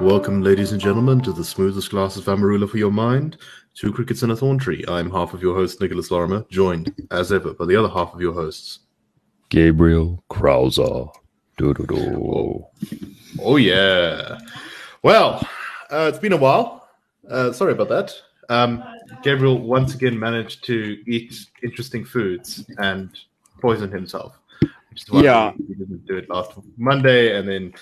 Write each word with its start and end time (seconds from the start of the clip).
Welcome, 0.00 0.40
ladies 0.40 0.72
and 0.72 0.80
gentlemen, 0.80 1.20
to 1.20 1.32
the 1.32 1.44
smoothest 1.44 1.90
glass 1.90 2.16
of 2.16 2.24
Amarula 2.24 2.68
for 2.68 2.78
your 2.78 2.90
mind. 2.90 3.36
Two 3.74 3.92
crickets 3.92 4.22
and 4.22 4.32
a 4.32 4.36
thorn 4.36 4.56
tree. 4.58 4.82
I'm 4.88 5.10
half 5.10 5.34
of 5.34 5.42
your 5.42 5.54
host, 5.54 5.78
Nicholas 5.80 6.10
Lorimer, 6.10 6.46
joined, 6.48 6.94
as 7.10 7.32
ever, 7.32 7.52
by 7.52 7.66
the 7.66 7.76
other 7.76 7.88
half 7.88 8.14
of 8.14 8.20
your 8.20 8.32
hosts. 8.32 8.80
Gabriel 9.50 10.24
Crouse. 10.30 10.76
Do-do-do. 11.58 12.64
Oh, 13.42 13.56
yeah. 13.56 14.38
Well, 15.02 15.46
uh, 15.90 16.06
it's 16.08 16.18
been 16.18 16.32
a 16.32 16.36
while. 16.38 16.88
Uh, 17.28 17.52
sorry 17.52 17.72
about 17.72 17.90
that. 17.90 18.14
Um, 18.48 18.82
Gabriel 19.22 19.58
once 19.58 19.94
again 19.94 20.18
managed 20.18 20.64
to 20.64 21.02
eat 21.06 21.34
interesting 21.62 22.06
foods 22.06 22.64
and 22.78 23.10
poison 23.60 23.90
himself. 23.92 24.38
Which 24.88 25.02
is 25.02 25.10
why 25.10 25.22
Yeah. 25.22 25.52
he 25.52 25.74
didn't 25.74 26.06
do 26.06 26.16
it 26.16 26.28
last 26.30 26.52
Monday, 26.78 27.38
and 27.38 27.46
then 27.46 27.74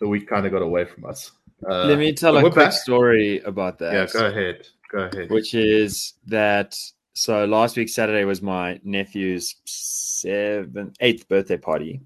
the 0.00 0.08
week 0.08 0.28
kind 0.28 0.46
of 0.46 0.50
got 0.52 0.62
away 0.62 0.86
from 0.86 1.04
us. 1.04 1.32
Uh, 1.68 1.84
Let 1.86 1.98
me 1.98 2.12
tell 2.12 2.36
a 2.36 2.40
quick 2.40 2.54
back. 2.54 2.72
story 2.72 3.40
about 3.40 3.78
that. 3.78 3.92
Yeah, 3.92 4.06
go 4.12 4.26
ahead. 4.26 4.66
Go 4.90 4.98
ahead. 5.00 5.30
Which 5.30 5.54
is 5.54 6.14
that 6.26 6.76
so 7.14 7.44
last 7.46 7.76
week 7.76 7.88
Saturday 7.88 8.24
was 8.24 8.40
my 8.42 8.80
nephew's 8.84 9.56
seventh, 9.64 10.96
eighth 11.00 11.28
birthday 11.28 11.56
party, 11.56 12.00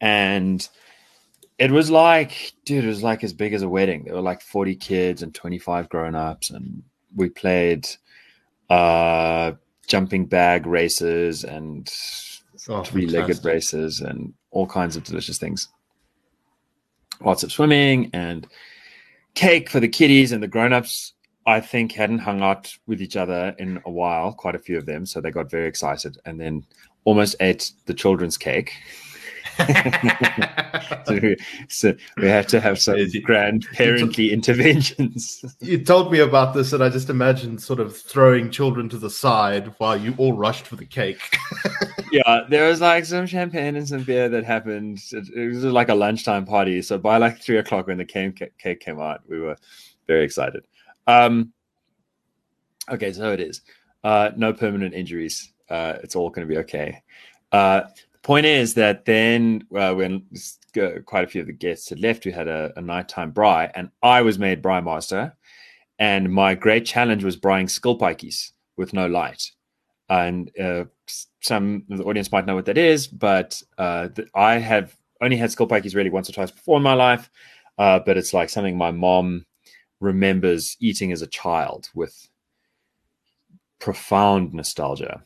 and 0.00 0.66
it 1.58 1.70
was 1.70 1.90
like, 1.90 2.52
dude, 2.64 2.84
it 2.84 2.88
was 2.88 3.02
like 3.02 3.24
as 3.24 3.32
big 3.32 3.54
as 3.54 3.62
a 3.62 3.68
wedding. 3.68 4.04
There 4.04 4.14
were 4.14 4.20
like 4.20 4.40
forty 4.40 4.76
kids 4.76 5.22
and 5.22 5.34
twenty 5.34 5.58
five 5.58 5.88
grown 5.88 6.14
ups, 6.14 6.50
and 6.50 6.82
we 7.14 7.28
played 7.28 7.88
uh 8.70 9.52
jumping 9.86 10.26
bag 10.26 10.66
races 10.66 11.44
and 11.44 11.92
Oh, 12.68 12.82
three-legged 12.82 13.44
races 13.44 14.00
and 14.00 14.34
all 14.50 14.66
kinds 14.66 14.96
of 14.96 15.04
delicious 15.04 15.38
things. 15.38 15.68
Lots 17.20 17.44
of 17.44 17.52
swimming 17.52 18.10
and 18.12 18.44
cake 19.36 19.70
for 19.70 19.78
the 19.78 19.88
kiddies 19.88 20.32
and 20.32 20.42
the 20.42 20.48
grown-ups. 20.48 21.12
I 21.46 21.60
think 21.60 21.92
hadn't 21.92 22.18
hung 22.18 22.42
out 22.42 22.74
with 22.88 23.00
each 23.00 23.16
other 23.16 23.54
in 23.60 23.80
a 23.86 23.90
while, 23.90 24.32
quite 24.32 24.56
a 24.56 24.58
few 24.58 24.76
of 24.76 24.86
them, 24.86 25.06
so 25.06 25.20
they 25.20 25.30
got 25.30 25.48
very 25.48 25.68
excited 25.68 26.18
and 26.24 26.40
then 26.40 26.66
almost 27.04 27.36
ate 27.38 27.70
the 27.84 27.94
children's 27.94 28.36
cake. 28.36 28.72
so, 31.06 31.18
we, 31.22 31.36
so 31.68 31.94
we 32.18 32.28
had 32.28 32.48
to 32.48 32.60
have 32.60 32.78
some 32.78 32.96
grandparently 33.22 34.32
interventions. 34.32 35.44
You 35.60 35.82
told 35.82 36.12
me 36.12 36.20
about 36.20 36.54
this, 36.54 36.72
and 36.72 36.82
I 36.82 36.88
just 36.88 37.10
imagined 37.10 37.62
sort 37.62 37.80
of 37.80 37.96
throwing 37.96 38.50
children 38.50 38.88
to 38.90 38.98
the 38.98 39.10
side 39.10 39.72
while 39.78 39.96
you 39.96 40.14
all 40.18 40.34
rushed 40.34 40.66
for 40.66 40.76
the 40.76 40.84
cake. 40.84 41.20
yeah, 42.12 42.42
there 42.48 42.68
was 42.68 42.80
like 42.80 43.04
some 43.04 43.26
champagne 43.26 43.76
and 43.76 43.88
some 43.88 44.02
beer 44.02 44.28
that 44.28 44.44
happened. 44.44 45.00
It, 45.12 45.28
it 45.34 45.48
was 45.48 45.64
like 45.64 45.88
a 45.88 45.94
lunchtime 45.94 46.44
party. 46.44 46.82
So 46.82 46.98
by 46.98 47.16
like 47.16 47.40
three 47.40 47.58
o'clock 47.58 47.86
when 47.86 47.98
the 47.98 48.04
cake, 48.04 48.42
cake 48.58 48.80
came 48.80 49.00
out, 49.00 49.22
we 49.28 49.40
were 49.40 49.56
very 50.06 50.24
excited. 50.24 50.64
Um, 51.06 51.52
okay, 52.90 53.12
so 53.12 53.32
it 53.32 53.40
is. 53.40 53.62
Uh, 54.04 54.30
no 54.36 54.52
permanent 54.52 54.94
injuries. 54.94 55.52
Uh, 55.68 55.94
it's 56.02 56.14
all 56.14 56.30
going 56.30 56.46
to 56.46 56.52
be 56.52 56.58
okay. 56.58 57.02
Uh, 57.52 57.82
point 58.26 58.46
is 58.46 58.74
that 58.74 59.04
then 59.04 59.66
uh, 59.74 59.94
when 59.94 60.26
quite 61.06 61.24
a 61.24 61.28
few 61.28 61.40
of 61.40 61.46
the 61.46 61.52
guests 61.52 61.88
had 61.88 62.00
left, 62.00 62.26
we 62.26 62.32
had 62.32 62.48
a, 62.48 62.72
a 62.76 62.82
nighttime 62.82 63.32
braai, 63.32 63.70
and 63.74 63.90
I 64.02 64.22
was 64.22 64.38
made 64.38 64.62
braai 64.62 64.84
master. 64.84 65.36
And 65.98 66.30
my 66.30 66.54
great 66.54 66.84
challenge 66.84 67.24
was 67.24 67.38
braaiing 67.38 67.70
skill 67.70 67.98
pikeys 67.98 68.52
with 68.76 68.92
no 68.92 69.06
light 69.06 69.52
and 70.08 70.50
uh, 70.58 70.84
some 71.40 71.84
of 71.90 71.98
the 71.98 72.04
audience 72.04 72.30
might 72.30 72.46
know 72.46 72.54
what 72.54 72.66
that 72.66 72.78
is, 72.78 73.06
but 73.06 73.60
uh, 73.78 74.08
th- 74.08 74.28
I 74.34 74.58
have 74.58 74.96
only 75.20 75.36
had 75.36 75.50
skilpadjies 75.50 75.94
really 75.94 76.10
once 76.10 76.28
or 76.28 76.32
twice 76.32 76.50
before 76.50 76.76
in 76.76 76.82
my 76.82 76.94
life, 76.94 77.30
uh, 77.78 78.00
but 78.04 78.16
it's 78.16 78.32
like 78.32 78.50
something 78.50 78.76
my 78.76 78.90
mom 78.90 79.46
remembers 80.00 80.76
eating 80.80 81.10
as 81.12 81.22
a 81.22 81.26
child 81.26 81.88
with 81.94 82.28
profound 83.78 84.52
nostalgia. 84.52 85.24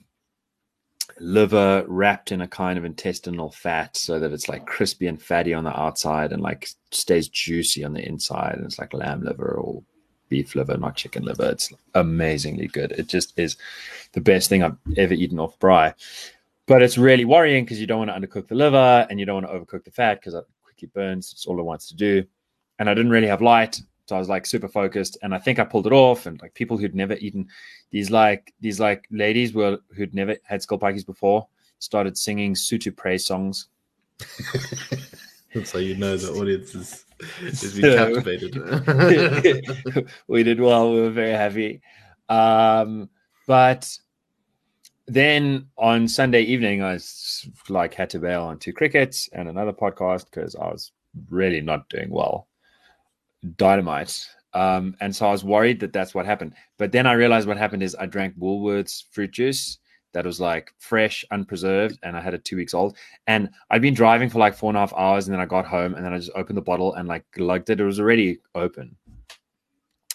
Liver 1.18 1.84
wrapped 1.88 2.32
in 2.32 2.40
a 2.40 2.48
kind 2.48 2.78
of 2.78 2.84
intestinal 2.84 3.50
fat 3.50 3.96
so 3.96 4.18
that 4.18 4.32
it's 4.32 4.48
like 4.48 4.66
crispy 4.66 5.06
and 5.06 5.20
fatty 5.20 5.52
on 5.52 5.64
the 5.64 5.78
outside 5.78 6.32
and 6.32 6.42
like 6.42 6.68
stays 6.90 7.28
juicy 7.28 7.84
on 7.84 7.94
the 7.94 8.06
inside. 8.06 8.56
And 8.56 8.64
it's 8.64 8.78
like 8.78 8.94
lamb 8.94 9.22
liver 9.22 9.52
or 9.52 9.82
beef 10.28 10.54
liver, 10.54 10.76
not 10.76 10.96
chicken 10.96 11.24
liver. 11.24 11.50
It's 11.50 11.72
amazingly 11.94 12.68
good. 12.68 12.92
It 12.92 13.08
just 13.08 13.38
is 13.38 13.56
the 14.12 14.20
best 14.20 14.48
thing 14.48 14.62
I've 14.62 14.76
ever 14.96 15.14
eaten 15.14 15.40
off 15.40 15.58
braai. 15.58 15.94
But 16.66 16.82
it's 16.82 16.96
really 16.96 17.24
worrying 17.24 17.64
because 17.64 17.80
you 17.80 17.86
don't 17.86 18.06
want 18.06 18.10
to 18.10 18.28
undercook 18.28 18.48
the 18.48 18.54
liver 18.54 19.06
and 19.10 19.18
you 19.18 19.26
don't 19.26 19.42
want 19.42 19.46
to 19.48 19.52
overcook 19.52 19.84
the 19.84 19.90
fat 19.90 20.20
because 20.20 20.34
it 20.34 20.44
quickly 20.62 20.88
burns. 20.94 21.32
It's 21.32 21.46
all 21.46 21.58
it 21.58 21.64
wants 21.64 21.88
to 21.88 21.96
do. 21.96 22.24
And 22.78 22.88
I 22.88 22.94
didn't 22.94 23.10
really 23.10 23.26
have 23.26 23.42
light. 23.42 23.80
So 24.10 24.16
I 24.16 24.18
was 24.18 24.28
like 24.28 24.44
super 24.44 24.66
focused 24.66 25.18
and 25.22 25.32
I 25.32 25.38
think 25.38 25.60
I 25.60 25.64
pulled 25.64 25.86
it 25.86 25.92
off. 25.92 26.26
And 26.26 26.42
like 26.42 26.52
people 26.54 26.76
who'd 26.76 26.96
never 26.96 27.14
eaten 27.14 27.46
these 27.92 28.10
like 28.10 28.52
these 28.60 28.80
like 28.80 29.06
ladies 29.12 29.54
were 29.54 29.78
who'd 29.94 30.16
never 30.16 30.36
had 30.42 30.62
skilpadjies 30.62 31.06
before 31.06 31.46
started 31.78 32.18
singing 32.18 32.54
Sotho 32.54 32.96
praise 32.96 33.24
songs. 33.24 33.68
so 35.64 35.78
you 35.78 35.94
know 35.94 36.16
the 36.16 36.32
audience 36.32 36.74
is, 36.74 37.04
is 37.40 37.72
being 37.78 37.96
So- 37.96 38.14
captivated. 38.16 40.08
we 40.26 40.42
did 40.42 40.60
well. 40.60 40.92
We 40.92 41.02
were 41.02 41.10
very 41.10 41.30
happy. 41.30 41.80
Um, 42.28 43.08
but 43.46 43.96
then 45.06 45.68
on 45.78 46.08
Sunday 46.08 46.42
evening, 46.42 46.82
I 46.82 46.94
s- 46.94 47.48
like 47.68 47.94
had 47.94 48.10
to 48.10 48.18
bail 48.18 48.42
on 48.42 48.58
two 48.58 48.72
crickets 48.72 49.28
and 49.32 49.48
another 49.48 49.72
podcast 49.72 50.24
because 50.24 50.56
I 50.56 50.66
was 50.66 50.90
really 51.28 51.60
not 51.60 51.88
doing 51.88 52.10
well. 52.10 52.48
Dynamite. 53.56 54.26
Um, 54.52 54.96
and 55.00 55.14
so 55.14 55.26
I 55.26 55.30
was 55.30 55.44
worried 55.44 55.80
that 55.80 55.92
that's 55.92 56.14
what 56.14 56.26
happened. 56.26 56.54
But 56.78 56.92
then 56.92 57.06
I 57.06 57.12
realized 57.12 57.46
what 57.46 57.56
happened 57.56 57.82
is 57.82 57.94
I 57.94 58.06
drank 58.06 58.36
Woolworths 58.38 59.04
fruit 59.12 59.30
juice 59.32 59.78
that 60.12 60.26
was 60.26 60.40
like 60.40 60.72
fresh, 60.78 61.24
unpreserved, 61.30 61.98
and 62.02 62.16
I 62.16 62.20
had 62.20 62.34
it 62.34 62.44
two 62.44 62.56
weeks 62.56 62.74
old. 62.74 62.96
And 63.26 63.50
I'd 63.70 63.82
been 63.82 63.94
driving 63.94 64.28
for 64.28 64.38
like 64.38 64.56
four 64.56 64.70
and 64.70 64.76
a 64.76 64.80
half 64.80 64.92
hours, 64.94 65.26
and 65.26 65.34
then 65.34 65.40
I 65.40 65.46
got 65.46 65.66
home, 65.66 65.94
and 65.94 66.04
then 66.04 66.12
I 66.12 66.18
just 66.18 66.32
opened 66.34 66.56
the 66.56 66.62
bottle 66.62 66.94
and 66.94 67.08
like 67.08 67.24
glugged 67.32 67.70
it. 67.70 67.80
It 67.80 67.84
was 67.84 68.00
already 68.00 68.40
open, 68.54 68.96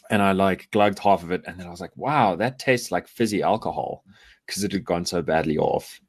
and 0.10 0.22
I 0.22 0.34
like 0.34 0.70
glugged 0.72 1.00
half 1.00 1.24
of 1.24 1.32
it, 1.32 1.44
and 1.48 1.58
then 1.58 1.68
I 1.68 1.72
was 1.72 1.82
like, 1.82 1.96
"Wow, 1.96 2.36
that 2.36 2.60
tastes 2.60 2.92
like 2.92 3.08
fizzy 3.08 3.42
alcohol," 3.42 4.04
because 4.46 4.64
it 4.64 4.74
had 4.74 4.84
gone 4.84 5.06
so 5.06 5.22
badly 5.22 5.58
off. 5.58 6.02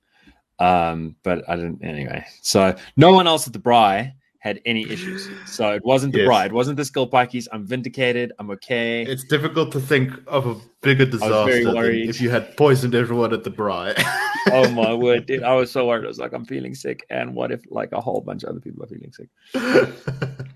Um, 0.59 1.17
but 1.23 1.49
I 1.49 1.57
didn't 1.57 1.85
anyway. 1.85 2.25
So 2.43 2.75
no 2.97 3.13
one 3.13 3.27
else 3.27 3.47
at 3.47 3.53
the 3.53 3.59
Braai 3.61 4.13
had 4.47 4.61
any 4.65 4.89
issues. 4.89 5.29
So 5.47 5.73
it 5.73 5.85
wasn't 5.85 6.13
the 6.13 6.21
Yes. 6.21 6.29
Braai, 6.29 6.47
it 6.47 6.53
wasn't 6.53 6.77
the 6.77 6.85
Skilpadjies. 6.85 7.47
I'm 7.53 7.67
vindicated. 7.67 8.33
I'm 8.39 8.51
okay. 8.51 9.03
it's 9.03 9.25
difficult 9.25 9.73
to 9.73 9.81
think 9.81 10.13
of 10.27 10.47
a 10.47 10.55
bigger 10.83 11.07
disaster 11.07 11.65
than 11.65 11.77
if 12.13 12.21
you 12.21 12.31
had 12.31 12.57
poisoned 12.57 12.95
everyone 12.95 13.33
at 13.33 13.43
the 13.45 13.51
braai. 13.51 13.95
oh 14.53 14.71
my 14.71 14.95
word, 14.95 15.27
dude! 15.27 15.43
I 15.43 15.55
was 15.55 15.71
so 15.71 15.87
worried. 15.89 16.05
I 16.05 16.09
was 16.09 16.19
like, 16.19 16.33
I'm 16.33 16.45
feeling 16.45 16.75
sick, 16.75 17.05
and 17.11 17.35
what 17.35 17.51
if 17.51 17.63
like 17.71 17.93
a 17.93 18.01
whole 18.01 18.21
bunch 18.21 18.45
of 18.45 18.51
other 18.51 18.61
people 18.61 18.85
are 18.85 18.89
feeling 18.95 19.13
sick? 19.13 19.29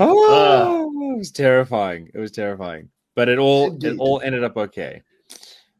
Oh, 0.00 0.90
it 1.14 1.18
was 1.18 1.30
terrifying. 1.30 2.10
It 2.12 2.18
was 2.18 2.32
terrifying, 2.32 2.88
but 3.14 3.28
it 3.28 3.38
all 3.38 3.78
it 3.84 3.96
all 3.98 4.20
ended 4.20 4.42
up 4.42 4.56
okay. 4.56 5.02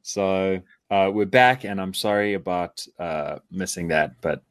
So 0.02 0.60
uh, 0.88 1.10
we're 1.12 1.26
back, 1.26 1.64
and 1.64 1.80
I'm 1.80 1.94
sorry 1.94 2.34
about 2.34 2.86
uh, 2.98 3.38
missing 3.50 3.88
that, 3.88 4.20
but 4.20 4.44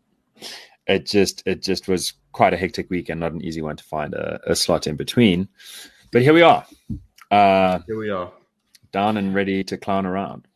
it 0.88 1.06
just 1.06 1.44
it 1.46 1.62
just 1.62 1.88
was 1.88 2.14
quite 2.34 2.54
a 2.54 2.58
hectic 2.58 2.90
week 2.90 3.10
and 3.10 3.20
not 3.20 3.32
an 3.32 3.42
easy 3.42 3.62
one 3.62 3.78
to 3.78 3.84
find 3.84 4.14
a, 4.14 4.40
a 4.46 4.56
slot 4.56 4.86
in 4.88 4.96
between. 4.96 5.48
But 6.12 6.22
here 6.22 6.34
we 6.34 6.42
are, 6.42 6.66
uh, 7.32 7.80
Here 7.88 7.98
we 7.98 8.10
are. 8.10 8.32
down 8.92 9.18
and 9.18 9.34
ready 9.34 9.64
to 9.64 9.78
clown 9.78 10.06
around. 10.06 10.48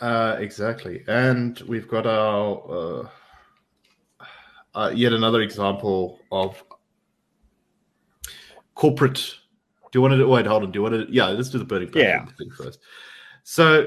Uh, 0.00 0.36
exactly. 0.40 1.04
And 1.06 1.58
we've 1.60 1.86
got 1.88 2.06
our 2.06 3.04
uh, 4.20 4.28
uh, 4.74 4.92
yet 4.94 5.12
another 5.12 5.40
example 5.40 6.18
of 6.32 6.62
corporate. 8.74 9.34
Do 9.92 9.98
you 9.98 10.02
want 10.02 10.14
to 10.14 10.26
wait? 10.26 10.46
Hold 10.46 10.64
on. 10.64 10.72
Do 10.72 10.78
you 10.78 10.82
want 10.82 10.94
to? 11.08 11.14
Yeah, 11.14 11.26
let's 11.28 11.48
do 11.48 11.58
the 11.58 11.64
burning 11.64 11.90
platform 11.90 12.34
thing 12.36 12.50
first. 12.50 12.80
So, 13.44 13.86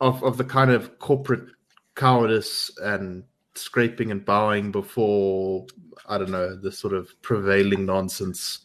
of 0.00 0.22
of 0.22 0.36
the 0.36 0.44
kind 0.44 0.70
of 0.70 0.98
corporate 0.98 1.48
cowardice 1.94 2.70
and 2.82 3.24
scraping 3.58 4.10
and 4.10 4.24
bowing 4.24 4.70
before 4.70 5.66
I 6.08 6.18
don't 6.18 6.30
know 6.30 6.56
the 6.56 6.72
sort 6.72 6.94
of 6.94 7.10
prevailing 7.22 7.86
nonsense. 7.86 8.60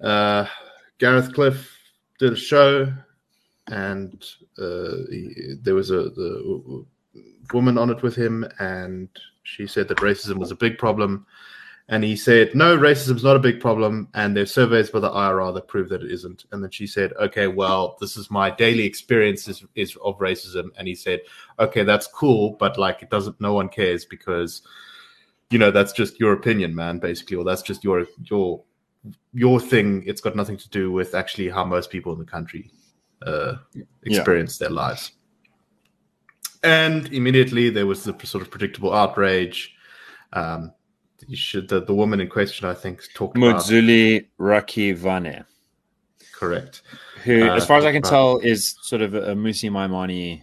Uh, 0.00 0.46
Gareth 0.98 1.32
Cliff 1.34 1.76
did 2.18 2.32
a 2.32 2.36
show 2.36 2.92
and 3.68 4.24
uh, 4.58 4.96
he, 5.10 5.54
there 5.62 5.74
was 5.74 5.90
a 5.90 6.10
the 6.10 6.84
woman 7.52 7.78
on 7.78 7.90
it 7.90 8.02
with 8.02 8.14
him, 8.16 8.44
and 8.58 9.08
she 9.42 9.66
said 9.66 9.88
that 9.88 9.98
racism 9.98 10.36
was 10.36 10.50
a 10.50 10.56
big 10.56 10.78
problem, 10.78 11.26
and 11.88 12.02
he 12.02 12.16
said 12.16 12.54
no, 12.54 12.76
racism's 12.76 13.24
not 13.24 13.36
a 13.36 13.40
big 13.40 13.60
problem, 13.60 14.08
and 14.14 14.36
there's 14.36 14.52
surveys 14.52 14.90
by 14.90 15.00
the 15.00 15.10
IRR 15.10 15.54
that 15.54 15.68
prove 15.68 15.88
that 15.90 16.02
it 16.02 16.10
isn't. 16.10 16.44
And 16.52 16.62
then 16.62 16.70
she 16.70 16.86
said, 16.86 17.12
okay, 17.14 17.46
well, 17.46 17.96
this 18.00 18.16
is 18.16 18.30
my 18.30 18.50
daily 18.50 18.84
experience 18.84 19.48
is, 19.48 19.64
is 19.74 19.96
of 20.02 20.18
racism, 20.18 20.70
and 20.78 20.88
he 20.88 20.94
said, 20.94 21.20
okay, 21.58 21.82
that's 21.84 22.06
cool, 22.06 22.56
but 22.58 22.78
like 22.78 23.02
it 23.02 23.10
doesn't, 23.10 23.40
no 23.40 23.54
one 23.54 23.68
cares 23.68 24.04
because 24.04 24.62
you 25.50 25.58
know 25.58 25.70
that's 25.70 25.92
just 25.92 26.18
your 26.18 26.32
opinion, 26.32 26.74
man, 26.74 26.98
basically, 26.98 27.36
or 27.36 27.44
that's 27.44 27.62
just 27.62 27.84
your 27.84 28.06
your 28.24 28.62
your 29.32 29.60
thing, 29.60 30.02
it's 30.06 30.20
got 30.20 30.36
nothing 30.36 30.56
to 30.56 30.68
do 30.70 30.90
with 30.90 31.14
actually 31.14 31.48
how 31.48 31.64
most 31.64 31.90
people 31.90 32.12
in 32.12 32.18
the 32.18 32.24
country 32.24 32.70
uh, 33.26 33.56
experience 34.04 34.58
yeah. 34.58 34.68
their 34.68 34.74
lives. 34.74 35.12
And 36.62 37.12
immediately 37.12 37.68
there 37.68 37.86
was 37.86 38.04
the 38.04 38.14
sort 38.24 38.42
of 38.42 38.50
predictable 38.50 38.94
outrage. 38.94 39.74
Um, 40.32 40.72
you 41.28 41.36
should 41.36 41.68
the, 41.68 41.80
the 41.80 41.94
woman 41.94 42.20
in 42.20 42.28
question, 42.28 42.68
I 42.68 42.74
think, 42.74 43.02
talked 43.14 43.36
about. 43.36 43.62
Mudzuli 43.62 44.26
Rakhivhane. 44.38 45.44
Correct. 46.32 46.82
Who, 47.24 47.48
uh, 47.48 47.56
as 47.56 47.66
far 47.66 47.78
as 47.78 47.84
I 47.84 47.92
can 47.92 48.02
tell, 48.02 48.38
is 48.38 48.76
sort 48.82 49.02
of 49.02 49.14
a 49.14 49.34
Mmusi 49.34 49.70
Maimane 49.70 50.42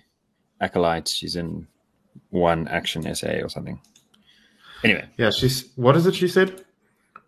acolyte. 0.60 1.08
She's 1.08 1.36
in 1.36 1.68
one 2.30 2.68
action 2.68 3.06
essay 3.06 3.42
or 3.42 3.50
something. 3.50 3.80
Anyway. 4.84 5.06
Yeah, 5.18 5.30
she's 5.30 5.72
what 5.76 5.96
is 5.96 6.06
it 6.06 6.16
she 6.16 6.28
said? 6.28 6.66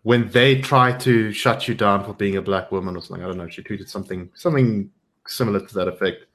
When 0.02 0.28
they 0.30 0.60
try 0.60 0.92
to 0.98 1.32
shut 1.32 1.68
you 1.68 1.74
down 1.74 2.04
for 2.04 2.12
being 2.14 2.36
a 2.36 2.42
black 2.42 2.72
woman 2.72 2.96
or 2.96 3.00
something. 3.00 3.24
I 3.24 3.28
don't 3.28 3.38
know. 3.38 3.48
She 3.48 3.62
tweeted 3.62 3.88
something 3.88 4.30
something 4.34 4.90
similar 5.26 5.60
to 5.64 5.74
that 5.74 5.88
effect. 5.88 6.26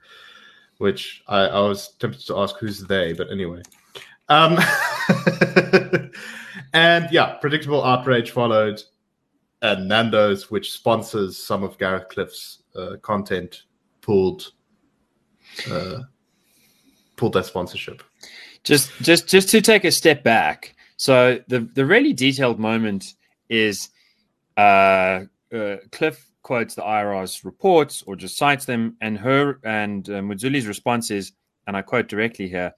Which 0.78 1.24
I, 1.28 1.42
I 1.42 1.60
was 1.60 1.90
tempted 2.00 2.26
to 2.28 2.38
ask 2.40 2.56
who's 2.58 2.82
they, 2.82 3.14
but 3.14 3.30
anyway. 3.32 3.62
Um 4.30 4.58
and 6.74 7.08
yeah, 7.12 7.36
predictable 7.36 7.84
outrage 7.84 8.32
followed. 8.32 8.82
And 9.62 9.90
Nando's, 9.90 10.50
which 10.50 10.72
sponsors 10.72 11.38
some 11.38 11.64
of 11.64 11.78
Gareth 11.78 12.08
Cliff's 12.10 12.64
uh, 12.76 12.96
content, 13.02 13.64
pulled 14.02 14.54
uh, 15.70 16.00
pulled 17.18 17.34
that 17.34 17.46
sponsorship. 17.46 18.02
Just, 18.64 18.92
just, 19.02 19.28
just 19.28 19.50
to 19.50 19.62
take 19.62 19.84
a 19.84 19.92
step 19.92 20.24
back. 20.24 20.76
So 20.98 21.40
the 21.48 21.62
the 21.62 21.86
really 21.86 22.14
detailed 22.14 22.60
moment 22.60 23.14
is 23.50 23.90
uh, 24.58 25.22
uh, 25.54 25.78
Cliff 25.92 26.30
quotes 26.42 26.76
the 26.76 26.82
IRR's 26.82 27.46
reports 27.46 28.04
or 28.06 28.16
just 28.16 28.38
cites 28.38 28.66
them, 28.66 28.98
and 29.00 29.18
her 29.18 29.60
and 29.64 30.10
uh, 30.10 30.14
Mudzuli's 30.22 30.68
response 30.68 31.10
is, 31.10 31.32
and 31.68 31.78
I 31.78 31.82
quote 31.82 32.10
directly 32.10 32.50
here: 32.50 32.74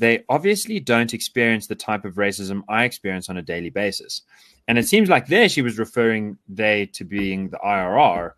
they 0.00 0.24
obviously 0.30 0.80
don't 0.80 1.12
experience 1.12 1.66
the 1.66 1.74
type 1.74 2.06
of 2.06 2.14
racism 2.14 2.62
I 2.68 2.84
experience 2.84 3.28
on 3.28 3.36
a 3.36 3.42
daily 3.42 3.68
basis. 3.68 4.22
And 4.66 4.78
it 4.78 4.88
seems 4.88 5.10
like 5.10 5.26
there 5.26 5.48
she 5.48 5.62
was 5.62 5.78
referring 5.78 6.38
they 6.48 6.86
to 6.86 7.04
being 7.04 7.50
the 7.50 7.58
IRR, 7.58 8.32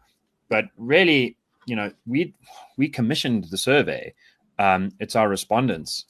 but 0.49 0.67
really, 0.77 1.37
you 1.67 1.77
know, 1.77 1.93
we 2.05 2.35
we 2.77 2.89
commissioned 2.89 3.45
the 3.45 3.57
survey. 3.57 4.13
Um, 4.59 4.91
it's 4.99 5.15
our 5.15 5.29
respondents, 5.29 6.07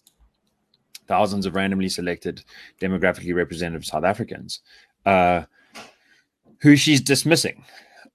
thousands 1.06 1.44
of 1.44 1.54
randomly 1.54 1.90
selected 1.90 2.42
demographically 2.80 3.34
representative 3.34 3.84
South 3.84 4.04
Africans, 4.04 4.60
uh, 5.04 5.42
who 6.62 6.76
she's 6.76 7.02
dismissing 7.02 7.62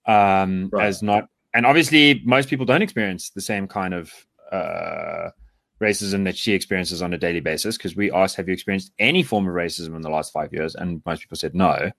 um, 0.08 0.70
right. 0.72 0.88
as 0.88 1.04
not. 1.04 1.30
And 1.54 1.66
obviously, 1.66 2.22
most 2.26 2.50
people 2.50 2.66
don't 2.66 2.82
experience 2.82 3.30
the 3.30 3.42
same 3.42 3.68
kind 3.68 3.94
of 3.94 4.12
uh, 4.52 5.30
racism 5.82 6.24
that 6.24 6.38
she 6.38 6.54
experiences 6.54 7.02
on 7.02 7.14
a 7.14 7.18
daily 7.18 7.40
basis 7.40 7.78
because 7.78 7.96
we 7.96 8.12
asked 8.12 8.36
have 8.36 8.48
you 8.48 8.54
experienced 8.54 8.92
any 9.00 9.24
form 9.24 9.48
of 9.48 9.54
racism 9.54 9.96
in 9.96 10.02
the 10.02 10.10
last 10.10 10.34
five 10.34 10.54
years? 10.54 10.76
And 10.76 11.02
most 11.06 11.22
people 11.22 11.38
said 11.38 11.54
no. 11.54 11.92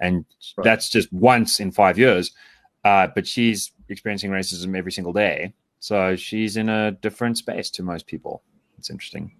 And 0.00 0.24
right. 0.56 0.64
that's 0.64 0.88
just 0.88 1.12
once 1.12 1.60
in 1.60 1.70
five 1.70 1.98
years. 1.98 2.32
Uh, 2.84 3.08
but 3.14 3.26
she's 3.26 3.72
experiencing 3.88 4.30
racism 4.30 4.76
every 4.76 4.92
single 4.92 5.12
day. 5.12 5.54
So 5.80 6.16
she's 6.16 6.56
in 6.56 6.68
a 6.68 6.92
different 6.92 7.38
space 7.38 7.70
to 7.70 7.82
most 7.82 8.06
people. 8.06 8.42
It's 8.78 8.90
interesting. 8.90 9.32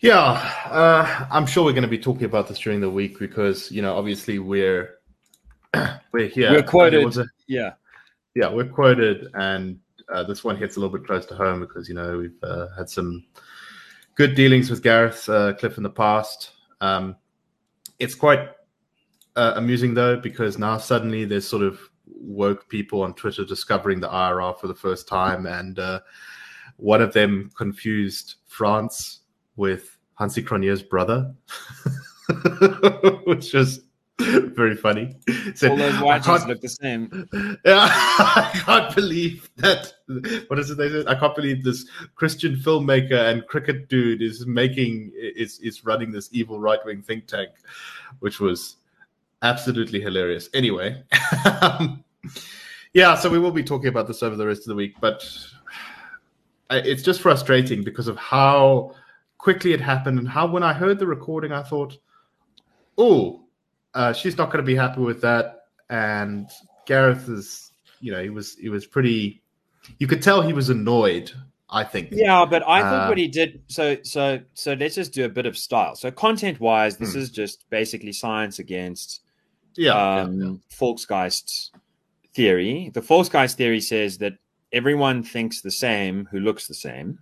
Yeah 0.00 0.20
uh, 0.20 1.26
i'm 1.30 1.46
sure 1.46 1.64
we're 1.64 1.72
going 1.72 1.82
to 1.82 1.88
be 1.88 1.98
talking 1.98 2.24
about 2.24 2.48
this 2.48 2.58
during 2.58 2.80
the 2.80 2.90
week 2.90 3.18
because 3.20 3.70
you 3.70 3.82
know 3.82 3.96
obviously 3.96 4.40
we're 4.40 4.98
we're 6.12 6.26
here. 6.26 6.50
We're 6.50 6.62
quoted. 6.62 7.16
a, 7.16 7.26
yeah. 7.46 7.74
Yeah 8.34 8.50
we're 8.50 8.68
quoted 8.68 9.28
and 9.34 9.78
uh, 10.08 10.22
this 10.24 10.44
one 10.44 10.56
hits 10.56 10.76
a 10.76 10.80
little 10.80 10.96
bit 10.96 11.06
close 11.06 11.26
to 11.26 11.34
home 11.34 11.60
because 11.60 11.88
you 11.88 11.94
know 11.94 12.18
we've 12.18 12.42
uh, 12.42 12.68
had 12.76 12.88
some 12.88 13.24
good 14.14 14.34
dealings 14.34 14.70
with 14.70 14.82
Gareth 14.82 15.28
uh, 15.28 15.54
Cliff 15.54 15.76
in 15.76 15.82
the 15.82 15.90
past. 15.90 16.50
Um, 16.80 17.16
it's 17.98 18.14
quite 18.14 18.50
uh, 19.36 19.54
amusing 19.56 19.94
though 19.94 20.16
because 20.16 20.58
now 20.58 20.78
suddenly 20.78 21.24
there's 21.24 21.46
sort 21.46 21.62
of 21.62 21.80
woke 22.06 22.68
people 22.68 23.02
on 23.02 23.14
Twitter 23.14 23.44
discovering 23.44 24.00
the 24.00 24.08
IRR 24.08 24.58
for 24.58 24.66
the 24.66 24.74
first 24.74 25.08
time, 25.08 25.46
and 25.46 25.78
uh, 25.78 26.00
one 26.76 27.02
of 27.02 27.12
them 27.12 27.50
confused 27.56 28.36
Frans 28.46 29.20
with 29.56 29.98
Hansie 30.18 30.44
Cronje's 30.44 30.82
brother, 30.82 31.32
which 33.24 33.54
is 33.54 33.80
Very 34.20 34.76
funny. 34.76 35.16
All 35.62 35.76
those 35.76 36.00
watches 36.00 36.46
look 36.46 36.60
the 36.60 36.68
same. 36.68 37.28
Yeah, 37.64 37.86
I 37.88 38.50
can't 38.52 38.94
believe 38.94 39.50
that. 39.56 39.94
What 40.48 40.58
is 40.58 40.70
it 40.70 40.76
they 40.76 40.90
said? 40.90 41.06
I 41.08 41.14
can't 41.14 41.34
believe 41.34 41.64
this 41.64 41.88
Christian 42.14 42.56
filmmaker 42.56 43.30
and 43.30 43.46
cricket 43.46 43.88
dude 43.88 44.20
is 44.20 44.46
making 44.46 45.12
is 45.16 45.58
is 45.60 45.84
running 45.84 46.12
this 46.12 46.28
evil 46.30 46.60
right 46.60 46.78
wing 46.84 47.02
think 47.02 47.26
tank, 47.26 47.50
which 48.20 48.38
was 48.38 48.76
absolutely 49.40 50.00
hilarious. 50.00 50.50
Anyway, 50.52 51.02
yeah, 52.92 53.14
so 53.14 53.30
we 53.30 53.38
will 53.38 53.50
be 53.50 53.64
talking 53.64 53.88
about 53.88 54.06
this 54.06 54.22
over 54.22 54.36
the 54.36 54.46
rest 54.46 54.60
of 54.60 54.66
the 54.66 54.74
week, 54.74 54.94
but 55.00 55.26
it's 56.70 57.02
just 57.02 57.22
frustrating 57.22 57.82
because 57.82 58.08
of 58.08 58.16
how 58.18 58.94
quickly 59.38 59.72
it 59.72 59.80
happened 59.80 60.18
and 60.18 60.28
how 60.28 60.46
when 60.46 60.62
I 60.62 60.72
heard 60.74 60.98
the 60.98 61.06
recording, 61.06 61.50
I 61.50 61.62
thought, 61.62 61.96
oh 62.98 63.41
uh, 63.94 64.12
she's 64.12 64.36
not 64.36 64.46
going 64.46 64.62
to 64.64 64.66
be 64.66 64.74
happy 64.74 65.00
with 65.00 65.20
that. 65.22 65.64
And 65.90 66.48
Gareth 66.86 67.28
is, 67.28 67.72
you 68.00 68.12
know, 68.12 68.22
he 68.22 68.30
was 68.30 68.56
he 68.56 68.68
was 68.68 68.86
pretty. 68.86 69.42
You 69.98 70.06
could 70.06 70.22
tell 70.22 70.42
he 70.42 70.52
was 70.52 70.70
annoyed. 70.70 71.32
I 71.72 71.84
think. 71.84 72.08
Yeah, 72.12 72.44
but 72.44 72.62
I 72.68 72.82
think 72.82 72.92
uh, 72.92 73.06
what 73.06 73.18
he 73.18 73.28
did. 73.28 73.62
So 73.68 73.96
so 74.02 74.40
so 74.52 74.74
let's 74.74 74.94
just 74.94 75.12
do 75.12 75.24
a 75.24 75.28
bit 75.28 75.46
of 75.46 75.56
style. 75.56 75.96
So 75.96 76.10
content 76.10 76.60
wise, 76.60 76.98
this 76.98 77.14
hmm. 77.14 77.20
is 77.20 77.30
just 77.30 77.68
basically 77.70 78.12
science 78.12 78.58
against. 78.58 79.22
Yeah, 79.74 79.94
um, 79.94 80.38
yeah, 80.38 80.46
yeah. 80.48 80.54
Volksgeist 80.78 81.70
theory. 82.34 82.90
The 82.92 83.00
Volksgeist 83.00 83.54
theory 83.54 83.80
says 83.80 84.18
that 84.18 84.34
everyone 84.70 85.22
thinks 85.22 85.62
the 85.62 85.70
same 85.70 86.28
who 86.30 86.40
looks 86.40 86.66
the 86.66 86.74
same. 86.74 87.18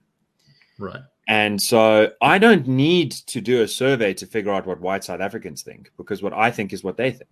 Right. 0.78 1.02
And 1.28 1.60
so 1.60 2.10
I 2.20 2.38
don't 2.38 2.66
need 2.66 3.12
to 3.12 3.40
do 3.40 3.62
a 3.62 3.68
survey 3.68 4.14
to 4.14 4.26
figure 4.26 4.52
out 4.52 4.66
what 4.66 4.80
white 4.80 5.04
South 5.04 5.20
Africans 5.20 5.62
think 5.62 5.92
because 5.96 6.22
what 6.22 6.32
I 6.32 6.50
think 6.50 6.72
is 6.72 6.82
what 6.82 6.96
they 6.96 7.12
think. 7.12 7.30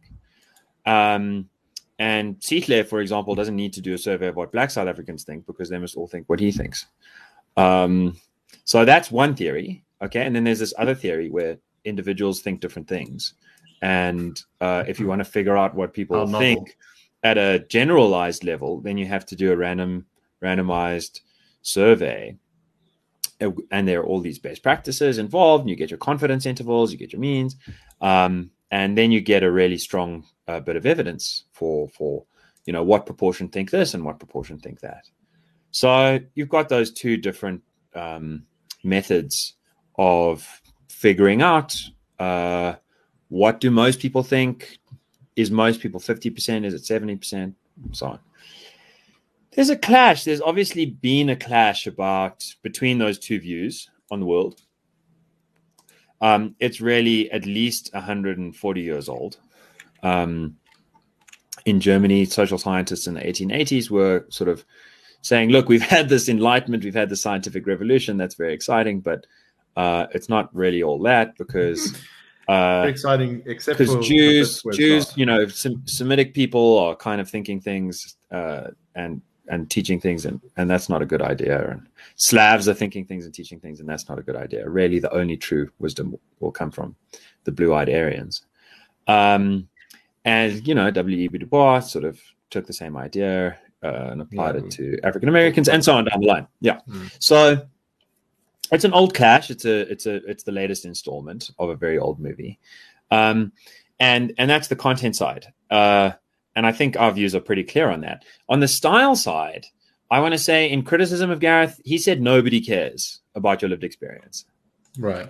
Um, 0.87 1.49
and 1.99 2.39
Sihle, 2.39 2.87
for 2.87 3.01
example, 3.01 3.35
doesn't 3.35 3.57
need 3.57 3.73
to 3.73 3.81
do 3.81 3.95
a 3.95 3.99
survey 3.99 4.29
of 4.29 4.37
what 4.37 4.53
black 4.53 4.71
South 4.71 4.87
Africans 4.87 5.25
think 5.25 5.47
because 5.47 5.69
they 5.69 5.79
must 5.79 5.97
all 5.97 6.07
think 6.07 6.29
what 6.29 6.39
he 6.39 6.53
thinks. 6.53 6.87
Um, 7.57 8.17
so 8.65 8.85
that's 8.85 9.11
one 9.11 9.35
theory. 9.35 9.85
Okay. 10.01 10.25
And 10.25 10.35
then 10.35 10.45
there's 10.45 10.61
this 10.61 10.75
other 10.79 10.95
theory 10.95 11.29
where 11.29 11.59
individuals 11.85 12.41
think 12.41 12.61
different 12.61 12.89
things. 12.89 13.35
And 13.83 14.41
uh, 14.61 14.85
if 14.87 15.01
you 15.01 15.07
want 15.07 15.21
to 15.21 15.25
figure 15.25 15.57
out 15.57 15.75
what 15.75 15.93
people 15.93 16.27
think 16.39 16.77
at 17.25 17.37
a 17.37 17.61
generalized 17.69 18.45
level, 18.45 18.81
then 18.81 18.97
you 18.97 19.07
have 19.07 19.27
to 19.27 19.37
do 19.37 19.53
a 19.53 19.57
random, 19.57 20.07
randomized 20.43 21.21
survey 21.63 22.37
and 23.41 23.87
there 23.87 24.01
are 24.01 24.05
all 24.05 24.21
these 24.21 24.39
best 24.39 24.63
practices 24.63 25.19
involved 25.19 25.63
and 25.63 25.71
you 25.71 25.77
get 25.77 25.91
your 25.91 25.99
confidence 25.99 26.45
intervals 26.45 26.91
you 26.91 26.99
get 26.99 27.13
your 27.13 27.21
means 27.21 27.57
um, 28.01 28.51
and 28.71 28.97
then 28.99 29.11
you 29.11 29.21
get 29.21 29.43
a 29.43 29.51
really 29.51 29.79
strong 29.79 30.25
uh, 30.47 30.61
bit 30.61 30.77
of 30.77 30.87
evidence 30.87 31.45
for 31.53 31.89
for 31.89 32.25
you 32.67 32.73
know 32.73 32.83
what 32.83 33.07
proportion 33.07 33.49
think 33.49 33.71
this 33.71 33.95
and 33.95 34.05
what 34.05 34.19
proportion 34.19 34.59
think 34.59 34.81
that. 34.81 35.09
So 35.71 36.21
you've 36.35 36.49
got 36.49 36.69
those 36.69 36.93
two 36.93 37.17
different 37.17 37.63
um, 37.95 38.45
methods 38.85 39.55
of 39.97 40.61
figuring 40.89 41.43
out 41.43 41.75
uh, 42.19 42.75
what 43.29 43.61
do 43.61 43.71
most 43.71 44.01
people 44.01 44.23
think? 44.23 44.79
Is 45.37 45.51
most 45.51 45.81
people 45.81 46.01
50% 46.01 46.65
is 46.65 46.75
it 46.75 46.83
70% 46.83 47.55
so 47.93 48.07
on 48.07 48.19
there's 49.59 49.71
a 49.71 49.77
clash. 49.77 50.23
There's 50.23 50.41
obviously 50.41 50.87
been 50.87 51.31
a 51.31 51.35
clash 51.35 51.89
about 51.89 52.45
between 52.63 52.99
those 52.99 53.19
two 53.19 53.41
views 53.41 53.91
on 54.09 54.21
the 54.21 54.27
world. 54.27 54.61
Um, 56.21 56.55
it's 56.61 56.81
really 56.81 57.29
at 57.33 57.45
least 57.45 57.91
140 57.93 58.81
years 58.81 59.09
old. 59.09 59.39
Um, 60.05 60.59
in 61.65 61.81
Germany, 61.81 62.25
social 62.25 62.57
scientists 62.57 63.09
in 63.09 63.15
the 63.15 63.21
1880s 63.21 63.91
were 63.91 64.27
sort 64.29 64.49
of 64.49 64.65
saying, 65.23 65.51
"Look, 65.51 65.69
we've 65.69 65.83
had 65.97 66.09
this 66.09 66.29
enlightenment, 66.29 66.85
we've 66.85 66.95
had 66.95 67.09
the 67.09 67.17
scientific 67.17 67.67
revolution. 67.67 68.17
That's 68.17 68.37
very 68.37 68.55
exciting, 68.55 69.01
but 69.01 69.27
uh, 69.77 70.07
it's 70.13 70.29
not 70.29 70.55
really 70.55 70.85
all 70.85 71.01
that 71.01 71.37
because." 71.37 72.01
Uh, 72.49 72.87
exciting, 72.89 73.43
except 73.45 73.77
because 73.77 73.95
Jews, 74.07 74.63
Jews, 74.73 75.15
you 75.19 75.27
know, 75.27 75.47
Sem- 75.49 75.87
Semitic 75.87 76.33
people 76.33 76.79
are 76.79 76.97
kind 76.97 77.21
of 77.21 77.29
thinking 77.29 77.61
things, 77.61 78.17
uh, 78.31 78.69
and 78.95 79.21
and 79.51 79.71
teaching 79.71 80.01
things 80.01 80.25
and 80.27 80.41
and 80.57 80.69
that's 80.71 80.89
not 80.89 81.03
a 81.03 81.07
good 81.07 81.23
idea 81.23 81.71
and 81.71 81.87
slavs 82.17 82.69
are 82.69 82.75
thinking 82.75 83.05
things 83.05 83.25
and 83.25 83.35
teaching 83.35 83.59
things 83.61 83.81
and 83.81 83.89
that's 83.89 84.09
not 84.09 84.19
a 84.19 84.23
good 84.23 84.37
idea 84.37 84.69
really 84.69 84.99
the 84.99 85.13
only 85.15 85.37
true 85.37 85.71
wisdom 85.79 86.17
will 86.41 86.53
come 86.53 86.71
from 86.71 86.95
the 87.45 87.53
blue-eyed 87.53 87.89
aryans 87.89 88.43
Um, 89.07 89.69
and 90.25 90.67
you 90.69 90.75
know, 90.75 90.91
W.E.B. 90.91 91.39
Du 91.39 91.47
Bois 91.47 91.81
sort 91.81 92.05
of 92.05 92.21
took 92.51 92.67
the 92.67 92.73
same 92.75 92.97
idea 92.99 93.57
uh, 93.83 94.11
and 94.13 94.21
applied 94.21 94.55
Yeah. 94.57 94.61
it 94.63 94.71
to 94.73 94.99
African 95.03 95.29
Americans 95.31 95.69
and 95.69 95.83
so 95.83 95.95
on 95.95 96.05
down 96.05 96.21
the 96.21 96.27
line. 96.27 96.47
Yeah. 96.61 96.81
Mm. 96.87 97.11
So 97.19 97.67
it's 98.71 98.85
an 98.85 98.93
old 98.93 99.15
clash. 99.15 99.51
It's 99.51 99.65
a 99.65 99.91
it's 99.91 100.05
a 100.05 100.17
it's 100.31 100.43
the 100.45 100.53
latest 100.53 100.85
installment 100.85 101.51
of 101.59 101.71
a 101.71 101.77
very 101.77 101.99
old 101.99 102.21
movie, 102.21 102.59
um, 103.11 103.53
and 103.99 104.35
and 104.37 104.51
that's 104.51 104.69
the 104.69 104.77
content 104.77 105.17
side. 105.17 105.47
Uh, 105.71 106.11
and 106.59 106.67
I 106.67 106.73
think 106.73 106.97
our 106.99 107.13
views 107.13 107.37
are 107.37 107.41
pretty 107.41 107.63
clear 107.63 107.89
on 107.89 108.01
that. 108.01 108.25
On 108.49 108.59
the 108.59 108.67
style 108.67 109.15
side, 109.15 109.65
I 110.11 110.19
want 110.19 110.33
to 110.35 110.39
say 110.39 110.69
in 110.69 110.83
criticism 110.83 111.31
of 111.31 111.39
Gareth, 111.39 111.81
he 111.85 111.99
said 111.99 112.21
nobody 112.21 112.61
cares 112.61 113.21
about 113.37 113.63
your 113.63 113.69
lived 113.69 113.85
experience. 113.85 114.45
Right. 114.99 115.29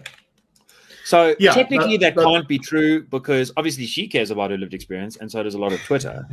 So 1.04 1.34
Yeah, 1.38 1.52
technically, 1.52 1.98
that- 1.98 2.14
that, 2.14 2.20
that- 2.22 2.24
can't 2.26 2.48
be 2.48 2.58
true 2.58 3.02
because 3.02 3.52
obviously 3.58 3.84
she 3.84 4.08
cares 4.08 4.30
about 4.30 4.50
her 4.52 4.56
lived 4.56 4.72
experience, 4.72 5.16
and 5.18 5.30
so 5.30 5.42
does 5.42 5.54
a 5.54 5.58
lot 5.58 5.72
of 5.74 5.80
Twitter. 5.82 6.26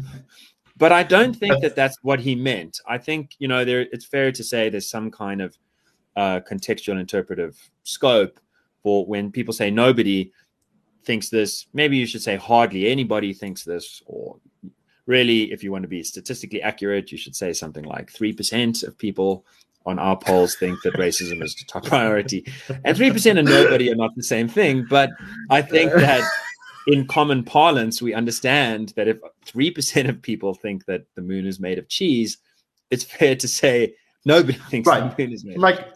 but 0.78 0.94
I 0.94 1.04
don't 1.04 1.34
think 1.36 1.62
that 1.62 1.76
that's 1.76 1.98
what 2.02 2.22
he 2.22 2.34
meant. 2.36 2.80
I 2.88 2.98
think 2.98 3.36
you 3.40 3.50
know 3.50 3.66
there. 3.66 3.82
It's 3.92 4.06
fair 4.06 4.32
to 4.32 4.44
say 4.46 4.70
there's 4.70 4.90
some 4.90 5.12
kind 5.12 5.42
of 5.42 5.58
uh, 6.16 6.40
contextual 6.50 6.98
interpretive 7.02 7.54
scope 7.84 8.40
for 8.82 9.06
when 9.06 9.30
people 9.32 9.54
say 9.54 9.70
nobody 9.72 10.32
thinks 11.04 11.28
this. 11.30 11.68
Maybe 11.74 11.98
you 11.98 12.06
should 12.06 12.22
say 12.22 12.36
hardly 12.38 12.88
anybody 12.88 13.34
thinks 13.34 13.64
this, 13.66 14.02
or 14.06 14.38
really, 15.06 15.52
if 15.52 15.64
you 15.64 15.72
want 15.72 15.84
to 15.84 15.88
be 15.88 16.04
statistically 16.04 16.62
accurate, 16.62 17.12
you 17.12 17.18
should 17.18 17.36
say 17.36 17.54
something 17.54 17.84
like 17.84 18.12
three 18.12 18.34
percent 18.34 18.84
of 18.84 18.98
people 18.98 19.46
on 19.86 20.00
our 20.00 20.18
polls 20.18 20.56
think 20.56 20.82
that 20.84 20.94
racism 20.96 21.44
is 21.44 21.56
the 21.56 21.66
top 21.68 21.86
priority 21.94 22.46
and 22.84 22.98
3% 22.98 23.38
and 23.38 23.48
nobody 23.48 23.92
are 23.92 23.96
not 23.96 24.16
the 24.16 24.24
same 24.24 24.48
thing 24.48 24.86
but 24.90 25.10
i 25.50 25.62
think 25.62 25.92
that 25.96 26.28
in 26.88 27.06
common 27.08 27.44
parlance 27.44 28.02
we 28.02 28.14
understand 28.14 28.94
that 28.96 29.08
if 29.08 29.18
3% 29.46 30.10
of 30.10 30.22
people 30.22 30.54
think 30.54 30.86
that 30.86 31.06
the 31.16 31.22
moon 31.22 31.46
is 31.46 31.60
made 31.60 31.78
of 31.78 31.88
cheese 31.88 32.38
it's 32.90 33.04
fair 33.04 33.36
to 33.36 33.48
say 33.48 33.94
nobody 34.26 34.58
thinks 34.70 34.88
Right. 34.88 35.16
the 35.16 35.24
moon 35.24 35.34
is 35.34 35.46
made 35.46 35.60
like 35.60 35.88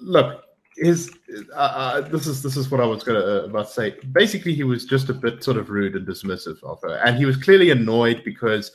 look 0.00 0.44
his 0.76 1.10
uh, 1.54 1.58
uh, 1.58 2.00
this 2.00 2.26
is 2.26 2.42
this 2.42 2.56
is 2.56 2.70
what 2.70 2.80
i 2.80 2.84
was 2.86 3.02
gonna 3.02 3.18
uh, 3.18 3.44
about 3.44 3.66
to 3.66 3.72
say 3.72 3.96
basically 4.12 4.54
he 4.54 4.64
was 4.64 4.84
just 4.84 5.08
a 5.08 5.14
bit 5.14 5.42
sort 5.44 5.56
of 5.56 5.70
rude 5.70 5.94
and 5.94 6.06
dismissive 6.06 6.62
of 6.62 6.80
her 6.82 6.96
and 7.04 7.16
he 7.16 7.24
was 7.26 7.36
clearly 7.36 7.70
annoyed 7.70 8.22
because 8.24 8.72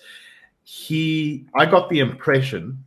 he 0.63 1.45
i 1.55 1.65
got 1.65 1.89
the 1.89 1.99
impression 1.99 2.77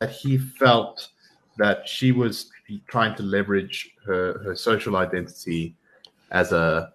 that 0.00 0.10
he 0.10 0.36
felt 0.38 1.08
that 1.56 1.88
she 1.88 2.12
was 2.12 2.50
trying 2.88 3.14
to 3.14 3.22
leverage 3.22 3.90
her 4.04 4.42
her 4.42 4.54
social 4.54 4.96
identity 4.96 5.74
as 6.30 6.52
a 6.52 6.92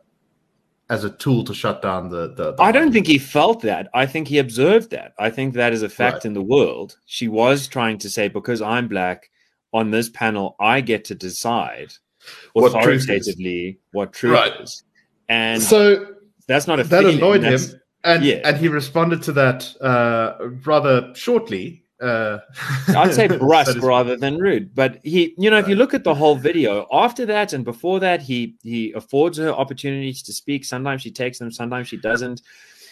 as 0.89 1.03
a 1.03 1.09
tool 1.09 1.43
to 1.43 1.53
shut 1.53 1.81
down 1.81 2.09
the 2.09 2.33
the, 2.35 2.53
the 2.53 2.61
I 2.61 2.71
don't 2.71 2.91
think 2.91 3.07
he 3.07 3.17
felt 3.17 3.61
that. 3.63 3.89
I 3.93 4.05
think 4.05 4.27
he 4.27 4.37
observed 4.37 4.91
that. 4.91 5.13
I 5.17 5.31
think 5.31 5.55
that 5.55 5.73
is 5.73 5.81
a 5.81 5.89
fact 5.89 6.17
Right. 6.17 6.25
in 6.25 6.33
the 6.33 6.43
world. 6.43 6.97
She 7.07 7.27
was 7.27 7.67
trying 7.67 7.97
to 7.99 8.09
say, 8.09 8.27
because 8.27 8.61
I'm 8.61 8.87
black 8.87 9.31
on 9.79 9.91
this 9.91 10.07
panel, 10.21 10.55
I 10.59 10.81
get 10.91 11.01
to 11.09 11.15
decide 11.15 11.91
What 12.53 12.71
truth 12.83 13.03
authoritatively 13.03 13.79
what 13.97 14.13
truth 14.19 14.33
Right. 14.39 14.53
is. 14.61 14.83
And 15.29 15.61
so 15.61 15.79
that's 16.47 16.67
not 16.67 16.79
a 16.79 16.83
that 16.83 17.01
feeling, 17.01 17.17
annoyed 17.17 17.43
him 17.43 17.59
and 18.03 18.23
yeah. 18.23 18.39
and 18.47 18.55
he 18.57 18.67
responded 18.81 19.19
to 19.27 19.31
that 19.41 19.59
uh 19.91 20.27
rather 20.71 20.95
shortly 21.15 21.65
uh 22.01 22.37
I'd 23.01 23.13
say 23.19 23.27
brusque 23.45 23.81
rather 23.81 24.15
than 24.23 24.33
rude. 24.47 24.65
But 24.81 24.91
he, 25.03 25.33
you 25.37 25.49
know, 25.51 25.57
if 25.63 25.67
you 25.67 25.75
look 25.75 25.93
at 25.93 26.03
the 26.03 26.15
whole 26.21 26.35
video, 26.49 26.71
after 26.91 27.23
that 27.33 27.53
and 27.53 27.63
before 27.73 27.99
that, 28.07 28.19
he 28.29 28.55
he 28.63 28.81
affords 29.01 29.37
her 29.37 29.51
opportunities 29.63 30.21
to 30.27 30.33
speak. 30.41 30.61
Sometimes 30.65 31.01
she 31.01 31.11
takes 31.11 31.37
them, 31.39 31.51
sometimes 31.51 31.87
she 31.87 31.97
doesn't. 31.97 32.41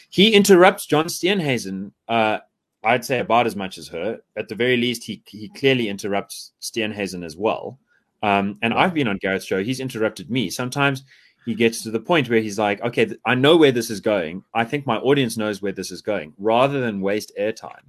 He 0.10 0.26
interrupts 0.40 0.86
John 0.92 1.06
Steenhuisen, 1.16 1.92
uh, 2.08 2.38
I'd 2.84 3.06
say 3.06 3.20
about 3.20 3.48
as 3.48 3.56
much 3.56 3.78
as 3.78 3.88
her. 3.90 4.20
At 4.36 4.50
the 4.50 4.56
very 4.56 4.78
least, 4.78 5.04
he 5.04 5.22
he 5.26 5.50
clearly 5.50 5.90
interrupts 5.90 6.52
Steenhuisen 6.62 7.24
as 7.26 7.36
well. 7.38 7.80
Um, 8.22 8.58
and 8.62 8.74
I've 8.74 8.94
been 8.94 9.08
on 9.08 9.18
Gareth's 9.22 9.46
show. 9.46 9.64
He's 9.64 9.80
interrupted 9.80 10.30
me. 10.30 10.50
Sometimes 10.50 11.04
he 11.46 11.56
gets 11.56 11.84
to 11.84 11.92
the 11.92 12.00
point 12.00 12.30
where 12.30 12.40
he's 12.40 12.58
like, 12.58 12.82
"Okay, 12.82 13.06
th- 13.06 13.20
I 13.26 13.36
know 13.36 13.58
where 13.58 13.72
this 13.74 13.90
is 13.90 14.00
going. 14.00 14.44
I 14.54 14.64
think 14.64 14.86
my 14.86 14.98
audience 14.98 15.36
knows 15.38 15.62
where 15.62 15.74
this 15.74 15.92
is 15.92 16.02
going." 16.02 16.34
Rather 16.38 16.80
than 16.80 17.02
waste 17.02 17.32
airtime, 17.40 17.86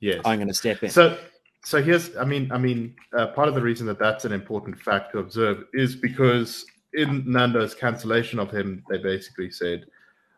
yes 0.00 0.20
I'm 0.24 0.38
going 0.38 0.48
to 0.48 0.54
step 0.54 0.82
in. 0.82 0.90
so 0.90 1.18
so 1.64 1.82
here's 1.82 2.16
i 2.16 2.24
mean 2.24 2.50
i 2.52 2.58
mean 2.58 2.94
uh, 3.18 3.26
part 3.28 3.48
of 3.48 3.54
the 3.56 3.60
reason 3.60 3.86
that 3.86 3.98
that's 3.98 4.24
an 4.24 4.32
important 4.32 4.78
fact 4.78 5.10
to 5.10 5.18
observe 5.18 5.64
is 5.72 5.96
because 5.96 6.64
in 6.94 7.24
nando's 7.26 7.74
cancellation 7.74 8.38
of 8.38 8.50
him 8.52 8.84
they 8.88 8.98
basically 8.98 9.50
said 9.50 9.84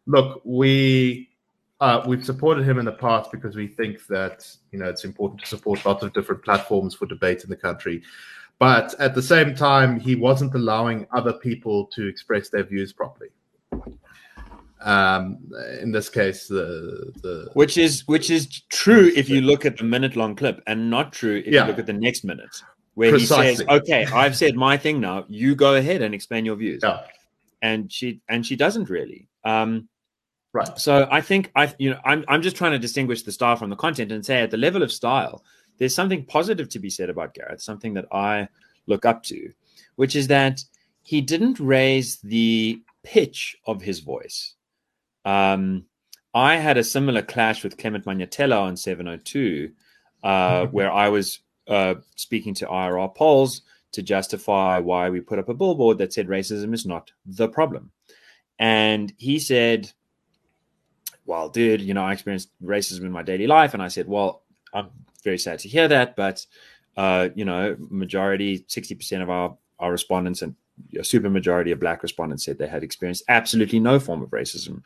look 0.06 0.40
we 0.44 1.28
uh, 1.80 2.02
we've 2.06 2.24
supported 2.24 2.64
him 2.64 2.78
in 2.78 2.84
the 2.84 2.92
past 2.92 3.30
because 3.30 3.54
we 3.54 3.66
think 3.68 4.06
that 4.08 4.46
you 4.72 4.78
know 4.78 4.88
it's 4.88 5.04
important 5.04 5.40
to 5.40 5.46
support 5.46 5.84
lots 5.86 6.02
of 6.02 6.12
different 6.12 6.42
platforms 6.44 6.94
for 6.94 7.06
debate 7.06 7.44
in 7.44 7.50
the 7.50 7.56
country. 7.56 8.02
But 8.58 8.94
at 8.98 9.14
the 9.14 9.22
same 9.22 9.54
time 9.54 10.00
he 10.00 10.16
wasn't 10.16 10.54
allowing 10.54 11.06
other 11.12 11.32
people 11.34 11.86
to 11.94 12.08
express 12.08 12.48
their 12.48 12.64
views 12.64 12.92
properly. 12.92 13.30
Um 14.80 15.38
in 15.80 15.90
this 15.90 16.08
case 16.08 16.46
the 16.46 17.12
the 17.22 17.50
which 17.54 17.76
is 17.76 18.06
which 18.06 18.30
is 18.30 18.46
true 18.70 19.10
if 19.16 19.28
you 19.28 19.40
look 19.40 19.64
at 19.66 19.76
the 19.76 19.84
minute 19.84 20.14
long 20.14 20.36
clip 20.36 20.62
and 20.68 20.88
not 20.88 21.12
true 21.12 21.42
if 21.44 21.52
Yeah. 21.52 21.62
you 21.62 21.68
look 21.70 21.80
at 21.80 21.86
the 21.86 21.92
next 21.92 22.22
minute 22.24 22.54
where 22.94 23.10
Precisely. 23.10 23.50
he 23.50 23.56
says 23.56 23.66
okay 23.68 24.04
i've 24.06 24.36
said 24.36 24.54
my 24.54 24.76
thing 24.76 25.00
now. 25.00 25.24
You 25.28 25.56
go 25.56 25.74
ahead 25.74 26.00
and 26.02 26.14
explain 26.14 26.44
your 26.44 26.54
views. 26.56 26.80
Yeah. 26.84 27.00
And 27.60 27.92
she 27.92 28.20
and 28.28 28.46
she 28.46 28.54
doesn't 28.54 28.88
really. 28.88 29.26
Um 29.44 29.88
right. 30.52 30.78
So 30.78 31.08
i 31.10 31.20
think 31.20 31.50
i 31.54 31.72
you 31.78 31.90
know 31.90 32.00
i'm 32.04 32.24
i'm 32.28 32.42
just 32.42 32.56
trying 32.56 32.72
to 32.72 32.78
distinguish 32.78 33.22
the 33.22 33.32
style 33.32 33.56
from 33.56 33.70
the 33.70 33.76
content 33.76 34.12
and 34.12 34.24
say 34.24 34.42
at 34.42 34.50
the 34.50 34.56
level 34.56 34.82
of 34.82 34.92
style 34.92 35.44
there's 35.78 35.94
something 35.94 36.24
positive 36.24 36.68
to 36.70 36.78
be 36.78 36.90
said 36.90 37.10
about 37.10 37.34
gareth 37.34 37.62
something 37.62 37.94
that 37.94 38.06
i 38.12 38.48
look 38.86 39.04
up 39.04 39.22
to 39.22 39.52
which 39.96 40.16
is 40.16 40.28
that 40.28 40.64
he 41.02 41.20
didn't 41.20 41.58
raise 41.58 42.18
the 42.18 42.82
pitch 43.02 43.56
of 43.66 43.80
his 43.80 44.00
voice. 44.00 44.54
Um 45.24 45.84
i 46.34 46.56
had 46.56 46.76
a 46.76 46.84
similar 46.84 47.22
clash 47.22 47.64
with 47.64 47.78
clement 47.78 48.04
Manyathela 48.04 48.60
on 48.60 48.76
702 48.76 49.70
uh 50.22 50.66
where 50.66 50.90
i 50.92 51.08
was 51.08 51.40
uh 51.68 51.94
speaking 52.16 52.54
to 52.54 52.66
irr 52.66 53.14
polls 53.14 53.62
to 53.92 54.02
justify 54.02 54.78
why 54.78 55.10
we 55.10 55.20
put 55.20 55.38
up 55.38 55.48
a 55.48 55.54
billboard 55.54 55.98
that 55.98 56.12
said 56.12 56.28
racism 56.28 56.74
is 56.74 56.86
not 56.86 57.10
the 57.24 57.48
problem. 57.48 57.90
And 58.58 59.12
he 59.16 59.38
said, 59.38 59.92
Well, 61.28 61.50
dude, 61.50 61.82
you 61.82 61.92
know, 61.92 62.04
I 62.04 62.14
experienced 62.14 62.48
racism 62.64 63.02
in 63.02 63.12
my 63.12 63.22
daily 63.22 63.46
life. 63.46 63.74
And 63.74 63.82
I 63.82 63.88
said, 63.88 64.08
Well, 64.08 64.44
I'm 64.72 64.88
very 65.22 65.36
sad 65.36 65.58
to 65.58 65.68
hear 65.68 65.86
that. 65.86 66.16
But, 66.16 66.46
uh, 66.96 67.28
you 67.34 67.44
know, 67.44 67.76
majority, 67.78 68.60
60% 68.60 69.22
of 69.22 69.28
our, 69.28 69.54
our 69.78 69.92
respondents 69.92 70.40
and 70.40 70.56
a 70.98 71.04
super 71.04 71.28
majority 71.28 71.70
of 71.70 71.80
black 71.80 72.02
respondents 72.02 72.46
said 72.46 72.56
they 72.56 72.66
had 72.66 72.82
experienced 72.82 73.24
absolutely 73.28 73.78
no 73.78 74.00
form 74.00 74.22
of 74.22 74.30
racism. 74.30 74.82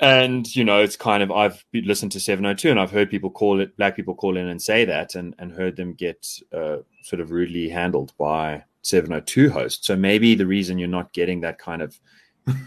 And, 0.00 0.44
you 0.56 0.64
know, 0.64 0.82
it's 0.82 0.96
kind 0.96 1.22
of, 1.22 1.30
I've 1.30 1.64
listened 1.72 2.10
to 2.12 2.20
702 2.20 2.68
and 2.68 2.80
I've 2.80 2.90
heard 2.90 3.08
people 3.08 3.30
call 3.30 3.60
it, 3.60 3.76
black 3.76 3.94
people 3.94 4.16
call 4.16 4.36
in 4.36 4.48
and 4.48 4.60
say 4.60 4.84
that 4.86 5.14
and, 5.14 5.36
and 5.38 5.52
heard 5.52 5.76
them 5.76 5.92
get 5.92 6.26
uh, 6.52 6.78
sort 7.02 7.20
of 7.20 7.30
rudely 7.30 7.68
handled 7.68 8.12
by 8.18 8.64
702 8.82 9.50
hosts. 9.50 9.86
So 9.86 9.94
maybe 9.94 10.34
the 10.34 10.46
reason 10.46 10.78
you're 10.78 10.88
not 10.88 11.12
getting 11.12 11.42
that 11.42 11.58
kind 11.58 11.82
of 11.82 12.00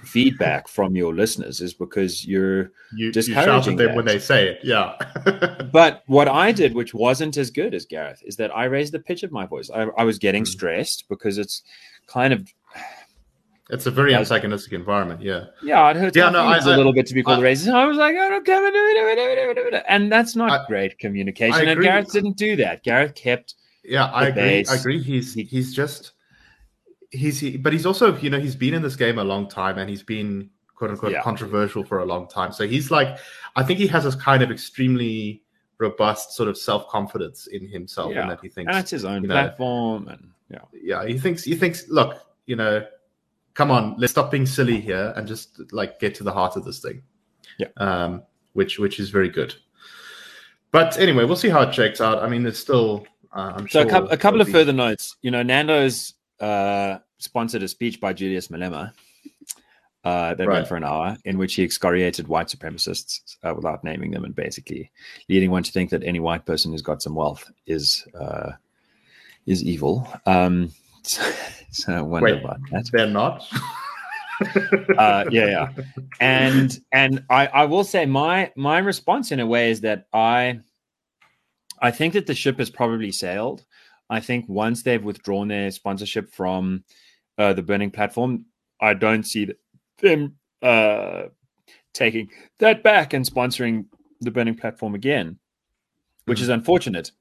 feedback 0.04 0.68
from 0.68 0.96
your 0.96 1.14
listeners 1.14 1.62
is 1.62 1.74
because 1.74 2.26
you're 2.26 2.64
you, 2.96 3.08
you 3.08 3.12
discouraging 3.12 3.74
at 3.80 3.88
them 3.88 3.96
when 3.96 4.06
they 4.06 4.20
say 4.20 4.48
it 4.48 4.60
yeah. 4.64 4.96
But 5.72 6.04
what 6.08 6.28
i 6.28 6.52
did 6.52 6.74
which 6.76 6.94
wasn't 6.94 7.38
as 7.38 7.50
good 7.52 7.74
as 7.74 7.86
gareth 7.86 8.22
is 8.26 8.36
that 8.38 8.56
i 8.56 8.66
raised 8.66 8.94
the 8.94 9.00
pitch 9.00 9.24
of 9.24 9.32
my 9.32 9.46
voice. 9.46 9.70
I, 9.70 9.84
I 9.98 10.04
was 10.04 10.18
getting 10.20 10.44
Mm. 10.44 10.48
stressed 10.48 11.06
because 11.10 11.38
it's 11.38 11.64
kind 12.08 12.34
of 12.34 12.48
it's 13.70 13.86
a 13.86 13.92
very 13.92 14.14
antagonistic 14.14 14.74
environment 14.74 15.22
yeah. 15.22 15.46
Yeah 15.64 15.90
it 15.90 15.96
hurts 15.98 16.16
Yeah, 16.18 16.30
no, 16.30 16.42
I- 16.42 16.58
a 16.58 16.66
little 16.78 16.94
bit 16.94 17.06
to 17.08 17.14
be 17.14 17.24
called 17.24 17.40
I- 17.40 17.44
racist. 17.50 17.74
I 17.74 17.86
was 17.86 17.98
like 17.98 18.16
oh 18.20 18.30
no 18.30 18.42
come 18.42 18.66
and 18.66 18.74
do 18.74 19.74
it, 19.78 19.84
and 19.88 20.12
that's 20.12 20.36
not 20.36 20.68
great 20.68 20.98
communication. 21.00 21.68
And 21.68 21.82
gareth 21.82 22.12
didn't 22.12 22.38
do 22.38 22.56
that. 22.58 22.84
Gareth 22.84 23.16
kept 23.16 23.56
yeah 23.86 24.06
i 24.06 24.28
agree. 24.28 24.42
Base. 24.42 24.70
i 24.72 24.76
agree. 24.76 25.02
He's 25.02 25.34
He- 25.34 25.44
he's 25.44 25.74
just 25.74 26.12
he's 27.14 27.40
he, 27.40 27.58
but 27.58 27.72
he's 27.72 27.86
also 27.86 28.18
you 28.18 28.30
know 28.30 28.40
he's 28.40 28.56
been 28.56 28.74
in 28.74 28.82
this 28.82 28.96
game 28.96 29.18
a 29.20 29.24
long 29.24 29.48
time 29.48 29.78
and 29.78 29.90
he's 29.90 30.02
been 30.04 30.50
quote 30.76 30.90
unquote 30.92 31.12
Yeah. 31.14 31.22
controversial 31.22 31.84
for 31.84 32.00
a 32.00 32.06
long 32.06 32.28
time 32.28 32.52
so 32.52 32.68
he's 32.68 32.90
like 32.90 33.18
i 33.56 33.62
think 33.64 33.78
he 33.80 33.86
has 33.88 34.04
this 34.04 34.16
kind 34.16 34.42
of 34.42 34.50
extremely 34.52 35.44
robust 35.78 36.34
sort 36.34 36.50
of 36.50 36.58
self-confidence 36.58 37.48
in 37.48 37.68
himself 37.68 38.12
Yeah. 38.14 38.22
and 38.24 38.32
that 38.32 38.40
he 38.42 38.50
thinks 38.50 38.68
and 38.70 38.76
that's 38.76 38.90
his 38.92 39.06
own 39.06 39.22
you 39.22 39.28
know, 39.28 39.36
platform 39.36 40.08
and 40.08 40.30
yeah 40.50 40.60
yeah 40.74 41.06
he 41.06 41.18
thinks 41.20 41.44
he 41.44 41.56
thinks 41.56 41.88
look 41.88 42.20
you 42.48 42.56
know 42.56 42.84
come 43.54 43.70
on 43.70 43.96
let's 44.00 44.12
stop 44.12 44.32
being 44.32 44.48
silly 44.48 44.82
here 44.82 45.14
and 45.16 45.28
just 45.28 45.62
like 45.72 46.00
get 46.00 46.16
to 46.16 46.24
the 46.24 46.32
heart 46.32 46.56
of 46.58 46.66
this 46.66 46.80
thing 46.80 47.02
Yeah. 47.60 47.68
um 47.78 48.24
which 48.54 48.80
which 48.80 49.00
is 49.00 49.10
very 49.12 49.30
good 49.30 49.54
but 50.72 50.98
anyway 50.98 51.24
we'll 51.26 51.36
see 51.36 51.50
how 51.50 51.62
it 51.62 51.74
shakes 51.74 52.02
out 52.02 52.24
i 52.24 52.28
mean 52.28 52.42
there's 52.44 52.58
still 52.60 53.06
uh, 53.36 53.54
i'm 53.58 53.68
So 53.68 53.80
sure 53.82 53.88
a, 53.88 53.90
couple, 53.92 54.10
a 54.12 54.18
couple 54.18 54.42
of 54.42 54.48
be- 54.48 54.54
further 54.54 54.74
notes. 54.74 55.16
You 55.24 55.32
know, 55.32 55.42
Nando's 55.42 56.14
uh, 56.44 57.00
sponsored 57.18 57.64
a 57.64 57.68
speech 57.68 58.00
by 58.00 58.14
Julius 58.14 58.50
Malema, 58.50 58.94
Uh, 60.06 60.34
that 60.34 60.48
Right. 60.48 60.56
went 60.56 60.68
for 60.68 60.76
an 60.76 60.84
hour, 60.84 61.16
in 61.24 61.38
which 61.38 61.56
he 61.56 61.64
excoriated 61.64 62.28
white 62.28 62.48
supremacists 62.48 63.38
uh, 63.44 63.54
without 63.56 63.86
naming 63.86 64.12
them, 64.12 64.26
and 64.26 64.36
basically 64.36 64.92
leading 65.30 65.50
one 65.50 65.64
to 65.64 65.72
think 65.72 65.90
that 65.90 66.04
any 66.04 66.20
white 66.20 66.46
person 66.46 66.72
who's 66.72 66.82
got 66.82 67.02
some 67.02 67.16
wealth 67.16 67.50
is 67.68 68.06
uh, 68.20 68.52
is 69.46 69.64
evil. 69.64 70.06
Um, 70.26 70.74
so, 71.04 71.22
so 71.72 71.94
I 71.94 72.02
wonder 72.02 72.34
Wait. 72.34 72.44
about 72.44 72.60
that 72.72 72.90
They're 72.92 73.08
not. 73.08 73.48
uh, 74.98 75.24
yeah, 75.32 75.48
yeah. 75.48 75.68
And 76.20 76.78
and 76.92 77.24
I, 77.30 77.48
I 77.48 77.66
will 77.66 77.86
say 77.86 78.06
my 78.06 78.52
my 78.58 78.80
response 78.80 79.32
in 79.32 79.40
a 79.40 79.48
way 79.48 79.72
is 79.72 79.82
that 79.82 80.08
I 80.12 80.60
I 81.80 81.92
think 81.92 82.14
that 82.14 82.28
the 82.28 82.36
ship 82.36 82.60
has 82.60 82.70
probably 82.70 83.12
sailed. 83.12 83.64
I 84.14 84.20
think 84.20 84.48
once 84.48 84.84
they've 84.84 85.04
withdrawn 85.04 85.48
their 85.48 85.72
sponsorship 85.72 86.32
from 86.32 86.84
uh, 87.40 87.54
the 87.54 87.64
burning 87.64 87.90
platform, 87.90 88.46
I 88.80 88.94
don't 88.94 89.24
see 89.24 89.50
them 90.02 90.36
uh, 90.62 91.24
taking 91.94 92.30
that 92.60 92.84
back 92.84 93.14
and 93.14 93.26
sponsoring 93.26 93.86
the 94.22 94.30
burning 94.30 94.54
platform 94.54 94.94
again, 94.94 95.40
which 96.26 96.42
is 96.42 96.50
unfortunate. 96.50 97.12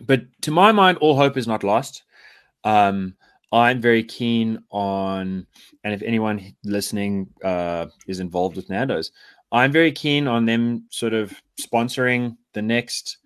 But 0.00 0.22
to 0.42 0.50
my 0.50 0.72
mind, 0.72 0.98
all 0.98 1.16
hope 1.16 1.36
is 1.36 1.46
not 1.46 1.62
lost. 1.62 2.02
Um, 2.64 3.14
I'm 3.52 3.80
very 3.80 4.02
keen 4.02 4.64
on, 4.70 5.46
and 5.84 5.94
if 5.94 6.02
anyone 6.02 6.56
listening 6.64 7.28
uh, 7.44 7.86
is 8.08 8.18
involved 8.18 8.56
with 8.56 8.68
Nando's, 8.68 9.12
I'm 9.52 9.70
very 9.70 9.92
keen 9.92 10.26
on 10.26 10.46
them 10.46 10.86
sort 10.90 11.12
of 11.12 11.32
sponsoring 11.60 12.38
the 12.54 12.62
next 12.62 13.18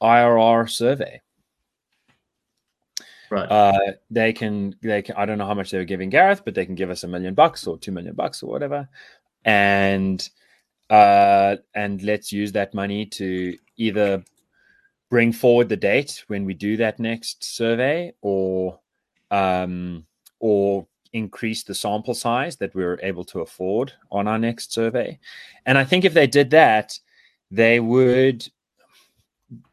IRR 0.00 0.70
survey. 0.70 1.20
Right. 3.34 3.50
Uh, 3.50 3.92
they 4.10 4.32
can, 4.32 4.74
they 4.82 5.02
can. 5.02 5.16
I 5.16 5.26
don't 5.26 5.38
know 5.38 5.46
how 5.46 5.54
much 5.54 5.70
they 5.70 5.78
were 5.78 5.84
giving 5.84 6.10
Gareth, 6.10 6.44
but 6.44 6.54
they 6.54 6.66
can 6.66 6.74
give 6.74 6.90
us 6.90 7.04
a 7.04 7.08
million 7.08 7.34
bucks 7.34 7.66
or 7.66 7.76
two 7.78 7.92
million 7.92 8.14
bucks 8.14 8.42
or 8.42 8.50
whatever, 8.50 8.88
and 9.44 10.28
uh, 10.90 11.56
and 11.74 12.02
let's 12.02 12.32
use 12.32 12.52
that 12.52 12.74
money 12.74 13.06
to 13.06 13.56
either 13.76 14.22
bring 15.10 15.32
forward 15.32 15.68
the 15.68 15.76
date 15.76 16.24
when 16.28 16.44
we 16.44 16.54
do 16.54 16.76
that 16.76 16.98
next 16.98 17.44
survey, 17.44 18.12
or 18.22 18.78
um, 19.30 20.06
or 20.40 20.86
increase 21.12 21.62
the 21.62 21.74
sample 21.74 22.14
size 22.14 22.56
that 22.56 22.74
we're 22.74 22.98
able 23.02 23.24
to 23.24 23.40
afford 23.40 23.92
on 24.10 24.26
our 24.28 24.38
next 24.38 24.72
survey. 24.72 25.18
And 25.64 25.78
I 25.78 25.84
think 25.84 26.04
if 26.04 26.12
they 26.12 26.26
did 26.26 26.50
that, 26.50 26.98
they 27.50 27.78
would 27.80 28.46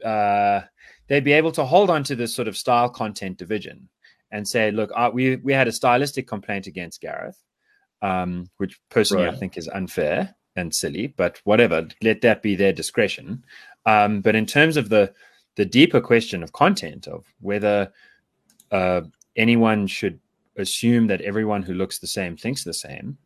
uh, 0.05 0.61
they'd 1.11 1.25
be 1.25 1.33
able 1.33 1.51
to 1.51 1.65
hold 1.65 1.89
on 1.89 2.05
to 2.05 2.15
this 2.15 2.33
sort 2.33 2.47
of 2.47 2.55
style 2.55 2.87
content 2.87 3.37
division 3.37 3.89
and 4.31 4.47
say, 4.47 4.71
look, 4.71 4.89
uh, 4.95 5.11
we 5.13 5.35
we 5.35 5.51
had 5.51 5.67
a 5.67 5.71
stylistic 5.73 6.25
complaint 6.25 6.67
against 6.67 7.01
Gareth, 7.01 7.37
um, 8.01 8.49
which 8.59 8.79
personally 8.87 9.27
I 9.27 9.35
think 9.35 9.57
is 9.57 9.67
unfair 9.67 10.33
and 10.55 10.73
silly, 10.73 11.07
but 11.07 11.41
whatever, 11.43 11.85
let 12.01 12.21
that 12.21 12.41
be 12.41 12.55
their 12.55 12.71
discretion. 12.71 13.43
Um, 13.85 14.21
but 14.21 14.37
in 14.37 14.45
terms 14.45 14.77
of 14.77 14.87
the 14.87 15.13
the 15.57 15.65
deeper 15.65 15.99
question 15.99 16.43
of 16.43 16.53
content 16.53 17.07
of 17.07 17.25
whether 17.41 17.91
uh, 18.71 19.01
anyone 19.35 19.87
should 19.87 20.17
assume 20.55 21.07
that 21.07 21.19
everyone 21.19 21.61
who 21.61 21.73
looks 21.73 21.99
the 21.99 22.07
same 22.07 22.37
thinks 22.37 22.63
the 22.63 22.73
same, 22.73 23.17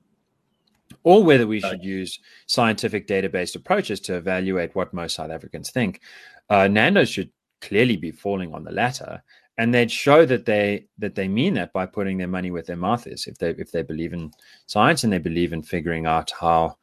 or 1.03 1.23
whether 1.23 1.45
we 1.45 1.61
should 1.61 1.83
use 1.83 2.19
scientific 2.47 3.05
data-based 3.05 3.55
approaches 3.55 3.99
to 3.99 4.15
evaluate 4.15 4.73
what 4.73 4.91
most 4.91 5.13
South 5.13 5.29
Africans 5.29 5.69
think. 5.69 6.01
Uh, 6.49 6.67
Nando's 6.67 7.09
should 7.09 7.29
clearly 7.67 7.97
be 7.97 8.11
falling 8.11 8.53
on 8.53 8.63
the 8.63 8.71
latter, 8.71 9.21
and 9.57 9.73
they'd 9.73 9.91
show 9.91 10.25
that 10.25 10.45
they 10.45 10.85
that 10.97 11.15
they 11.15 11.27
mean 11.27 11.53
that 11.55 11.73
by 11.73 11.85
putting 11.85 12.17
their 12.17 12.27
money 12.37 12.51
where 12.51 12.61
their 12.67 12.75
mouth 12.87 13.07
is. 13.07 13.27
If 13.27 13.37
they 13.37 13.51
if 13.51 13.71
they 13.71 13.83
believe 13.83 14.13
in 14.13 14.31
science 14.67 15.03
and 15.03 15.11
they 15.13 15.19
believe 15.29 15.53
in 15.53 15.61
figuring 15.63 16.05
out 16.05 16.31
how 16.39 16.77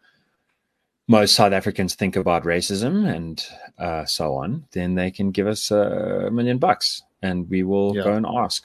most 1.08 1.34
South 1.34 1.52
Africans 1.52 1.94
think 1.94 2.16
about 2.16 2.44
racism 2.44 3.12
and 3.14 3.44
uh, 3.78 4.04
so 4.04 4.34
on, 4.34 4.64
then 4.72 4.94
they 4.94 5.10
can 5.10 5.30
give 5.30 5.46
us 5.46 5.70
a 5.70 6.30
million 6.32 6.58
bucks, 6.58 7.02
and 7.22 7.48
we 7.50 7.62
will 7.62 7.94
Yeah. 7.96 8.04
go 8.04 8.12
and 8.14 8.26
ask, 8.26 8.64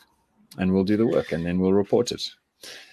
and 0.58 0.72
we'll 0.72 0.84
do 0.86 0.98
the 0.98 1.08
work, 1.08 1.32
and 1.34 1.46
then 1.46 1.60
we'll 1.60 1.74
report 1.74 2.12
it. 2.12 2.24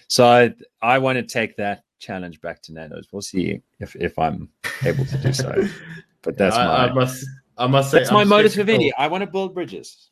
So 0.07 0.25
I, 0.25 0.53
I 0.81 0.97
want 0.99 1.17
to 1.17 1.23
take 1.23 1.55
that 1.57 1.83
challenge 1.99 2.41
back 2.41 2.61
to 2.63 2.73
Nando's. 2.73 3.07
We'll 3.11 3.21
see 3.21 3.61
if, 3.79 3.95
if 3.95 4.17
I'm 4.19 4.49
able 4.83 5.05
to 5.05 5.17
do 5.17 5.33
so. 5.33 5.51
But 6.25 6.37
that's 6.39 6.55
I, 6.55 6.65
my 6.65 6.73
I 6.87 6.93
must. 6.93 7.23
I 7.57 7.67
must 7.67 7.91
say 7.91 7.99
that's 7.99 8.11
my 8.11 8.21
I'm 8.21 8.27
modus 8.27 8.53
skeptical. 8.53 8.77
vivendi. 8.77 8.93
I 8.97 9.07
want 9.07 9.21
to 9.21 9.29
build 9.29 9.53
bridges. 9.53 10.09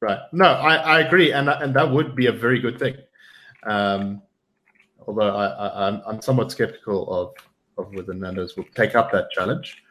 Right. 0.00 0.18
No, 0.32 0.46
I, 0.46 0.76
I 0.76 1.00
agree, 1.00 1.32
and 1.32 1.48
and 1.48 1.74
that 1.74 1.90
would 1.90 2.16
be 2.16 2.26
a 2.26 2.32
very 2.32 2.58
good 2.58 2.78
thing. 2.78 2.96
Um, 3.64 4.22
although 5.06 5.36
I, 5.36 5.46
I 5.46 5.88
I'm 5.88 6.02
I'm 6.06 6.22
somewhat 6.22 6.50
skeptical 6.50 7.12
of 7.12 7.34
of 7.76 7.94
whether 7.94 8.14
Nando's 8.14 8.56
will 8.56 8.64
take 8.74 8.94
up 8.94 9.12
that 9.12 9.30
challenge. 9.30 9.82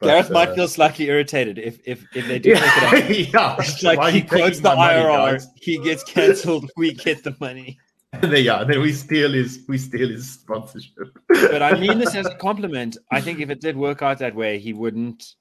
But, 0.00 0.08
Gareth 0.08 0.30
might 0.30 0.48
uh, 0.50 0.54
feel 0.54 0.68
slightly 0.68 1.08
irritated 1.08 1.58
if 1.58 1.78
if, 1.86 2.04
if 2.14 2.26
they 2.26 2.38
do 2.38 2.54
take 2.54 2.62
it 2.62 2.84
up. 2.84 2.92
yeah, 3.08 3.08
yeah. 3.08 3.56
It's 3.58 3.82
Why 3.82 3.94
like 3.94 4.12
he 4.12 4.20
you 4.20 4.26
quotes 4.26 4.60
the 4.60 4.74
my 4.74 5.02
money, 5.02 5.38
he 5.56 5.78
gets 5.78 6.04
cancelled, 6.04 6.70
we 6.76 6.92
get 6.92 7.24
the 7.24 7.36
money. 7.40 7.78
There, 8.20 8.38
yeah, 8.38 8.62
then 8.62 8.80
we 8.80 8.92
steal 8.92 9.32
his 9.32 9.64
we 9.66 9.76
steal 9.76 10.08
his 10.08 10.30
sponsorship. 10.30 11.18
But 11.28 11.62
I 11.62 11.76
mean 11.76 11.98
this 11.98 12.14
as 12.14 12.26
a 12.26 12.34
compliment. 12.36 12.96
I 13.10 13.20
think 13.20 13.40
if 13.40 13.50
it 13.50 13.60
did 13.60 13.76
work 13.76 14.02
out 14.02 14.18
that 14.20 14.36
way, 14.36 14.60
he 14.60 14.72
wouldn't 14.72 15.34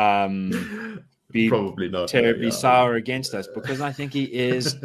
um, 0.00 1.02
be 1.30 1.48
Probably 1.48 1.88
not. 1.88 2.08
terribly 2.08 2.46
yeah. 2.46 2.52
sour 2.52 2.94
against 2.94 3.34
us 3.34 3.46
because 3.54 3.80
I 3.80 3.92
think 3.92 4.12
he 4.12 4.24
is 4.24 4.76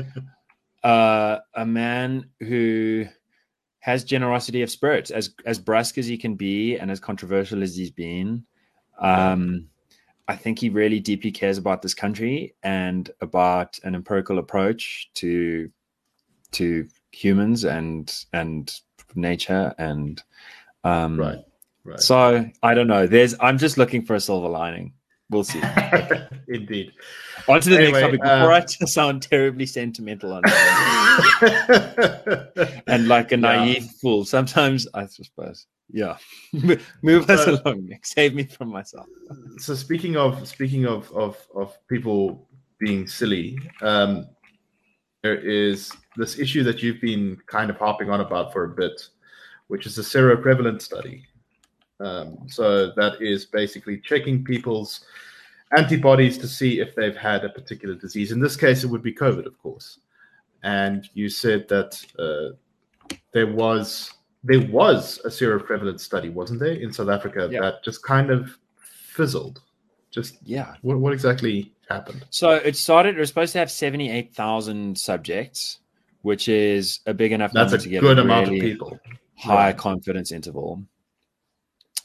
uh, 0.84 1.39
a 1.54 1.65
man 1.65 2.30
who 2.39 3.06
has 3.80 4.04
generosity 4.04 4.62
of 4.62 4.69
spirit, 4.69 5.12
as 5.12 5.32
as 5.45 5.60
brusque 5.60 5.97
as 5.97 6.08
he 6.08 6.17
can 6.17 6.36
be 6.36 6.78
and 6.78 6.89
as 6.89 6.99
controversial 6.99 7.63
as 7.63 7.75
he's 7.75 7.91
been. 7.91 8.45
Um, 8.99 9.67
I 10.28 10.36
think 10.36 10.60
he 10.60 10.69
really 10.69 10.99
deeply 10.99 11.32
cares 11.32 11.58
about 11.58 11.82
this 11.82 11.93
country 11.93 12.56
and 12.63 13.10
about 13.21 13.78
an 13.84 13.93
empirical 13.93 14.39
approach 14.39 15.10
to 15.15 15.69
to 16.54 16.88
humans 17.12 17.63
and 17.63 18.25
and 18.34 18.73
nature 19.15 19.73
and 19.78 20.21
um, 20.84 21.19
Right. 21.19 21.39
Right. 21.84 21.99
So 21.99 22.49
I 22.63 22.73
don't 22.73 22.88
know. 22.88 23.06
There's 23.06 23.36
I'm 23.39 23.60
just 23.60 23.78
looking 23.78 24.04
for 24.04 24.15
a 24.15 24.19
silver 24.19 24.49
lining. 24.49 24.93
We'll 25.31 25.43
see. 25.43 25.61
Indeed. 26.47 26.91
On 27.47 27.59
to 27.59 27.69
the 27.69 27.77
Anyway, 27.77 27.91
next 28.01 28.05
topic 28.05 28.19
um, 28.25 28.39
before 28.41 28.53
I 28.53 28.61
t- 28.61 28.85
sound 28.85 29.23
terribly 29.23 29.65
sentimental 29.65 30.33
on 30.33 30.43
it. 30.45 30.53
and 32.88 33.07
like 33.07 33.31
a 33.31 33.35
Yeah. 33.35 33.41
naive 33.41 33.85
fool. 34.01 34.23
Sometimes 34.25 34.88
I 34.93 35.07
suppose. 35.07 35.65
Yeah. 35.91 36.17
Move 37.01 37.29
us 37.29 37.45
So- 37.45 37.59
along, 37.63 37.88
Nick. 37.88 38.05
Save 38.05 38.33
me 38.35 38.43
from 38.43 38.69
myself. 38.69 39.07
so 39.57 39.73
speaking 39.75 40.15
of 40.17 40.47
speaking 40.47 40.85
of 40.85 41.11
of 41.13 41.38
of 41.55 41.75
people 41.88 42.47
being 42.79 43.07
silly, 43.07 43.57
um, 43.81 44.27
there 45.23 45.38
is 45.39 45.91
this 46.17 46.38
issue 46.39 46.63
that 46.63 46.83
you've 46.83 47.01
been 47.01 47.38
kind 47.47 47.69
of 47.71 47.77
harping 47.77 48.09
on 48.11 48.21
about 48.21 48.53
for 48.53 48.63
a 48.65 48.69
bit, 48.69 49.09
which 49.67 49.85
is 49.88 49.97
a 49.97 50.01
seroprevalence 50.01 50.83
study. 50.83 51.23
Um, 51.99 52.38
so 52.47 52.91
that 52.95 53.21
is 53.21 53.45
basically 53.45 53.99
checking 53.99 54.43
people's 54.43 55.05
antibodies 55.77 56.38
to 56.39 56.47
see 56.47 56.79
if 56.79 56.93
they've 56.95 57.15
had 57.15 57.43
a 57.45 57.49
particular 57.49 57.95
disease. 57.95 58.31
In 58.31 58.39
this 58.39 58.55
case, 58.55 58.84
it 58.84 58.88
would 58.88 59.03
be 59.03 59.13
COVID, 59.13 59.45
of 59.45 59.58
course. 59.62 59.99
And 60.63 61.08
you 61.13 61.29
said 61.29 61.67
that 61.69 62.03
uh, 62.19 62.55
there 63.31 63.47
was 63.53 64.12
there 64.43 64.62
was 64.67 65.19
a 65.25 65.29
seroprevalence 65.29 66.01
study, 66.01 66.29
wasn't 66.29 66.60
there, 66.60 66.73
in 66.73 66.93
South 66.93 67.10
Africa 67.10 67.49
Yeah. 67.51 67.62
that 67.62 67.84
just 67.84 68.03
kind 68.03 68.29
of 68.29 68.55
fizzled. 68.77 69.62
Just 70.12 70.38
Yeah. 70.43 70.75
what, 70.84 70.99
what 70.99 71.13
exactly 71.13 71.73
happened? 71.89 72.25
So 72.29 72.51
it 72.51 72.75
started, 72.75 73.15
it 73.17 73.19
was 73.19 73.29
supposed 73.29 73.53
to 73.53 73.60
have 73.60 73.71
78,000 73.71 74.95
subjects, 74.99 75.79
which 76.21 76.47
is 76.47 76.99
a 77.08 77.13
big 77.13 77.31
enough 77.31 77.53
That's 77.53 77.71
number 77.71 77.81
a 77.81 77.84
to 77.86 77.89
get 77.89 78.01
good 78.01 78.19
a 78.19 78.21
amount 78.21 78.49
really 78.49 78.60
of 78.60 78.63
people. 78.73 78.99
high 79.36 79.67
Right. 79.69 79.77
confidence 79.77 80.31
interval. 80.31 80.84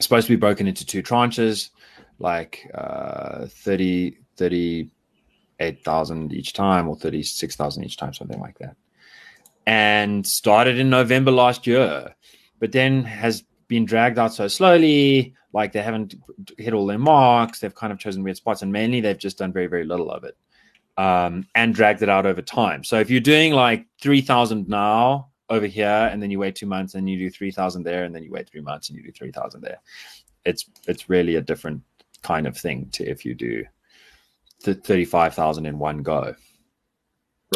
Supposed 0.00 0.26
to 0.26 0.32
be 0.32 0.36
broken 0.36 0.66
into 0.66 0.84
two 0.86 1.02
tranches, 1.02 1.70
like 2.18 2.70
uh, 2.74 3.46
30, 3.46 4.16
38,000 4.36 6.32
each 6.32 6.52
time 6.52 6.88
or 6.88 6.96
36,000 6.96 7.84
each 7.84 7.96
time, 7.96 8.14
something 8.14 8.40
like 8.40 8.58
that. 8.58 8.76
And 9.66 10.26
started 10.26 10.78
in 10.78 10.88
November 10.90 11.30
last 11.30 11.66
year, 11.66 12.14
but 12.58 12.72
then 12.72 13.04
has 13.04 13.44
been 13.68 13.84
dragged 13.84 14.18
out 14.18 14.32
so 14.32 14.48
slowly. 14.48 15.34
Like 15.52 15.72
they 15.72 15.82
haven't 15.82 16.14
hit 16.56 16.72
all 16.72 16.86
their 16.86 16.98
marks. 16.98 17.60
They've 17.60 17.74
kind 17.74 17.92
of 17.92 17.98
chosen 17.98 18.22
weird 18.22 18.36
spots, 18.36 18.62
and 18.62 18.72
mainly 18.72 19.00
they've 19.00 19.18
just 19.18 19.38
done 19.38 19.52
very, 19.52 19.66
very 19.66 19.84
little 19.84 20.10
of 20.10 20.24
it 20.24 20.36
um, 21.00 21.46
and 21.54 21.74
dragged 21.74 22.02
it 22.02 22.08
out 22.08 22.26
over 22.26 22.42
time. 22.42 22.84
So 22.84 23.00
if 23.00 23.10
you're 23.10 23.20
doing 23.20 23.52
like 23.52 23.86
3,000 24.02 24.68
now 24.68 25.29
over 25.50 25.66
here, 25.66 26.08
and 26.10 26.22
then 26.22 26.30
you 26.30 26.38
wait 26.38 26.54
two 26.54 26.66
months, 26.66 26.94
and 26.94 27.10
you 27.10 27.18
do 27.18 27.28
3,000 27.30 27.82
there, 27.82 28.04
and 28.04 28.14
then 28.14 28.22
you 28.22 28.30
wait 28.30 28.48
three 28.48 28.60
months, 28.60 28.88
and 28.88 28.96
you 28.96 29.04
do 29.04 29.12
3,000 29.12 29.60
there, 29.60 29.78
it's 30.46 30.64
it's 30.86 31.10
really 31.10 31.36
a 31.36 31.40
different 31.42 31.82
kind 32.22 32.46
of 32.46 32.56
thing 32.56 32.88
to 32.92 33.04
if 33.04 33.24
you 33.26 33.34
do 33.34 33.64
th- 34.62 34.78
35,000 34.78 35.66
in 35.66 35.78
one 35.78 36.02
go, 36.02 36.34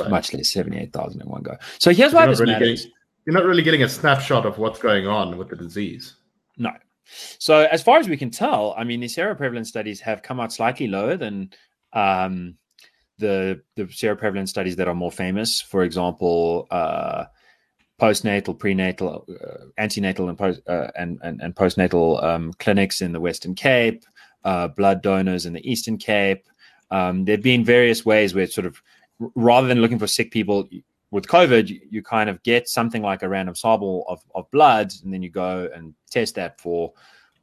Right. 0.01 0.11
much 0.11 0.35
less 0.35 0.51
78,000 0.53 1.21
in 1.23 1.29
one 1.29 1.43
go. 1.43 1.57
So 1.79 1.93
here's 1.93 2.13
why 2.13 2.27
this 2.27 2.41
really 2.41 2.53
matters. 2.53 2.83
getting- 2.83 2.93
you're 3.27 3.35
not 3.35 3.45
really 3.45 3.63
getting 3.63 3.85
a 3.85 3.89
snapshot 3.89 4.45
of 4.45 4.59
what's 4.59 4.79
going 4.81 5.07
on 5.07 5.39
with 5.39 5.49
the 5.49 5.57
disease. 5.57 6.17
No. 6.59 6.73
So 7.39 7.61
as 7.63 7.83
far 7.83 7.99
as 7.99 8.09
we 8.09 8.17
can 8.17 8.31
tell, 8.31 8.75
I 8.77 8.85
mean, 8.85 9.01
the 9.01 9.07
seroprevalence 9.07 9.67
studies 9.67 10.01
have 10.01 10.23
come 10.23 10.41
out 10.41 10.53
slightly 10.53 10.89
lower 10.89 11.17
than 11.17 11.51
um, 11.93 12.57
the 13.19 13.63
the 13.77 13.85
seroprevalence 13.85 14.49
studies 14.49 14.77
that 14.77 14.89
are 14.89 14.95
more 14.95 15.13
famous. 15.13 15.61
For 15.61 15.85
example, 15.85 16.67
uh, 16.71 17.27
postnatal, 18.05 18.59
prenatal, 18.59 19.25
uh, 19.29 19.65
antenatal, 19.79 20.29
and 20.29 20.37
post 20.37 20.61
uh, 20.69 20.89
and, 20.97 21.19
and, 21.23 21.41
and 21.41 21.55
postnatal 21.55 22.23
um, 22.23 22.53
clinics 22.59 23.01
in 23.01 23.13
the 23.13 23.21
Western 23.21 23.55
Cape, 23.55 24.05
uh, 24.45 24.69
blood 24.69 25.03
donors 25.03 25.47
in 25.47 25.55
the 25.55 25.71
Eastern 25.71 25.97
Cape. 25.97 26.45
Um, 26.91 27.25
there 27.25 27.37
have 27.37 27.43
been 27.43 27.65
various 27.65 28.05
ways 28.05 28.35
where 28.35 28.47
sort 28.47 28.67
of 28.67 28.83
rather 29.35 29.67
than 29.67 29.81
looking 29.81 29.99
for 29.99 30.07
sick 30.07 30.31
people 30.31 30.69
with 31.11 31.27
COVID, 31.27 31.69
you, 31.69 31.81
you, 31.91 32.03
kind 32.03 32.29
of 32.29 32.43
get 32.43 32.69
something 32.69 33.01
like 33.01 33.23
a 33.23 33.29
random 33.29 33.55
sample 33.55 34.05
of, 34.07 34.21
of 34.35 34.51
blood, 34.51 34.93
and 35.03 35.13
then 35.13 35.23
you 35.23 35.31
go 35.31 35.71
and 35.75 35.95
test 36.11 36.35
that 36.35 36.61
for 36.61 36.93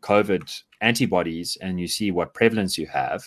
COVID 0.02 0.62
antibodies, 0.82 1.58
and 1.60 1.80
you 1.80 1.88
see 1.88 2.12
what 2.12 2.36
prevalence 2.36 2.78
you 2.78 2.86
have. 2.86 3.24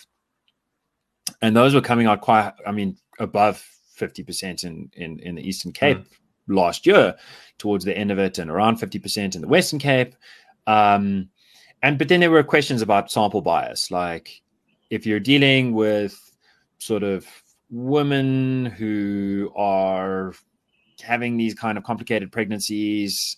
And 1.41 1.55
those 1.55 1.73
were 1.73 1.81
coming 1.81 2.07
out 2.07 2.21
quite, 2.21 2.53
I 2.65 2.71
mean, 2.71 2.97
above 3.19 3.61
50% 3.99 4.63
in, 4.63 4.89
in, 4.93 5.19
in 5.19 5.35
the 5.35 5.41
Eastern 5.41 5.73
Cape 5.73 5.97
mm. 5.97 6.07
Last 6.47 6.85
year, 6.85 7.15
towards 7.57 7.85
the 7.85 7.97
end 7.97 8.11
of 8.11 8.19
it, 8.19 8.37
and 8.37 8.49
around 8.49 8.79
50% 8.79 9.35
in 9.35 9.41
the 9.41 9.47
Western 9.47 9.79
Cape. 9.79 10.15
Um, 10.67 11.29
and 11.81 11.97
but 11.97 12.07
then 12.07 12.19
there 12.19 12.31
were 12.31 12.43
questions 12.43 12.81
about 12.81 13.11
sample 13.11 13.41
bias, 13.41 13.91
like 13.91 14.41
if 14.89 15.05
you're 15.05 15.19
dealing 15.19 15.73
with 15.73 16.19
sort 16.79 17.03
of 17.03 17.27
women 17.69 18.65
who 18.65 19.51
are 19.55 20.33
having 21.01 21.37
these 21.37 21.53
kind 21.53 21.77
of 21.77 21.83
complicated 21.83 22.31
pregnancies, 22.31 23.37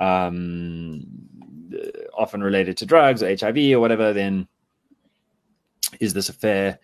um, 0.00 1.02
often 2.16 2.42
related 2.42 2.76
to 2.78 2.86
drugs 2.86 3.22
or 3.22 3.34
HIV 3.34 3.56
or 3.72 3.80
whatever, 3.80 4.12
then 4.12 4.46
is 6.00 6.14
this 6.14 6.28
a 6.28 6.32
fair 6.32 6.78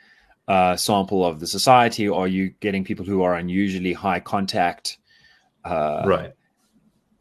uh, 0.48 0.76
sample 0.76 1.24
of 1.24 1.40
the 1.40 1.46
society? 1.46 2.08
Are 2.08 2.28
you 2.28 2.50
getting 2.60 2.84
people 2.84 3.04
who 3.04 3.22
are 3.22 3.34
unusually 3.34 3.92
high 3.92 4.20
contact? 4.20 4.98
Uh, 5.64 6.02
right. 6.06 6.32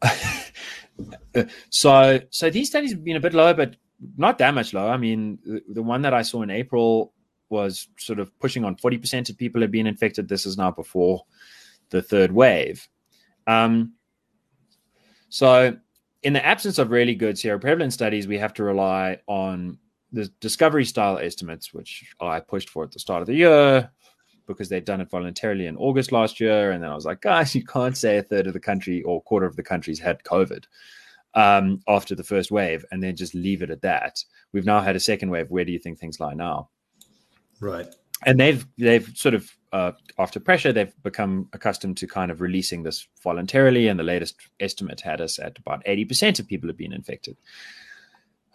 so, 1.70 2.20
so 2.30 2.50
these 2.50 2.68
studies 2.68 2.92
have 2.92 3.04
been 3.04 3.16
a 3.16 3.20
bit 3.20 3.34
lower, 3.34 3.54
but 3.54 3.76
not 4.16 4.38
that 4.38 4.54
much 4.54 4.72
lower. 4.72 4.90
I 4.90 4.96
mean, 4.96 5.38
the, 5.44 5.62
the 5.68 5.82
one 5.82 6.02
that 6.02 6.14
I 6.14 6.22
saw 6.22 6.42
in 6.42 6.50
April 6.50 7.12
was 7.48 7.88
sort 7.98 8.18
of 8.18 8.36
pushing 8.38 8.64
on 8.64 8.76
40% 8.76 9.28
of 9.28 9.36
people 9.36 9.60
have 9.60 9.70
been 9.70 9.86
infected. 9.86 10.28
This 10.28 10.46
is 10.46 10.56
now 10.56 10.70
before 10.70 11.24
the 11.90 12.00
third 12.00 12.32
wave. 12.32 12.88
Um, 13.46 13.94
so, 15.28 15.76
in 16.22 16.32
the 16.32 16.44
absence 16.44 16.78
of 16.78 16.90
really 16.90 17.14
good 17.14 17.36
seroprevalence 17.36 17.92
studies, 17.92 18.28
we 18.28 18.38
have 18.38 18.54
to 18.54 18.64
rely 18.64 19.18
on 19.26 19.78
the 20.12 20.30
discovery 20.40 20.84
style 20.84 21.18
estimates, 21.18 21.72
which 21.72 22.04
I 22.20 22.40
pushed 22.40 22.68
for 22.68 22.84
at 22.84 22.92
the 22.92 22.98
start 22.98 23.22
of 23.22 23.26
the 23.26 23.34
year 23.34 23.90
because 24.50 24.68
they'd 24.68 24.84
done 24.84 25.00
it 25.00 25.10
voluntarily 25.10 25.66
in 25.66 25.76
August 25.76 26.12
last 26.12 26.40
year. 26.40 26.72
And 26.72 26.82
then 26.82 26.90
I 26.90 26.94
was 26.94 27.06
like, 27.06 27.20
guys, 27.20 27.54
you 27.54 27.64
can't 27.64 27.96
say 27.96 28.18
a 28.18 28.22
third 28.22 28.46
of 28.46 28.52
the 28.52 28.60
country 28.60 29.02
or 29.02 29.22
quarter 29.22 29.46
of 29.46 29.56
the 29.56 29.62
countries 29.62 29.98
had 29.98 30.22
COVID 30.24 30.64
um, 31.34 31.80
after 31.86 32.14
the 32.14 32.24
first 32.24 32.50
wave 32.50 32.84
and 32.90 33.02
then 33.02 33.16
just 33.16 33.34
leave 33.34 33.62
it 33.62 33.70
at 33.70 33.82
that. 33.82 34.22
We've 34.52 34.66
now 34.66 34.80
had 34.80 34.96
a 34.96 35.00
second 35.00 35.30
wave. 35.30 35.50
Where 35.50 35.64
do 35.64 35.72
you 35.72 35.78
think 35.78 35.98
things 35.98 36.20
lie 36.20 36.34
now? 36.34 36.68
Right. 37.60 37.86
And 38.26 38.38
they've 38.38 38.66
they've 38.76 39.10
sort 39.14 39.34
of 39.34 39.50
uh, 39.72 39.92
after 40.18 40.40
pressure 40.40 40.72
they've 40.72 41.02
become 41.02 41.48
accustomed 41.52 41.96
to 41.98 42.06
kind 42.06 42.30
of 42.30 42.40
releasing 42.40 42.82
this 42.82 43.08
voluntarily. 43.22 43.88
And 43.88 43.98
the 43.98 44.04
latest 44.04 44.36
estimate 44.58 45.00
had 45.00 45.20
us 45.20 45.38
at 45.38 45.58
about 45.58 45.82
eighty 45.86 46.04
percent 46.04 46.38
of 46.38 46.46
people 46.46 46.68
have 46.68 46.76
been 46.76 46.92
infected. 46.92 47.36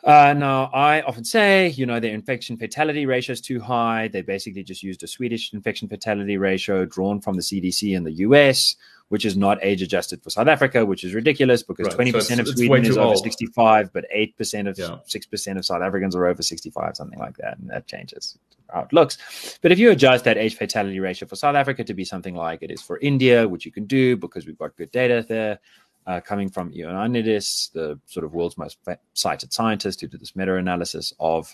Uh, 0.06 0.36
now, 0.38 0.66
I 0.72 1.02
often 1.02 1.24
say, 1.24 1.70
you 1.70 1.88
know, 1.88 2.00
the 2.00 2.12
infection 2.12 2.58
fatality 2.58 3.08
ratio 3.08 3.34
is 3.34 3.42
too 3.42 3.60
high. 3.60 4.08
They 4.08 4.22
basically 4.22 4.64
just 4.64 4.84
used 4.84 5.02
a 5.02 5.08
Swedish 5.08 5.52
infection 5.52 5.90
fatality 5.90 6.38
ratio 6.38 6.86
drawn 6.86 7.20
from 7.20 7.36
the 7.36 7.42
CDC 7.42 7.96
in 7.96 8.04
the 8.04 8.12
US, 8.12 8.76
which 9.10 9.26
is 9.26 9.36
not 9.36 9.58
age 9.64 9.82
adjusted 9.82 10.22
for 10.22 10.30
South 10.30 10.48
Africa, 10.48 10.86
which 10.86 11.04
is 11.04 11.16
ridiculous 11.16 11.64
because 11.64 11.88
right. 11.88 12.14
20% 12.14 12.22
so 12.22 12.40
of 12.40 12.48
Sweden 12.50 12.86
is 12.86 12.98
over 13.00 13.16
65, 13.16 13.92
but 13.94 14.06
8% 14.16 14.70
of 14.70 14.78
yeah. 14.78 14.98
6% 15.08 15.58
of 15.58 15.66
South 15.66 15.82
Africans 15.82 16.16
are 16.16 16.28
over 16.28 16.44
65, 16.44 16.96
something 16.96 17.18
like 17.18 17.38
that. 17.38 17.58
And 17.58 17.72
that 17.72 17.88
changes 17.88 18.38
how 18.72 18.82
it 18.82 18.94
looks. 18.94 19.58
But 19.64 19.72
if 19.72 19.80
you 19.80 19.90
adjust 19.90 20.24
that 20.26 20.38
age 20.38 20.56
fatality 20.56 21.00
ratio 21.00 21.28
for 21.28 21.36
South 21.36 21.56
Africa 21.56 21.84
to 21.84 21.94
be 21.96 22.06
something 22.06 22.36
like 22.36 22.62
it 22.62 22.70
is 22.70 22.82
for 22.82 23.00
India, 23.00 23.48
which 23.48 23.66
you 23.66 23.72
can 23.72 23.86
do 23.86 24.18
because 24.18 24.46
we've 24.46 24.58
got 24.58 24.76
good 24.76 24.92
data 24.92 25.26
there, 25.28 25.60
uh, 26.08 26.22
coming 26.22 26.50
from 26.50 26.72
Ioannidis, 26.72 27.72
the 27.72 28.00
sort 28.06 28.24
of 28.24 28.34
world's 28.34 28.58
most 28.58 28.78
cited 29.14 29.52
scientist 29.52 30.02
who 30.02 30.08
did 30.08 30.20
this 30.20 30.36
meta-analysis 30.36 31.14
of 31.20 31.54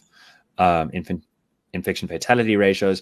um, 0.58 0.90
infant 0.94 1.24
infection 1.74 2.08
fatality 2.08 2.58
ratios. 2.58 3.02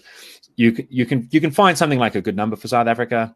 You 0.56 0.72
can, 0.72 0.86
you 0.90 1.06
can 1.06 1.28
you 1.30 1.40
can 1.40 1.50
find 1.50 1.76
something 1.76 1.98
like 1.98 2.14
a 2.14 2.20
good 2.20 2.36
number 2.36 2.56
for 2.56 2.68
South 2.68 2.86
Africa. 2.86 3.34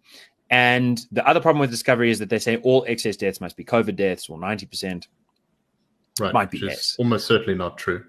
And 0.50 1.00
the 1.10 1.26
other 1.26 1.40
problem 1.40 1.60
with 1.60 1.70
discovery 1.70 2.10
is 2.10 2.18
that 2.18 2.28
they 2.28 2.38
say 2.38 2.58
all 2.58 2.84
excess 2.86 3.16
deaths 3.16 3.40
must 3.40 3.56
be 3.56 3.64
COVID 3.64 3.96
deaths 3.96 4.28
or 4.28 4.38
ninety 4.38 4.66
percent. 4.66 5.08
Right, 6.20 6.32
might 6.32 6.50
be. 6.50 6.70
Almost 6.98 7.26
certainly 7.26 7.54
not 7.54 7.78
true. 7.78 8.04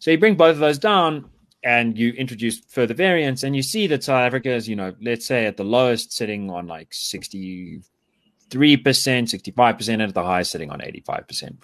So 0.00 0.10
you 0.10 0.18
bring 0.18 0.34
both 0.34 0.54
of 0.54 0.58
those 0.58 0.78
down, 0.78 1.30
and 1.62 1.96
you 1.96 2.12
introduce 2.12 2.58
further 2.58 2.94
variants, 2.94 3.44
and 3.44 3.54
you 3.54 3.62
see 3.62 3.86
that 3.86 4.02
South 4.02 4.20
Africa 4.20 4.50
is, 4.50 4.68
you 4.68 4.76
know, 4.76 4.94
let's 5.00 5.26
say 5.26 5.46
at 5.46 5.56
the 5.56 5.64
lowest, 5.64 6.12
sitting 6.12 6.50
on 6.50 6.66
like 6.66 6.92
sixty 6.92 7.80
63%, 8.50 8.82
65%, 8.82 9.88
and 9.88 10.02
at 10.02 10.14
the 10.14 10.22
highest 10.22 10.50
sitting 10.50 10.70
on 10.70 10.80
85%, 10.80 11.56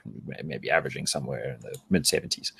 maybe 0.44 0.70
averaging 0.70 1.07
somewhere 1.07 1.55
in 1.55 1.61
the 1.61 1.77
mid 1.90 2.05
70s. 2.05 2.53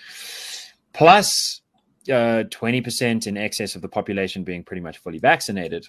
Plus 0.93 1.61
uh, 2.09 2.45
20% 2.45 3.27
in 3.27 3.37
excess 3.37 3.75
of 3.75 3.83
the 3.83 3.89
population 3.89 4.45
being 4.45 4.65
pretty 4.65 4.83
much 4.83 4.99
fully 4.99 5.19
vaccinated, 5.19 5.87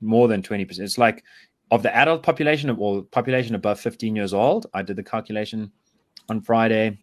more 0.00 0.28
than 0.28 0.42
20%. 0.42 0.78
It's 0.78 0.98
like 0.98 1.22
of 1.70 1.82
the 1.82 1.94
adult 1.94 2.22
population 2.22 2.70
or 2.70 3.02
population 3.02 3.54
above 3.54 3.80
15 3.80 4.14
years 4.14 4.34
old, 4.34 4.66
I 4.74 4.82
did 4.82 4.96
the 4.96 5.02
calculation 5.02 5.72
on 6.28 6.40
Friday. 6.42 6.98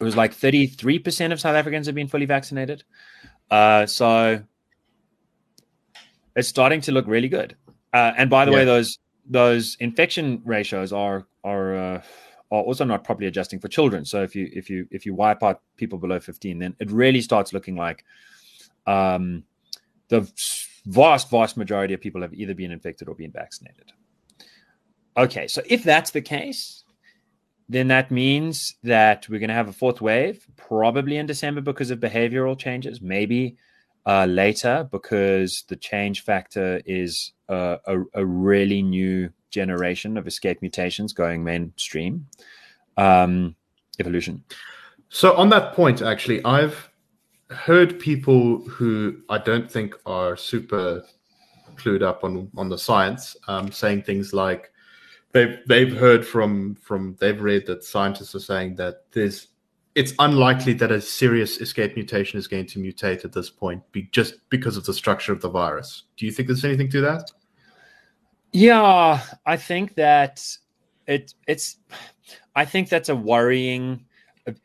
It 0.00 0.04
was 0.04 0.16
like 0.16 0.34
33% 0.34 1.32
of 1.32 1.40
South 1.40 1.54
Africans 1.54 1.86
have 1.86 1.94
been 1.94 2.08
fully 2.08 2.26
vaccinated. 2.26 2.82
Uh, 3.50 3.86
so 3.86 4.42
it's 6.34 6.48
starting 6.48 6.80
to 6.82 6.92
look 6.92 7.06
really 7.06 7.28
good. 7.28 7.56
Uh, 7.92 8.12
and 8.16 8.30
by 8.30 8.44
the 8.44 8.50
yeah. 8.50 8.58
way, 8.58 8.64
those 8.64 8.98
those 9.28 9.76
infection 9.80 10.42
ratios 10.44 10.92
are 10.92 11.26
are 11.44 11.76
uh, 11.76 12.02
are 12.50 12.62
also 12.62 12.84
not 12.84 13.04
properly 13.04 13.26
adjusting 13.26 13.58
for 13.58 13.68
children. 13.68 14.04
So 14.04 14.22
if 14.22 14.36
you 14.36 14.50
if 14.52 14.68
you 14.68 14.86
if 14.90 15.06
you 15.06 15.14
wipe 15.14 15.42
out 15.42 15.62
people 15.76 15.98
below 15.98 16.20
15, 16.20 16.58
then 16.58 16.76
it 16.78 16.90
really 16.90 17.20
starts 17.20 17.52
looking 17.52 17.76
like 17.76 18.04
um, 18.86 19.44
the 20.08 20.30
vast 20.86 21.30
vast 21.30 21.56
majority 21.56 21.94
of 21.94 22.00
people 22.00 22.22
have 22.22 22.34
either 22.34 22.54
been 22.54 22.72
infected 22.72 23.08
or 23.08 23.14
been 23.14 23.32
vaccinated. 23.32 23.92
Okay, 25.16 25.46
so 25.46 25.62
if 25.66 25.84
that's 25.84 26.10
the 26.10 26.22
case, 26.22 26.84
then 27.68 27.88
that 27.88 28.10
means 28.10 28.76
that 28.82 29.28
we're 29.28 29.38
going 29.38 29.48
to 29.48 29.54
have 29.54 29.68
a 29.68 29.72
fourth 29.72 30.00
wave, 30.00 30.46
probably 30.56 31.16
in 31.16 31.26
December 31.26 31.60
because 31.60 31.90
of 31.90 32.00
behavioral 32.00 32.58
changes, 32.58 33.00
maybe 33.00 33.56
uh, 34.06 34.26
later 34.26 34.88
because 34.90 35.64
the 35.68 35.76
change 35.76 36.24
factor 36.24 36.80
is 36.86 37.32
a, 37.48 37.78
a, 38.14 38.26
really 38.26 38.82
new 38.82 39.30
generation 39.50 40.16
of 40.16 40.26
escape 40.26 40.60
mutations 40.60 41.12
going 41.12 41.44
mainstream. 41.44 42.26
Um, 42.96 43.54
evolution. 44.00 44.42
So, 45.08 45.34
on 45.36 45.50
that 45.50 45.74
point, 45.74 46.02
actually, 46.02 46.44
I've 46.44 46.90
heard 47.50 47.98
people 48.00 48.58
who 48.62 49.18
I 49.28 49.38
don't 49.38 49.70
think 49.70 49.94
are 50.06 50.36
super 50.36 51.04
clued 51.76 52.02
up 52.02 52.24
on 52.24 52.50
on 52.56 52.68
the 52.68 52.78
science 52.78 53.36
um, 53.48 53.70
saying 53.70 54.02
things 54.02 54.32
like 54.32 54.72
they've 55.32 55.58
they've 55.66 55.94
heard 55.94 56.26
from 56.26 56.74
from 56.76 57.16
they've 57.20 57.40
read 57.40 57.66
that 57.66 57.84
scientists 57.84 58.34
are 58.34 58.40
saying 58.40 58.76
that 58.76 59.04
there's 59.12 59.48
it's 59.94 60.14
unlikely 60.18 60.72
that 60.74 60.90
a 60.90 61.00
serious 61.00 61.60
escape 61.60 61.94
mutation 61.96 62.38
is 62.38 62.48
going 62.48 62.66
to 62.66 62.78
mutate 62.78 63.24
at 63.24 63.32
this 63.32 63.50
point, 63.50 63.82
be, 63.92 64.08
just 64.12 64.36
because 64.48 64.76
of 64.76 64.86
the 64.86 64.94
structure 64.94 65.32
of 65.32 65.40
the 65.40 65.50
virus. 65.50 66.04
Do 66.16 66.26
you 66.26 66.32
think 66.32 66.48
there's 66.48 66.64
anything 66.64 66.90
to 66.90 67.00
that? 67.02 67.30
Yeah, 68.52 69.20
I 69.46 69.56
think 69.56 69.94
that 69.94 70.44
it 71.06 71.34
it's 71.46 71.78
I 72.54 72.64
think 72.64 72.88
that's 72.88 73.08
a 73.08 73.16
worrying 73.16 74.04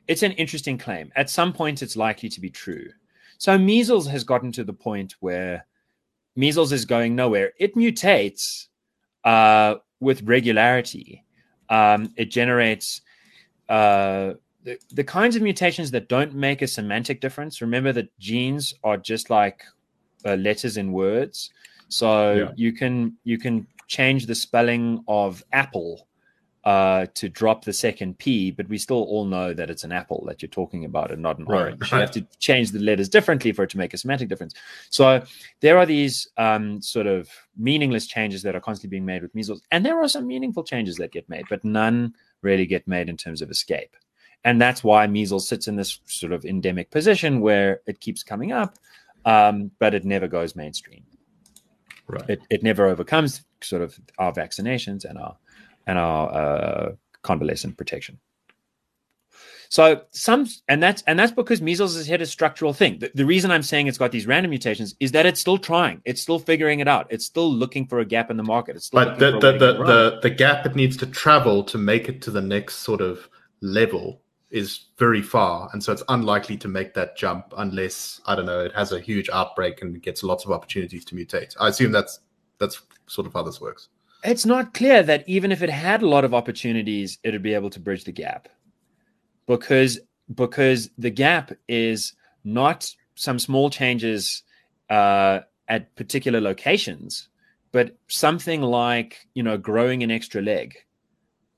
it's 0.08 0.24
an 0.24 0.34
interesting 0.34 0.78
claim. 0.78 1.12
At 1.16 1.30
some 1.30 1.54
point 1.54 1.82
it's 1.82 1.96
likely 1.96 2.30
to 2.30 2.42
be 2.42 2.50
true. 2.50 2.90
So 3.38 3.58
measles 3.58 4.08
has 4.08 4.24
gotten 4.24 4.52
to 4.54 4.63
the 4.63 4.74
point 4.74 5.16
where 5.20 5.66
measles 6.36 6.72
is 6.72 6.86
going 6.86 7.16
nowhere. 7.16 7.54
It 7.60 7.76
mutates 7.76 8.68
uh, 9.24 9.76
with 10.00 10.24
regularity. 10.24 11.24
Um, 11.70 12.13
it 12.18 12.32
generates 12.32 13.02
uh, 13.70 14.34
the, 14.67 14.77
the 14.91 15.03
kinds 15.03 15.38
of 15.38 15.41
mutations 15.41 15.91
that 15.91 16.10
don't 16.10 16.34
make 16.36 16.62
a 16.62 16.67
semantic 16.67 17.21
difference. 17.21 17.62
Remember 17.62 17.93
that 17.93 18.10
genes 18.19 18.73
are 18.84 18.97
just 18.97 19.30
like 19.30 19.63
uh, 20.25 20.36
letters 20.36 20.75
in 20.75 20.91
words. 20.91 21.51
So 21.88 22.34
yeah. 22.34 22.51
you 22.58 22.73
can 22.73 23.15
you 23.23 23.38
can 23.39 23.65
change 23.88 24.25
the 24.25 24.36
spelling 24.36 25.06
of 25.08 25.41
apple 25.53 26.10
uh, 26.65 27.06
to 27.13 27.30
drop 27.30 27.63
the 27.63 27.71
second 27.71 28.17
P, 28.17 28.51
but 28.51 28.67
we 28.67 28.77
still 28.77 29.03
all 29.03 29.23
know 29.23 29.53
that 29.53 29.69
it's 29.69 29.86
an 29.86 29.93
apple 29.93 30.25
that 30.27 30.41
you're 30.41 30.49
talking 30.49 30.84
about 30.84 31.12
and 31.12 31.21
not 31.21 31.39
an 31.39 31.45
Right, 31.45 31.62
orange. 31.62 31.89
You 31.89 31.97
have 31.99 32.12
to 32.12 32.27
change 32.39 32.71
the 32.71 32.80
letters 32.80 33.08
differently 33.08 33.53
for 33.53 33.63
it 33.63 33.69
to 33.69 33.77
make 33.77 33.93
a 33.93 33.97
semantic 33.97 34.27
difference. 34.27 34.53
So 34.89 35.23
there 35.62 35.77
are 35.77 35.86
these 35.86 36.27
um, 36.36 36.82
sort 36.82 37.08
of 37.08 37.30
meaningless 37.56 38.06
changes 38.06 38.41
that 38.41 38.53
are 38.53 38.60
constantly 38.60 38.97
being 38.97 39.06
made 39.06 39.21
with 39.21 39.34
measles, 39.34 39.62
and 39.71 39.86
there 39.86 39.97
are 40.03 40.10
some 40.10 40.27
meaningful 40.27 40.65
changes 40.65 40.97
that 40.97 41.13
get 41.13 41.30
made, 41.30 41.45
but 41.49 41.63
none 41.63 42.13
really 42.41 42.65
get 42.65 42.86
made 42.86 43.08
in 43.08 43.15
terms 43.15 43.41
of 43.41 43.49
escape. 43.49 43.95
And 44.43 44.62
that's 44.62 44.84
why 44.84 45.08
measles 45.08 45.47
sits 45.47 45.67
in 45.67 45.76
this 45.76 46.00
sort 46.06 46.32
of 46.32 46.45
endemic 46.45 46.89
position 46.89 47.41
where 47.41 47.82
it 47.86 48.00
keeps 48.00 48.23
coming 48.23 48.52
up, 48.52 48.78
um, 49.26 49.71
but 49.80 49.93
it 49.93 50.06
never 50.06 50.28
goes 50.28 50.56
mainstream 50.56 51.04
Right. 52.08 52.30
it, 52.30 52.41
it 52.50 52.63
never 52.63 52.88
overcomes 52.88 53.43
sort 53.62 53.82
of 53.82 54.00
our 54.17 54.32
vaccinations 54.32 55.04
and 55.04 55.17
our 55.17 55.36
and 55.86 55.97
our 55.97 56.34
uh, 56.34 56.91
convalescent 57.21 57.78
protection. 57.78 58.19
So 59.69 60.04
some 60.12 60.47
and 60.69 60.82
that's 60.82 61.02
and 61.06 61.19
that's 61.19 61.34
because 61.34 61.62
measles 61.62 61.97
has 61.97 62.08
hit 62.08 62.21
a 62.21 62.26
structural 62.26 62.71
thing. 62.71 63.00
The, 63.00 63.12
the 63.13 63.26
reason 63.26 63.52
I'm 63.52 63.63
saying 63.63 63.88
it's 63.88 63.97
got 63.97 64.13
these 64.13 64.26
random 64.26 64.52
mutations 64.52 64.95
is 65.02 65.12
that 65.12 65.26
it's 65.26 65.41
still 65.41 65.58
trying. 65.58 66.02
It's 66.06 66.21
still 66.21 66.39
figuring 66.39 66.80
it 66.80 66.88
out. 66.88 67.08
It's 67.10 67.26
still 67.26 67.52
looking 67.52 67.86
for 67.86 68.00
a 68.00 68.06
gap 68.06 68.32
in 68.32 68.38
the 68.38 68.43
market. 68.43 68.78
It's 68.78 68.89
But 68.89 69.19
the 69.19 69.32
the, 69.32 69.39
for 69.41 69.47
a 69.47 69.52
way 69.52 69.58
the, 69.58 69.73
the 69.73 70.19
the 70.23 70.30
gap 70.30 70.65
it 70.65 70.76
needs 70.76 70.95
to 70.97 71.06
travel 71.06 71.63
to 71.65 71.78
make 71.78 72.08
it 72.08 72.21
to 72.21 72.32
the 72.32 72.41
next 72.41 72.78
sort 72.78 73.02
of 73.02 73.28
level 73.60 74.21
is 74.49 74.86
very 74.97 75.21
far, 75.21 75.69
and 75.73 75.83
so 75.83 75.91
it's 75.91 76.03
unlikely 76.07 76.57
to 76.57 76.67
make 76.67 76.93
that 76.93 77.17
jump 77.17 77.53
unless 77.57 78.21
I 78.25 78.36
don't 78.36 78.45
know 78.45 78.62
it 78.62 78.73
has 78.73 78.91
a 78.91 78.99
huge 78.99 79.29
outbreak 79.29 79.81
and 79.81 80.01
gets 80.01 80.23
lots 80.23 80.45
of 80.45 80.51
opportunities 80.51 81.03
to 81.05 81.15
mutate. 81.15 81.55
I 81.60 81.67
assume 81.69 81.91
that's 81.91 82.19
that's 82.60 82.81
sort 83.07 83.27
of 83.27 83.33
how 83.33 83.43
this 83.43 83.60
works. 83.62 83.89
it's 84.23 84.45
not 84.45 84.73
clear 84.73 85.03
that 85.03 85.23
even 85.27 85.51
if 85.51 85.62
it 85.62 85.69
had 85.69 86.01
a 86.01 86.07
lot 86.07 86.25
of 86.25 86.33
opportunities, 86.33 87.19
it'd 87.23 87.43
be 87.43 87.53
able 87.53 87.69
to 87.71 87.79
bridge 87.79 88.03
the 88.05 88.12
gap, 88.12 88.49
because 89.47 89.99
because 90.33 90.89
the 90.97 91.10
gap 91.12 91.51
is 91.67 92.13
not 92.43 92.89
some 93.15 93.39
small 93.39 93.69
changes 93.69 94.43
uh, 94.89 95.39
at 95.67 95.95
particular 95.95 96.39
locations, 96.41 97.29
but 97.71 97.97
something 98.07 98.62
like 98.62 99.27
you 99.33 99.43
know 99.43 99.57
growing 99.57 100.03
an 100.03 100.12
extra 100.12 100.41
leg 100.41 100.75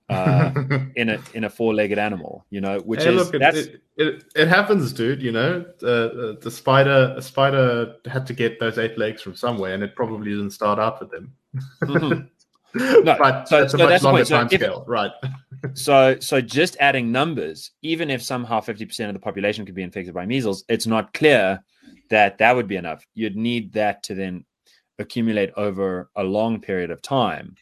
uh, 0.09 0.51
in 0.95 1.09
a 1.09 1.19
in 1.33 1.43
a 1.43 1.49
four 1.49 1.73
legged 1.73 1.99
animal, 1.99 2.45
you 2.49 2.61
know, 2.61 2.79
which 2.79 3.03
Hey, 3.03 3.09
is 3.09 3.15
look, 3.15 3.33
it, 3.35 3.39
that's 3.39 3.57
it, 3.57 3.81
it, 3.97 4.23
it 4.35 4.47
happens, 4.47 4.91
dude. 4.93 5.21
You 5.21 5.31
know, 5.31 5.65
uh, 5.83 6.35
the 6.41 6.51
spider 6.51 7.13
a 7.17 7.21
spider 7.21 7.95
had 8.05 8.25
to 8.27 8.33
get 8.33 8.59
those 8.59 8.77
eight 8.77 8.97
legs 8.97 9.21
from 9.21 9.35
somewhere, 9.35 9.73
and 9.73 9.83
it 9.83 9.95
probably 9.95 10.31
didn't 10.31 10.51
start 10.51 10.79
out 10.79 10.99
with 10.99 11.11
them. 11.11 11.33
Mhm. 12.73 13.07
but 13.17 13.47
so- 13.47 13.61
that's 13.61 13.73
a 13.73 13.77
so 13.77 13.83
much 13.83 13.89
that's 13.89 14.03
longer. 14.03 14.25
So 14.25 14.37
time 14.37 14.49
scale, 14.49 14.83
right? 14.87 15.11
So, 15.73 16.17
so 16.21 16.39
just 16.39 16.77
adding 16.79 17.11
numbers, 17.11 17.71
even 17.81 18.09
if 18.09 18.21
somehow 18.21 18.61
50% 18.61 19.07
of 19.07 19.13
the 19.13 19.19
population 19.19 19.65
could 19.65 19.75
be 19.75 19.83
infected 19.83 20.13
by 20.13 20.25
measles, 20.25 20.63
it's 20.69 20.87
not 20.87 21.13
clear 21.13 21.59
that 22.09 22.37
that 22.37 22.55
would 22.55 22.67
be 22.67 22.77
enough. 22.77 23.05
You'd 23.13 23.35
need 23.35 23.73
that 23.73 24.01
to 24.03 24.13
then 24.13 24.45
accumulate 24.99 25.51
over 25.57 26.09
a 26.15 26.23
long 26.23 26.61
period 26.61 26.91
of 26.91 27.01
time 27.01 27.55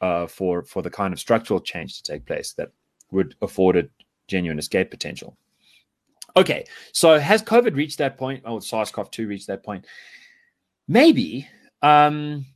uh, 0.00 0.26
for 0.26 0.62
for 0.64 0.82
the 0.82 0.90
kind 0.90 1.12
of 1.12 1.20
structural 1.20 1.60
change 1.60 1.96
to 1.96 2.12
take 2.12 2.24
place 2.26 2.52
that 2.52 2.70
would 3.10 3.34
afford 3.42 3.76
it 3.76 3.90
genuine 4.26 4.58
escape 4.58 4.90
potential. 4.90 5.36
Okay, 6.36 6.64
so 6.92 7.18
has 7.18 7.42
COVID 7.42 7.74
reached 7.74 7.98
that 7.98 8.16
point? 8.18 8.42
Oh, 8.44 8.60
SARS-CoV-2 8.60 9.26
reached 9.26 9.46
that 9.48 9.64
point? 9.64 9.86
Maybe. 10.86 11.48
Um, 11.82 12.46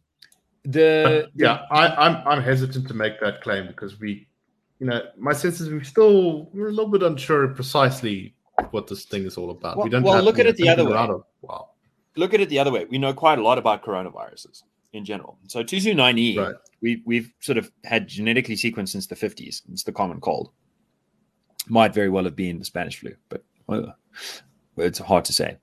the 0.65 1.23
But, 1.25 1.31
yeah, 1.35 1.63
I, 1.71 1.89
I'm 1.89 2.27
I'm 2.27 2.43
hesitant 2.43 2.87
to 2.89 2.95
make 2.95 3.19
that 3.21 3.43
claim 3.43 3.67
because 3.67 3.99
we, 3.99 4.29
you 4.79 4.87
know, 4.87 5.03
my 5.19 5.33
sense 5.33 5.61
is 5.61 5.69
we 5.71 5.83
still 5.83 6.49
we're 6.53 6.69
a 6.69 6.71
little 6.73 6.91
bit 6.91 7.03
unsure 7.03 7.49
precisely 7.49 8.35
what 8.71 8.87
this 8.87 9.05
thing 9.05 9.25
is 9.25 9.37
all 9.37 9.51
about. 9.51 9.77
Well- 9.77 9.85
we 9.85 9.91
don't 9.91 10.03
well, 10.03 10.15
have, 10.15 10.25
look 10.25 10.39
at 10.39 10.45
know, 10.45 10.51
it 10.51 10.57
the 10.57 10.69
other 10.69 10.85
way. 10.85 10.93
around 10.93 11.11
a 11.11 11.19
while. 11.41 11.75
look 12.17 12.35
at 12.35 12.41
it 12.41 12.49
the 12.49 12.59
other 12.59 12.71
way. 12.71 12.85
We 12.85 12.99
know 12.99 13.13
quite 13.13 13.39
a 13.39 13.43
lot 13.43 13.59
about 13.59 13.83
coronaviruses 13.83 14.63
in 14.93 15.05
general. 15.05 15.39
So 15.49 15.65
229E, 15.65 16.37
Right. 16.39 16.55
We, 16.83 17.03
we've 17.07 17.33
sort 17.41 17.59
of 17.59 17.71
had 17.85 18.09
genetically 18.09 18.57
sequenced 18.57 18.91
since 18.91 19.07
the 19.07 19.15
50s. 19.15 19.63
It's 19.71 19.85
the 19.85 19.93
common 19.93 20.21
cold. 20.21 20.51
Might 21.69 21.95
very 21.95 22.11
well 22.11 22.25
have 22.25 22.37
been 22.37 22.59
the 22.59 22.65
Spanish 22.65 22.99
flu, 22.99 23.15
but 23.29 23.45
well, 23.69 23.97
it's 24.77 24.99
hard 24.99 25.25
to 25.27 25.33
say. 25.33 25.57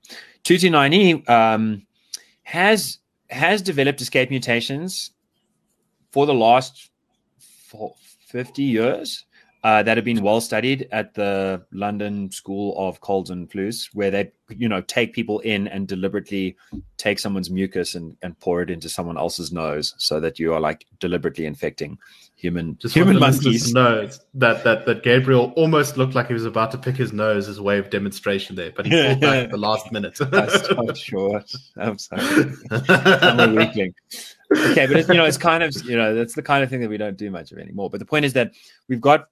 229E 0.44 1.28
um, 1.28 1.86
has 2.42 2.98
has 3.28 3.62
developed 3.62 4.00
escape 4.00 4.30
mutations 4.30 5.12
for 6.10 6.26
the 6.26 6.34
last 6.34 6.90
fo- 7.38 7.94
50 8.26 8.62
years 8.62 9.26
uh, 9.62 9.82
that 9.82 9.96
have 9.96 10.04
been 10.04 10.22
well 10.22 10.40
studied 10.40 10.88
at 10.90 11.14
the 11.14 11.62
London 11.72 12.30
School 12.30 12.74
of 12.78 13.00
Colds 13.00 13.30
and 13.30 13.50
Flus, 13.50 13.88
where 13.92 14.10
they, 14.10 14.32
you 14.48 14.68
know, 14.68 14.80
take 14.80 15.12
people 15.12 15.40
in 15.40 15.68
and 15.68 15.86
deliberately 15.86 16.56
take 16.96 17.18
someone's 17.18 17.50
mucus 17.50 17.94
and, 17.94 18.16
and 18.22 18.38
pour 18.40 18.62
it 18.62 18.70
into 18.70 18.88
someone 18.88 19.18
else's 19.18 19.52
nose, 19.52 19.94
so 19.98 20.18
that 20.20 20.38
you 20.38 20.54
are 20.54 20.60
like 20.60 20.86
deliberately 20.98 21.46
infecting 21.46 21.98
human 22.40 22.78
Just 22.78 22.94
human 22.94 23.18
monkeys. 23.18 23.72
to 23.72 24.10
that 24.34 24.64
that 24.64 24.86
that 24.86 25.02
Gabriel 25.02 25.52
almost 25.56 25.98
looked 25.98 26.14
like 26.14 26.28
he 26.28 26.32
was 26.32 26.46
about 26.46 26.70
to 26.70 26.78
pick 26.78 26.96
his 26.96 27.12
nose 27.12 27.48
as 27.48 27.58
a 27.58 27.62
way 27.62 27.78
of 27.78 27.90
demonstration 27.90 28.56
there, 28.56 28.72
but 28.74 28.86
he 28.86 28.92
pulled 29.06 29.20
back 29.20 29.44
at 29.44 29.50
the 29.50 29.58
last 29.58 29.92
minute. 29.92 30.18
I'm 30.32 30.48
so 30.48 30.94
short. 30.94 31.52
I'm 31.76 31.98
sorry. 31.98 32.54
I'm 32.70 33.40
a 33.40 33.54
weakling. 33.54 33.94
Okay, 34.56 34.86
but 34.86 34.96
it's, 34.96 35.08
you 35.08 35.14
know, 35.14 35.26
it's 35.26 35.36
kind 35.36 35.62
of 35.62 35.74
you 35.84 35.96
know 35.96 36.14
that's 36.14 36.34
the 36.34 36.42
kind 36.42 36.64
of 36.64 36.70
thing 36.70 36.80
that 36.80 36.88
we 36.88 36.96
don't 36.96 37.18
do 37.18 37.30
much 37.30 37.52
of 37.52 37.58
anymore. 37.58 37.90
But 37.90 38.00
the 38.00 38.06
point 38.06 38.24
is 38.24 38.32
that 38.32 38.52
we've 38.88 39.00
got 39.00 39.28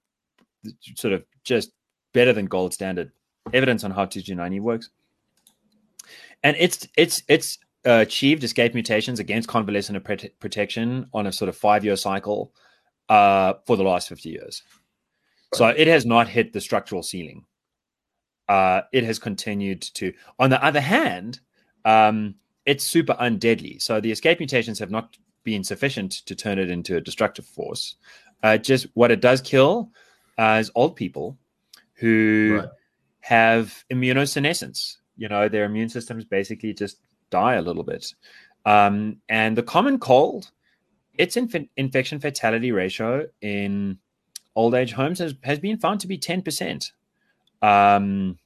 sort 0.96 1.14
of 1.14 1.24
just 1.44 1.72
better 2.12 2.32
than 2.32 2.46
gold 2.46 2.74
standard 2.74 3.12
evidence 3.52 3.84
on 3.84 3.90
how 3.90 4.04
229E 4.04 4.60
works, 4.60 4.90
and 6.42 6.56
it's 6.58 6.86
it's 6.96 7.22
it's 7.28 7.58
uh, 7.86 8.00
achieved 8.00 8.44
escape 8.44 8.74
mutations 8.74 9.20
against 9.20 9.48
convalescent 9.48 10.02
prote- 10.04 10.32
protection 10.40 11.06
on 11.14 11.26
a 11.26 11.32
sort 11.32 11.48
of 11.48 11.56
five 11.56 11.84
year 11.84 11.96
cycle 11.96 12.52
uh, 13.08 13.54
for 13.66 13.76
the 13.76 13.82
last 13.82 14.08
50 14.08 14.28
years. 14.28 14.62
So 15.54 15.68
it 15.68 15.86
has 15.86 16.04
not 16.04 16.28
hit 16.28 16.52
the 16.52 16.60
structural 16.60 17.02
ceiling. 17.02 17.44
Uh, 18.48 18.82
it 18.92 19.04
has 19.04 19.18
continued 19.18 19.82
to. 19.82 20.12
On 20.38 20.50
the 20.50 20.62
other 20.62 20.80
hand, 20.80 21.40
um, 21.84 22.34
it's 22.66 22.84
super 22.84 23.14
undeadly. 23.14 23.80
So 23.80 24.00
the 24.00 24.12
escape 24.12 24.40
mutations 24.40 24.78
have 24.78 24.90
not 24.90 25.16
been 25.44 25.64
sufficient 25.64 26.12
to 26.26 26.34
turn 26.34 26.58
it 26.58 26.70
into 26.70 26.96
a 26.96 27.00
destructive 27.00 27.46
force. 27.46 27.96
Uh, 28.42 28.58
just 28.58 28.86
what 28.94 29.10
it 29.10 29.20
does 29.20 29.40
kill 29.40 29.90
uh, 30.38 30.58
is 30.60 30.70
old 30.74 30.96
people 30.96 31.36
who 31.94 32.58
Right. 32.60 32.68
have 33.20 33.84
immunosenescence. 33.92 34.96
You 35.16 35.28
know, 35.28 35.48
their 35.48 35.64
immune 35.64 35.88
systems 35.88 36.24
basically 36.24 36.72
just 36.72 37.00
die 37.30 37.54
a 37.54 37.62
little 37.62 37.82
bit. 37.82 38.14
Um, 38.64 39.20
and 39.28 39.56
the 39.56 39.62
common 39.62 39.98
cold, 39.98 40.50
its 41.14 41.36
inf- 41.36 41.68
infection 41.76 42.20
fatality 42.20 42.70
ratio 42.70 43.26
in 43.40 43.98
old 44.54 44.74
age 44.74 44.92
homes 44.92 45.18
has, 45.18 45.34
has 45.42 45.58
been 45.58 45.78
found 45.78 46.00
to 46.00 46.06
be 46.06 46.18
10%. 46.18 46.90
Um, 47.62 48.38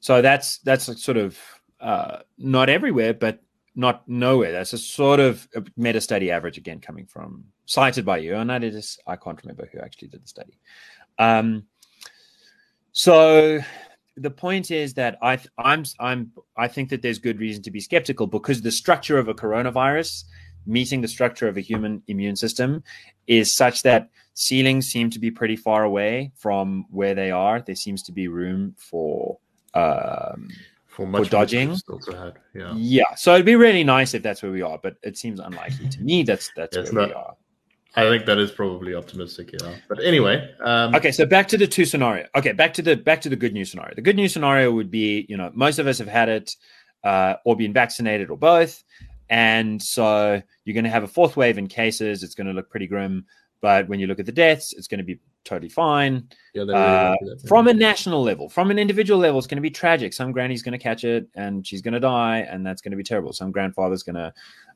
so 0.00 0.22
that's 0.22 0.58
that's 0.58 1.02
sort 1.02 1.16
of 1.16 1.38
uh, 1.80 2.18
not 2.36 2.68
everywhere, 2.68 3.14
but 3.14 3.42
not 3.74 4.08
nowhere. 4.08 4.52
That's 4.52 4.72
a 4.72 4.78
sort 4.78 5.20
of 5.20 5.48
meta 5.76 6.00
study 6.00 6.30
average 6.30 6.58
again 6.58 6.80
coming 6.80 7.06
from 7.06 7.44
cited 7.68 8.04
by 8.04 8.18
you, 8.18 8.34
and 8.34 8.50
I 8.50 8.58
did 8.58 8.72
this. 8.74 8.98
I 9.06 9.14
can't 9.16 9.40
remember 9.44 9.68
who 9.70 9.78
actually 9.78 10.08
did 10.08 10.24
the 10.24 10.28
study. 10.28 10.58
Um, 11.18 11.64
so 12.92 13.60
the 14.16 14.30
point 14.30 14.70
is 14.70 14.94
that 14.94 15.18
I 15.22 15.38
I'm 15.58 15.84
I'm 16.00 16.32
I 16.56 16.66
think 16.66 16.88
that 16.90 17.02
there's 17.02 17.18
good 17.18 17.38
reason 17.38 17.62
to 17.64 17.70
be 17.70 17.80
skeptical 17.80 18.26
because 18.26 18.62
the 18.62 18.72
structure 18.72 19.18
of 19.18 19.28
a 19.28 19.34
coronavirus 19.34 20.24
meeting 20.66 21.00
the 21.00 21.08
structure 21.08 21.48
of 21.48 21.56
a 21.56 21.60
human 21.60 22.02
immune 22.08 22.36
system 22.36 22.82
is 23.26 23.54
such 23.54 23.82
that 23.82 24.08
ceilings 24.34 24.86
seem 24.86 25.08
to 25.10 25.18
be 25.18 25.30
pretty 25.30 25.56
far 25.56 25.84
away 25.84 26.30
from 26.36 26.84
where 26.90 27.14
they 27.14 27.30
are. 27.30 27.60
There 27.60 27.74
seems 27.74 28.02
to 28.04 28.12
be 28.12 28.28
room 28.28 28.74
for 28.76 29.38
um, 29.74 30.48
for 30.86 31.06
much 31.06 31.30
dodging. 31.30 31.68
more 31.68 31.76
still 31.76 32.00
to 32.00 32.16
have, 32.16 32.34
Yeah. 32.54 32.74
yeah. 32.76 33.14
So 33.16 33.34
it'd 33.34 33.46
be 33.46 33.54
really 33.56 33.84
nice 33.84 34.14
if 34.14 34.22
that's 34.22 34.42
where 34.42 34.52
we 34.52 34.62
are, 34.62 34.78
but 34.82 34.96
it 35.02 35.16
seems 35.16 35.38
unlikely 35.38 35.88
to 35.90 36.00
me. 36.00 36.22
That's 36.22 36.50
that's 36.56 36.76
It's 36.76 36.92
where 36.92 37.06
we 37.08 37.12
are. 37.12 37.36
I 37.96 38.02
think 38.08 38.26
that 38.26 38.38
is 38.38 38.50
probably 38.50 38.94
optimistic, 38.94 39.54
yeah. 39.60 39.74
But 39.88 40.04
anyway, 40.04 40.54
um, 40.60 40.94
Okay, 40.94 41.10
so 41.10 41.24
back 41.26 41.48
to 41.48 41.58
the 41.58 41.66
two 41.66 41.84
scenario. 41.84 42.26
Okay, 42.36 42.52
back 42.52 42.74
to 42.74 42.82
the 42.82 42.96
back 42.96 43.20
to 43.22 43.28
the 43.28 43.36
good 43.36 43.54
news 43.54 43.70
scenario. 43.70 43.94
The 43.94 44.02
good 44.02 44.16
news 44.16 44.32
scenario 44.32 44.70
would 44.70 44.90
be, 44.90 45.26
you 45.28 45.36
know, 45.36 45.50
most 45.54 45.78
of 45.78 45.86
us 45.86 45.98
have 45.98 46.08
had 46.08 46.28
it, 46.28 46.54
uh, 47.02 47.34
or 47.44 47.56
been 47.56 47.72
vaccinated, 47.72 48.30
or 48.30 48.36
both, 48.36 48.84
and 49.30 49.82
so 49.82 50.40
you're 50.64 50.74
going 50.74 50.84
to 50.84 50.90
have 50.90 51.02
a 51.02 51.08
fourth 51.08 51.36
wave 51.36 51.58
in 51.58 51.66
cases. 51.66 52.22
It's 52.22 52.34
going 52.34 52.46
to 52.46 52.52
look 52.52 52.70
pretty 52.70 52.86
grim, 52.86 53.24
but 53.60 53.88
when 53.88 54.00
you 54.00 54.06
look 54.06 54.20
at 54.20 54.26
the 54.26 54.32
deaths, 54.32 54.72
it's 54.72 54.88
going 54.88 54.98
to 54.98 55.04
be 55.04 55.18
totally 55.44 55.68
fine. 55.68 56.28
Yeah, 56.54 56.62
Uh, 56.62 57.16
really 57.20 57.34
like 57.34 57.48
from 57.48 57.68
a 57.68 57.74
national 57.74 58.22
level, 58.22 58.48
from 58.48 58.70
an 58.70 58.78
individual 58.78 59.18
level, 59.18 59.38
it's 59.38 59.46
going 59.46 59.56
to 59.56 59.62
be 59.62 59.70
tragic. 59.70 60.12
Some 60.12 60.32
granny's 60.32 60.62
going 60.62 60.72
to 60.72 60.78
catch 60.78 61.04
it 61.04 61.28
and 61.34 61.66
she's 61.66 61.82
going 61.82 61.94
to 61.94 62.00
die, 62.00 62.40
and 62.50 62.64
that's 62.66 62.82
going 62.82 62.92
to 62.92 62.96
be 62.96 63.02
terrible. 63.02 63.32
Some 63.32 63.50
grandfather's 63.50 64.02
going 64.02 64.16
to 64.16 64.32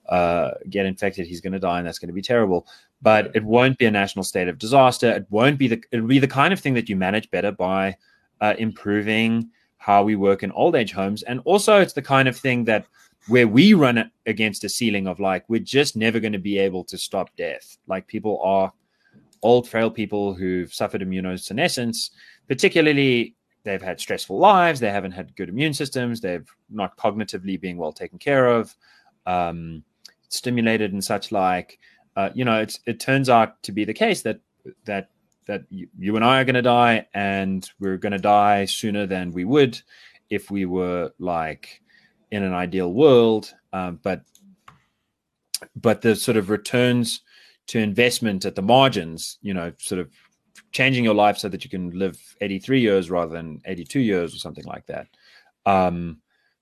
uh, 0.07 0.53
get 0.69 0.87
infected, 0.87 1.27
he's 1.27 1.41
going 1.41 1.53
to 1.53 1.59
die, 1.59 1.79
and 1.79 1.87
that's 1.87 1.99
going 1.99 2.09
to 2.09 2.15
be 2.15 2.23
terrible. 2.23 2.67
But 3.01 3.35
it 3.37 3.45
won't 3.45 3.79
be 3.79 3.87
a 3.87 3.91
national 3.91 4.25
state 4.25 4.49
of 4.49 4.59
disaster. 4.59 5.11
It 5.11 5.27
won't 5.31 5.59
be 5.59 5.69
the. 5.69 5.83
It'll 5.93 6.07
be 6.07 6.19
the 6.19 6.29
kind 6.29 6.53
of 6.53 6.61
thing 6.61 6.75
that 6.75 6.89
you 6.89 6.97
manage 6.97 7.31
better 7.31 7.53
by 7.53 7.97
uh, 8.41 8.55
improving 8.59 9.51
how 9.77 10.05
we 10.05 10.15
work 10.17 10.43
in 10.43 10.53
old 10.53 10.77
age 10.77 10.93
homes, 10.93 11.23
and 11.25 11.41
also 11.45 11.81
it's 11.81 11.93
the 11.93 12.03
kind 12.03 12.29
of 12.29 12.37
thing 12.37 12.65
that 12.65 12.87
where 13.29 13.47
we 13.47 13.75
run 13.75 14.11
against 14.27 14.65
a 14.65 14.69
ceiling 14.69 15.07
of 15.07 15.21
like 15.21 15.49
we're 15.49 15.61
just 15.61 15.97
never 15.97 16.21
going 16.21 16.33
to 16.33 16.39
be 16.39 16.59
able 16.59 16.85
to 16.85 16.99
stop 16.99 17.35
death. 17.37 17.77
Like 17.87 18.07
people 18.07 18.41
are 18.43 18.73
old, 19.43 19.69
frail 19.69 19.91
people 19.91 20.35
who've 20.35 20.73
suffered 20.73 21.03
immunosenescence, 21.03 22.11
particularly 22.49 23.35
they've 23.65 23.83
had 23.83 24.01
stressful 24.01 24.39
lives, 24.39 24.81
they 24.81 24.91
haven't 24.91 25.13
had 25.13 25.35
good 25.37 25.49
immune 25.49 25.75
systems, 25.75 26.21
they've 26.21 26.49
not 26.71 26.97
cognitively 26.97 27.61
being 27.61 27.77
well 27.77 27.93
taken 27.93 28.19
care 28.19 28.49
of, 28.49 28.75
um, 29.27 29.85
stimulated 30.29 30.93
and 30.93 31.05
such 31.05 31.33
like. 31.33 31.79
Uh, 32.15 32.31
you 32.35 32.45
know, 32.45 32.67
it 32.87 33.01
turns 33.01 33.29
out 33.29 33.63
to 33.63 33.73
be 33.73 33.85
the 33.85 33.95
case 33.95 34.23
that 34.23 34.41
that 34.85 35.11
that 35.47 35.65
you, 35.71 35.89
you 35.99 36.15
and 36.17 36.25
I 36.25 36.41
are 36.41 36.45
going 36.45 36.55
to 36.55 36.63
die, 36.63 37.07
and 37.15 37.69
we're 37.81 37.97
going 37.97 38.13
to 38.13 38.19
die 38.19 38.65
sooner 38.67 39.07
than 39.07 39.33
we 39.33 39.45
would 39.45 39.81
if 40.31 40.51
we 40.51 40.67
were 40.67 41.13
like 41.19 41.82
in 42.33 42.43
an 42.43 42.55
ideal 42.55 42.93
world. 42.93 43.55
Um, 43.73 44.01
but 44.03 44.23
but 45.77 46.01
the 46.01 46.17
sort 46.17 46.37
of 46.37 46.51
returns 46.51 47.21
to 47.69 47.79
investment 47.79 48.45
at 48.45 48.57
the 48.57 48.63
margins, 48.63 49.39
you 49.43 49.55
know, 49.55 49.73
sort 49.79 50.01
of 50.01 50.11
changing 50.73 51.05
your 51.05 51.15
life 51.15 51.39
so 51.39 51.49
that 51.49 51.63
you 51.63 51.71
can 51.71 51.91
live 51.97 52.19
83 52.41 52.81
years 52.81 53.11
rather 53.11 53.33
than 53.33 53.61
82 53.65 54.01
years 54.01 54.35
or 54.35 54.39
something 54.39 54.65
like 54.65 54.87
that, 54.87 55.07
um, 55.67 56.19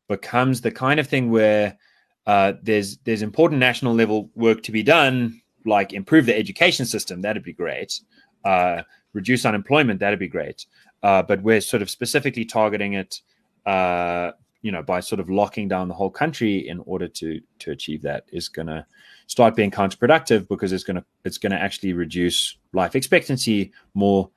becomes 0.09 0.61
the 0.61 0.71
kind 0.71 1.01
of 1.01 1.07
thing 1.07 1.31
where 1.31 1.79
uh, 2.27 2.53
there's 2.63 2.99
there's 2.99 3.23
important 3.23 3.61
national 3.61 3.95
level 3.95 4.31
work 4.35 4.63
to 4.65 4.73
be 4.73 4.83
done, 4.83 5.41
like 5.65 5.93
improve 5.95 6.27
the 6.27 6.37
education 6.37 6.85
system. 6.85 7.23
That'd 7.23 7.43
be 7.43 7.55
great. 7.55 7.99
Uh, 8.45 8.83
reduce 9.15 9.47
unemployment. 9.47 10.01
That'd 10.01 10.19
be 10.19 10.29
great. 10.29 10.67
Uh, 11.03 11.23
but 11.23 11.43
we're 11.43 11.63
sort 11.63 11.81
of 11.81 11.89
specifically 11.89 12.45
targeting 12.45 12.93
it, 12.95 13.21
uh, 13.65 14.33
you 14.63 14.71
know, 14.73 14.83
by 14.83 15.01
sort 15.01 15.21
of 15.21 15.31
locking 15.31 15.69
down 15.69 15.89
the 15.89 15.95
whole 15.95 16.11
country 16.11 16.69
in 16.69 16.81
order 16.87 17.09
to 17.09 17.41
to 17.61 17.71
achieve 17.71 18.03
that 18.03 18.25
is 18.33 18.49
going 18.49 18.67
to 18.69 18.85
start 19.27 19.57
being 19.57 19.71
counterproductive 19.71 20.47
because 20.49 20.73
it's 20.73 20.85
going 20.85 20.97
to 20.97 21.05
it's 21.25 21.39
going 21.39 21.53
to 21.53 21.59
actually 21.59 21.93
reduce 21.93 22.57
life 22.73 22.95
expectancy 22.95 23.73
more 23.95 24.29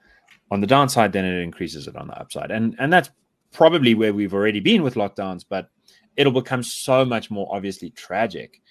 on 0.52 0.62
the 0.62 0.68
downside 0.68 1.12
than 1.12 1.26
it 1.26 1.42
increases 1.42 1.88
it 1.88 1.96
on 1.96 2.08
the 2.08 2.20
upside. 2.20 2.52
And 2.52 2.76
and 2.80 2.92
that's 2.94 3.10
probably 3.52 3.96
where 3.96 4.14
we've 4.14 4.34
already 4.34 4.60
been 4.60 4.82
with 4.84 4.96
lockdowns, 4.96 5.44
but 5.48 5.70
it'll 6.16 6.32
become 6.32 6.64
so 6.64 7.04
much 7.04 7.30
more 7.32 7.48
obviously 7.52 7.90
tragic 7.92 8.62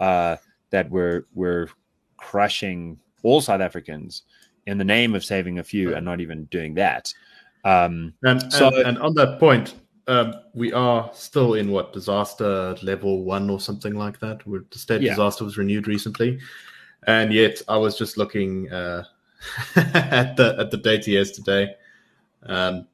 uh, 0.00 0.36
that 0.70 0.90
we're 0.90 1.26
we're 1.34 1.68
crushing 2.16 2.98
all 3.22 3.40
South 3.40 3.60
Africans 3.60 4.22
in 4.66 4.78
the 4.78 4.84
name 4.84 5.14
of 5.14 5.24
saving 5.24 5.58
a 5.58 5.64
few 5.64 5.94
and 5.94 6.04
not 6.04 6.20
even 6.20 6.44
doing 6.46 6.74
that. 6.74 7.12
Um, 7.64 8.14
And, 8.22 8.50
So- 8.52 8.68
and, 8.68 8.86
and 8.88 8.98
on 8.98 9.14
that 9.14 9.38
point, 9.38 9.74
um, 10.06 10.34
we 10.52 10.72
are 10.72 11.10
still 11.14 11.54
in 11.54 11.70
what 11.70 11.92
disaster 11.92 12.76
level 12.82 13.24
one 13.24 13.48
or 13.48 13.60
something 13.60 13.94
like 13.94 14.20
that, 14.20 14.46
where 14.46 14.64
the 14.70 14.78
state 14.78 15.02
Yeah. 15.02 15.10
disaster 15.10 15.44
was 15.44 15.56
renewed 15.56 15.88
recently, 15.88 16.38
and 17.06 17.32
yet 17.32 17.62
I 17.68 17.76
was 17.76 17.96
just 17.96 18.16
looking 18.18 18.70
uh, 18.70 19.04
at 19.76 20.36
the 20.36 20.56
at 20.58 20.70
the 20.70 20.76
data 20.76 21.10
yesterday. 21.10 21.74
Um, 22.44 22.86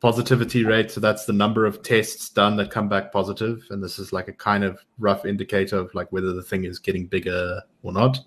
positivity 0.00 0.64
rate, 0.64 0.90
so 0.90 1.00
that's 1.00 1.24
the 1.24 1.32
number 1.32 1.66
of 1.66 1.82
tests 1.82 2.28
done 2.28 2.56
that 2.56 2.70
come 2.70 2.88
back 2.88 3.12
positive, 3.12 3.64
and 3.70 3.82
this 3.82 3.98
is 3.98 4.12
like 4.12 4.28
a 4.28 4.32
kind 4.32 4.64
of 4.64 4.78
rough 4.98 5.24
indicator 5.24 5.76
of 5.76 5.92
like 5.94 6.10
whether 6.12 6.32
the 6.32 6.42
thing 6.42 6.64
is 6.64 6.78
getting 6.78 7.06
bigger 7.06 7.60
or 7.82 7.92
not. 7.92 8.18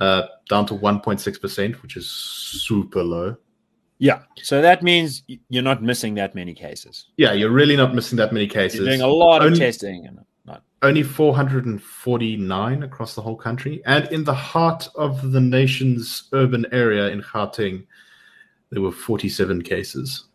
Uh, 0.00 0.22
down 0.48 0.64
to 0.64 0.74
1.6%, 0.74 1.82
which 1.82 1.96
is 1.96 2.08
super 2.08 3.02
low. 3.02 3.36
Yeah, 3.98 4.22
so 4.36 4.62
that 4.62 4.82
means 4.82 5.22
you're 5.48 5.62
not 5.62 5.82
missing 5.82 6.14
that 6.14 6.34
many 6.34 6.54
cases. 6.54 7.06
Yeah, 7.16 7.32
you're 7.32 7.50
really 7.50 7.76
not 7.76 7.94
missing 7.94 8.16
that 8.18 8.32
many 8.32 8.46
cases. 8.46 8.80
You're 8.80 8.88
doing 8.88 9.00
a 9.00 9.06
lot 9.08 9.44
of 9.44 9.58
testing 9.58 10.06
and 10.06 10.20
not. 10.46 10.62
only 10.82 11.02
449 11.02 12.82
across 12.84 13.14
the 13.14 13.22
whole 13.22 13.36
country. 13.36 13.82
And 13.86 14.06
in 14.12 14.22
the 14.22 14.34
heart 14.34 14.88
of 14.94 15.32
the 15.32 15.40
nation's 15.40 16.28
urban 16.32 16.64
area 16.70 17.08
in 17.08 17.22
Gauteng, 17.22 17.86
there 18.70 18.82
were 18.82 18.92
47 18.92 19.62
cases, 19.62 20.26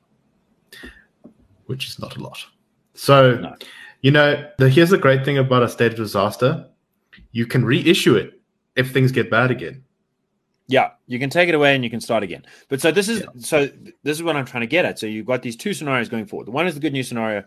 which 1.68 1.88
is 1.88 2.00
not 2.00 2.18
a 2.18 2.20
lot. 2.22 2.44
So, 2.96 3.36
No. 3.36 3.56
you 4.02 4.12
know, 4.12 4.50
the, 4.58 4.70
here's 4.70 4.90
the 4.90 4.98
great 4.98 5.24
thing 5.24 5.38
about 5.38 5.64
a 5.64 5.70
state 5.70 5.92
of 5.94 5.98
disaster 5.98 6.68
you 7.32 7.46
can 7.46 7.64
reissue 7.64 8.16
it 8.16 8.40
if 8.76 8.92
things 8.92 9.12
get 9.12 9.30
bad 9.30 9.52
again. 9.52 9.84
Yeah, 10.68 10.92
you 11.08 11.20
can 11.20 11.30
take 11.30 11.50
it 11.50 11.56
away 11.56 11.76
and 11.76 11.84
you 11.84 11.90
can 11.90 12.00
start 12.00 12.24
again. 12.24 12.46
But 12.70 12.80
so 12.82 12.92
this 12.92 13.10
is 13.10 13.22
Yeah. 13.22 13.28
so 13.40 13.66
this 14.04 14.18
is 14.18 14.24
what 14.24 14.36
I'm 14.36 14.46
trying 14.46 14.62
to 14.62 14.68
get 14.68 14.86
at. 14.86 14.98
So 15.00 15.06
you've 15.06 15.26
got 15.26 15.42
these 15.42 15.56
two 15.56 15.74
scenarios 15.74 16.10
going 16.10 16.26
forward. 16.26 16.48
The 16.48 16.52
one 16.52 16.68
is 16.68 16.74
the 16.74 16.80
good 16.80 16.94
news 16.94 17.08
scenario. 17.08 17.44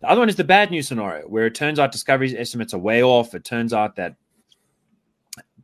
The 0.00 0.08
other 0.08 0.20
one 0.20 0.28
is 0.28 0.36
the 0.36 0.44
bad 0.44 0.70
news 0.70 0.86
scenario, 0.88 1.26
where 1.26 1.46
it 1.46 1.54
turns 1.54 1.78
out 1.78 1.92
discovery's 1.92 2.34
estimates 2.34 2.72
are 2.74 2.78
way 2.78 3.02
off. 3.02 3.34
It 3.34 3.44
turns 3.44 3.72
out 3.72 3.96
that 3.96 4.16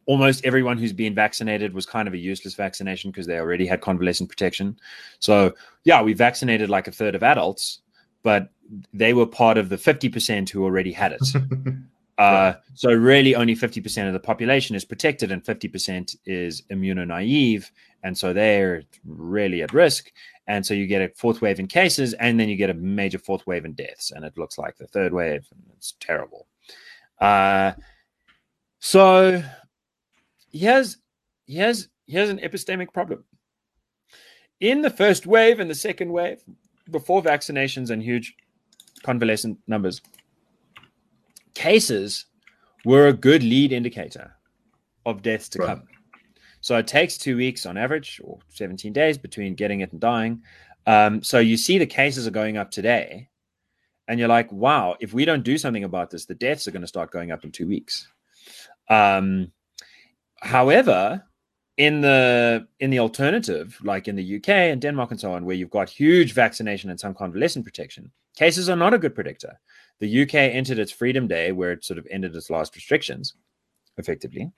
almost 0.07 0.44
everyone 0.44 0.76
who's 0.76 0.92
been 0.92 1.14
vaccinated 1.14 1.72
was 1.72 1.87
kind 1.87 2.07
of 2.07 2.14
a 2.14 2.18
useless 2.18 2.54
vaccination 2.54 3.11
because 3.11 3.26
they 3.26 3.38
already 3.38 3.66
had 3.66 3.80
convalescent 3.80 4.28
protection. 4.28 4.78
So 5.18 5.54
yeah, 5.85 6.02
we 6.02 6.12
vaccinated 6.14 6.68
like 6.68 6.87
a 6.88 6.92
third 6.92 7.14
of 7.14 7.22
adults, 7.22 7.80
but 8.22 8.50
they 8.92 9.14
were 9.14 9.26
part 9.26 9.57
of 9.59 9.68
the 9.68 9.76
50% 9.76 10.48
who 10.50 10.64
already 10.64 10.92
had 10.92 11.12
it. 11.12 11.22
Uh, 12.16 12.55
so 12.74 12.92
really, 12.92 13.35
only 13.35 13.55
fifty 13.55 13.81
percent 13.81 14.07
of 14.07 14.14
the 14.14 14.20
population 14.20 14.77
is 14.77 14.85
protected, 14.85 15.33
and 15.33 15.44
fifty 15.44 15.68
percent 15.68 16.14
is 16.27 16.62
immunonaive, 16.70 17.70
and 18.03 18.16
so 18.16 18.33
they're 18.33 18.83
really 19.05 19.62
at 19.62 19.72
risk. 19.72 20.12
And 20.46 20.64
so 20.64 20.74
you 20.74 20.87
get 20.87 21.03
a 21.03 21.09
fourth 21.16 21.40
wave 21.40 21.59
in 21.59 21.66
cases, 21.66 22.12
and 22.14 22.38
then 22.38 22.48
you 22.48 22.57
get 22.57 22.70
a 22.70 22.74
major 22.74 23.18
fourth 23.18 23.46
wave 23.46 23.64
in 23.64 23.72
deaths, 23.72 24.11
and 24.11 24.24
it 24.24 24.37
looks 24.37 24.59
like 24.59 24.77
the 24.77 24.87
third 24.87 25.12
wave, 25.12 25.46
and 25.50 25.62
it's 25.77 25.94
terrible. 26.00 26.46
Uh, 27.20 27.72
so 28.79 29.42
here's 30.53 30.98
here's 31.46 31.88
here's 32.07 32.31
an 32.31 32.38
epistemic 32.38 32.92
problem. 32.92 33.24
In 34.61 34.83
the 34.83 34.90
first 34.90 35.27
wave 35.27 35.59
and 35.59 35.70
the 35.70 35.74
second 35.74 36.12
wave, 36.12 36.42
before 36.90 37.22
vaccinations 37.22 37.90
and 37.90 38.03
huge 38.03 38.37
convalescent 39.03 39.59
numbers, 39.66 40.00
cases 41.54 42.26
were 42.84 43.08
a 43.08 43.12
good 43.12 43.42
lead 43.42 43.72
indicator 43.72 44.34
of 45.06 45.22
deaths 45.22 45.48
to 45.50 45.58
Right. 45.58 45.68
come. 45.68 45.88
So 46.60 46.76
it 46.78 46.86
takes 46.86 47.18
two 47.18 47.36
weeks 47.36 47.66
on 47.66 47.76
average, 47.76 48.20
or 48.24 48.38
17 48.48 48.92
days 48.92 49.18
between 49.18 49.54
getting 49.54 49.80
it 49.80 49.92
and 49.92 50.00
dying. 50.00 50.42
Um, 50.86 51.22
so 51.22 51.38
you 51.38 51.56
see 51.56 51.78
the 51.78 51.86
cases 51.86 52.26
are 52.26 52.30
going 52.30 52.56
up 52.56 52.70
today, 52.70 53.28
and 54.08 54.18
you're 54.18 54.28
like, 54.28 54.50
wow, 54.52 54.96
if 55.00 55.12
we 55.14 55.24
don't 55.24 55.42
do 55.44 55.58
something 55.58 55.84
about 55.84 56.10
this, 56.10 56.24
the 56.26 56.34
deaths 56.34 56.66
are 56.66 56.70
going 56.70 56.82
to 56.82 56.88
start 56.88 57.10
going 57.10 57.32
up 57.32 57.44
in 57.44 57.52
two 57.52 57.66
weeks. 57.66 58.08
Um, 58.88 59.52
however, 60.40 61.24
in 61.76 62.00
the 62.00 62.66
in 62.80 62.90
the 62.90 62.98
alternative, 63.00 63.78
like 63.82 64.08
in 64.08 64.16
the 64.16 64.36
UK 64.36 64.48
and 64.48 64.80
Denmark 64.80 65.10
and 65.10 65.20
so 65.20 65.32
on, 65.32 65.44
where 65.44 65.56
you've 65.56 65.70
got 65.70 65.88
huge 65.88 66.32
vaccination 66.32 66.90
and 66.90 67.00
some 67.00 67.14
convalescent 67.14 67.64
protection, 67.64 68.10
cases 68.36 68.68
are 68.68 68.76
not 68.76 68.94
a 68.94 68.98
good 68.98 69.14
predictor. 69.14 69.58
The 70.00 70.22
UK 70.22 70.35
entered 70.35 70.78
its 70.78 70.92
Freedom 70.92 71.26
Day, 71.26 71.52
where 71.52 71.72
it 71.72 71.85
sort 71.85 71.98
of 71.98 72.07
ended 72.11 72.35
its 72.35 72.50
last 72.50 72.74
restrictions, 72.74 73.35
effectively, 73.96 74.50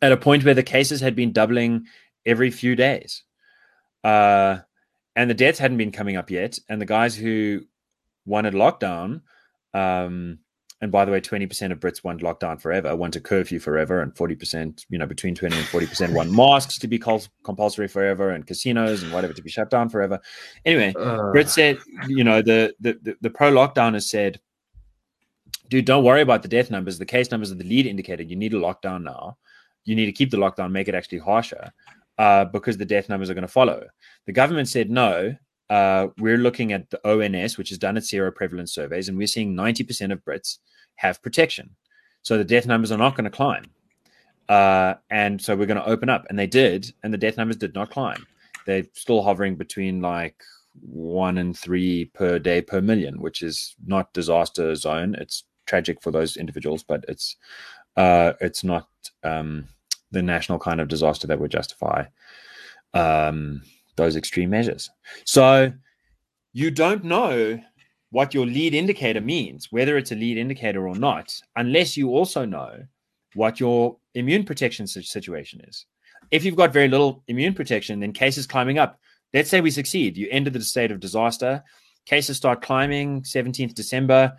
at 0.00 0.12
a 0.12 0.16
point 0.16 0.44
where 0.44 0.54
the 0.54 0.62
cases 0.62 1.00
had 1.00 1.14
been 1.14 1.32
doubling 1.32 1.86
every 2.26 2.50
few 2.50 2.74
days, 2.74 3.22
uh, 4.04 4.58
and 5.16 5.30
the 5.30 5.34
deaths 5.34 5.58
hadn't 5.58 5.78
been 5.78 5.92
coming 5.92 6.16
up 6.16 6.30
yet. 6.30 6.58
And 6.68 6.80
the 6.80 6.86
guys 6.86 7.14
who 7.14 7.62
wanted 8.26 8.54
lockdown, 8.54 9.22
um, 9.74 10.38
and 10.82 10.90
by 10.90 11.04
the 11.04 11.12
way, 11.12 11.20
twenty 11.20 11.46
percent 11.46 11.72
of 11.72 11.78
Brits 11.78 12.02
want 12.02 12.22
lockdown 12.22 12.60
forever, 12.60 12.94
want 12.96 13.14
a 13.14 13.20
curfew 13.20 13.60
forever, 13.60 14.02
and 14.02 14.14
forty 14.16 14.34
percent, 14.34 14.84
you 14.90 14.98
know, 14.98 15.06
between 15.06 15.32
twenty 15.32 15.56
and 15.56 15.66
forty 15.66 15.86
percent 15.86 16.12
want 16.12 16.32
masks 16.42 16.76
to 16.80 16.88
be 16.88 16.98
compulsory 16.98 17.86
forever, 17.86 18.30
and 18.30 18.48
casinos 18.48 19.04
and 19.04 19.12
whatever 19.12 19.32
to 19.32 19.42
be 19.42 19.48
shut 19.48 19.70
down 19.70 19.88
forever. 19.88 20.18
Anyway, 20.64 20.92
Uh, 20.98 21.44
said, 21.44 21.78
you 22.08 22.24
know, 22.24 22.42
the 22.42 22.74
the 22.80 22.98
the, 23.00 23.16
the 23.20 23.30
pro 23.30 23.52
lockdown 23.52 23.94
has 23.94 24.10
said, 24.10 24.40
dude, 25.68 25.84
don't 25.84 26.02
worry 26.02 26.20
about 26.20 26.42
the 26.42 26.48
death 26.48 26.68
numbers. 26.68 26.98
The 26.98 27.06
case 27.06 27.30
numbers 27.30 27.52
are 27.52 27.56
the 27.56 27.64
lead 27.64 27.86
indicator. 27.86 28.24
You 28.24 28.34
need 28.34 28.52
a 28.52 28.58
lockdown 28.58 29.04
now. 29.04 29.38
You 29.84 29.94
need 29.94 30.06
to 30.06 30.12
keep 30.12 30.32
the 30.32 30.36
lockdown, 30.36 30.72
make 30.72 30.88
it 30.88 30.96
actually 30.96 31.18
harsher, 31.18 31.72
uh, 32.18 32.46
because 32.46 32.76
the 32.76 32.84
death 32.84 33.08
numbers 33.08 33.30
are 33.30 33.34
going 33.34 33.42
to 33.42 33.48
follow. 33.48 33.86
The 34.26 34.32
government 34.32 34.68
said 34.68 34.90
no. 34.90 35.36
Uh, 35.70 36.08
we're 36.18 36.38
looking 36.38 36.72
at 36.72 36.90
the 36.90 37.00
ONS, 37.08 37.56
which 37.56 37.70
has 37.70 37.78
done 37.78 37.96
its 37.96 38.12
seroprevalence 38.12 38.70
surveys, 38.70 39.08
and 39.08 39.16
we're 39.16 39.26
seeing 39.26 39.54
90% 39.54 40.12
of 40.12 40.22
Brits 40.24 40.58
have 40.96 41.22
protection. 41.22 41.74
So 42.22 42.38
the 42.38 42.44
death 42.44 42.66
numbers 42.66 42.92
are 42.92 42.98
not 42.98 43.16
going 43.16 43.24
to 43.24 43.30
climb. 43.30 43.64
Uh, 44.48 44.94
and 45.10 45.40
so 45.40 45.56
we're 45.56 45.66
going 45.66 45.80
to 45.80 45.88
open 45.88 46.08
up, 46.08 46.26
and 46.28 46.38
they 46.38 46.46
did, 46.46 46.92
and 47.02 47.12
the 47.12 47.18
death 47.18 47.36
numbers 47.36 47.56
did 47.56 47.74
not 47.74 47.90
climb. 47.90 48.26
They're 48.66 48.84
still 48.92 49.22
hovering 49.22 49.56
between 49.56 50.00
like 50.00 50.42
one 50.80 51.38
and 51.38 51.56
three 51.56 52.06
per 52.06 52.38
day 52.38 52.60
per 52.60 52.80
million, 52.80 53.20
which 53.20 53.42
is 53.42 53.76
not 53.86 54.12
disaster 54.12 54.74
zone. 54.74 55.14
It's 55.18 55.44
tragic 55.66 56.02
for 56.02 56.10
those 56.10 56.36
individuals, 56.36 56.82
but 56.82 57.04
it's 57.08 57.36
uh, 57.96 58.32
it's 58.40 58.64
not 58.64 58.88
um, 59.22 59.66
the 60.10 60.22
national 60.22 60.58
kind 60.58 60.80
of 60.80 60.88
disaster 60.88 61.26
that 61.26 61.38
would 61.38 61.50
justify 61.50 62.04
um, 62.94 63.62
those 63.96 64.16
extreme 64.16 64.50
measures. 64.50 64.90
So 65.24 65.72
you 66.52 66.70
don't 66.70 67.04
know 67.04 67.60
what 68.12 68.34
your 68.34 68.44
lead 68.44 68.74
indicator 68.74 69.22
means, 69.22 69.72
whether 69.72 69.96
it's 69.96 70.12
a 70.12 70.14
lead 70.14 70.36
indicator 70.36 70.86
or 70.86 70.94
not, 70.94 71.34
unless 71.56 71.96
you 71.96 72.10
also 72.10 72.44
know 72.44 72.84
what 73.34 73.58
your 73.58 73.96
immune 74.14 74.44
protection 74.44 74.86
situation 74.86 75.62
is. 75.66 75.86
If 76.30 76.44
you've 76.44 76.56
got 76.56 76.74
very 76.74 76.88
little 76.88 77.24
immune 77.26 77.54
protection, 77.54 78.00
then 78.00 78.12
cases 78.12 78.46
climbing 78.46 78.78
up. 78.78 79.00
Let's 79.32 79.48
say 79.48 79.62
we 79.62 79.70
succeed. 79.70 80.18
You 80.18 80.28
ended 80.30 80.52
the 80.52 80.60
state 80.60 80.90
of 80.90 81.00
disaster. 81.00 81.64
Cases 82.04 82.36
start 82.36 82.60
climbing 82.60 83.22
17th 83.22 83.74
December. 83.74 84.34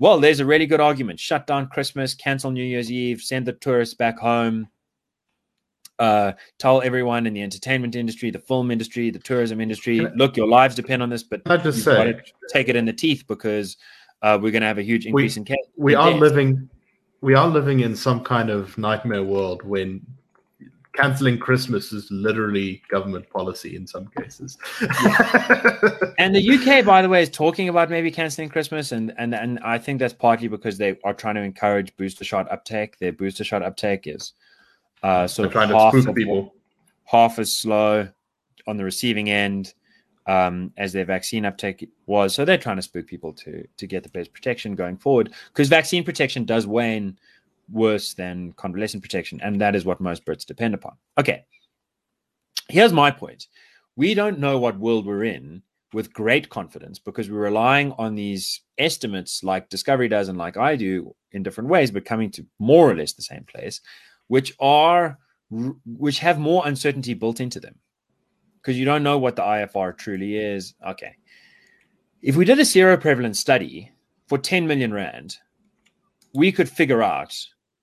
Well, 0.00 0.20
there's 0.20 0.40
a 0.40 0.46
really 0.46 0.66
good 0.66 0.80
argument. 0.80 1.20
Shut 1.20 1.46
down 1.46 1.68
Christmas, 1.68 2.14
cancel 2.14 2.50
New 2.50 2.64
Year's 2.64 2.90
Eve, 2.90 3.20
send 3.20 3.44
the 3.44 3.52
tourists 3.52 3.94
back 3.94 4.18
home, 4.18 4.68
uh, 5.98 6.32
tell 6.58 6.82
everyone 6.82 7.26
in 7.26 7.34
the 7.34 7.42
entertainment 7.42 7.96
industry, 7.96 8.30
the 8.30 8.38
film 8.38 8.70
industry, 8.70 9.10
the 9.10 9.18
tourism 9.18 9.60
industry, 9.60 10.00
look, 10.16 10.36
your 10.36 10.46
lives 10.46 10.74
depend 10.74 11.02
on 11.02 11.10
this, 11.10 11.22
but 11.22 11.42
I 11.46 11.56
just 11.56 11.82
say, 11.82 12.20
take 12.52 12.68
it 12.68 12.76
in 12.76 12.84
the 12.84 12.92
teeth 12.92 13.24
because 13.26 13.76
uh, 14.22 14.38
we're 14.40 14.52
going 14.52 14.62
to 14.62 14.68
have 14.68 14.78
a 14.78 14.82
huge 14.82 15.06
increase 15.06 15.36
we, 15.36 15.40
in 15.40 15.44
cases. 15.44 15.66
We 15.76 15.94
are 15.94 16.10
death. 16.10 16.20
living, 16.20 16.68
we 17.20 17.34
are 17.34 17.48
living 17.48 17.80
in 17.80 17.96
some 17.96 18.22
kind 18.22 18.50
of 18.50 18.76
nightmare 18.78 19.24
world 19.24 19.62
when 19.62 20.04
canceling 20.98 21.38
Christmas 21.38 21.92
is 21.92 22.10
literally 22.10 22.82
government 22.90 23.28
policy 23.30 23.76
in 23.76 23.86
some 23.86 24.08
cases. 24.18 24.58
and 26.18 26.34
the 26.34 26.58
UK, 26.58 26.84
by 26.84 27.02
the 27.02 27.08
way, 27.08 27.22
is 27.22 27.30
talking 27.30 27.68
about 27.68 27.88
maybe 27.90 28.10
canceling 28.10 28.48
Christmas, 28.48 28.92
and 28.92 29.14
and 29.16 29.34
and 29.34 29.58
I 29.60 29.78
think 29.78 30.00
that's 30.00 30.14
partly 30.14 30.48
because 30.48 30.78
they 30.78 30.96
are 31.04 31.14
trying 31.14 31.36
to 31.36 31.42
encourage 31.42 31.96
booster 31.96 32.24
shot 32.24 32.50
uptake. 32.50 32.98
Their 32.98 33.12
booster 33.12 33.44
shot 33.44 33.62
uptake 33.62 34.06
is 34.06 34.32
uh, 35.02 35.26
sort 35.26 35.52
They're 35.52 35.62
of 35.62 35.70
half, 35.70 35.94
of, 35.94 36.14
people. 36.14 36.54
half 37.04 37.38
as 37.38 37.52
slow 37.52 38.08
on 38.66 38.76
the 38.76 38.84
receiving 38.84 39.30
end 39.30 39.74
um, 40.26 40.72
as 40.76 40.92
their 40.92 41.04
vaccine 41.04 41.46
uptake 41.46 41.88
was. 42.06 42.34
So 42.34 42.44
they're 42.44 42.58
trying 42.58 42.76
to 42.76 42.82
spook 42.82 43.06
people 43.06 43.32
to 43.34 43.66
to 43.76 43.86
get 43.86 44.02
the 44.02 44.10
best 44.10 44.32
protection 44.32 44.74
going 44.74 44.98
forward 44.98 45.32
because 45.48 45.68
vaccine 45.68 46.04
protection 46.04 46.44
does 46.44 46.66
wane 46.66 47.18
worse 47.70 48.14
than 48.14 48.52
convalescent 48.52 49.02
protection, 49.02 49.40
and 49.42 49.60
that 49.60 49.74
is 49.74 49.84
what 49.84 50.00
most 50.00 50.24
Brits 50.24 50.46
depend 50.46 50.74
upon. 50.74 50.96
Okay, 51.18 51.44
here's 52.68 52.92
my 52.92 53.10
point: 53.10 53.46
we 53.96 54.14
don't 54.14 54.38
know 54.38 54.58
what 54.58 54.78
world 54.78 55.06
we're 55.06 55.24
in 55.24 55.62
with 55.94 56.12
great 56.12 56.50
confidence 56.50 56.98
because 56.98 57.30
we're 57.30 57.38
relying 57.38 57.92
on 57.92 58.14
these 58.14 58.60
estimates 58.76 59.42
like 59.42 59.70
Discovery 59.70 60.08
does 60.08 60.28
and 60.28 60.36
like 60.36 60.58
I 60.58 60.76
do 60.76 61.14
in 61.32 61.42
different 61.42 61.70
ways, 61.70 61.90
but 61.90 62.04
coming 62.04 62.30
to 62.32 62.44
more 62.58 62.90
or 62.90 62.94
less 62.94 63.14
the 63.14 63.22
same 63.22 63.44
place 63.44 63.80
which 64.28 64.54
are 64.60 65.18
which 65.50 66.18
have 66.20 66.38
more 66.38 66.66
uncertainty 66.66 67.14
built 67.14 67.40
into 67.40 67.58
them 67.58 67.74
because 68.56 68.78
you 68.78 68.84
don't 68.84 69.02
know 69.02 69.18
what 69.18 69.36
the 69.36 69.42
IFR 69.42 69.96
truly 69.96 70.36
is. 70.36 70.74
Okay. 70.86 71.16
If 72.20 72.36
we 72.36 72.44
did 72.44 72.58
a 72.58 72.62
seroprevalence 72.62 73.36
study 73.36 73.90
for 74.26 74.38
10 74.38 74.66
million 74.66 74.92
rand, 74.92 75.38
we 76.34 76.52
could 76.52 76.68
figure 76.68 77.02
out 77.02 77.34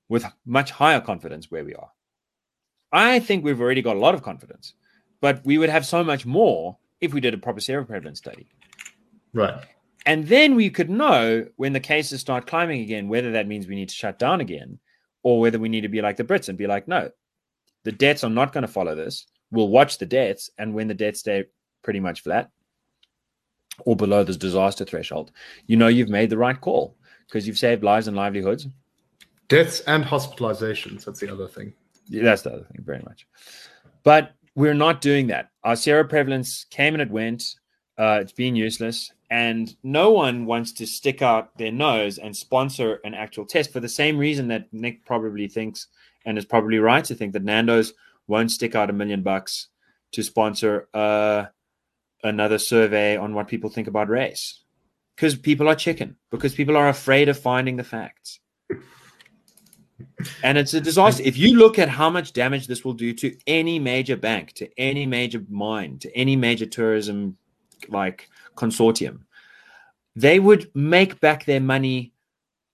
with 0.10 0.26
much 0.46 0.72
higher 0.72 1.02
confidence 1.02 1.50
where 1.50 1.66
we 1.66 1.74
are. 1.74 1.90
I 2.92 3.20
think 3.20 3.44
we've 3.44 3.60
already 3.60 3.82
got 3.82 3.96
a 3.96 4.00
lot 4.00 4.14
of 4.14 4.22
confidence, 4.22 4.74
but 5.22 5.44
we 5.44 5.58
would 5.58 5.70
have 5.70 5.86
so 5.86 6.04
much 6.04 6.26
more 6.26 6.78
if 7.02 7.14
we 7.14 7.22
did 7.22 7.34
a 7.34 7.38
proper 7.38 7.60
seroprevalence 7.60 8.18
study. 8.18 8.48
Right. 9.34 9.56
And 10.06 10.28
then 10.28 10.54
we 10.54 10.70
could 10.70 10.90
know 10.90 11.48
when 11.56 11.74
the 11.74 11.80
cases 11.80 12.22
start 12.22 12.46
climbing 12.46 12.82
again, 12.82 13.08
whether 13.08 13.32
that 13.32 13.48
means 13.48 13.68
we 13.68 13.76
need 13.76 13.90
to 13.90 13.96
shut 13.96 14.20
down 14.20 14.40
again 14.40 14.80
or 15.26 15.40
whether 15.40 15.58
we 15.58 15.70
need 15.70 15.82
to 15.82 15.90
be 15.90 16.04
like 16.04 16.18
the 16.18 16.24
Brits 16.24 16.50
and 16.50 16.58
be 16.58 16.68
like, 16.68 16.88
no, 16.88 17.10
the 17.84 17.92
debts 17.92 18.24
are 18.24 18.30
not 18.30 18.54
going 18.54 18.62
to 18.62 18.72
follow 18.72 18.94
this. 18.94 19.26
We'll 19.50 19.70
watch 19.70 19.98
the 19.98 20.06
debts, 20.06 20.52
and 20.60 20.76
when 20.76 20.88
the 20.88 20.94
debts 20.94 21.22
stay 21.22 21.46
pretty 21.84 22.00
much 22.00 22.22
flat 22.22 22.52
or 23.86 23.96
below 23.96 24.24
this 24.24 24.38
disaster 24.38 24.86
threshold, 24.86 25.32
you 25.66 25.78
know 25.78 25.88
you've 25.88 26.10
made 26.10 26.30
the 26.30 26.38
right 26.38 26.62
call 26.62 26.96
because 27.28 27.48
you've 27.48 27.58
saved 27.58 27.84
lives 27.84 28.08
and 28.08 28.16
livelihoods. 28.16 28.68
Deaths 29.48 29.80
and 29.88 30.04
hospitalizations. 30.04 31.04
That's 31.06 31.20
the 31.20 31.32
other 31.32 31.48
thing. 31.48 31.74
Yeah, 32.08 32.22
that's 32.22 32.44
the 32.44 32.52
other 32.52 32.66
thing, 32.66 32.84
very 32.86 33.02
much. 33.04 33.26
But 34.04 34.36
we're 34.54 34.76
not 34.76 35.02
doing 35.02 35.28
that. 35.28 35.50
Our 35.64 35.74
seroprevalence 35.74 36.70
came 36.70 36.94
and 36.94 37.02
it 37.02 37.10
went. 37.10 37.56
Uh, 37.98 38.20
it's 38.22 38.32
been 38.32 38.56
useless. 38.56 39.12
And 39.30 39.76
no 39.84 40.12
one 40.12 40.46
wants 40.46 40.72
to 40.74 40.86
stick 40.86 41.22
out 41.22 41.58
their 41.58 41.72
nose 41.72 42.18
and 42.18 42.36
sponsor 42.36 43.00
an 43.04 43.14
actual 43.14 43.46
test 43.46 43.74
for 43.74 43.80
the 43.80 43.90
same 43.90 44.18
reason 44.18 44.48
that 44.50 44.72
Nick 44.72 45.06
probably 45.06 45.48
thinks 45.48 45.88
and 46.26 46.38
is 46.38 46.46
probably 46.46 46.80
right 46.80 47.04
to 47.06 47.16
think 47.16 47.34
that 47.34 47.44
Nando's 47.44 47.94
won't 48.28 48.52
stick 48.52 48.76
out 48.76 48.90
a 48.90 48.94
million 48.94 49.22
bucks 49.22 49.70
to 50.12 50.24
sponsor 50.24 50.88
uh, 50.94 51.46
another 52.24 52.58
survey 52.58 53.18
on 53.18 53.34
what 53.34 53.48
people 53.48 53.70
think 53.70 53.88
about 53.88 54.10
race. 54.10 54.62
Because 55.16 55.36
people 55.36 55.68
are 55.70 55.76
chicken. 55.76 56.18
Because 56.30 56.54
people 56.54 56.76
are 56.76 56.90
afraid 56.90 57.30
of 57.30 57.40
finding 57.40 57.78
the 57.78 57.84
facts. 57.84 58.40
And 60.44 60.58
it's 60.58 60.74
a 60.74 60.82
disaster. 60.82 61.24
If 61.24 61.38
you 61.38 61.56
look 61.56 61.80
at 61.80 61.90
how 61.90 62.10
much 62.10 62.34
damage 62.34 62.68
this 62.68 62.84
will 62.84 62.94
do 62.94 63.14
to 63.14 63.36
any 63.48 63.80
major 63.80 64.18
bank 64.18 64.54
to 64.54 64.70
any 64.78 65.06
major 65.06 65.44
mine 65.50 66.00
to 66.00 66.16
any 66.16 66.36
major 66.36 66.66
tourism 66.66 67.38
like 67.90 68.30
consortium, 68.56 69.20
they 70.16 70.40
would 70.40 70.72
make 70.74 71.20
back 71.20 71.46
their 71.46 71.60
money 71.60 72.14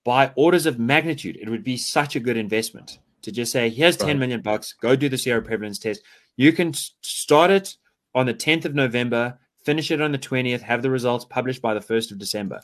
by 0.04 0.32
orders 0.36 0.66
of 0.66 0.78
magnitude. 0.78 1.36
It 1.40 1.48
would 1.48 1.64
be 1.64 1.76
such 1.76 2.16
a 2.16 2.20
good 2.20 2.36
investment 2.36 2.98
to 3.22 3.32
just 3.32 3.52
say, 3.52 3.68
here's 3.68 3.98
right. 4.00 4.08
10 4.08 4.18
million 4.18 4.40
bucks, 4.40 4.74
go 4.74 4.96
do 4.96 5.08
the 5.08 5.16
seroprevalence 5.16 5.80
test. 5.80 6.02
You 6.36 6.52
can 6.52 6.72
start 7.02 7.50
it 7.50 7.76
on 8.14 8.26
the 8.26 8.34
10th 8.34 8.64
of 8.64 8.74
November, 8.74 9.38
finish 9.64 9.90
it 9.90 10.00
on 10.00 10.12
the 10.12 10.18
20th, 10.18 10.60
have 10.60 10.82
the 10.82 10.90
results 10.90 11.24
published 11.24 11.62
by 11.62 11.74
the 11.74 11.80
1st 11.80 12.12
of 12.12 12.18
December. 12.18 12.60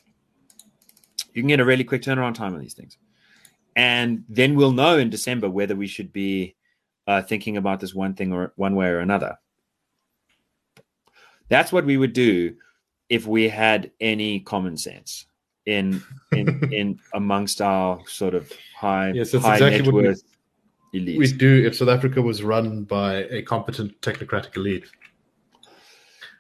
You 1.33 1.43
can 1.43 1.49
get 1.49 1.61
a 1.61 1.65
really 1.65 1.85
quick 1.85 2.03
turnaround 2.03 2.35
time 2.35 2.55
on 2.55 2.61
these 2.61 2.75
things. 2.75 2.99
And 3.77 4.25
then 4.29 4.57
we'll 4.57 4.73
know 4.73 4.99
in 4.99 5.11
December 5.11 5.49
whether 5.49 5.77
we 5.77 5.87
should 5.87 6.13
be 6.13 6.57
uh, 7.07 7.23
thinking 7.23 7.57
about 7.57 7.81
this 7.81 7.95
one 7.95 8.15
thing 8.15 8.33
or 8.33 8.53
one 8.57 8.75
way 8.75 8.89
or 8.89 8.99
another. 8.99 9.39
That's 11.49 11.73
what 11.73 11.85
we 11.85 11.97
would 11.97 12.13
do 12.13 12.55
if 13.09 13.27
we 13.27 13.49
had 13.49 13.91
any 14.01 14.41
common 14.41 14.77
sense 14.77 15.27
in 15.67 16.03
in 16.33 16.73
in 16.73 17.01
amongst 17.15 17.61
our 17.61 18.01
sort 18.07 18.35
of 18.35 18.51
high 18.77 19.13
yes, 19.13 19.33
that's 19.33 19.45
high 19.45 19.55
exactly 19.55 19.83
net 19.83 19.93
worth 19.93 20.23
we, 20.93 21.01
elites. 21.01 21.19
We 21.19 21.33
do 21.33 21.67
if 21.67 21.77
South 21.77 21.89
Africa 21.89 22.21
was 22.21 22.43
run 22.43 22.85
by 22.85 23.25
a 23.25 23.43
competent 23.43 24.01
technocratic 24.01 24.57
elite. 24.57 24.87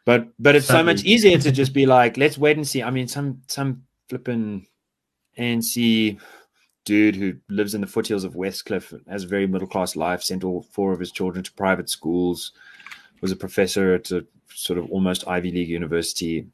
But 0.04 0.28
but 0.38 0.56
it's 0.56 0.66
Sadly. 0.66 0.80
so 0.80 0.84
much 0.84 1.04
easier 1.04 1.38
to 1.38 1.52
just 1.52 1.74
be 1.74 1.84
like, 1.84 2.16
let's 2.16 2.38
wait 2.38 2.56
and 2.56 2.66
see. 2.66 2.82
I 2.82 2.90
mean, 2.90 3.08
some 3.08 3.42
some 3.46 3.82
flipping 4.08 4.66
ANC 5.38 6.18
dude 6.86 7.16
who 7.16 7.34
lives 7.50 7.74
in 7.74 7.82
the 7.82 7.86
foothills 7.86 8.24
of 8.24 8.34
Westcliff 8.34 8.98
has 9.06 9.24
a 9.24 9.28
very 9.28 9.46
middle 9.46 9.68
class 9.68 9.94
life, 9.94 10.22
sent 10.22 10.44
all 10.44 10.62
four 10.62 10.94
of 10.94 11.00
his 11.00 11.12
children 11.12 11.44
to 11.44 11.52
private 11.52 11.90
schools, 11.90 12.52
was 13.20 13.30
a 13.30 13.36
professor 13.36 13.92
at 13.92 14.10
a 14.10 14.24
sort 14.58 14.78
of 14.78 14.90
almost 14.90 15.26
Ivy 15.28 15.52
League 15.52 15.68
university, 15.68 16.46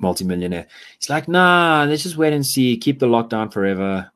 multimillionaire. 0.00 0.66
He's 0.98 1.08
like, 1.08 1.28
nah, 1.28 1.86
let's 1.88 2.02
just 2.02 2.16
wait 2.16 2.32
and 2.32 2.44
see, 2.44 2.76
keep 2.76 2.98
the 2.98 3.06
lockdown 3.06 3.52
forever. 3.52 4.10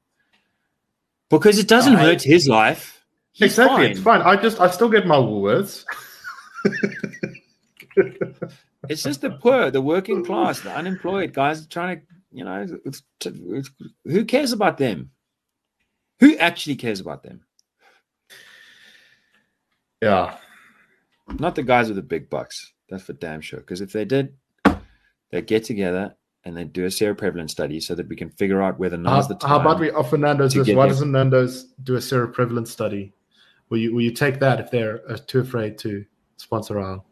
Because 1.31 1.59
it 1.59 1.69
doesn't 1.69 1.95
hurt 1.95 2.23
his 2.23 2.49
life. 2.49 3.05
He's 3.33 3.53
exactly, 3.53 3.85
fine. 3.85 3.91
it's 3.91 4.01
fine. 4.01 4.23
I 4.23 4.37
just 4.37 4.61
I 4.61 4.71
still 4.71 4.89
get 4.89 5.07
my 5.07 5.17
Woolworths. 5.17 5.85
it's 8.89 9.03
just 9.03 9.21
the 9.21 9.31
poor, 9.31 9.71
the 9.71 9.81
working 9.81 10.25
class, 10.25 10.61
the 10.61 10.75
unemployed 10.75 11.33
guys 11.33 11.67
trying 11.67 12.01
to, 12.01 12.07
you 12.33 12.45
know, 12.45 12.67
it's, 12.85 13.03
it's, 13.25 13.71
who 14.05 14.25
cares 14.25 14.53
about 14.53 14.79
them? 14.79 15.11
Who 16.21 16.37
actually 16.39 16.77
cares 16.77 17.01
about 17.01 17.23
them? 17.23 17.43
Yeah. 20.01 20.37
Not 21.39 21.55
the 21.55 21.62
guys 21.62 21.89
with 21.89 21.97
the 21.97 22.03
big 22.03 22.31
bucks. 22.31 22.72
That's 22.89 23.03
for 23.03 23.12
damn 23.14 23.41
sure. 23.41 23.61
Because 23.61 23.81
if 23.81 23.93
they 23.93 24.05
did, 24.05 24.35
they 25.31 25.43
get 25.43 25.64
together 25.64 26.14
and 26.45 26.57
they 26.57 26.64
do 26.64 26.85
a 26.85 26.89
seroprevalence 26.89 27.51
study 27.51 27.81
so 27.81 27.95
that 27.97 28.09
we 28.09 28.14
can 28.14 28.31
figure 28.31 28.62
out 28.62 28.79
whether 28.79 28.97
now's 28.97 29.27
the 29.27 29.35
time. 29.35 29.51
How 29.51 29.61
about 29.61 29.81
we 29.81 29.91
offer 29.91 30.16
Nando's 30.16 30.55
this? 30.55 30.68
Why 30.70 30.87
doesn't 30.87 31.11
Nando's 31.11 31.64
do 31.83 31.97
a 31.97 31.99
seroprevalence 31.99 32.68
study? 32.68 33.12
Will 33.68 33.79
you 33.79 33.93
will 33.93 34.03
you 34.03 34.12
take 34.12 34.39
that 34.39 34.61
if 34.61 34.70
they're 34.70 35.03
uh, 35.11 35.18
too 35.27 35.41
afraid 35.41 35.77
to 35.79 36.05
sponsor 36.37 36.79
our 36.79 37.03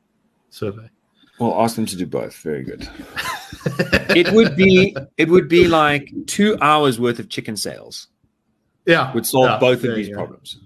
survey? 0.50 0.88
Well, 1.40 1.60
ask 1.60 1.74
them 1.74 1.86
to 1.86 1.96
do 1.96 2.06
both. 2.06 2.36
Very 2.36 2.62
good. 2.62 2.88
it 4.10 4.32
would 4.32 4.54
be 4.54 4.96
it 5.16 5.28
would 5.28 5.48
be 5.48 5.66
like 5.66 6.12
two 6.26 6.56
hours 6.60 7.00
worth 7.00 7.18
of 7.18 7.28
chicken 7.28 7.56
sales. 7.56 8.06
Yeah, 8.86 9.12
would 9.14 9.26
solve 9.26 9.46
yeah, 9.46 9.58
both 9.58 9.82
of 9.82 9.96
these 9.96 10.10
problems. 10.10 10.58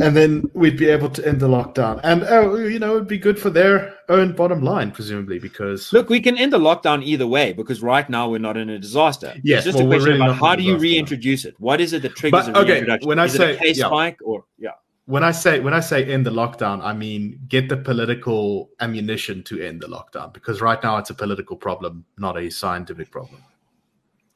And 0.00 0.16
then 0.16 0.50
we'd 0.52 0.76
be 0.76 0.88
able 0.88 1.08
to 1.10 1.26
end 1.26 1.40
the 1.40 1.48
lockdown. 1.48 2.00
And 2.02 2.24
oh, 2.24 2.56
you 2.56 2.78
know, 2.78 2.96
it'd 2.96 3.08
be 3.08 3.18
good 3.18 3.38
for 3.38 3.50
their 3.50 3.94
own 4.08 4.32
bottom 4.34 4.62
line, 4.62 4.90
presumably, 4.90 5.38
because 5.38 5.92
look, 5.92 6.08
we 6.08 6.20
can 6.20 6.36
end 6.36 6.52
the 6.52 6.58
lockdown 6.58 7.02
either 7.04 7.26
way 7.26 7.52
because 7.52 7.82
right 7.82 8.08
now 8.10 8.28
we're 8.28 8.38
not 8.38 8.56
in 8.56 8.68
a 8.70 8.78
disaster. 8.78 9.34
Yes, 9.42 9.64
it's 9.64 9.76
just 9.76 9.78
well, 9.78 9.86
a 9.86 9.90
question 9.96 10.14
really 10.14 10.24
about 10.26 10.36
how 10.36 10.56
do 10.56 10.62
you 10.62 10.76
reintroduce 10.76 11.44
it? 11.44 11.54
What 11.58 11.80
is 11.80 11.92
it 11.92 12.02
that 12.02 12.14
triggers 12.16 12.46
But, 12.46 12.56
a 12.56 12.60
okay, 12.60 12.72
reintroduction? 12.72 13.08
when 13.08 13.18
I 13.18 13.24
is 13.26 13.34
it 13.34 13.38
say- 13.38 13.56
case 13.56 13.78
yeah. 13.78 13.86
spike 13.86 14.18
or 14.24 14.44
yeah, 14.58 14.70
when 15.06 15.22
I 15.22 15.30
say 15.30 15.60
when 15.60 15.72
I 15.72 15.80
say 15.80 16.04
end 16.04 16.26
the 16.26 16.30
lockdown, 16.32 16.82
I 16.82 16.92
mean 16.92 17.38
get 17.48 17.68
the 17.68 17.76
political 17.76 18.70
ammunition 18.80 19.42
to 19.44 19.60
end 19.60 19.80
the 19.80 19.86
lockdown 19.86 20.32
because 20.32 20.60
right 20.60 20.82
now 20.82 20.96
it's 20.98 21.10
a 21.10 21.14
political 21.14 21.56
problem, 21.56 22.04
not 22.18 22.36
a 22.36 22.50
scientific 22.50 23.10
problem. 23.10 23.40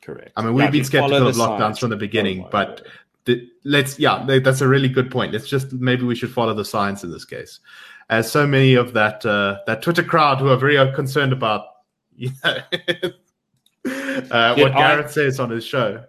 correct. 0.02 0.32
I 0.36 0.42
mean, 0.42 0.54
we've 0.54 0.64
Like, 0.64 0.72
been 0.72 0.84
skeptical 0.84 1.26
of 1.26 1.34
lockdowns 1.36 1.58
science. 1.58 1.78
from 1.80 1.90
the 1.90 1.96
beginning, 1.96 2.44
Oh 2.44 2.48
but 2.50 2.86
let's 3.64 3.98
yeah, 3.98 4.24
that's 4.42 4.60
a 4.60 4.68
really 4.68 4.88
good 4.88 5.10
point. 5.10 5.32
Let's 5.32 5.48
just 5.48 5.72
maybe 5.72 6.04
we 6.04 6.14
should 6.14 6.32
follow 6.32 6.54
the 6.54 6.64
science 6.64 7.04
in 7.04 7.10
this 7.10 7.24
case, 7.24 7.60
as 8.08 8.30
so 8.30 8.46
many 8.46 8.74
of 8.74 8.92
that 8.94 9.24
uh, 9.26 9.58
that 9.66 9.82
Twitter 9.82 10.02
crowd 10.02 10.38
who 10.38 10.48
are 10.48 10.56
very 10.56 10.78
uh, 10.78 10.94
concerned 10.94 11.32
about 11.32 11.66
you 12.16 12.30
know, 12.44 12.56
uh, 14.30 14.54
Dude, 14.54 14.62
what 14.62 14.72
I- 14.76 15.06
says 15.06 15.40
on 15.40 15.50
his 15.50 15.64
show. 15.64 16.04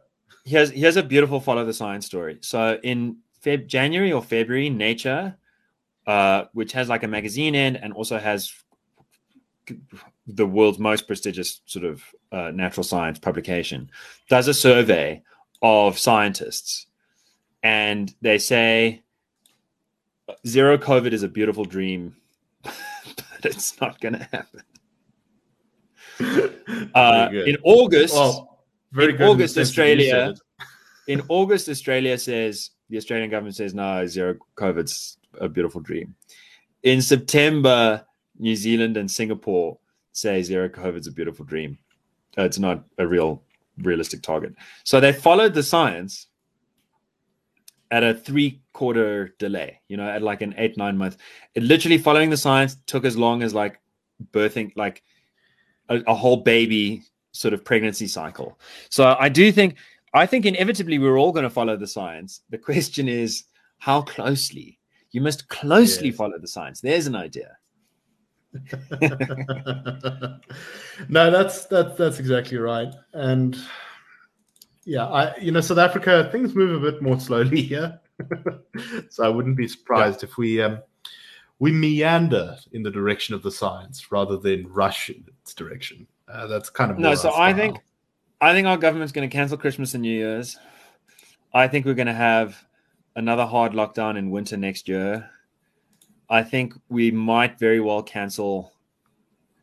here's 0.46 0.72
here's 0.72 0.98
a 0.98 1.04
beautiful 1.04 1.40
follow 1.40 1.66
the 1.66 1.74
science 1.74 2.06
story. 2.06 2.38
So 2.42 2.80
in 2.84 3.18
Feb 3.44 3.68
January 3.68 4.12
or 4.12 4.22
February, 4.22 4.70
Nature, 4.70 5.36
uh, 6.08 6.46
which 6.54 6.72
has 6.74 6.90
like 6.90 7.04
a 7.04 7.08
magazine 7.08 7.56
end 7.56 7.78
and 7.78 7.94
also 7.94 8.18
has 8.20 8.52
the 10.28 10.46
world's 10.46 10.80
most 10.80 11.08
prestigious 11.08 11.62
sort 11.66 11.86
of 11.86 12.04
uh, 12.32 12.52
natural 12.52 12.84
science 12.84 13.20
publication, 13.20 13.90
does 14.30 14.48
a 14.48 14.54
survey 14.54 15.22
of 15.62 15.98
scientists, 15.98 16.88
and 17.64 18.14
they 18.22 18.38
say 18.38 19.02
zero 20.48 20.78
COVID 20.78 21.12
is 21.14 21.24
a 21.24 21.28
beautiful 21.28 21.66
dream, 21.66 22.16
but 22.64 22.74
it's 23.44 23.80
not 23.82 24.00
going 24.02 24.14
to 24.14 24.28
happen. 24.32 24.62
Uh, 26.94 27.30
in 27.32 27.58
August, 27.64 28.14
Well, 28.14 28.60
very 28.92 29.12
in 29.12 29.18
good. 29.18 29.24
in 29.24 29.30
August, 29.30 29.54
sense 29.56 29.76
that 29.76 29.88
you 29.88 29.94
Australia- 29.94 30.36
in 31.08 31.22
August, 31.30 31.70
Australia 31.70 32.18
says 32.18 32.72
the 32.90 32.98
Australian 32.98 33.30
government 33.30 33.56
says 33.56 33.74
no, 33.74 34.06
zero 34.06 34.36
COVID's 34.56 35.18
a 35.40 35.50
beautiful 35.50 35.82
dream. 35.82 36.16
In 36.84 37.02
September, 37.02 38.06
New 38.38 38.56
Zealand 38.56 38.98
and 38.98 39.10
Singapore 39.10 39.78
say 40.12 40.42
zero 40.44 40.70
COVID's 40.70 41.08
a 41.08 41.12
beautiful 41.12 41.46
dream. 41.46 41.78
Uh, 42.38 42.44
it's 42.44 42.60
not 42.60 42.84
a 42.98 43.08
real 43.08 43.42
realistic 43.80 44.22
target. 44.22 44.54
So 44.84 45.00
they 45.00 45.14
followed 45.14 45.54
the 45.54 45.64
science 45.64 46.28
at 47.92 48.04
a 48.04 48.14
three 48.14 48.62
quarter 48.74 49.36
delay, 49.38 49.80
you 49.90 49.98
know, 49.98 50.08
at 50.10 50.22
like 50.22 50.42
an 50.42 50.56
eight, 50.58 50.78
nine 50.78 50.98
month. 50.98 51.18
It 51.56 51.64
literally 51.64 51.98
following 51.98 52.30
the 52.30 52.38
science 52.38 52.78
took 52.88 53.04
as 53.06 53.18
long 53.18 53.44
as 53.44 53.54
like 53.54 53.80
birthing, 54.32 54.72
like 54.76 55.04
a, 55.90 55.98
a 56.08 56.16
whole 56.16 56.38
baby 56.38 57.04
sort 57.34 57.54
of 57.54 57.64
pregnancy 57.64 58.08
cycle. 58.08 58.60
So 58.90 59.16
I 59.20 59.30
do 59.30 59.52
think, 59.52 59.76
I 60.14 60.26
think 60.26 60.46
inevitably 60.46 61.00
we're 61.00 61.18
all 61.18 61.32
going 61.32 61.44
to 61.44 61.50
follow 61.50 61.78
the 61.78 61.88
science. 61.88 62.42
The 62.50 62.58
question 62.58 63.08
is 63.08 63.44
how 63.80 64.02
closely. 64.02 64.80
You 65.12 65.22
must 65.22 65.50
closely 65.50 66.08
Yes. 66.08 66.16
follow 66.18 66.40
the 66.40 66.48
science. 66.48 66.80
There's 66.80 67.08
an 67.08 67.16
idea. 67.16 67.58
no, 71.10 71.32
that's 71.32 71.66
that's 71.66 71.98
that's 71.98 72.20
exactly 72.20 72.58
right. 72.58 72.94
And 73.14 73.58
yeah, 74.92 75.06
I 75.06 75.38
you 75.38 75.54
know 75.54 75.62
South 75.62 75.78
Africa 75.78 76.28
things 76.34 76.54
move 76.54 76.84
a 76.84 76.92
bit 76.92 77.02
more 77.02 77.18
slowly 77.18 77.62
here, 77.74 77.98
so 79.10 79.24
I 79.24 79.30
wouldn't 79.30 79.56
be 79.56 79.68
surprised 79.68 80.22
if 80.22 80.36
we 80.36 80.62
um, 80.62 80.80
we 81.60 81.72
meander 81.72 82.58
in 82.74 82.84
the 82.84 82.92
direction 82.92 83.34
of 83.34 83.42
the 83.42 83.52
science 83.52 84.12
rather 84.12 84.36
than 84.36 84.68
rush 84.68 85.10
in 85.10 85.24
its 85.42 85.54
direction. 85.54 86.08
Uh, 86.28 86.48
that's 86.48 86.70
kind 86.70 86.92
of 86.92 87.00
No, 87.00 87.16
so 87.16 87.34
I 87.34 87.54
think 87.54 87.78
I 88.42 88.52
think 88.52 88.68
our 88.68 88.76
government's 88.76 89.14
going 89.14 89.30
to 89.30 89.34
cancel 89.34 89.58
Christmas 89.58 89.94
and 89.94 90.02
New 90.02 90.14
Year's. 90.14 90.60
I 91.54 91.70
think 91.70 91.86
we're 91.86 91.94
going 91.94 92.08
to 92.08 92.14
have 92.14 92.62
another 93.16 93.46
hard 93.46 93.72
lockdown 93.72 94.18
in 94.18 94.30
winter 94.30 94.58
next 94.58 94.90
year. 94.90 95.30
I 96.30 96.44
think 96.44 96.74
we 96.90 97.12
might 97.12 97.58
very 97.58 97.80
well 97.80 98.04
cancel 98.04 98.74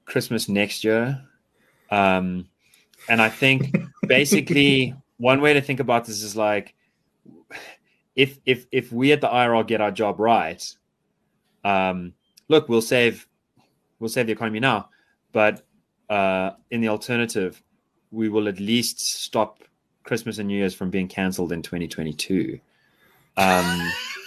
Christmas 0.06 0.48
next 0.48 0.84
year. 0.84 1.22
Um, 1.90 2.48
and 3.10 3.20
I 3.20 3.28
think 3.28 3.76
basically 4.06 4.94
one 5.18 5.40
way 5.40 5.54
to 5.54 5.60
think 5.60 5.80
about 5.80 6.06
this 6.06 6.22
is 6.22 6.34
like 6.34 6.74
if 8.16 8.38
if 8.46 8.66
if 8.72 8.90
we 8.92 9.12
at 9.12 9.20
the 9.20 9.28
IRL 9.28 9.66
get 9.66 9.80
our 9.80 9.90
job 9.90 10.18
right, 10.18 10.64
um, 11.64 12.14
look, 12.48 12.68
we'll 12.68 12.82
save 12.82 13.28
we'll 14.00 14.08
save 14.08 14.26
the 14.26 14.32
economy 14.32 14.60
now, 14.60 14.88
but 15.32 15.64
uh, 16.08 16.52
in 16.70 16.80
the 16.80 16.88
alternative, 16.88 17.62
we 18.10 18.28
will 18.28 18.48
at 18.48 18.58
least 18.58 19.00
stop 19.00 19.64
Christmas 20.04 20.38
and 20.38 20.48
New 20.48 20.56
Year's 20.56 20.74
from 20.74 20.90
being 20.90 21.08
cancelled 21.08 21.52
in 21.52 21.62
2022. 21.62 22.58
Um, 23.36 23.92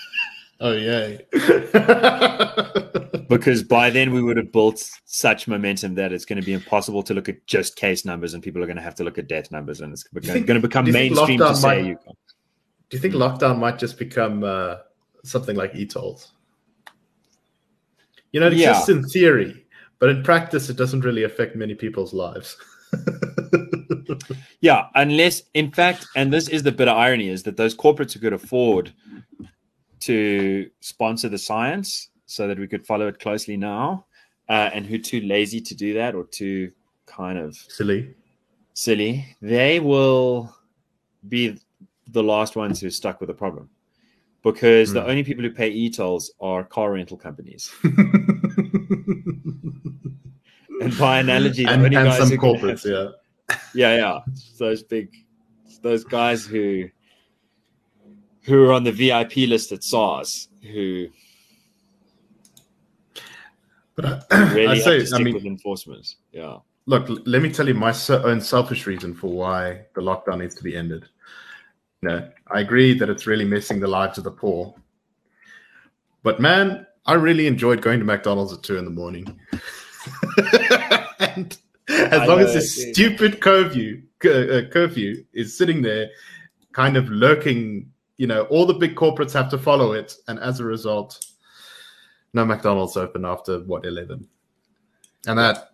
oh 0.62 0.72
yeah, 0.74 1.18
because 3.30 3.64
by 3.64 3.90
then 3.90 4.12
we 4.14 4.22
would 4.22 4.38
have 4.38 4.52
built 4.52 4.90
such 5.06 5.48
momentum 5.48 5.96
that 5.96 6.14
it's 6.14 6.26
going 6.26 6.40
to 6.40 6.46
be 6.46 6.54
impossible 6.54 7.04
to 7.04 7.14
look 7.14 7.28
at 7.30 7.46
just 7.48 7.76
case 7.76 8.06
numbers 8.06 8.34
and 8.34 8.42
people 8.44 8.62
are 8.64 8.66
going 8.68 8.78
to 8.78 8.82
have 8.84 8.96
to 8.96 9.04
look 9.04 9.18
at 9.18 9.28
death 9.28 9.52
numbers 9.52 9.82
and 9.82 9.92
it's 9.92 10.04
going, 10.04 10.24
think- 10.24 10.48
to 10.48 10.60
become 10.60 10.86
do 10.86 10.92
you 10.92 10.98
think 10.98 11.16
mainstream 11.16 11.40
to 11.40 11.56
say 11.56 11.82
might- 11.82 11.86
you 11.88 11.98
Do 12.90 12.98
you 12.98 13.00
think 13.00 13.14
lockdown 13.14 13.58
might 13.60 13.78
just 13.80 13.98
become 13.98 14.44
uh, 14.44 14.78
something 15.24 15.56
like 15.56 15.76
e-tolls? 15.76 16.32
You 18.32 18.40
know, 18.40 18.48
it 18.48 18.54
Yeah. 18.54 18.70
exists 18.72 18.90
in 18.90 19.04
theory, 19.10 19.66
but 20.00 20.10
in 20.10 20.24
practice, 20.24 20.70
it 20.70 20.78
doesn't 20.78 21.02
really 21.04 21.24
affect 21.24 21.56
many 21.56 21.76
people's 21.76 22.14
lives. 22.14 22.56
Yeah, 24.62 24.88
unless, 24.96 25.44
in 25.54 25.72
fact, 25.72 26.06
and 26.16 26.32
this 26.32 26.48
is 26.50 26.62
the 26.64 26.72
bitter 26.72 26.92
irony, 26.92 27.30
is 27.30 27.44
that 27.44 27.58
those 27.58 27.76
corporates 27.76 28.14
who 28.14 28.20
could 28.20 28.34
afford 28.34 28.94
to 30.02 30.70
sponsor 30.80 31.30
the 31.30 31.38
science 31.38 32.10
so 32.26 32.48
that 32.48 32.58
we 32.60 32.68
could 32.68 32.86
follow 32.86 33.08
it 33.08 33.20
closely 33.20 33.58
now, 33.58 34.06
uh, 34.50 34.70
and 34.74 34.86
who 34.86 34.96
are 34.96 35.00
too 35.00 35.22
lazy 35.22 35.60
to 35.62 35.76
do 35.76 35.94
that 35.96 36.16
or 36.16 36.26
too 36.26 36.72
kind 37.06 37.38
of 37.38 37.56
Silly. 37.56 38.14
silly, 38.74 39.26
they 39.42 39.80
will 39.80 40.56
be 41.28 41.58
the 42.08 42.24
last 42.24 42.56
ones 42.56 42.80
who 42.82 42.88
are 42.88 42.92
stuck 42.92 43.20
with 43.20 43.28
the 43.28 43.34
problem. 43.34 43.70
Because 44.44 44.92
the 44.92 45.02
Hmm. 45.04 45.10
only 45.10 45.24
people 45.24 45.44
who 45.44 45.52
pay 45.52 45.70
e-tolls 45.70 46.32
are 46.42 46.64
car 46.64 46.94
rental 46.94 47.16
companies. 47.18 47.72
And 50.82 50.98
by 50.98 51.20
analogy, 51.20 51.64
the 51.66 51.72
and, 51.74 51.84
only 51.86 51.96
and 51.96 52.08
guys 52.08 52.18
some 52.18 52.30
who 52.30 52.38
corporates, 52.38 52.84
yeah. 52.86 53.12
yeah, 53.76 53.96
yeah. 53.98 54.20
Those 54.58 54.82
big, 54.82 55.10
those 55.84 56.04
guys 56.04 56.44
who 56.44 56.90
who 58.44 58.66
are 58.66 58.74
on 58.74 58.84
the 58.84 58.92
VIP 58.92 59.48
list 59.48 59.72
at 59.72 59.84
SARS 59.84 60.50
who 60.62 61.08
But 63.96 64.26
I, 64.32 64.54
really 64.54 64.68
I 64.68 64.76
have 64.76 65.08
say, 65.08 65.16
I 65.16 65.20
mean, 65.20 65.34
with 65.34 65.46
enforcement. 65.46 66.16
Yeah. 66.32 66.58
look, 66.86 67.08
let 67.26 67.42
me 67.42 67.52
tell 67.52 67.68
you 67.68 67.74
my 67.74 67.94
own 68.10 68.42
selfish 68.42 68.88
reason 68.88 69.14
for 69.14 69.32
why 69.32 69.86
the 69.96 70.02
lockdown 70.02 70.40
needs 70.40 70.56
to 70.56 70.64
be 70.64 70.76
ended. 70.76 71.08
No, 72.02 72.28
I 72.52 72.62
agree 72.62 72.98
that 72.98 73.10
it's 73.10 73.28
really 73.28 73.46
messing 73.46 73.80
the 73.80 73.88
lives 73.88 74.18
of 74.18 74.24
the 74.24 74.32
poor. 74.32 74.74
But 76.24 76.40
man, 76.40 76.88
I 77.06 77.14
really 77.14 77.48
enjoyed 77.48 77.82
going 77.82 78.00
to 78.00 78.06
McDonald's 78.06 78.54
at 78.54 78.64
two 78.64 78.78
in 78.78 78.86
the 78.86 78.92
morning. 78.92 79.40
and 81.20 81.58
as 81.90 82.14
I 82.14 82.26
long 82.26 82.40
know, 82.40 82.46
as 82.46 82.54
this 82.54 82.76
dude. 82.76 82.96
stupid 82.96 83.42
curfew 83.42 84.02
uh, 84.26 84.70
curfew 84.72 85.26
is 85.34 85.58
sitting 85.58 85.82
there, 85.82 86.10
kind 86.74 86.96
of 86.96 87.10
lurking, 87.10 87.92
you 88.22 88.28
know, 88.28 88.44
all 88.52 88.68
the 88.68 88.76
big 88.76 88.94
corporates 88.94 89.34
have 89.34 89.50
to 89.50 89.58
follow 89.58 89.94
it, 89.94 90.16
and 90.28 90.38
as 90.40 90.60
a 90.60 90.64
result, 90.64 91.26
no 92.36 92.46
McDonald's 92.46 92.96
open 92.96 93.26
after 93.26 93.62
what 93.62 93.84
eleven, 93.84 94.28
and 95.26 95.40
that, 95.40 95.72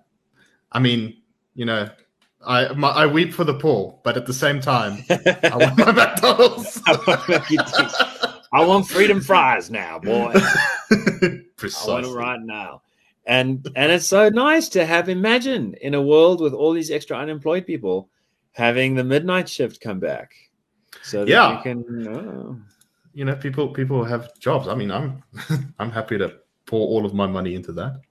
I 0.72 0.80
mean, 0.80 1.18
you 1.56 1.66
know, 1.66 1.90
I 2.48 2.72
my, 2.72 2.88
I 2.88 3.06
weep 3.06 3.34
for 3.34 3.44
the 3.44 3.56
poor, 3.56 4.00
but 4.02 4.16
at 4.16 4.26
the 4.26 4.34
same 4.34 4.62
time, 4.62 5.04
I 5.10 5.58
want 5.58 5.78
my 5.78 5.92
McDonald's. 6.06 6.82
I 8.54 8.66
want 8.66 8.88
freedom 8.88 9.20
fries 9.20 9.70
now, 9.70 10.00
boy. 10.00 10.32
I 10.34 10.96
want 10.96 11.58
Precisely. 11.58 12.16
right 12.16 12.40
now. 12.42 12.82
And 13.26 13.68
and 13.76 13.92
it's 13.92 14.08
so 14.08 14.30
nice 14.30 14.70
to 14.70 14.86
have 14.86 15.10
imagine 15.10 15.74
in 15.82 15.94
a 15.96 16.02
world 16.02 16.40
with 16.40 16.54
all 16.54 16.72
these 16.72 16.92
extra 16.92 17.18
unemployed 17.18 17.66
people 17.66 18.10
having 18.54 18.96
the 18.96 19.04
midnight 19.04 19.50
shift 19.50 19.82
come 19.82 20.00
back. 20.00 20.32
So 21.08 21.24
that 21.24 21.30
Yeah. 21.30 21.58
we 21.58 21.64
can 21.64 22.08
oh. 22.08 22.60
You 23.14 23.26
know, 23.26 23.36
people 23.36 23.70
people 23.70 24.04
have 24.04 24.38
jobs. 24.40 24.68
I 24.68 24.76
mean, 24.76 24.92
I'm 24.92 25.24
I'm 25.80 25.90
happy 25.92 26.18
to 26.18 26.36
pour 26.66 26.88
all 26.88 27.06
of 27.06 27.14
my 27.14 27.26
money 27.26 27.56
into 27.56 27.72
that. 27.74 28.02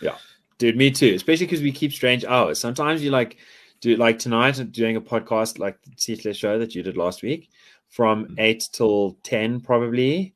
Yeah, 0.00 0.16
dude, 0.58 0.76
me 0.76 0.90
too. 0.90 1.12
Especially 1.14 1.46
because 1.46 1.60
we 1.60 1.72
keep 1.72 1.92
strange 1.92 2.24
hours. 2.24 2.58
Sometimes 2.58 3.02
you 3.02 3.10
like 3.10 3.36
do 3.80 3.96
like 3.96 4.18
tonight 4.18 4.72
doing 4.72 4.96
a 4.96 5.00
podcast 5.00 5.58
like 5.58 5.82
the 5.82 5.90
Seatless 5.96 6.38
show 6.38 6.58
that 6.58 6.74
you 6.74 6.82
did 6.82 6.96
last 6.96 7.22
week. 7.22 7.50
from 7.88 8.26
mm. 8.26 8.34
eight 8.38 8.68
till 8.72 9.18
ten 9.22 9.60
probably, 9.60 10.34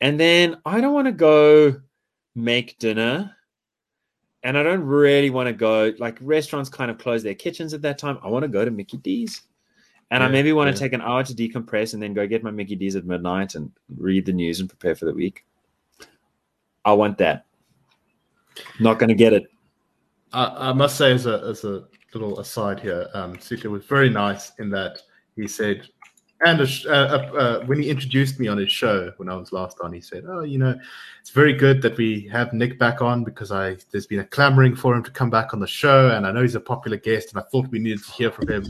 and 0.00 0.18
then 0.18 0.56
I 0.64 0.80
don't 0.80 0.94
want 0.94 1.06
to 1.06 1.12
go 1.12 1.80
make 2.34 2.78
dinner. 2.78 3.36
And 4.44 4.58
I 4.58 4.64
don't 4.64 4.82
really 4.82 5.30
want 5.30 5.46
to 5.46 5.52
go 5.52 5.92
like 6.00 6.18
restaurants 6.20 6.68
kind 6.68 6.90
of 6.90 6.98
close 6.98 7.22
their 7.22 7.36
kitchens 7.36 7.74
at 7.74 7.82
that 7.82 7.96
time. 7.98 8.18
I 8.24 8.28
want 8.28 8.42
to 8.42 8.48
go 8.48 8.64
to 8.64 8.72
Mickey 8.72 8.96
D's. 8.96 9.42
And 10.12 10.22
I 10.22 10.28
maybe 10.28 10.52
want 10.52 10.68
yeah. 10.68 10.74
to 10.74 10.78
take 10.78 10.92
an 10.92 11.00
hour 11.00 11.24
to 11.24 11.32
decompress 11.32 11.94
and 11.94 12.02
then 12.02 12.12
go 12.12 12.26
get 12.26 12.42
my 12.42 12.50
Mickey 12.50 12.76
D's 12.76 12.96
at 12.96 13.06
midnight 13.06 13.54
and 13.54 13.72
read 13.96 14.26
the 14.26 14.32
news 14.32 14.60
and 14.60 14.68
prepare 14.68 14.94
for 14.94 15.06
the 15.06 15.14
week. 15.14 15.46
I 16.84 16.92
want 16.92 17.16
that. 17.16 17.46
Not 18.78 18.98
going 18.98 19.08
to 19.08 19.14
get 19.14 19.32
it. 19.32 19.44
I, 20.34 20.68
I 20.68 20.72
must 20.74 20.98
say, 20.98 21.12
as 21.12 21.24
a 21.24 21.42
as 21.48 21.64
a 21.64 21.84
little 22.12 22.40
aside 22.40 22.78
here, 22.78 23.08
um, 23.14 23.40
Suka 23.40 23.70
was 23.70 23.86
very 23.86 24.10
nice 24.10 24.52
in 24.58 24.68
that 24.68 24.98
he 25.34 25.48
said, 25.48 25.88
and 26.44 26.60
a 26.60 26.90
uh, 26.90 26.92
uh, 26.92 27.64
when 27.66 27.80
he 27.80 27.88
introduced 27.88 28.40
me 28.40 28.48
on 28.48 28.58
his 28.58 28.70
show 28.70 29.12
when 29.16 29.28
I 29.28 29.36
was 29.36 29.52
last 29.52 29.78
on, 29.80 29.92
he 29.92 30.00
said, 30.00 30.24
"Oh, 30.26 30.42
you 30.42 30.58
know, 30.58 30.76
it's 31.20 31.30
very 31.30 31.52
good 31.52 31.80
that 31.82 31.96
we 31.96 32.28
have 32.32 32.52
Nick 32.52 32.78
back 32.78 33.00
on 33.00 33.22
because 33.22 33.52
I 33.52 33.76
there's 33.92 34.06
been 34.06 34.20
a 34.20 34.24
clamoring 34.24 34.74
for 34.74 34.94
him 34.94 35.04
to 35.04 35.10
come 35.10 35.30
back 35.30 35.54
on 35.54 35.60
the 35.60 35.68
show, 35.68 36.10
and 36.10 36.26
I 36.26 36.32
know 36.32 36.42
he's 36.42 36.56
a 36.56 36.60
popular 36.60 36.96
guest, 36.96 37.32
and 37.32 37.38
I 37.38 37.44
thought 37.50 37.68
we 37.68 37.78
needed 37.78 38.04
to 38.04 38.12
hear 38.12 38.32
from 38.32 38.48
him." 38.48 38.66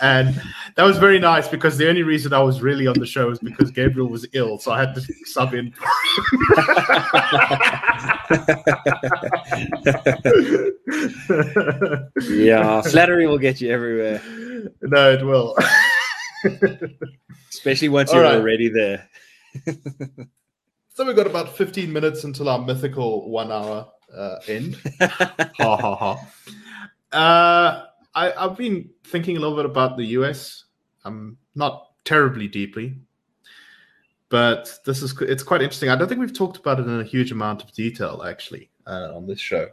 And 0.00 0.40
that 0.76 0.84
was 0.84 0.96
very 0.96 1.18
nice 1.18 1.46
because 1.46 1.76
the 1.76 1.88
only 1.88 2.02
reason 2.02 2.32
I 2.32 2.40
was 2.40 2.62
really 2.62 2.86
on 2.86 2.98
the 2.98 3.06
show 3.06 3.28
was 3.28 3.38
because 3.38 3.70
Gabriel 3.70 4.08
was 4.08 4.26
ill, 4.32 4.58
so 4.58 4.72
I 4.72 4.80
had 4.80 4.94
to 4.94 5.02
sub 5.26 5.54
in. 5.54 5.74
Yeah, 12.28 12.82
flattery 12.82 13.26
will 13.26 13.38
get 13.38 13.60
you 13.60 13.70
everywhere, 13.70 14.20
no, 14.82 15.12
it 15.12 15.24
will. 15.24 15.56
especially 17.50 17.88
once 17.88 18.10
All 18.10 18.16
you're 18.16 18.24
right. 18.24 18.36
already 18.36 18.68
there. 18.68 19.08
So 21.00 21.06
we've 21.06 21.16
got 21.16 21.26
about 21.26 21.56
15 21.56 21.90
minutes 21.90 22.24
until 22.24 22.48
our 22.50 22.58
mythical 22.58 23.30
one 23.30 23.50
hour 23.50 23.88
uh, 24.14 24.36
end. 24.48 24.76
ha 25.00 25.76
ha 25.76 25.96
ha. 25.96 26.26
Uh, 27.10 27.86
I, 28.14 28.32
I've 28.32 28.56
been 28.58 28.90
thinking 29.04 29.38
a 29.38 29.40
little 29.40 29.56
bit 29.56 29.64
about 29.64 29.96
the 29.96 30.04
US. 30.18 30.64
Um, 31.06 31.38
not 31.54 31.92
terribly 32.04 32.48
deeply, 32.48 32.96
but 34.28 34.78
this 34.84 35.00
is 35.00 35.18
it's 35.22 35.42
quite 35.42 35.62
interesting. 35.62 35.88
I 35.88 35.96
don't 35.96 36.06
think 36.06 36.20
we've 36.20 36.36
talked 36.36 36.58
about 36.58 36.78
it 36.78 36.86
in 36.86 37.00
a 37.00 37.04
huge 37.04 37.32
amount 37.32 37.62
of 37.62 37.72
detail 37.72 38.22
actually 38.28 38.68
uh, 38.86 39.12
on 39.14 39.26
this 39.26 39.40
show. 39.40 39.68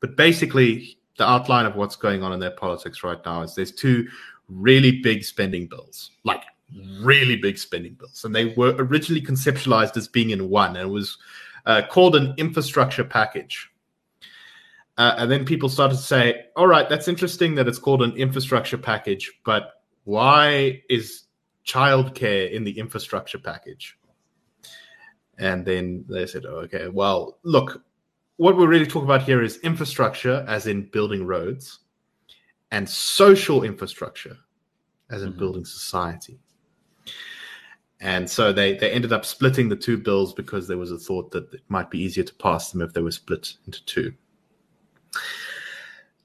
But 0.00 0.18
basically, 0.18 0.98
the 1.16 1.26
outline 1.26 1.64
of 1.64 1.76
what's 1.76 1.96
going 1.96 2.22
on 2.22 2.34
in 2.34 2.40
their 2.40 2.50
politics 2.50 3.02
right 3.02 3.24
now 3.24 3.40
is 3.40 3.54
there's 3.54 3.72
two 3.72 4.06
really 4.50 5.00
big 5.00 5.24
spending 5.24 5.66
bills, 5.66 6.10
like 6.24 6.42
really 7.00 7.36
big 7.36 7.58
spending 7.58 7.94
bills, 7.94 8.24
and 8.24 8.34
they 8.34 8.46
were 8.56 8.74
originally 8.78 9.22
conceptualized 9.22 9.96
as 9.96 10.08
being 10.08 10.30
in 10.30 10.48
one, 10.48 10.76
and 10.76 10.88
it 10.88 10.92
was 10.92 11.18
uh, 11.66 11.82
called 11.90 12.16
an 12.16 12.34
infrastructure 12.36 13.04
package. 13.04 13.70
Uh, 14.98 15.14
and 15.16 15.30
then 15.30 15.44
people 15.46 15.68
started 15.68 15.96
to 15.96 16.02
say, 16.02 16.44
all 16.56 16.66
right, 16.66 16.88
that's 16.88 17.08
interesting 17.08 17.54
that 17.54 17.66
it's 17.66 17.78
called 17.78 18.02
an 18.02 18.12
infrastructure 18.16 18.76
package, 18.76 19.32
but 19.44 19.82
why 20.04 20.82
is 20.90 21.22
childcare 21.66 22.50
in 22.50 22.64
the 22.64 22.78
infrastructure 22.78 23.38
package? 23.38 23.96
And 25.38 25.64
then 25.64 26.04
they 26.08 26.26
said, 26.26 26.44
oh, 26.44 26.56
okay, 26.66 26.88
well, 26.88 27.38
look, 27.44 27.82
what 28.36 28.56
we're 28.56 28.68
really 28.68 28.86
talking 28.86 29.04
about 29.06 29.22
here 29.22 29.42
is 29.42 29.58
infrastructure, 29.58 30.44
as 30.46 30.66
in 30.66 30.90
building 30.90 31.26
roads, 31.26 31.78
and 32.70 32.88
social 32.88 33.62
infrastructure, 33.64 34.36
as 35.10 35.22
in 35.22 35.32
Mhm. 35.32 35.38
building 35.38 35.64
society. 35.64 36.38
And 38.00 38.28
so 38.28 38.52
they, 38.52 38.76
they 38.78 38.90
ended 38.90 39.12
up 39.12 39.26
splitting 39.26 39.68
the 39.68 39.76
two 39.76 39.98
bills 39.98 40.32
because 40.32 40.66
there 40.66 40.78
was 40.78 40.90
a 40.90 40.98
thought 40.98 41.30
that 41.32 41.52
it 41.52 41.62
might 41.68 41.90
be 41.90 41.98
easier 41.98 42.24
to 42.24 42.34
pass 42.36 42.70
them 42.72 42.80
if 42.80 42.92
they 42.94 43.02
were 43.02 43.10
split 43.10 43.54
into 43.66 43.84
two. 43.84 44.14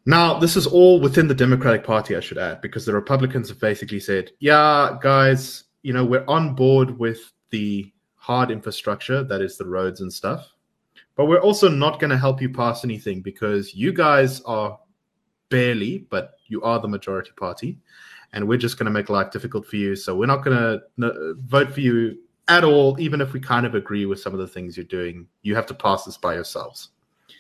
Now, 0.06 0.40
this 0.40 0.56
is 0.56 0.68
all 0.68 1.02
within 1.02 1.28
the 1.28 1.34
Democratic 1.34 1.84
Party, 1.84 2.16
I 2.16 2.20
should 2.20 2.38
add, 2.38 2.62
because 2.62 2.86
the 2.86 2.94
Republicans 2.94 3.50
have 3.50 3.60
basically 3.60 4.00
said, 4.00 4.32
yeah, 4.40 4.98
guys, 5.02 5.64
you 5.82 5.94
know, 5.94 6.06
we're 6.06 6.26
on 6.28 6.54
board 6.54 6.98
with 6.98 7.34
the 7.50 7.92
hard 8.16 8.52
infrastructure, 8.52 9.24
that 9.24 9.42
is 9.42 9.58
the 9.58 9.66
roads 9.66 10.02
and 10.02 10.14
stuff, 10.14 10.54
but 11.16 11.26
we're 11.26 11.42
also 11.42 11.68
not 11.68 12.00
going 12.00 12.12
to 12.12 12.18
help 12.18 12.42
you 12.42 12.50
pass 12.50 12.84
anything 12.86 13.22
because 13.22 13.74
you 13.74 13.92
guys 13.92 14.42
are 14.42 14.80
barely, 15.50 16.00
but 16.10 16.38
you 16.48 16.62
are 16.64 16.80
the 16.80 16.88
majority 16.88 17.32
party, 17.38 17.78
and 18.34 18.48
we're 18.48 18.58
just 18.58 18.78
going 18.78 18.86
to 18.86 18.92
make 18.92 19.10
life 19.10 19.32
difficult 19.32 19.66
for 19.66 19.76
you. 19.76 19.96
So 19.96 20.16
we're 20.16 20.26
not 20.26 20.44
going 20.44 20.58
to 20.58 20.82
no, 20.98 21.36
vote 21.46 21.74
for 21.74 21.82
you 21.82 22.18
at 22.48 22.64
all, 22.64 23.00
even 23.00 23.22
if 23.22 23.34
we 23.34 23.40
kind 23.40 23.66
of 23.66 23.76
agree 23.76 24.06
with 24.06 24.20
some 24.20 24.34
of 24.34 24.40
the 24.40 24.48
things 24.48 24.78
you're 24.78 24.86
doing. 24.86 25.28
You 25.42 25.56
have 25.56 25.66
to 25.68 25.74
pass 25.74 26.06
this 26.06 26.18
by 26.18 26.36
yourselves. 26.36 26.90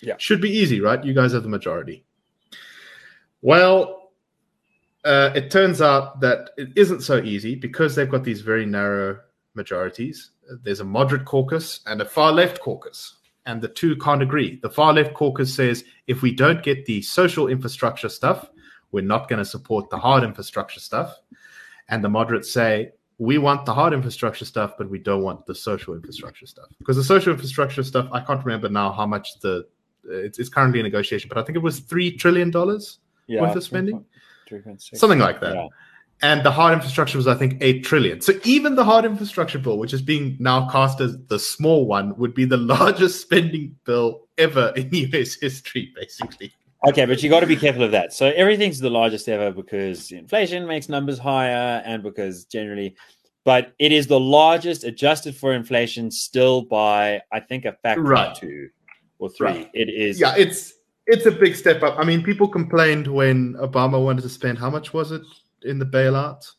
Yeah. 0.01 0.15
Should 0.17 0.41
be 0.41 0.49
easy, 0.49 0.81
right? 0.81 1.03
You 1.03 1.13
guys 1.13 1.33
have 1.33 1.43
the 1.43 1.49
majority. 1.49 2.05
Well, 3.41 4.11
uh, 5.03 5.31
it 5.35 5.51
turns 5.51 5.81
out 5.81 6.19
that 6.21 6.49
it 6.57 6.69
isn't 6.75 7.01
so 7.01 7.17
easy 7.21 7.55
because 7.55 7.95
they've 7.95 8.09
got 8.09 8.23
these 8.23 8.41
very 8.41 8.65
narrow 8.65 9.19
majorities. 9.53 10.31
There's 10.63 10.79
a 10.79 10.85
moderate 10.85 11.25
caucus 11.25 11.81
and 11.85 12.01
a 12.01 12.05
far 12.05 12.31
left 12.31 12.59
caucus, 12.59 13.17
and 13.45 13.61
the 13.61 13.67
two 13.67 13.95
can't 13.97 14.21
agree. 14.21 14.59
The 14.61 14.69
far 14.69 14.93
left 14.93 15.13
caucus 15.13 15.53
says 15.53 15.83
if 16.07 16.21
we 16.21 16.33
don't 16.33 16.63
get 16.63 16.85
the 16.85 17.01
social 17.01 17.47
infrastructure 17.47 18.09
stuff, 18.09 18.49
we're 18.91 19.01
not 19.01 19.27
going 19.29 19.39
to 19.39 19.45
support 19.45 19.89
the 19.89 19.97
hard 19.97 20.23
infrastructure 20.23 20.79
stuff. 20.79 21.19
And 21.89 22.03
the 22.03 22.09
moderates 22.09 22.51
say 22.51 22.91
we 23.17 23.37
want 23.37 23.65
the 23.65 23.73
hard 23.73 23.93
infrastructure 23.93 24.45
stuff, 24.45 24.73
but 24.77 24.89
we 24.89 24.99
don't 24.99 25.21
want 25.21 25.45
the 25.45 25.55
social 25.55 25.93
infrastructure 25.93 26.45
stuff 26.45 26.67
because 26.79 26.97
the 26.97 27.03
social 27.03 27.31
infrastructure 27.33 27.83
stuff 27.83 28.09
I 28.11 28.19
can't 28.19 28.43
remember 28.43 28.69
now 28.69 28.91
how 28.91 29.05
much 29.05 29.39
the 29.39 29.67
it's, 30.07 30.37
it's 30.39 30.49
currently 30.49 30.79
a 30.79 30.83
negotiation, 30.83 31.29
but 31.29 31.37
I 31.37 31.43
think 31.43 31.55
it 31.55 31.61
was 31.61 31.79
three 31.79 32.15
trillion 32.15 32.51
dollars 32.51 32.99
Yeah, 33.27 33.41
Worth 33.41 33.55
of 33.55 33.63
spending? 33.63 34.05
3.6. 34.49 34.97
something 34.97 35.19
like 35.19 35.39
that. 35.41 35.55
Yeah. 35.55 35.67
And 36.21 36.43
the 36.43 36.51
hard 36.51 36.73
infrastructure 36.73 37.17
was, 37.17 37.27
I 37.27 37.35
think, 37.35 37.57
eight 37.61 37.83
trillion. 37.83 38.21
So 38.21 38.33
even 38.45 38.75
the 38.75 38.85
hard 38.85 39.05
infrastructure 39.05 39.59
bill, 39.59 39.77
which 39.77 39.93
is 39.93 40.01
being 40.01 40.37
now 40.39 40.69
cast 40.69 41.01
as 41.01 41.17
the 41.27 41.37
small 41.37 41.85
one, 41.85 42.17
would 42.17 42.33
be 42.33 42.45
the 42.45 42.57
largest 42.75 43.21
spending 43.21 43.75
bill 43.85 44.27
ever 44.37 44.73
in 44.75 44.89
US 44.93 45.35
history, 45.35 45.91
basically. 45.95 46.53
Okay, 46.87 47.05
but 47.05 47.21
you 47.23 47.29
got 47.29 47.39
to 47.39 47.47
be 47.47 47.55
careful 47.55 47.83
of 47.83 47.91
that. 47.91 48.13
So 48.13 48.27
everything's 48.35 48.79
the 48.79 48.89
largest 48.89 49.27
ever 49.27 49.51
because 49.51 50.11
inflation 50.11 50.67
makes 50.67 50.87
numbers 50.87 51.17
higher, 51.17 51.81
and 51.85 52.03
because 52.03 52.45
generally, 52.45 52.95
but 53.43 53.73
it 53.79 53.91
is 53.91 54.07
the 54.07 54.19
largest 54.19 54.83
adjusted 54.83 55.35
for 55.35 55.53
inflation 55.53 56.11
still 56.11 56.61
by 56.63 57.21
I 57.31 57.39
think 57.39 57.65
a 57.65 57.73
factor 57.73 58.01
Right. 58.03 58.35
two 58.35 58.69
or 59.19 59.29
three. 59.29 59.47
Right. 59.47 59.71
It 59.73 59.89
is 59.89 60.19
Yeah, 60.19 60.35
it's 60.37 60.73
it's 61.07 61.25
a 61.25 61.31
big 61.31 61.55
step 61.55 61.81
up. 61.83 61.97
I 61.97 62.03
mean, 62.03 62.23
people 62.23 62.47
complained 62.47 63.07
when 63.07 63.53
Obama 63.55 64.03
wanted 64.03 64.21
to 64.23 64.29
spend 64.29 64.57
how 64.57 64.69
much 64.69 64.93
was 64.93 65.11
it 65.11 65.21
in 65.65 65.79
the 65.79 65.85
bailout? 65.85 66.49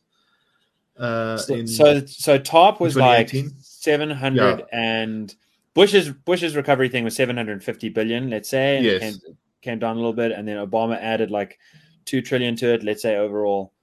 Uh, 0.97 1.37
so, 1.37 1.53
in, 1.53 1.67
so 1.67 2.05
so 2.05 2.37
top 2.37 2.79
was 2.79 2.95
like 2.95 3.27
2018? 3.29 3.61
seven 3.61 4.09
hundred 4.09 4.63
and 4.71 5.35
Bush's 5.75 6.09
Bush's 6.09 6.55
recovery 6.55 6.89
thing 6.89 7.03
was 7.03 7.15
seven 7.15 7.37
hundred 7.37 7.53
and 7.53 7.63
fifty 7.63 7.89
billion, 7.89 8.29
let's 8.29 8.49
say. 8.49 8.77
and 8.77 8.85
Yes. 8.85 9.01
came, 9.01 9.37
came 9.61 9.79
down 9.79 9.95
a 9.95 9.99
little 9.99 10.13
bit, 10.13 10.31
and 10.31 10.47
then 10.47 10.57
Obama 10.57 10.97
added 10.99 11.29
like 11.29 11.59
two 12.05 12.21
trillion 12.21 12.55
to 12.57 12.73
it, 12.73 12.83
let's 12.83 13.01
say 13.03 13.15
overall. 13.17 13.73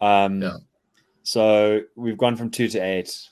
Um 0.00 0.40
Yeah. 0.42 0.56
so 1.24 1.82
we've 1.94 2.16
gone 2.18 2.36
from 2.36 2.50
two 2.50 2.68
to 2.68 2.78
eight. 2.78 3.28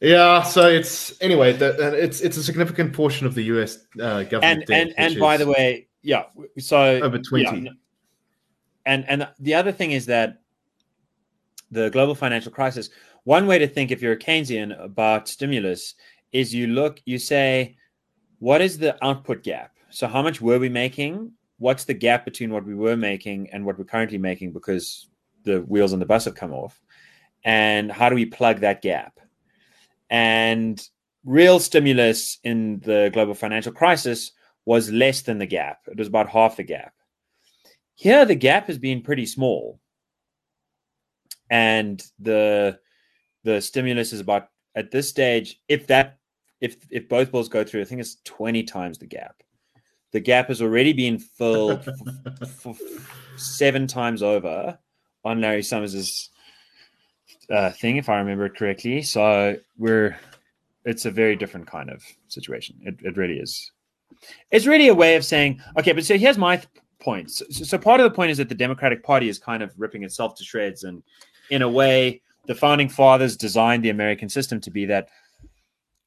yeah, 0.00 0.42
so 0.42 0.68
it's 0.68 1.20
anyway. 1.22 1.52
The, 1.52 1.94
it's 2.02 2.20
it's 2.20 2.36
a 2.36 2.42
significant 2.42 2.92
portion 2.92 3.26
of 3.26 3.34
the 3.34 3.42
U.S. 3.44 3.78
Uh, 4.00 4.22
government 4.24 4.44
and 4.44 4.66
debt, 4.66 4.80
and 4.80 4.94
and 5.12 5.18
by 5.20 5.36
the 5.36 5.46
way, 5.46 5.88
yeah. 6.02 6.24
So 6.58 7.00
over 7.02 7.18
twenty. 7.18 7.60
yeah, 7.64 7.70
and 8.90 9.08
and 9.08 9.28
the 9.38 9.54
other 9.54 9.72
thing 9.72 9.92
is 9.92 10.06
that 10.06 10.40
the 11.70 11.90
global 11.90 12.14
financial 12.14 12.50
crisis. 12.50 12.90
One 13.24 13.46
way 13.46 13.58
to 13.58 13.68
think, 13.68 13.90
if 13.90 14.02
you're 14.02 14.14
a 14.14 14.18
Keynesian, 14.18 14.82
about 14.82 15.28
stimulus 15.28 15.94
is 16.32 16.54
you 16.54 16.66
look, 16.66 17.00
you 17.04 17.18
say, 17.18 17.76
what 18.40 18.60
is 18.60 18.78
the 18.78 19.02
output 19.04 19.42
gap? 19.42 19.76
So 19.90 20.08
how 20.08 20.22
much 20.22 20.40
were 20.40 20.58
we 20.58 20.68
making? 20.68 21.32
What's 21.58 21.84
the 21.84 21.94
gap 21.94 22.24
between 22.24 22.50
what 22.52 22.64
we 22.64 22.74
were 22.74 22.96
making 22.96 23.50
and 23.52 23.64
what 23.64 23.78
we're 23.78 23.84
currently 23.84 24.18
making 24.18 24.52
because 24.52 25.08
the 25.44 25.60
wheels 25.60 25.92
on 25.92 25.98
the 25.98 26.06
bus 26.06 26.24
have 26.24 26.34
come 26.34 26.52
off? 26.52 26.80
And 27.44 27.92
how 27.92 28.08
do 28.08 28.14
we 28.14 28.26
plug 28.26 28.60
that 28.60 28.82
gap? 28.82 29.20
And 30.08 30.82
real 31.24 31.60
stimulus 31.60 32.38
in 32.42 32.80
the 32.80 33.10
global 33.12 33.34
financial 33.34 33.72
crisis 33.72 34.32
was 34.64 34.90
less 34.90 35.22
than 35.22 35.38
the 35.38 35.46
gap. 35.46 35.80
It 35.86 35.98
was 35.98 36.08
about 36.08 36.28
half 36.28 36.56
the 36.56 36.64
gap. 36.64 36.94
Here, 38.00 38.24
the 38.24 38.34
gap 38.34 38.66
has 38.68 38.78
been 38.78 39.02
pretty 39.02 39.26
small, 39.26 39.78
and 41.50 42.02
the 42.18 42.78
the 43.44 43.60
stimulus 43.60 44.14
is 44.14 44.20
about 44.20 44.48
at 44.74 44.90
this 44.90 45.06
stage. 45.06 45.60
If 45.68 45.86
that 45.88 46.16
if 46.62 46.78
if 46.88 47.10
both 47.10 47.30
bills 47.30 47.50
go 47.50 47.62
through, 47.62 47.82
I 47.82 47.84
think 47.84 48.00
it's 48.00 48.16
twenty 48.24 48.62
times 48.62 48.96
the 48.96 49.06
gap. 49.06 49.42
The 50.12 50.20
gap 50.20 50.48
has 50.48 50.62
already 50.62 50.94
been 50.94 51.18
filled 51.18 51.86
f- 52.40 52.66
f- 52.66 53.36
seven 53.36 53.86
times 53.86 54.22
over 54.22 54.78
on 55.22 55.42
Larry 55.42 55.62
Summers's 55.62 56.30
uh, 57.50 57.68
thing, 57.68 57.98
if 57.98 58.08
I 58.08 58.16
remember 58.16 58.46
it 58.46 58.56
correctly. 58.56 59.02
So 59.02 59.58
we're 59.76 60.18
it's 60.86 61.04
a 61.04 61.10
very 61.10 61.36
different 61.36 61.66
kind 61.66 61.90
of 61.90 62.02
situation. 62.28 62.76
It, 62.80 62.96
it 63.02 63.18
really 63.18 63.40
is. 63.40 63.70
It's 64.50 64.66
really 64.66 64.88
a 64.88 64.94
way 64.94 65.16
of 65.16 65.24
saying, 65.26 65.60
okay, 65.78 65.92
but 65.92 66.06
so 66.06 66.16
here's 66.16 66.38
my 66.38 66.56
th- 66.56 66.68
point. 67.00 67.30
So, 67.30 67.44
so 67.50 67.78
part 67.78 68.00
of 68.00 68.04
the 68.04 68.14
point 68.14 68.30
is 68.30 68.38
that 68.38 68.48
the 68.48 68.54
Democratic 68.54 69.02
Party 69.02 69.28
is 69.28 69.38
kind 69.38 69.62
of 69.62 69.72
ripping 69.78 70.04
itself 70.04 70.34
to 70.36 70.44
shreds, 70.44 70.84
and 70.84 71.02
in 71.50 71.62
a 71.62 71.68
way, 71.68 72.22
the 72.46 72.54
founding 72.54 72.88
fathers 72.88 73.36
designed 73.36 73.84
the 73.84 73.90
American 73.90 74.28
system 74.28 74.60
to 74.60 74.70
be 74.70 74.86
that 74.86 75.08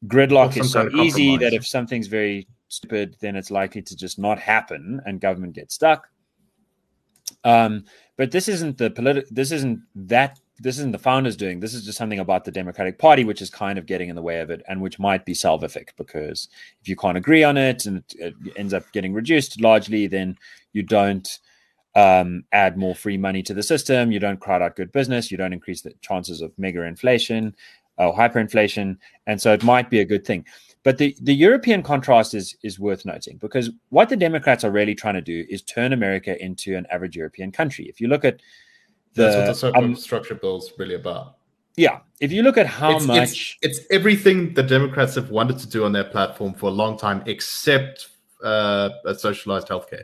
gridlock 0.07 0.57
is 0.57 0.71
so 0.71 0.89
easy 0.91 1.37
that 1.37 1.53
if 1.53 1.65
something's 1.65 2.07
very 2.07 2.47
stupid, 2.67 3.15
then 3.21 3.35
it's 3.35 3.51
likely 3.51 3.81
to 3.81 3.95
just 3.95 4.19
not 4.19 4.39
happen, 4.39 5.01
and 5.05 5.19
government 5.19 5.53
gets 5.53 5.75
stuck. 5.75 6.09
Um, 7.43 7.85
but 8.17 8.31
this 8.31 8.47
isn't 8.47 8.77
the 8.77 8.89
political. 8.89 9.29
This 9.31 9.51
isn't 9.51 9.81
that 9.95 10.39
this 10.63 10.77
isn't 10.77 10.93
the 10.93 10.97
founders 10.97 11.35
doing. 11.35 11.59
This 11.59 11.73
is 11.73 11.83
just 11.83 11.97
something 11.97 12.19
about 12.19 12.45
the 12.45 12.51
Democratic 12.51 12.97
Party, 12.97 13.25
which 13.25 13.41
is 13.41 13.49
kind 13.49 13.77
of 13.77 13.85
getting 13.85 14.07
in 14.07 14.15
the 14.15 14.21
way 14.21 14.39
of 14.39 14.49
it, 14.49 14.63
and 14.69 14.81
which 14.81 14.97
might 14.97 15.25
be 15.25 15.33
salvific 15.33 15.89
because 15.97 16.47
if 16.81 16.87
you 16.87 16.95
can't 16.95 17.17
agree 17.17 17.43
on 17.43 17.57
it 17.57 17.85
and 17.85 18.01
it, 18.15 18.33
ends 18.55 18.73
up 18.73 18.89
getting 18.93 19.13
reduced 19.13 19.59
largely, 19.59 20.07
then 20.07 20.37
you 20.71 20.81
don't 20.81 21.39
um, 21.95 22.45
add 22.53 22.77
more 22.77 22.95
free 22.95 23.17
money 23.17 23.43
to 23.43 23.53
the 23.53 23.61
system. 23.61 24.11
You 24.11 24.19
don't 24.19 24.39
crowd 24.39 24.61
out 24.61 24.77
good 24.77 24.93
business. 24.93 25.29
You 25.29 25.37
don't 25.37 25.51
increase 25.51 25.81
the 25.81 25.93
chances 26.01 26.39
of 26.39 26.57
mega 26.57 26.81
inflation 26.83 27.53
or 27.97 28.15
hyperinflation, 28.15 28.97
and 29.27 29.41
so 29.41 29.51
it 29.51 29.63
might 29.63 29.89
be 29.89 29.99
a 29.99 30.05
good 30.05 30.25
thing. 30.25 30.45
But 30.83 30.97
the, 30.97 31.15
the 31.21 31.35
European 31.35 31.83
contrast 31.83 32.33
is 32.33 32.55
is 32.63 32.79
worth 32.79 33.05
noting 33.05 33.37
because 33.37 33.69
what 33.89 34.07
the 34.07 34.17
Democrats 34.17 34.63
are 34.63 34.71
really 34.71 34.95
trying 34.95 35.15
to 35.15 35.21
do 35.21 35.45
is 35.49 35.61
turn 35.61 35.91
America 35.91 36.41
into 36.41 36.77
an 36.77 36.87
average 36.89 37.17
European 37.17 37.51
country. 37.51 37.85
If 37.89 37.99
you 37.99 38.07
look 38.07 38.23
at 38.23 38.39
the, 39.13 39.23
That's 39.23 39.61
what 39.61 39.73
the 39.73 39.79
um, 39.79 39.95
structure 39.95 40.35
bill 40.35 40.57
is 40.57 40.71
really 40.77 40.95
about. 40.95 41.37
Yeah, 41.75 41.99
if 42.19 42.31
you 42.31 42.43
look 42.43 42.57
at 42.57 42.67
how 42.67 42.97
it's, 42.97 43.05
much 43.05 43.57
it's, 43.61 43.79
it's, 43.79 43.87
everything 43.91 44.53
the 44.53 44.61
Democrats 44.63 45.15
have 45.15 45.31
wanted 45.31 45.57
to 45.59 45.67
do 45.67 45.85
on 45.85 45.91
their 45.91 46.03
platform 46.03 46.53
for 46.53 46.67
a 46.67 46.71
long 46.71 46.97
time, 46.97 47.23
except 47.25 48.09
uh, 48.43 48.89
a 49.05 49.15
socialized 49.15 49.67
healthcare. 49.67 50.03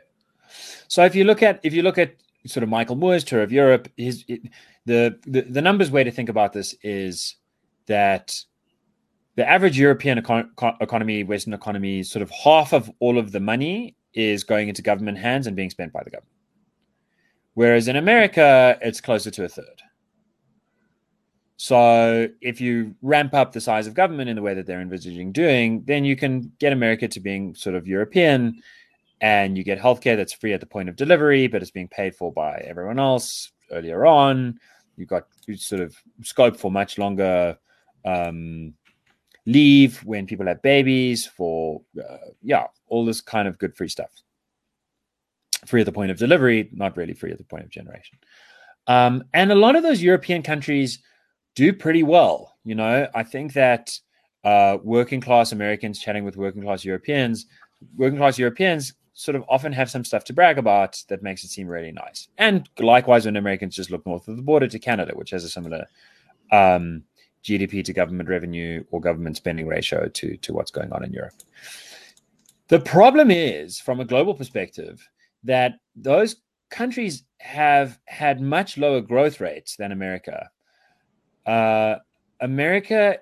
So 0.87 1.05
if 1.05 1.13
you 1.13 1.23
look 1.23 1.43
at 1.43 1.59
if 1.63 1.73
you 1.73 1.83
look 1.83 1.99
at 1.99 2.15
sort 2.47 2.63
of 2.63 2.69
Michael 2.69 2.95
Moore's 2.95 3.23
tour 3.23 3.43
of 3.43 3.51
Europe, 3.51 3.87
his 3.97 4.25
it, 4.27 4.41
the, 4.85 5.19
the 5.27 5.41
the 5.41 5.61
numbers 5.61 5.91
way 5.91 6.03
to 6.03 6.11
think 6.11 6.29
about 6.29 6.53
this 6.53 6.73
is 6.81 7.35
that 7.85 8.35
the 9.35 9.47
average 9.47 9.77
European 9.77 10.19
econ- 10.19 10.49
economy, 10.81 11.23
Western 11.23 11.53
economy, 11.53 12.03
sort 12.03 12.23
of 12.23 12.31
half 12.31 12.73
of 12.73 12.91
all 12.99 13.17
of 13.19 13.31
the 13.31 13.39
money 13.39 13.95
is 14.13 14.43
going 14.43 14.67
into 14.67 14.81
government 14.81 15.17
hands 15.17 15.45
and 15.45 15.55
being 15.55 15.69
spent 15.69 15.93
by 15.93 16.03
the 16.03 16.09
government. 16.09 16.33
Whereas 17.53 17.87
in 17.87 17.95
America, 17.95 18.77
it's 18.81 19.01
closer 19.01 19.31
to 19.31 19.43
a 19.45 19.49
third. 19.49 19.81
So 21.57 22.29
if 22.39 22.61
you 22.61 22.95
ramp 23.01 23.33
up 23.33 23.51
the 23.51 23.59
size 23.59 23.85
of 23.85 23.93
government 23.93 24.29
in 24.29 24.37
the 24.37 24.41
way 24.41 24.53
that 24.53 24.65
they're 24.65 24.79
envisaging 24.79 25.33
doing, 25.33 25.83
then 25.85 26.05
you 26.05 26.15
can 26.15 26.53
get 26.57 26.71
America 26.71 27.07
to 27.09 27.19
being 27.19 27.53
sort 27.53 27.75
of 27.75 27.85
European 27.85 28.61
and 29.19 29.57
you 29.57 29.65
get 29.65 29.77
healthcare 29.77 30.15
that's 30.15 30.31
free 30.31 30.53
at 30.53 30.61
the 30.61 30.65
point 30.65 30.87
of 30.87 30.95
delivery, 30.95 31.47
but 31.47 31.61
it's 31.61 31.71
being 31.71 31.89
paid 31.89 32.15
for 32.15 32.31
by 32.31 32.63
everyone 32.65 32.97
else 32.97 33.51
earlier 33.71 34.05
on. 34.05 34.57
You've 34.95 35.09
got 35.09 35.27
sort 35.55 35.81
of 35.81 35.97
scope 36.21 36.55
for 36.55 36.71
much 36.71 36.97
longer 36.97 37.57
um, 38.05 38.73
leave 39.45 39.97
when 40.05 40.27
people 40.27 40.47
have 40.47 40.61
babies, 40.61 41.25
for, 41.25 41.81
uh, 41.99 42.29
yeah, 42.41 42.67
all 42.87 43.03
this 43.03 43.19
kind 43.19 43.49
of 43.49 43.57
good 43.57 43.75
free 43.75 43.89
stuff 43.89 44.11
free 45.65 45.81
at 45.81 45.85
the 45.85 45.91
point 45.91 46.11
of 46.11 46.17
delivery, 46.17 46.69
not 46.73 46.97
really 46.97 47.13
free 47.13 47.31
at 47.31 47.37
the 47.37 47.43
point 47.43 47.63
of 47.63 47.69
generation. 47.69 48.17
Um, 48.87 49.23
and 49.33 49.51
a 49.51 49.55
lot 49.55 49.75
of 49.75 49.83
those 49.83 50.01
European 50.01 50.41
countries 50.41 50.99
do 51.55 51.73
pretty 51.73 52.03
well. 52.03 52.57
You 52.63 52.75
know, 52.75 53.07
I 53.13 53.23
think 53.23 53.53
that 53.53 53.97
uh, 54.43 54.77
working 54.83 55.21
class 55.21 55.51
Americans 55.51 55.99
chatting 55.99 56.23
with 56.23 56.37
working 56.37 56.61
class 56.61 56.85
Europeans, 56.85 57.45
working 57.97 58.17
class 58.17 58.39
Europeans 58.39 58.93
sort 59.13 59.35
of 59.35 59.43
often 59.49 59.73
have 59.73 59.91
some 59.91 60.05
stuff 60.05 60.23
to 60.23 60.33
brag 60.33 60.57
about 60.57 61.03
that 61.09 61.21
makes 61.21 61.43
it 61.43 61.49
seem 61.49 61.67
really 61.67 61.91
nice. 61.91 62.29
And 62.37 62.69
likewise, 62.79 63.25
when 63.25 63.35
Americans 63.35 63.75
just 63.75 63.91
look 63.91 64.05
north 64.05 64.27
of 64.27 64.37
the 64.37 64.41
border 64.41 64.67
to 64.67 64.79
Canada, 64.79 65.11
which 65.13 65.31
has 65.31 65.43
a 65.43 65.49
similar 65.49 65.85
um, 66.51 67.03
GDP 67.43 67.83
to 67.83 67.93
government 67.93 68.29
revenue 68.29 68.83
or 68.91 69.01
government 69.01 69.37
spending 69.37 69.67
ratio 69.67 70.07
to, 70.07 70.37
to 70.37 70.53
what's 70.53 70.71
going 70.71 70.91
on 70.93 71.03
in 71.03 71.11
Europe. 71.11 71.33
The 72.69 72.79
problem 72.79 73.31
is, 73.31 73.79
from 73.79 73.99
a 73.99 74.05
global 74.05 74.33
perspective, 74.33 75.07
that 75.43 75.75
those 75.95 76.37
countries 76.69 77.23
have 77.39 77.99
had 78.05 78.41
much 78.41 78.77
lower 78.77 79.01
growth 79.01 79.39
rates 79.39 79.75
than 79.75 79.91
America. 79.91 80.49
Uh, 81.45 81.95
America 82.41 83.17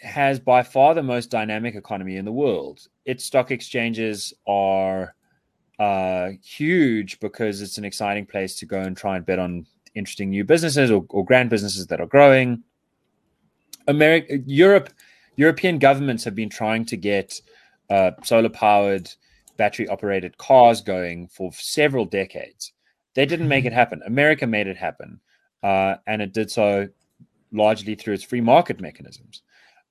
has 0.00 0.38
by 0.38 0.62
far 0.62 0.94
the 0.94 1.02
most 1.02 1.30
dynamic 1.30 1.74
economy 1.74 2.16
in 2.16 2.24
the 2.24 2.32
world. 2.32 2.80
Its 3.04 3.24
stock 3.24 3.50
exchanges 3.50 4.32
are 4.46 5.14
uh, 5.78 6.30
huge 6.42 7.20
because 7.20 7.62
it's 7.62 7.78
an 7.78 7.84
exciting 7.84 8.26
place 8.26 8.56
to 8.56 8.66
go 8.66 8.80
and 8.80 8.96
try 8.96 9.16
and 9.16 9.26
bet 9.26 9.38
on 9.38 9.66
interesting 9.94 10.30
new 10.30 10.44
businesses 10.44 10.90
or, 10.90 11.04
or 11.10 11.24
grand 11.24 11.50
businesses 11.50 11.86
that 11.88 12.00
are 12.00 12.06
growing. 12.06 12.62
America, 13.86 14.38
Europe, 14.46 14.90
European 15.36 15.78
governments 15.78 16.24
have 16.24 16.34
been 16.34 16.50
trying 16.50 16.84
to 16.84 16.96
get 16.96 17.40
uh, 17.90 18.10
solar 18.22 18.48
powered 18.48 19.10
battery 19.58 19.86
operated 19.88 20.38
cars 20.38 20.80
going 20.80 21.28
for 21.28 21.52
several 21.52 22.06
decades. 22.06 22.72
They 23.14 23.26
didn't 23.26 23.48
make 23.48 23.64
it 23.64 23.68
mm-hmm. 23.68 23.76
happen. 23.76 24.02
America 24.06 24.46
made 24.46 24.66
it 24.66 24.78
happen. 24.78 25.20
Uh, 25.62 25.96
and 26.06 26.22
it 26.22 26.32
did 26.32 26.50
so 26.50 26.88
largely 27.52 27.94
through 27.94 28.14
its 28.14 28.24
free 28.24 28.40
market 28.40 28.80
mechanisms. 28.80 29.42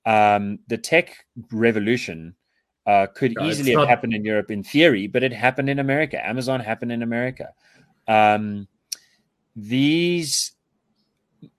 Um, 0.06 0.58
the 0.68 0.78
tech 0.78 1.26
revolution 1.52 2.34
uh, 2.86 3.06
could 3.14 3.34
no, 3.36 3.44
easily 3.44 3.72
have 3.72 3.80
not... 3.80 3.88
happened 3.88 4.14
in 4.14 4.24
Europe 4.24 4.50
in 4.50 4.64
theory, 4.64 5.06
but 5.06 5.22
it 5.22 5.32
happened 5.32 5.68
in 5.68 5.78
America. 5.78 6.26
Amazon 6.26 6.60
happened 6.60 6.90
in 6.90 7.02
America. 7.02 7.52
Um, 8.08 8.66
these, 9.54 10.52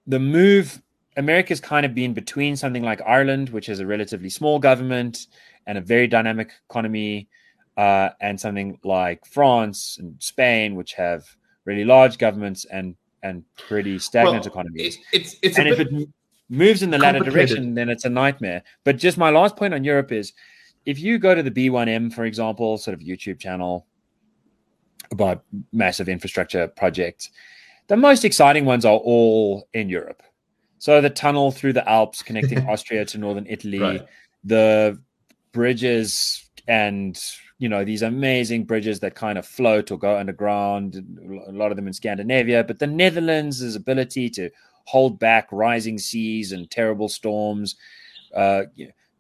the 0.08 0.20
move, 0.20 0.82
America's 1.18 1.60
kind 1.60 1.86
of 1.86 1.94
been 1.94 2.14
between 2.14 2.56
something 2.56 2.82
like 2.82 3.02
Ireland, 3.06 3.50
which 3.50 3.70
is 3.70 3.80
a 3.80 3.86
relatively 3.86 4.30
small 4.30 4.58
government 4.58 5.28
and 5.68 5.78
a 5.78 5.82
very 5.82 6.08
dynamic 6.08 6.52
economy, 6.68 7.30
uh, 7.80 8.10
and 8.20 8.38
something 8.38 8.78
like 8.84 9.26
France 9.26 9.98
and 10.02 10.22
Spain, 10.22 10.76
which 10.76 10.94
have 10.96 11.24
really 11.64 11.86
large 11.86 12.18
governments 12.18 12.66
and 12.66 12.96
and 13.24 13.46
pretty 13.58 13.98
stagnant 14.00 14.44
well, 14.44 14.52
economies. 14.52 14.98
It's 15.14 15.38
it's 15.42 15.58
and 15.58 15.70
if 15.70 15.80
it 15.80 15.88
moves 16.50 16.84
in 16.84 16.90
the 16.90 16.98
latter 16.98 17.20
direction, 17.20 17.76
then 17.76 17.88
it's 17.88 18.04
a 18.04 18.10
nightmare. 18.10 18.64
But 18.84 18.98
just 18.98 19.18
my 19.18 19.30
last 19.30 19.56
point 19.56 19.74
on 19.74 19.86
Europe 19.86 20.12
is, 20.12 20.34
if 20.86 21.00
you 21.00 21.20
go 21.20 21.34
to 21.34 21.42
the 21.42 21.52
B1M, 21.52 22.14
for 22.14 22.26
example, 22.26 22.78
sort 22.78 22.96
of 22.96 23.00
YouTube 23.00 23.40
channel 23.40 23.88
about 25.12 25.46
massive 25.72 26.10
infrastructure 26.10 26.68
projects, 26.68 27.30
the 27.88 27.96
most 27.96 28.26
exciting 28.26 28.66
ones 28.66 28.84
are 28.84 28.98
all 28.98 29.70
in 29.74 29.88
Europe. 29.88 30.22
So 30.80 31.00
the 31.00 31.10
tunnel 31.10 31.52
through 31.52 31.74
the 31.74 31.90
Alps 31.90 32.24
connecting 32.24 32.60
Austria 32.70 33.06
to 33.06 33.18
northern 33.18 33.46
Italy, 33.48 33.80
right. 33.80 34.06
the 34.44 35.00
bridges 35.54 36.50
and 36.68 37.18
you 37.60 37.70
know 37.70 37.86
these 37.86 38.02
amazing 38.02 38.64
bridges 38.64 39.00
that 39.02 39.16
kind 39.16 39.38
of 39.38 39.46
float 39.46 39.92
or 39.92 39.98
go 39.98 40.18
underground 40.18 40.96
a 41.48 41.52
lot 41.52 41.72
of 41.72 41.76
them 41.76 41.88
in 41.88 41.94
scandinavia 41.94 42.64
but 42.64 42.80
the 42.80 42.88
netherlands' 42.88 43.76
ability 43.76 44.30
to 44.30 44.50
hold 44.86 45.20
back 45.20 45.48
rising 45.52 46.00
seas 46.00 46.52
and 46.52 46.72
terrible 46.72 47.08
storms 47.08 47.76
uh, 48.34 48.64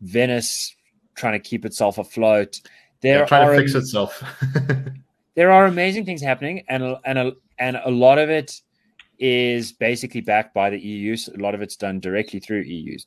venice 0.01 0.75
trying 1.19 1.33
to 1.33 1.39
keep 1.39 1.65
itself 1.65 1.97
afloat. 1.97 2.59
There 3.01 3.19
yeah, 3.19 3.25
trying 3.25 3.47
are, 3.47 3.53
to 3.53 3.59
fix 3.59 3.75
itself. 3.75 4.23
there 5.35 5.51
are 5.51 5.65
amazing 5.65 6.05
things 6.05 6.21
happening 6.21 6.63
and 6.67 6.97
and 7.05 7.17
a, 7.17 7.33
and 7.59 7.79
a 7.83 7.91
lot 7.91 8.17
of 8.17 8.29
it 8.29 8.61
is 9.19 9.71
basically 9.71 10.21
backed 10.21 10.53
by 10.53 10.69
the 10.69 10.79
eu 10.79 11.15
so 11.15 11.31
a 11.33 11.41
lot 11.41 11.53
of 11.53 11.61
it's 11.61 11.75
done 11.75 11.99
directly 11.99 12.39
through 12.39 12.61
eu 12.61 12.97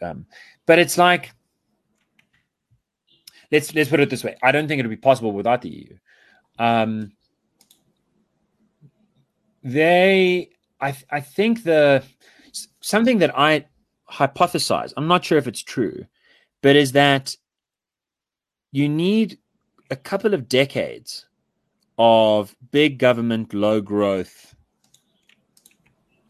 um, 0.00 0.26
but 0.66 0.78
it's 0.78 0.98
like 0.98 1.30
let's 3.52 3.74
let's 3.74 3.90
put 3.90 4.00
it 4.00 4.10
this 4.10 4.24
way. 4.24 4.36
I 4.42 4.50
don't 4.50 4.66
think 4.66 4.80
it 4.80 4.86
would 4.86 4.90
be 4.90 4.96
possible 4.96 5.32
without 5.32 5.62
the 5.62 5.68
EU. 5.68 5.96
Um, 6.58 7.12
they, 9.62 10.50
I, 10.80 10.96
I 11.10 11.20
think 11.20 11.62
the 11.62 12.02
something 12.80 13.18
that 13.18 13.38
I 13.38 13.66
hypothesize. 14.10 14.92
I'm 14.96 15.06
not 15.06 15.24
sure 15.24 15.38
if 15.38 15.46
it's 15.46 15.62
true, 15.62 16.06
but 16.62 16.74
is 16.74 16.92
that 16.92 17.36
you 18.72 18.88
need 18.88 19.38
a 19.90 19.96
couple 19.96 20.34
of 20.34 20.48
decades 20.48 21.26
of 21.98 22.56
big 22.70 22.98
government, 22.98 23.52
low 23.52 23.80
growth 23.80 24.54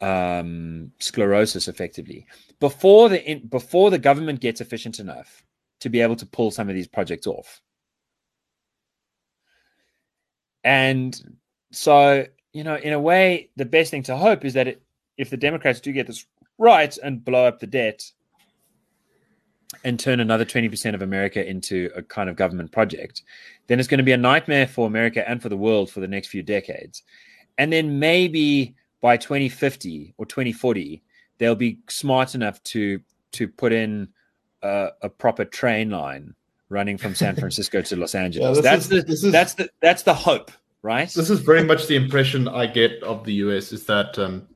um, 0.00 0.90
sclerosis, 0.98 1.68
effectively, 1.68 2.26
before 2.58 3.08
the 3.08 3.24
in, 3.24 3.46
before 3.46 3.90
the 3.90 3.98
government 3.98 4.40
gets 4.40 4.60
efficient 4.60 4.98
enough 4.98 5.44
to 5.82 5.88
be 5.88 6.00
able 6.00 6.16
to 6.16 6.26
pull 6.26 6.50
some 6.50 6.68
of 6.68 6.74
these 6.74 6.88
projects 6.88 7.26
off. 7.26 7.60
And 10.64 11.20
so 11.72 12.26
you 12.52 12.64
know, 12.64 12.76
in 12.76 12.92
a 12.92 13.00
way, 13.00 13.50
the 13.56 13.64
best 13.64 13.90
thing 13.90 14.02
to 14.04 14.16
hope 14.16 14.44
is 14.44 14.54
that 14.54 14.68
it, 14.68 14.82
if 15.16 15.30
the 15.30 15.36
Democrats 15.36 15.80
do 15.80 15.92
get 15.92 16.06
this 16.06 16.26
right 16.58 16.96
and 17.02 17.24
blow 17.24 17.46
up 17.46 17.60
the 17.60 17.66
debt 17.66 18.10
and 19.84 19.98
turn 19.98 20.20
another 20.20 20.44
20% 20.44 20.94
of 20.94 21.02
America 21.02 21.46
into 21.46 21.90
a 21.96 22.02
kind 22.02 22.28
of 22.28 22.36
government 22.36 22.70
project, 22.72 23.22
then 23.66 23.78
it's 23.78 23.88
going 23.88 23.98
to 23.98 24.04
be 24.04 24.12
a 24.12 24.18
nightmare 24.18 24.66
for 24.66 24.86
America 24.86 25.28
and 25.28 25.40
for 25.40 25.48
the 25.48 25.56
world 25.56 25.90
for 25.90 26.00
the 26.00 26.08
next 26.08 26.28
few 26.28 26.42
decades. 26.42 27.02
And 27.56 27.72
then 27.72 27.98
maybe 27.98 28.74
by 29.00 29.16
2050 29.16 30.14
or 30.18 30.26
2040, 30.26 31.02
they'll 31.38 31.54
be 31.54 31.78
smart 31.88 32.34
enough 32.34 32.62
to 32.64 33.00
to 33.32 33.48
put 33.48 33.72
in 33.72 34.08
a, 34.62 34.88
a 35.02 35.08
proper 35.08 35.44
train 35.44 35.90
line 35.90 36.34
running 36.68 36.96
from 36.96 37.14
San 37.14 37.36
Francisco 37.36 37.82
to 37.82 37.96
Los 37.96 38.14
Angeles. 38.26 38.56
Yeah, 38.56 38.62
that's 38.62 38.90
is, 38.90 39.04
the 39.04 39.12
is, 39.12 39.22
that's 39.32 39.54
the 39.54 39.70
that's 39.80 40.02
the 40.02 40.14
hope, 40.14 40.50
right? 40.82 41.10
This 41.10 41.30
is 41.30 41.40
very 41.40 41.64
much 41.64 41.86
the 41.86 41.96
impression 41.96 42.48
I 42.48 42.66
get 42.66 43.02
of 43.02 43.24
the 43.24 43.34
US 43.34 43.72
is 43.72 43.86
that 43.86 44.18
um, 44.18 44.48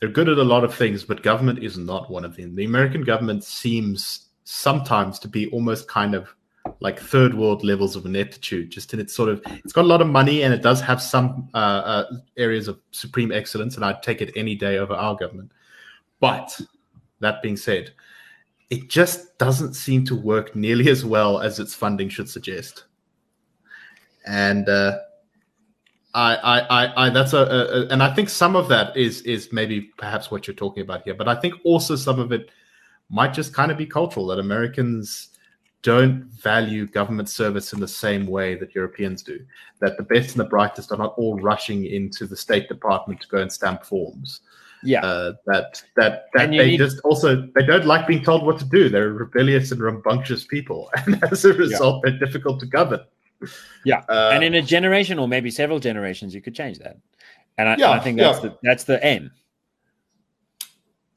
they're 0.00 0.08
good 0.08 0.28
at 0.28 0.38
a 0.38 0.44
lot 0.44 0.64
of 0.64 0.74
things, 0.74 1.04
but 1.04 1.22
government 1.22 1.62
is 1.62 1.78
not 1.78 2.10
one 2.10 2.24
of 2.24 2.36
them. 2.36 2.54
The 2.54 2.64
American 2.64 3.02
government 3.02 3.44
seems 3.44 4.28
sometimes 4.44 5.18
to 5.18 5.28
be 5.28 5.48
almost 5.50 5.88
kind 5.88 6.14
of 6.14 6.34
like 6.80 6.98
third 6.98 7.34
world 7.34 7.64
levels 7.64 7.94
of 7.96 8.06
ineptitude 8.06 8.70
just 8.70 8.94
in 8.94 9.00
its 9.00 9.14
sort 9.14 9.28
of 9.28 9.42
it's 9.46 9.72
got 9.72 9.84
a 9.84 9.88
lot 9.88 10.00
of 10.00 10.08
money 10.08 10.42
and 10.42 10.54
it 10.54 10.62
does 10.62 10.80
have 10.80 11.00
some 11.00 11.48
uh, 11.54 11.56
uh, 11.56 12.04
areas 12.36 12.68
of 12.68 12.78
supreme 12.90 13.30
excellence 13.30 13.76
and 13.76 13.84
i'd 13.84 14.02
take 14.02 14.22
it 14.22 14.32
any 14.34 14.54
day 14.54 14.78
over 14.78 14.94
our 14.94 15.14
government 15.14 15.50
but 16.20 16.58
that 17.20 17.42
being 17.42 17.56
said 17.56 17.92
it 18.70 18.88
just 18.88 19.38
doesn't 19.38 19.74
seem 19.74 20.04
to 20.04 20.16
work 20.16 20.56
nearly 20.56 20.88
as 20.88 21.04
well 21.04 21.40
as 21.40 21.58
its 21.58 21.74
funding 21.74 22.08
should 22.08 22.28
suggest 22.28 22.84
and 24.26 24.68
uh, 24.68 24.98
I, 26.14 26.36
I, 26.36 26.58
I, 26.58 27.06
I, 27.06 27.10
that's 27.10 27.32
a, 27.32 27.38
a, 27.38 27.86
and 27.88 28.02
I 28.02 28.14
think 28.14 28.28
some 28.28 28.54
of 28.56 28.68
that 28.68 28.96
is 28.96 29.22
is 29.22 29.52
maybe 29.52 29.90
perhaps 29.98 30.30
what 30.30 30.46
you're 30.46 30.54
talking 30.54 30.82
about 30.82 31.02
here, 31.02 31.14
but 31.14 31.28
I 31.28 31.34
think 31.34 31.54
also 31.64 31.96
some 31.96 32.20
of 32.20 32.32
it 32.32 32.50
might 33.10 33.34
just 33.34 33.52
kind 33.52 33.70
of 33.70 33.76
be 33.76 33.86
cultural 33.86 34.26
that 34.28 34.38
Americans 34.38 35.30
don't 35.82 36.24
value 36.40 36.86
government 36.86 37.28
service 37.28 37.74
in 37.74 37.80
the 37.80 37.88
same 37.88 38.26
way 38.26 38.54
that 38.54 38.74
Europeans 38.74 39.22
do. 39.22 39.44
That 39.80 39.98
the 39.98 40.02
best 40.02 40.30
and 40.30 40.40
the 40.40 40.48
brightest 40.48 40.92
are 40.92 40.98
not 40.98 41.14
all 41.18 41.38
rushing 41.40 41.84
into 41.84 42.26
the 42.26 42.36
State 42.36 42.68
Department 42.68 43.20
to 43.20 43.28
go 43.28 43.38
and 43.38 43.52
stamp 43.52 43.84
forms. 43.84 44.40
Yeah, 44.84 45.04
uh, 45.04 45.32
that 45.46 45.82
that 45.96 46.26
that 46.34 46.50
they 46.50 46.66
need... 46.66 46.78
just 46.78 47.00
also 47.00 47.48
they 47.54 47.64
don't 47.64 47.86
like 47.86 48.06
being 48.06 48.22
told 48.22 48.44
what 48.44 48.58
to 48.58 48.64
do. 48.64 48.88
They're 48.88 49.12
rebellious 49.12 49.72
and 49.72 49.80
rambunctious 49.80 50.44
people, 50.44 50.90
and 51.06 51.22
as 51.30 51.44
a 51.44 51.52
result, 51.54 52.02
yeah. 52.04 52.10
they're 52.10 52.18
difficult 52.18 52.60
to 52.60 52.66
govern. 52.66 53.00
Yeah, 53.84 54.02
uh, 54.08 54.30
and 54.32 54.44
in 54.44 54.54
a 54.54 54.62
generation 54.62 55.18
or 55.18 55.28
maybe 55.28 55.50
several 55.50 55.80
generations, 55.80 56.34
you 56.34 56.40
could 56.40 56.54
change 56.54 56.78
that. 56.78 56.98
And 57.58 57.68
I, 57.68 57.76
yeah, 57.76 57.90
I 57.90 58.00
think 58.00 58.18
that's 58.18 58.42
yeah. 58.42 58.50
the 58.50 58.58
that's 58.62 58.84
the 58.84 59.04
aim. 59.06 59.30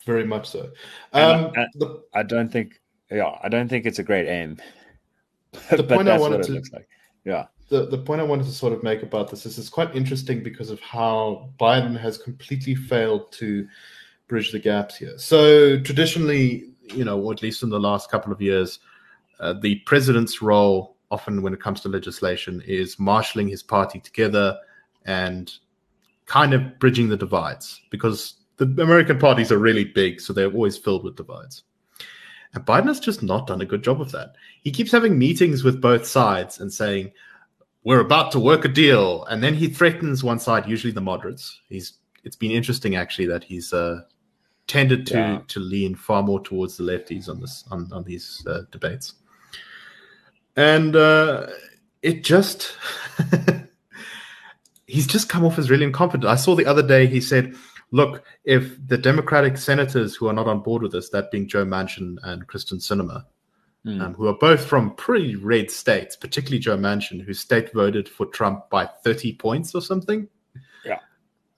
Very 0.05 0.25
much 0.25 0.49
so. 0.49 0.71
Um, 1.13 1.51
I, 1.55 1.65
the, 1.75 2.03
I 2.13 2.23
don't 2.23 2.49
think 2.49 2.79
yeah, 3.11 3.37
I 3.43 3.49
don't 3.49 3.67
think 3.67 3.85
it's 3.85 3.99
a 3.99 4.03
great 4.03 4.27
aim. 4.27 4.57
the 5.69 5.83
point 5.83 6.07
I 6.09 6.17
wanted 6.17 6.43
to 6.43 6.53
like. 6.53 6.87
yeah. 7.25 7.45
The, 7.69 7.85
the 7.87 7.97
point 7.97 8.21
I 8.21 8.25
wanted 8.25 8.45
to 8.45 8.51
sort 8.51 8.73
of 8.73 8.81
make 8.81 9.03
about 9.03 9.29
this 9.29 9.45
is 9.45 9.57
it's 9.57 9.69
quite 9.69 9.93
interesting 9.95 10.41
because 10.41 10.69
of 10.69 10.79
how 10.79 11.49
Biden 11.59 11.99
has 11.99 12.17
completely 12.17 12.75
failed 12.75 13.31
to 13.33 13.67
bridge 14.27 14.51
the 14.51 14.59
gaps 14.59 14.95
here. 14.95 15.17
So 15.17 15.79
traditionally, 15.81 16.69
you 16.93 17.03
know, 17.03 17.19
or 17.19 17.33
at 17.33 17.41
least 17.41 17.63
in 17.63 17.69
the 17.69 17.79
last 17.79 18.09
couple 18.09 18.31
of 18.31 18.41
years, 18.41 18.79
uh, 19.39 19.53
the 19.53 19.75
president's 19.79 20.41
role, 20.41 20.95
often 21.11 21.41
when 21.41 21.53
it 21.53 21.61
comes 21.61 21.81
to 21.81 21.89
legislation, 21.89 22.61
is 22.65 22.99
marshaling 22.99 23.47
his 23.47 23.63
party 23.63 23.99
together 23.99 24.57
and 25.05 25.53
kind 26.25 26.53
of 26.53 26.79
bridging 26.79 27.09
the 27.09 27.17
divides 27.17 27.81
because 27.89 28.35
the 28.57 28.65
American 28.81 29.19
parties 29.19 29.51
are 29.51 29.59
really 29.59 29.85
big, 29.85 30.19
so 30.19 30.33
they're 30.33 30.51
always 30.51 30.77
filled 30.77 31.03
with 31.03 31.15
divides. 31.15 31.63
And 32.53 32.65
Biden 32.65 32.87
has 32.87 32.99
just 32.99 33.21
not 33.21 33.47
done 33.47 33.61
a 33.61 33.65
good 33.65 33.83
job 33.83 34.01
of 34.01 34.11
that. 34.11 34.35
He 34.63 34.71
keeps 34.71 34.91
having 34.91 35.17
meetings 35.17 35.63
with 35.63 35.81
both 35.81 36.05
sides 36.05 36.59
and 36.59 36.71
saying, 36.71 37.11
we're 37.87 38.01
about 38.01 38.33
to 38.33 38.39
work 38.39 38.65
a 38.65 38.67
deal. 38.67 39.23
And 39.29 39.41
then 39.41 39.53
he 39.53 39.69
threatens 39.69 40.21
one 40.21 40.39
side, 40.39 40.67
usually 40.67 40.91
the 40.91 40.99
moderates. 40.99 41.61
He's 41.69 41.93
it's 42.25 42.35
been 42.35 42.51
interesting 42.51 42.97
actually 42.97 43.27
that 43.27 43.45
he's 43.45 43.71
uh, 43.71 44.01
tended 44.67 45.07
to 45.07 45.13
yeah. 45.13 45.39
to 45.47 45.59
lean 45.61 45.95
far 45.95 46.21
more 46.21 46.41
towards 46.41 46.75
the 46.75 46.83
lefties 46.83 47.29
on 47.29 47.39
this 47.39 47.63
on, 47.71 47.89
on 47.93 48.03
these 48.03 48.45
uh, 48.45 48.63
debates. 48.71 49.13
And 50.57 50.97
uh, 50.97 51.47
it 52.01 52.25
just 52.25 52.75
he's 54.85 55.07
just 55.07 55.29
come 55.29 55.45
off 55.45 55.57
as 55.57 55.69
really 55.69 55.85
incompetent. 55.85 56.25
I 56.25 56.35
saw 56.35 56.55
the 56.55 56.65
other 56.65 56.85
day 56.85 57.07
he 57.07 57.21
said, 57.21 57.55
look, 57.91 58.25
if 58.43 58.85
the 58.85 58.97
Democratic 58.97 59.57
senators 59.57 60.13
who 60.13 60.27
are 60.27 60.33
not 60.33 60.47
on 60.47 60.59
board 60.59 60.81
with 60.81 60.91
this, 60.91 61.09
that 61.11 61.31
being 61.31 61.47
Joe 61.47 61.63
Manchin 61.63 62.17
and 62.23 62.45
Kyrsten 62.47 62.81
Sinema, 62.81 63.23
mm. 63.87 64.01
um, 64.01 64.13
who 64.13 64.27
are 64.27 64.37
both 64.37 64.65
from 64.65 64.93
pretty 64.95 65.35
red 65.35 65.71
states, 65.71 66.15
particularly 66.15 66.59
Joe 66.59 66.77
Manchin, 66.77 67.21
whose 67.21 67.39
state 67.39 67.73
voted 67.73 68.09
for 68.09 68.25
Trump 68.25 68.69
by 68.69 68.85
30 68.85 69.33
points 69.35 69.73
or 69.73 69.81
something. 69.81 70.27
Yeah. 70.85 70.99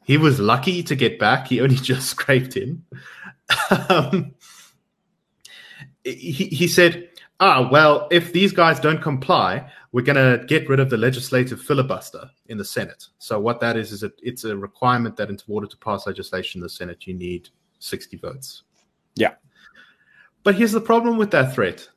He 0.06 0.18
was 0.18 0.40
lucky 0.40 0.84
to 0.84 0.96
get 0.96 1.20
back. 1.20 1.48
He 1.48 1.62
only 1.62 1.76
just 1.92 2.10
scraped 2.10 2.56
in. 2.56 2.84
um, 3.90 4.34
he, 6.04 6.32
he 6.32 6.68
said, 6.68 7.10
ah, 7.40 7.68
well, 7.72 8.08
if 8.12 8.32
these 8.32 8.52
guys 8.52 8.80
don't 8.80 9.02
comply, 9.02 9.70
we're 9.92 10.04
going 10.04 10.16
to 10.16 10.46
get 10.46 10.70
rid 10.70 10.80
of 10.80 10.90
the 10.90 10.98
legislative 10.98 11.62
filibuster 11.62 12.30
in 12.48 12.58
the 12.58 12.66
Senate. 12.66 13.08
So 13.18 13.40
what 13.40 13.60
that 13.62 13.76
is 13.76 13.92
is 13.92 14.04
it's 14.22 14.44
a 14.44 14.56
requirement 14.56 15.18
that 15.18 15.30
in 15.30 15.38
order 15.48 15.68
to 15.68 15.78
pass 15.78 16.06
legislation 16.06 16.60
in 16.60 16.64
the 16.64 16.70
Senate, 16.70 17.08
you 17.08 17.14
need 17.16 17.50
60 17.80 18.18
votes. 18.18 18.64
Yeah. 19.16 19.34
But 20.44 20.56
here's 20.56 20.72
the 20.72 20.82
problem 20.82 21.18
with 21.18 21.32
that 21.32 21.54
threat. 21.54 21.90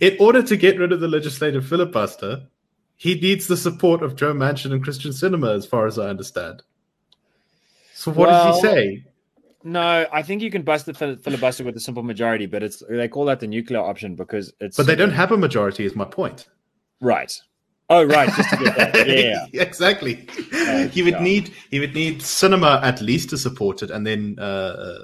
In 0.00 0.16
order 0.20 0.42
to 0.42 0.56
get 0.56 0.78
rid 0.78 0.92
of 0.92 1.00
the 1.00 1.08
legislative 1.08 1.66
filibuster, 1.66 2.42
he 2.96 3.14
needs 3.14 3.46
the 3.46 3.56
support 3.56 4.02
of 4.02 4.16
Joe 4.16 4.32
Manchin 4.32 4.72
and 4.72 4.84
Kyrsten 4.84 5.12
Sinema, 5.12 5.54
as 5.54 5.66
far 5.66 5.86
as 5.86 5.98
I 5.98 6.08
understand. 6.08 6.62
So 7.94 8.10
what 8.10 8.28
well, 8.28 8.52
does 8.52 8.62
he 8.62 8.68
say? 8.68 9.04
No, 9.64 10.06
I 10.12 10.22
think 10.22 10.42
you 10.42 10.50
can 10.50 10.62
bust 10.62 10.86
the 10.86 10.94
filibuster 10.94 11.64
with 11.64 11.76
a 11.76 11.80
simple 11.80 12.02
majority, 12.02 12.46
but 12.46 12.62
it's 12.62 12.82
they 12.88 13.08
call 13.08 13.24
that 13.24 13.40
the 13.40 13.46
nuclear 13.46 13.80
option 13.80 14.14
because 14.14 14.52
it's. 14.60 14.76
But 14.76 14.86
they 14.86 14.94
don't 14.94 15.10
have 15.10 15.32
a 15.32 15.36
majority, 15.36 15.84
is 15.84 15.96
my 15.96 16.04
point. 16.04 16.46
Right. 17.00 17.32
Oh, 17.88 18.04
right. 18.04 18.28
Just 18.34 18.50
to 18.50 18.56
get 18.56 18.76
that. 18.76 19.08
Yeah. 19.08 19.46
exactly. 19.60 20.26
Oh, 20.52 20.88
he 20.88 21.02
would 21.02 21.14
God. 21.14 21.22
need 21.22 21.52
he 21.70 21.80
would 21.80 21.94
need 21.94 22.20
Sinema 22.20 22.82
at 22.82 23.00
least 23.00 23.30
to 23.30 23.38
support 23.38 23.82
it, 23.82 23.90
and 23.90 24.06
then 24.06 24.38
uh, 24.38 24.98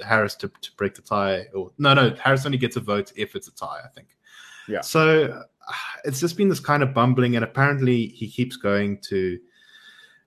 Harris 0.00 0.34
to, 0.36 0.48
to 0.48 0.70
break 0.76 0.94
the 0.94 1.02
tie. 1.02 1.46
Or 1.54 1.70
no, 1.78 1.94
no, 1.94 2.14
Harris 2.14 2.46
only 2.46 2.58
gets 2.58 2.76
a 2.76 2.80
vote 2.80 3.12
if 3.16 3.36
it's 3.36 3.48
a 3.48 3.54
tie. 3.54 3.80
I 3.84 3.88
think. 3.88 4.16
Yeah. 4.68 4.80
So 4.80 5.24
uh, 5.26 5.72
it's 6.04 6.20
just 6.20 6.36
been 6.36 6.48
this 6.48 6.60
kind 6.60 6.82
of 6.82 6.94
bumbling, 6.94 7.36
and 7.36 7.44
apparently 7.44 8.06
he 8.06 8.28
keeps 8.28 8.56
going 8.56 8.98
to 9.08 9.38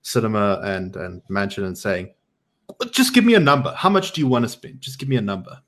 Sinema 0.03 0.63
and 0.63 0.95
and 0.95 1.21
Manchin 1.29 1.65
and 1.65 1.77
saying 1.77 2.09
just 2.91 3.13
give 3.13 3.25
me 3.25 3.35
a 3.35 3.39
number. 3.39 3.73
How 3.75 3.89
much 3.89 4.11
do 4.11 4.21
you 4.21 4.27
want 4.27 4.43
to 4.43 4.49
spend? 4.49 4.81
Just 4.81 4.99
give 4.99 5.09
me 5.09 5.15
a 5.15 5.21
number. 5.21 5.61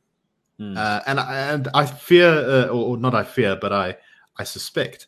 Mm. 0.60 0.78
Uh, 0.78 1.02
and 1.08 1.20
and 1.20 1.68
I 1.74 1.86
fear, 1.86 2.30
uh, 2.30 2.68
or, 2.68 2.90
or, 2.90 2.98
not 2.98 3.16
I 3.16 3.24
fear, 3.24 3.56
but 3.56 3.72
I 3.72 3.96
I 4.38 4.44
suspect 4.44 5.08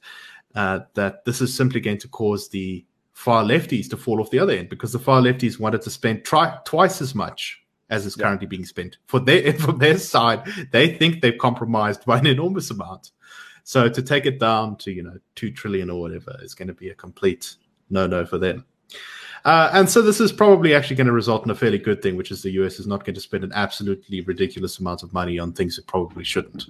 uh, 0.56 0.82
that 0.94 1.26
this 1.26 1.42
is 1.42 1.54
simply 1.54 1.80
going 1.80 1.98
to 2.00 2.08
cause 2.08 2.50
the 2.50 2.86
far 3.14 3.44
lefties 3.44 3.90
to 3.90 3.98
fall 3.98 4.20
off 4.22 4.32
the 4.32 4.40
other 4.40 4.54
end 4.54 4.70
because 4.70 4.92
the 4.92 5.00
far 5.00 5.22
lefties 5.22 5.60
wanted 5.60 5.82
to 5.82 5.90
spend 5.90 6.24
tri- 6.24 6.58
twice 6.66 7.02
as 7.02 7.14
much 7.14 7.61
as 7.92 8.06
is 8.06 8.18
yeah. 8.18 8.24
currently 8.24 8.48
being 8.48 8.66
spent. 8.66 8.98
For 9.06 9.20
their 9.20 9.54
from 9.60 9.78
their 9.78 9.98
side, 9.98 10.48
they 10.72 10.96
think 10.96 11.22
they've 11.22 11.38
compromised 11.38 12.06
by 12.06 12.18
an 12.18 12.26
enormous 12.26 12.72
amount. 12.72 13.12
So 13.64 13.88
to 13.88 14.02
take 14.02 14.26
it 14.26 14.40
down 14.40 14.78
to 14.78 14.92
you 14.92 15.04
know 15.04 15.18
two 15.36 15.52
trillion 15.52 15.92
or 15.92 16.02
whatever 16.02 16.36
is 16.42 16.56
going 16.56 16.70
to 16.70 16.74
be 16.74 16.90
a 16.90 16.96
complete 16.96 17.56
no 17.90 18.08
no 18.08 18.26
for 18.26 18.40
them. 18.40 18.66
Uh, 19.44 19.72
and 19.74 19.90
so 19.90 20.02
this 20.02 20.20
is 20.20 20.32
probably 20.32 20.76
actually 20.76 20.96
going 20.96 21.08
to 21.08 21.14
result 21.14 21.44
in 21.46 21.52
a 21.52 21.56
fairly 21.56 21.80
good 21.80 22.02
thing, 22.02 22.16
which 22.16 22.32
is 22.32 22.42
the 22.42 22.52
US 22.52 22.80
is 22.80 22.88
not 22.88 23.04
going 23.04 23.16
to 23.16 23.22
spend 23.22 23.44
an 23.44 23.52
absolutely 23.54 24.22
ridiculous 24.22 24.80
amount 24.80 25.04
of 25.04 25.14
money 25.14 25.40
on 25.40 25.52
things 25.52 25.78
it 25.78 25.88
probably 25.88 26.24
shouldn't. 26.24 26.66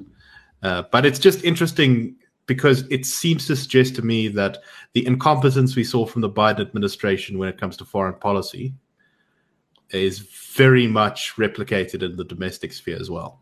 Uh, 0.63 0.83
but 0.91 1.05
it's 1.05 1.19
just 1.19 1.43
interesting 1.43 2.15
because 2.45 2.83
it 2.89 3.05
seems 3.05 3.45
to 3.47 3.55
suggest 3.55 3.95
to 3.95 4.01
me 4.01 4.27
that 4.29 4.59
the 4.93 5.05
incompetence 5.05 5.75
we 5.75 5.83
saw 5.83 6.05
from 6.05 6.21
the 6.21 6.29
Biden 6.29 6.61
administration 6.61 7.37
when 7.37 7.49
it 7.49 7.57
comes 7.57 7.75
to 7.77 7.85
foreign 7.85 8.15
policy 8.15 8.73
is 9.93 10.19
very 10.19 10.87
much 10.87 11.35
replicated 11.35 12.03
in 12.03 12.15
the 12.15 12.23
domestic 12.23 12.73
sphere 12.73 12.97
as 12.99 13.09
well. 13.09 13.41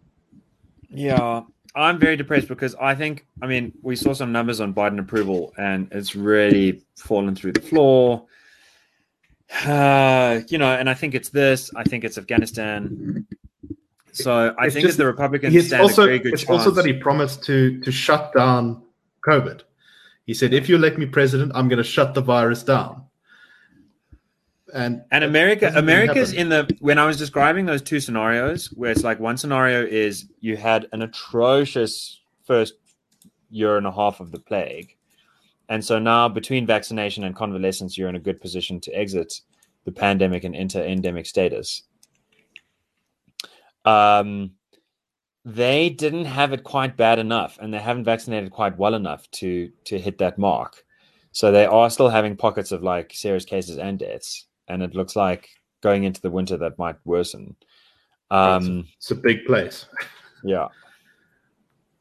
Yeah, 0.90 1.44
I'm 1.76 2.00
very 2.00 2.16
depressed 2.16 2.48
because 2.48 2.76
I 2.76 2.96
think, 2.96 3.26
I 3.42 3.48
mean, 3.48 3.74
we 3.82 3.96
saw 3.96 4.14
some 4.14 4.32
numbers 4.32 4.60
on 4.60 4.74
Biden 4.74 5.00
approval 5.00 5.54
and 5.58 5.88
it's 5.92 6.16
really 6.16 6.84
fallen 6.98 7.36
through 7.36 7.54
the 7.54 7.62
floor. 7.62 8.26
Uh, 9.66 10.42
you 10.48 10.58
know, 10.58 10.72
and 10.74 10.90
I 10.90 10.94
think 10.94 11.16
it's 11.16 11.30
this. 11.30 11.72
I 11.76 11.84
think 11.84 12.04
it's 12.04 12.18
Afghanistan. 12.18 13.26
So 14.12 14.56
I 14.58 14.66
it's 14.66 14.74
think 14.74 14.86
just, 14.86 14.98
the 14.98 15.06
Republicans 15.06 15.68
stand 15.68 15.84
also, 15.84 16.04
a 16.04 16.06
very 16.08 16.20
good 16.20 16.34
it's 16.34 16.44
chance. 16.44 16.66
also 16.66 16.72
that 16.72 16.86
he 16.86 16.94
promised 16.94 17.44
to 17.44 17.80
to 17.82 17.92
shut 17.92 18.34
down 18.34 18.82
COVID. 19.28 19.62
He 20.26 20.34
said, 20.34 20.54
"If 20.54 20.68
you 20.68 20.76
elect 20.76 20.98
me 20.98 21.06
president, 21.06 21.52
I'm 21.56 21.68
going 21.70 21.78
to 21.78 21.84
shut 21.84 22.14
the 22.16 22.22
virus 22.22 22.64
down." 22.64 22.99
And 24.74 25.04
And 25.12 25.24
America, 25.24 25.72
America's 25.76 26.32
happen. 26.32 26.42
in 26.42 26.50
the 26.50 26.78
when 26.80 26.98
I 26.98 27.06
was 27.06 27.18
describing 27.18 27.66
those 27.66 27.82
two 27.82 28.00
scenarios, 28.00 28.68
where 28.68 28.92
it's 28.92 29.04
like 29.04 29.20
one 29.20 29.38
scenario 29.38 29.86
is 29.86 30.26
you 30.40 30.58
had 30.58 30.88
an 30.92 31.02
atrocious 31.02 32.22
first 32.46 32.74
year 33.50 33.78
and 33.78 33.88
a 33.88 33.92
half 33.92 34.20
of 34.20 34.32
the 34.32 34.40
plague, 34.40 34.96
and 35.70 35.84
so 35.84 36.00
now 36.00 36.28
between 36.28 36.66
vaccination 36.66 37.24
and 37.24 37.36
convalescence, 37.36 37.98
you're 37.98 38.10
in 38.10 38.16
a 38.16 38.20
good 38.20 38.42
position 38.42 38.80
to 38.82 38.92
exit 38.92 39.42
the 39.86 39.92
pandemic 39.92 40.44
and 40.44 40.56
enter 40.56 40.84
endemic 40.84 41.26
status. 41.26 41.84
Um, 43.86 44.52
they 45.46 45.90
didn't 45.90 46.26
have 46.26 46.54
it 46.54 46.64
quite 46.64 46.98
bad 46.98 47.18
enough, 47.18 47.58
and 47.62 47.74
they 47.74 47.80
haven't 47.80 48.04
vaccinated 48.04 48.52
quite 48.52 48.78
well 48.78 48.94
enough 48.94 49.30
to 49.32 49.72
to 49.86 49.98
hit 49.98 50.18
that 50.20 50.38
mark. 50.38 50.84
So 51.32 51.52
they 51.52 51.66
are 51.66 51.90
still 51.90 52.10
having 52.10 52.36
pockets 52.36 52.72
of 52.72 52.84
like 52.84 53.14
serious 53.14 53.46
cases 53.46 53.78
and 53.78 53.98
deaths, 54.00 54.48
and 54.70 54.82
it 54.84 54.96
looks 54.96 55.16
like 55.16 55.50
going 55.82 56.04
into 56.04 56.22
the 56.22 56.30
winter 56.30 56.58
that 56.58 56.78
might 56.78 56.96
worsen. 57.06 57.56
Um, 58.32 58.88
it's 58.98 59.12
a 59.12 59.16
big 59.16 59.46
place. 59.46 59.86
yeah. 60.44 60.68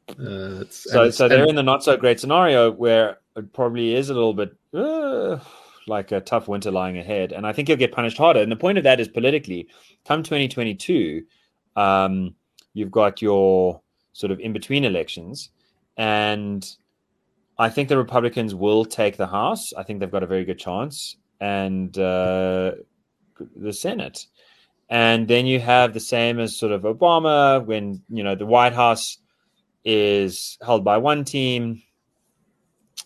Uh, 0.09 0.61
it's, 0.61 0.91
So 0.91 1.09
so 1.11 1.27
they're 1.27 1.47
in 1.47 1.55
the 1.55 1.63
not 1.63 1.83
so 1.83 1.97
great 1.97 2.19
scenario 2.19 2.71
where 2.71 3.17
it 3.35 3.53
probably 3.53 3.95
is 3.95 4.09
a 4.09 4.13
little 4.13 4.33
bit 4.33 4.55
uh, 4.73 5.39
like 5.87 6.11
a 6.11 6.21
tough 6.21 6.47
winter 6.47 6.71
lying 6.71 6.97
ahead, 6.97 7.31
and 7.31 7.45
I 7.45 7.53
think 7.53 7.67
you'll 7.67 7.77
get 7.77 7.91
punished 7.91 8.17
harder. 8.17 8.41
And 8.41 8.51
the 8.51 8.55
point 8.55 8.77
of 8.77 8.83
that 8.83 8.99
is 8.99 9.07
politically, 9.07 9.67
come 10.05 10.23
2022, 10.23 11.23
um, 11.75 12.35
you've 12.73 12.91
got 12.91 13.21
your 13.21 13.81
sort 14.13 14.31
of 14.31 14.39
in 14.39 14.53
between 14.53 14.83
elections, 14.83 15.49
and 15.97 16.67
I 17.57 17.69
think 17.69 17.89
the 17.89 17.97
Republicans 17.97 18.55
will 18.55 18.85
take 18.85 19.17
the 19.17 19.27
House. 19.27 19.73
I 19.73 19.83
think 19.83 19.99
they've 19.99 20.11
got 20.11 20.23
a 20.23 20.27
very 20.27 20.45
good 20.45 20.59
chance, 20.59 21.17
and 21.39 21.97
uh, 21.97 22.73
the 23.55 23.73
Senate. 23.73 24.25
And 24.89 25.27
then 25.27 25.45
you 25.45 25.59
have 25.59 25.93
the 25.93 25.99
same 25.99 26.39
as 26.39 26.57
sort 26.57 26.71
of 26.71 26.81
Obama 26.81 27.63
when 27.63 28.01
you 28.09 28.23
know 28.23 28.35
the 28.35 28.45
White 28.45 28.73
House 28.73 29.19
is 29.85 30.57
held 30.65 30.83
by 30.83 30.97
one 30.97 31.23
team, 31.23 31.81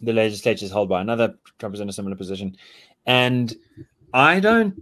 the 0.01 0.13
legislature 0.13 0.65
is 0.65 0.71
held 0.71 0.89
by 0.89 1.01
another. 1.01 1.36
Trump 1.59 1.75
is 1.75 1.81
in 1.81 1.89
a 1.89 1.93
similar 1.93 2.15
position, 2.15 2.55
and 3.05 3.53
I 4.13 4.39
don't, 4.39 4.81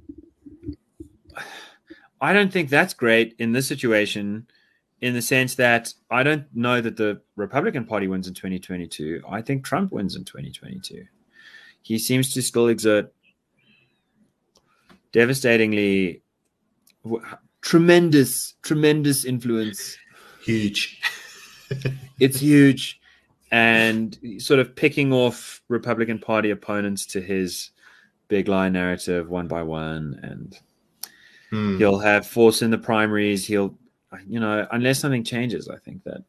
I 2.21 2.33
don't 2.33 2.53
think 2.53 2.69
that's 2.69 2.93
great 2.93 3.35
in 3.39 3.51
this 3.51 3.67
situation, 3.67 4.47
in 5.01 5.15
the 5.15 5.21
sense 5.23 5.55
that 5.55 5.93
I 6.11 6.21
don't 6.21 6.45
know 6.53 6.81
that 6.81 6.97
the 6.97 7.21
Republican 7.35 7.85
Party 7.85 8.07
wins 8.07 8.27
in 8.27 8.35
2022. 8.35 9.23
I 9.27 9.41
think 9.41 9.65
Trump 9.65 9.91
wins 9.91 10.15
in 10.15 10.23
2022. 10.23 11.05
He 11.81 11.97
seems 11.97 12.31
to 12.33 12.43
still 12.43 12.67
exert 12.67 13.11
devastatingly 15.11 16.21
w- 17.03 17.23
tremendous, 17.61 18.55
tremendous 18.61 19.25
influence 19.25 19.97
huge. 20.43 21.01
it's 22.19 22.39
huge 22.39 22.99
and 23.51 24.17
sort 24.39 24.59
of 24.59 24.75
picking 24.75 25.11
off 25.13 25.61
republican 25.67 26.17
party 26.19 26.49
opponents 26.49 27.05
to 27.05 27.21
his 27.21 27.71
big 28.27 28.47
lie 28.47 28.69
narrative 28.69 29.29
one 29.29 29.47
by 29.47 29.61
one 29.61 30.19
and 30.23 30.57
Hmm. 31.49 31.77
he'll 31.77 31.99
have 31.99 32.25
force 32.25 32.61
in 32.61 32.71
the 32.71 32.77
primaries 32.77 33.45
he'll 33.45 33.77
you 34.25 34.39
know 34.39 34.65
unless 34.71 34.99
something 34.99 35.23
changes 35.23 35.67
i 35.69 35.77
think 35.77 36.01
that 36.05 36.23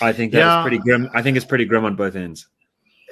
i 0.00 0.12
think 0.12 0.32
that's 0.32 0.44
Yeah. 0.44 0.62
pretty 0.62 0.78
grim 0.78 1.10
i 1.14 1.20
think 1.22 1.36
it's 1.36 1.46
pretty 1.46 1.64
grim 1.64 1.84
on 1.84 1.96
both 1.96 2.14
ends 2.16 2.46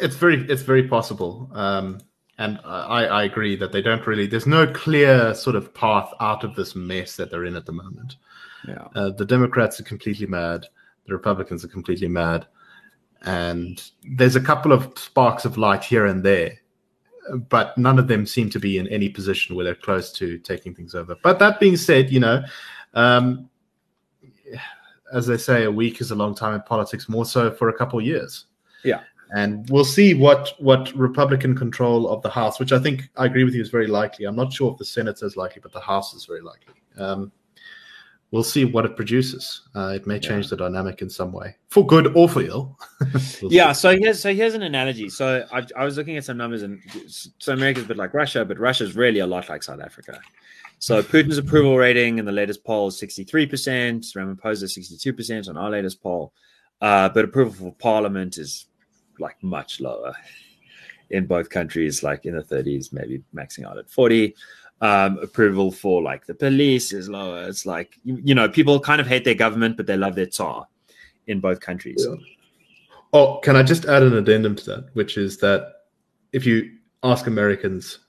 It's 0.00 0.16
very, 0.16 0.44
it's 0.48 0.62
very 0.62 0.88
possible. 0.88 1.50
Um, 1.52 2.00
and 2.38 2.58
I, 2.64 3.06
I 3.06 3.24
agree 3.24 3.56
that 3.56 3.72
they 3.72 3.82
don't 3.82 4.06
really. 4.06 4.26
There's 4.26 4.46
no 4.46 4.66
clear 4.66 5.34
sort 5.34 5.56
of 5.56 5.72
path 5.74 6.12
out 6.20 6.44
of 6.44 6.54
this 6.54 6.74
mess 6.74 7.16
that 7.16 7.30
they're 7.30 7.44
in 7.44 7.56
at 7.56 7.66
the 7.66 7.72
moment. 7.72 8.16
yeah 8.66 8.88
Uh, 8.94 9.10
the 9.10 9.24
Democrats 9.24 9.78
are 9.80 9.84
completely 9.84 10.26
mad. 10.26 10.66
The 11.06 11.12
Republicans 11.12 11.64
are 11.64 11.68
completely 11.68 12.08
mad, 12.08 12.46
and 13.22 13.82
there's 14.16 14.36
a 14.36 14.40
couple 14.40 14.72
of 14.72 14.98
sparks 14.98 15.44
of 15.44 15.58
light 15.58 15.84
here 15.84 16.06
and 16.06 16.22
there, 16.22 16.58
but 17.48 17.76
none 17.78 17.98
of 17.98 18.08
them 18.08 18.26
seem 18.26 18.50
to 18.50 18.58
be 18.58 18.78
in 18.78 18.88
any 18.88 19.08
position 19.08 19.54
where 19.54 19.64
they're 19.64 19.74
close 19.74 20.12
to 20.12 20.38
taking 20.38 20.74
things 20.74 20.94
over. 20.94 21.14
But 21.22 21.38
that 21.38 21.60
being 21.60 21.76
said, 21.76 22.10
you 22.10 22.20
know, 22.20 22.42
um, 22.94 23.48
as 25.12 25.26
they 25.26 25.36
say, 25.36 25.64
a 25.64 25.70
week 25.70 26.00
is 26.00 26.10
a 26.10 26.14
long 26.14 26.34
time 26.34 26.54
in 26.54 26.62
politics. 26.62 27.08
More 27.08 27.24
so 27.24 27.50
for 27.50 27.68
a 27.68 27.72
couple 27.72 27.98
of 27.98 28.04
years. 28.04 28.46
Yeah. 28.84 29.00
And 29.34 29.68
we'll 29.68 29.84
see 29.84 30.14
what 30.14 30.52
what 30.58 30.94
Republican 30.94 31.56
control 31.56 32.08
of 32.08 32.22
the 32.22 32.30
House, 32.30 32.60
which 32.60 32.72
I 32.72 32.78
think 32.78 33.10
I 33.16 33.26
agree 33.26 33.42
with 33.42 33.54
you 33.54 33.62
is 33.62 33.68
very 33.68 33.88
likely. 33.88 34.26
I'm 34.26 34.36
not 34.36 34.52
sure 34.52 34.70
if 34.70 34.78
the 34.78 34.84
Senate 34.84 35.20
is 35.22 35.36
likely, 35.36 35.60
but 35.60 35.72
the 35.72 35.80
House 35.80 36.14
is 36.14 36.24
very 36.24 36.40
likely. 36.40 36.74
Um, 36.96 37.32
we'll 38.30 38.44
see 38.44 38.64
what 38.64 38.84
it 38.84 38.94
produces. 38.96 39.62
Uh, 39.74 39.92
it 39.94 40.06
may 40.06 40.20
change 40.20 40.48
the 40.50 40.56
dynamic 40.56 41.02
in 41.02 41.10
some 41.10 41.32
way, 41.32 41.56
for 41.68 41.84
good 41.86 42.16
or 42.16 42.28
for 42.28 42.42
ill. 42.42 42.78
We'll 43.42 43.52
yeah 43.52 43.72
see. 43.72 43.80
so 43.80 43.98
here's 43.98 44.20
so 44.20 44.34
here's 44.34 44.54
an 44.54 44.62
analogy 44.62 45.08
so 45.08 45.44
I, 45.52 45.64
I 45.76 45.84
was 45.84 45.96
looking 45.96 46.16
at 46.16 46.24
some 46.24 46.36
numbers 46.36 46.62
and 46.62 46.80
so 47.38 47.52
america's 47.52 47.84
a 47.84 47.86
bit 47.86 47.96
like 47.96 48.14
russia 48.14 48.44
but 48.44 48.58
russia's 48.58 48.96
really 48.96 49.20
a 49.20 49.26
lot 49.26 49.48
like 49.48 49.62
south 49.62 49.80
africa 49.80 50.18
so 50.78 51.02
putin's 51.02 51.38
approval 51.38 51.76
rating 51.76 52.18
in 52.18 52.24
the 52.24 52.32
latest 52.32 52.64
poll 52.64 52.88
is 52.88 53.00
63% 53.00 53.50
ramaphosa 54.16 54.64
62% 54.64 55.48
on 55.48 55.56
our 55.56 55.70
latest 55.70 56.02
poll 56.02 56.32
uh, 56.80 57.08
but 57.10 57.24
approval 57.24 57.52
for 57.52 57.74
parliament 57.74 58.38
is 58.38 58.66
like 59.18 59.42
much 59.42 59.80
lower 59.80 60.14
in 61.10 61.26
both 61.26 61.50
countries 61.50 62.02
like 62.02 62.24
in 62.26 62.34
the 62.36 62.42
30s 62.42 62.92
maybe 62.92 63.22
maxing 63.34 63.64
out 63.64 63.78
at 63.78 63.90
40 63.90 64.34
um, 64.80 65.18
approval 65.18 65.70
for 65.70 66.02
like 66.02 66.26
the 66.26 66.34
police 66.34 66.92
is 66.92 67.08
lower 67.08 67.44
it's 67.48 67.64
like 67.66 67.98
you, 68.04 68.20
you 68.24 68.34
know 68.34 68.48
people 68.48 68.80
kind 68.80 69.00
of 69.00 69.06
hate 69.06 69.24
their 69.24 69.34
government 69.34 69.76
but 69.76 69.86
they 69.86 69.96
love 69.96 70.14
their 70.14 70.26
tsar 70.26 70.66
in 71.26 71.40
both 71.40 71.60
countries 71.60 72.06
Yeah. 72.08 72.16
Oh, 73.14 73.38
can 73.44 73.54
I 73.54 73.62
just 73.62 73.84
add 73.84 74.02
an 74.02 74.16
addendum 74.16 74.56
to 74.56 74.64
that, 74.64 74.88
which 74.94 75.16
is 75.16 75.38
that 75.38 75.84
if 76.32 76.44
you 76.44 76.72
ask 77.04 77.28
Americans, 77.28 78.00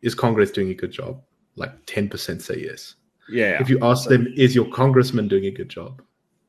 is 0.00 0.14
Congress 0.14 0.50
doing 0.50 0.70
a 0.70 0.74
good 0.74 0.90
job? 0.90 1.20
Like 1.56 1.84
10% 1.84 2.40
say 2.40 2.56
yes. 2.56 2.94
yeah 3.28 3.60
If 3.60 3.68
you 3.68 3.78
ask 3.82 4.08
them, 4.08 4.32
is 4.38 4.54
your 4.54 4.64
congressman 4.70 5.28
doing 5.28 5.44
a 5.44 5.50
good 5.50 5.68
job? 5.68 6.00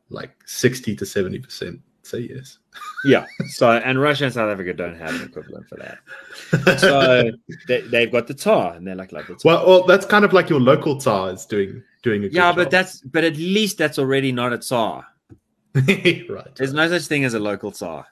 Like 0.10 0.32
60 0.46 0.96
to 0.96 1.04
70% 1.04 1.82
say 2.04 2.20
yes. 2.20 2.58
Yeah. 3.06 3.26
So, 3.50 3.72
and 3.72 4.00
Russia 4.00 4.26
and 4.26 4.34
South 4.34 4.50
Africa 4.50 4.74
don't 4.74 4.98
have 4.98 5.16
an 5.16 5.24
equivalent 5.24 5.68
for 5.68 5.78
that. 5.78 6.80
So 6.80 7.32
they, 7.68 7.82
they've 7.82 8.12
got 8.12 8.28
the 8.28 8.34
tsar, 8.34 8.74
and 8.74 8.86
they're 8.86 8.96
like, 8.96 9.12
like 9.12 9.28
the 9.28 9.36
tsar. 9.36 9.54
well, 9.54 9.68
well, 9.68 9.84
that's 9.86 10.06
kind 10.06 10.26
of 10.26 10.34
like 10.34 10.50
your 10.50 10.60
local 10.60 11.00
Tsar 11.00 11.32
is 11.32 11.46
doing 11.46 11.84
doing 12.04 12.24
a 12.24 12.28
good 12.28 12.34
yeah, 12.34 12.50
job. 12.50 12.56
but 12.56 12.72
that's 12.72 13.02
but 13.02 13.24
at 13.24 13.38
least 13.38 13.78
that's 13.78 14.00
already 14.00 14.32
not 14.32 14.54
a 14.54 14.58
tsar. 14.58 15.06
right. 15.76 16.56
There's 16.56 16.74
no 16.74 16.88
such 16.90 17.04
thing 17.04 17.24
as 17.24 17.34
a 17.34 17.40
local 17.40 17.72
tsar. 17.72 18.06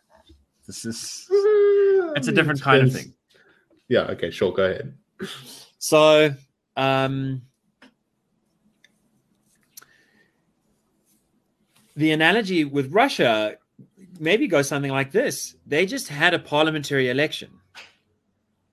This 0.67 0.85
is 0.85 1.27
it's 1.31 2.27
a 2.27 2.31
different 2.31 2.61
kind 2.61 2.83
of 2.83 2.93
thing. 2.93 3.13
Yeah. 3.87 4.01
Okay. 4.01 4.31
Sure. 4.31 4.51
Go 4.53 4.63
ahead. 4.63 4.93
So, 5.77 6.33
um, 6.77 7.41
the 11.95 12.11
analogy 12.11 12.63
with 12.63 12.91
Russia 12.93 13.57
maybe 14.19 14.47
go 14.47 14.61
something 14.61 14.91
like 14.91 15.11
this: 15.11 15.55
they 15.65 15.85
just 15.85 16.07
had 16.07 16.33
a 16.33 16.39
parliamentary 16.39 17.09
election, 17.09 17.51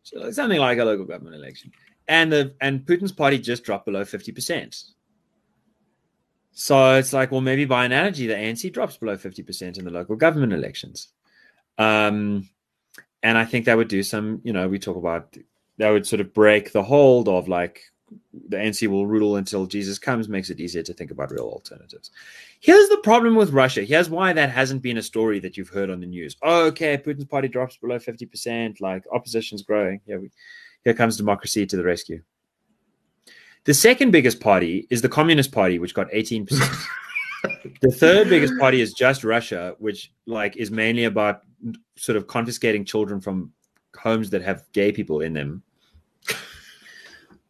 so 0.02 0.30
something 0.30 0.58
like 0.58 0.78
a 0.78 0.84
local 0.84 1.04
government 1.04 1.36
election, 1.36 1.72
and 2.08 2.32
the 2.32 2.54
and 2.60 2.84
Putin's 2.84 3.12
party 3.12 3.38
just 3.38 3.64
dropped 3.64 3.86
below 3.86 4.04
fifty 4.04 4.32
percent. 4.32 4.84
So 6.52 6.94
it's 6.94 7.12
like, 7.12 7.32
well, 7.32 7.42
maybe 7.42 7.66
by 7.66 7.84
analogy, 7.84 8.26
the 8.26 8.34
ANC 8.34 8.72
drops 8.72 8.96
below 8.96 9.16
fifty 9.16 9.42
percent 9.42 9.78
in 9.78 9.84
the 9.84 9.90
local 9.90 10.16
government 10.16 10.52
elections, 10.52 11.08
um, 11.78 12.48
and 13.22 13.38
I 13.38 13.44
think 13.44 13.66
that 13.66 13.76
would 13.76 13.88
do 13.88 14.02
some. 14.02 14.40
You 14.44 14.52
know, 14.52 14.68
we 14.68 14.78
talk 14.78 14.96
about 14.96 15.36
that 15.78 15.90
would 15.90 16.06
sort 16.06 16.20
of 16.20 16.32
break 16.32 16.72
the 16.72 16.82
hold 16.82 17.28
of 17.28 17.48
like 17.48 17.82
the 18.48 18.56
ANC 18.56 18.86
will 18.86 19.06
rule 19.06 19.36
until 19.36 19.66
Jesus 19.66 19.98
comes, 19.98 20.28
makes 20.28 20.50
it 20.50 20.60
easier 20.60 20.82
to 20.82 20.92
think 20.92 21.10
about 21.10 21.32
real 21.32 21.44
alternatives. 21.44 22.10
Here's 22.60 22.88
the 22.88 22.98
problem 22.98 23.34
with 23.34 23.50
Russia. 23.50 23.82
Here's 23.82 24.08
why 24.08 24.32
that 24.32 24.50
hasn't 24.50 24.82
been 24.82 24.98
a 24.98 25.02
story 25.02 25.40
that 25.40 25.56
you've 25.56 25.68
heard 25.68 25.90
on 25.90 26.00
the 26.00 26.06
news. 26.06 26.36
Oh, 26.42 26.66
okay, 26.66 26.96
Putin's 26.96 27.24
party 27.24 27.48
drops 27.48 27.76
below 27.76 27.98
50%, 27.98 28.80
like 28.80 29.04
opposition's 29.12 29.62
growing. 29.62 30.00
Here, 30.06 30.20
we, 30.20 30.30
here 30.84 30.94
comes 30.94 31.16
democracy 31.16 31.66
to 31.66 31.76
the 31.76 31.84
rescue. 31.84 32.22
The 33.64 33.74
second 33.74 34.12
biggest 34.12 34.40
party 34.40 34.86
is 34.90 35.02
the 35.02 35.08
Communist 35.08 35.50
Party, 35.50 35.80
which 35.80 35.92
got 35.94 36.08
18%. 36.10 36.48
the 37.80 37.90
third 37.90 38.28
biggest 38.28 38.56
party 38.60 38.80
is 38.80 38.92
just 38.92 39.24
Russia, 39.24 39.74
which 39.78 40.12
like 40.26 40.56
is 40.56 40.70
mainly 40.70 41.04
about 41.04 41.42
sort 41.96 42.16
of 42.16 42.28
confiscating 42.28 42.84
children 42.84 43.20
from 43.20 43.52
homes 43.98 44.30
that 44.30 44.42
have 44.42 44.64
gay 44.72 44.92
people 44.92 45.20
in 45.20 45.32
them. 45.32 45.64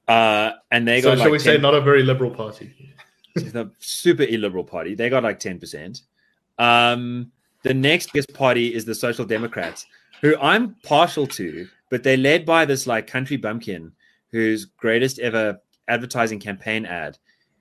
Uh, 0.08 0.52
and 0.70 0.86
they 0.86 1.00
so 1.00 1.10
got 1.10 1.18
shall 1.18 1.26
like 1.26 1.32
we 1.32 1.38
say 1.38 1.58
not 1.58 1.74
a 1.74 1.80
very 1.80 2.02
liberal 2.02 2.30
party? 2.30 2.94
the 3.34 3.70
super 3.78 4.22
illiberal 4.22 4.64
party. 4.64 4.94
They 4.94 5.10
got 5.10 5.22
like 5.22 5.40
10%. 5.40 6.00
Um, 6.58 7.32
the 7.62 7.74
next 7.74 8.12
biggest 8.12 8.32
party 8.32 8.72
is 8.72 8.84
the 8.84 8.94
Social 8.94 9.24
Democrats, 9.24 9.86
who 10.20 10.36
I'm 10.40 10.76
partial 10.84 11.26
to, 11.28 11.68
but 11.90 12.02
they're 12.02 12.16
led 12.16 12.46
by 12.46 12.64
this 12.64 12.86
like 12.86 13.06
country 13.06 13.36
bumpkin 13.36 13.92
whose 14.30 14.64
greatest 14.64 15.18
ever 15.18 15.60
advertising 15.88 16.40
campaign 16.40 16.86
ad 16.86 17.18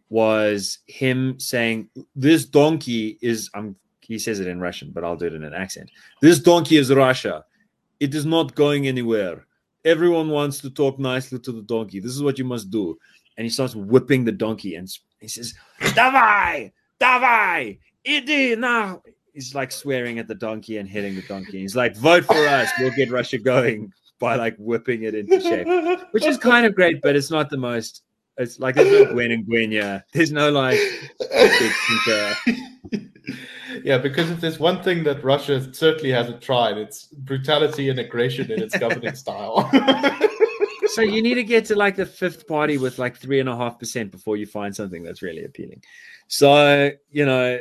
was 0.09 0.79
him 0.87 1.39
saying, 1.39 1.89
"This 2.15 2.45
donkey 2.45 3.17
is." 3.21 3.49
Um, 3.53 3.75
he 4.01 4.19
says 4.19 4.39
it 4.39 4.47
in 4.47 4.59
Russian, 4.59 4.91
but 4.91 5.03
I'll 5.03 5.15
do 5.15 5.25
it 5.25 5.33
in 5.33 5.43
an 5.43 5.53
accent. 5.53 5.89
This 6.21 6.39
donkey 6.39 6.77
is 6.77 6.93
Russia. 6.93 7.43
It 7.99 8.13
is 8.13 8.25
not 8.25 8.53
going 8.53 8.87
anywhere. 8.87 9.47
Everyone 9.85 10.29
wants 10.29 10.59
to 10.61 10.69
talk 10.69 10.99
nicely 10.99 11.39
to 11.39 11.51
the 11.51 11.61
donkey. 11.61 11.99
This 11.99 12.11
is 12.11 12.23
what 12.23 12.37
you 12.37 12.45
must 12.45 12.69
do. 12.71 12.97
And 13.37 13.45
he 13.45 13.49
starts 13.49 13.75
whipping 13.75 14.25
the 14.25 14.31
donkey 14.31 14.75
and 14.75 14.89
he 15.19 15.27
says, 15.27 15.53
Davai, 15.79 16.71
Davai, 16.99 17.79
idi 18.05 18.57
now. 18.57 19.01
He's 19.33 19.53
like 19.53 19.71
swearing 19.71 20.17
at 20.17 20.27
the 20.27 20.35
donkey 20.35 20.77
and 20.77 20.87
hitting 20.87 21.15
the 21.15 21.21
donkey. 21.23 21.59
He's 21.59 21.75
like, 21.75 21.95
vote 21.97 22.23
for 22.25 22.47
us. 22.47 22.69
We'll 22.79 22.95
get 22.95 23.11
Russia 23.11 23.37
going 23.37 23.91
by 24.19 24.35
like 24.35 24.55
whipping 24.57 25.03
it 25.03 25.13
into 25.13 25.41
shape, 25.41 25.67
which 26.11 26.25
is 26.25 26.37
kind 26.37 26.65
of 26.65 26.73
great, 26.73 27.01
but 27.01 27.15
it's 27.15 27.29
not 27.29 27.49
the 27.49 27.57
most. 27.57 28.03
It's 28.37 28.59
like 28.59 28.75
there's 28.75 28.91
no 28.91 29.13
Gwen 29.13 29.31
and 29.31 29.45
Gwenya. 29.45 30.03
There's 30.13 30.31
no 30.31 30.51
like 30.51 30.79
yeah, 33.83 33.97
because 33.97 34.29
if 34.29 34.41
there's 34.41 34.59
one 34.59 34.81
thing 34.83 35.03
that 35.03 35.23
Russia 35.23 35.73
certainly 35.73 36.11
hasn't 36.11 36.41
tried, 36.41 36.77
it's 36.77 37.05
brutality 37.05 37.89
and 37.89 37.99
aggression 37.99 38.51
in 38.51 38.61
its 38.61 38.77
governing 38.77 39.15
style. 39.15 39.69
so 40.87 41.01
you 41.01 41.21
need 41.21 41.35
to 41.35 41.43
get 41.43 41.65
to 41.65 41.75
like 41.75 41.95
the 41.95 42.05
fifth 42.05 42.47
party 42.47 42.77
with 42.77 42.99
like 42.99 43.17
three 43.17 43.39
and 43.39 43.49
a 43.49 43.55
half 43.55 43.79
percent 43.79 44.11
before 44.11 44.37
you 44.37 44.45
find 44.45 44.75
something 44.75 45.03
that's 45.03 45.21
really 45.21 45.43
appealing. 45.43 45.81
So 46.27 46.91
you 47.11 47.25
know, 47.25 47.59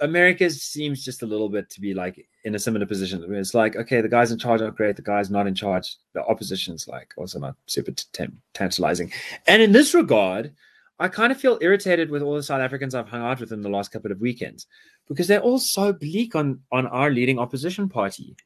America 0.00 0.50
seems 0.50 1.04
just 1.04 1.22
a 1.22 1.26
little 1.26 1.48
bit 1.48 1.70
to 1.70 1.80
be 1.80 1.94
like 1.94 2.26
in 2.44 2.54
a 2.54 2.58
similar 2.58 2.86
position. 2.86 3.24
It's 3.34 3.54
like, 3.54 3.76
okay, 3.76 4.00
the 4.00 4.08
guys 4.08 4.32
in 4.32 4.38
charge 4.38 4.60
are 4.60 4.70
great, 4.70 4.96
the 4.96 5.02
guys 5.02 5.30
not 5.30 5.46
in 5.46 5.54
charge, 5.54 5.96
the 6.12 6.24
opposition's 6.24 6.88
like 6.88 7.12
also 7.16 7.38
not 7.38 7.56
super 7.66 7.92
t- 7.92 8.26
tantalizing. 8.52 9.12
And 9.46 9.62
in 9.62 9.72
this 9.72 9.94
regard, 9.94 10.52
I 10.98 11.08
kind 11.08 11.32
of 11.32 11.40
feel 11.40 11.58
irritated 11.60 12.10
with 12.10 12.22
all 12.22 12.34
the 12.34 12.42
South 12.42 12.60
Africans 12.60 12.94
I've 12.94 13.08
hung 13.08 13.22
out 13.22 13.40
with 13.40 13.52
in 13.52 13.62
the 13.62 13.68
last 13.68 13.90
couple 13.90 14.12
of 14.12 14.20
weekends 14.20 14.66
because 15.08 15.26
they're 15.26 15.40
all 15.40 15.58
so 15.58 15.92
bleak 15.92 16.34
on 16.36 16.60
on 16.70 16.86
our 16.86 17.10
leading 17.10 17.38
opposition 17.38 17.88
party 17.88 18.36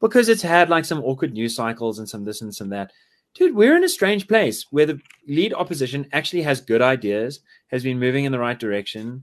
because 0.00 0.28
it's 0.28 0.42
had 0.42 0.70
like 0.70 0.84
some 0.84 1.02
awkward 1.04 1.32
news 1.32 1.54
cycles 1.54 1.98
and 1.98 2.08
some 2.08 2.24
this 2.24 2.40
and 2.40 2.54
some 2.54 2.70
that. 2.70 2.92
Dude, 3.34 3.54
we're 3.54 3.76
in 3.76 3.84
a 3.84 3.88
strange 3.88 4.26
place 4.26 4.66
where 4.70 4.86
the 4.86 5.00
lead 5.26 5.52
opposition 5.52 6.08
actually 6.12 6.42
has 6.42 6.60
good 6.60 6.80
ideas, 6.80 7.40
has 7.68 7.82
been 7.82 7.98
moving 7.98 8.24
in 8.24 8.32
the 8.32 8.38
right 8.38 8.58
direction, 8.58 9.22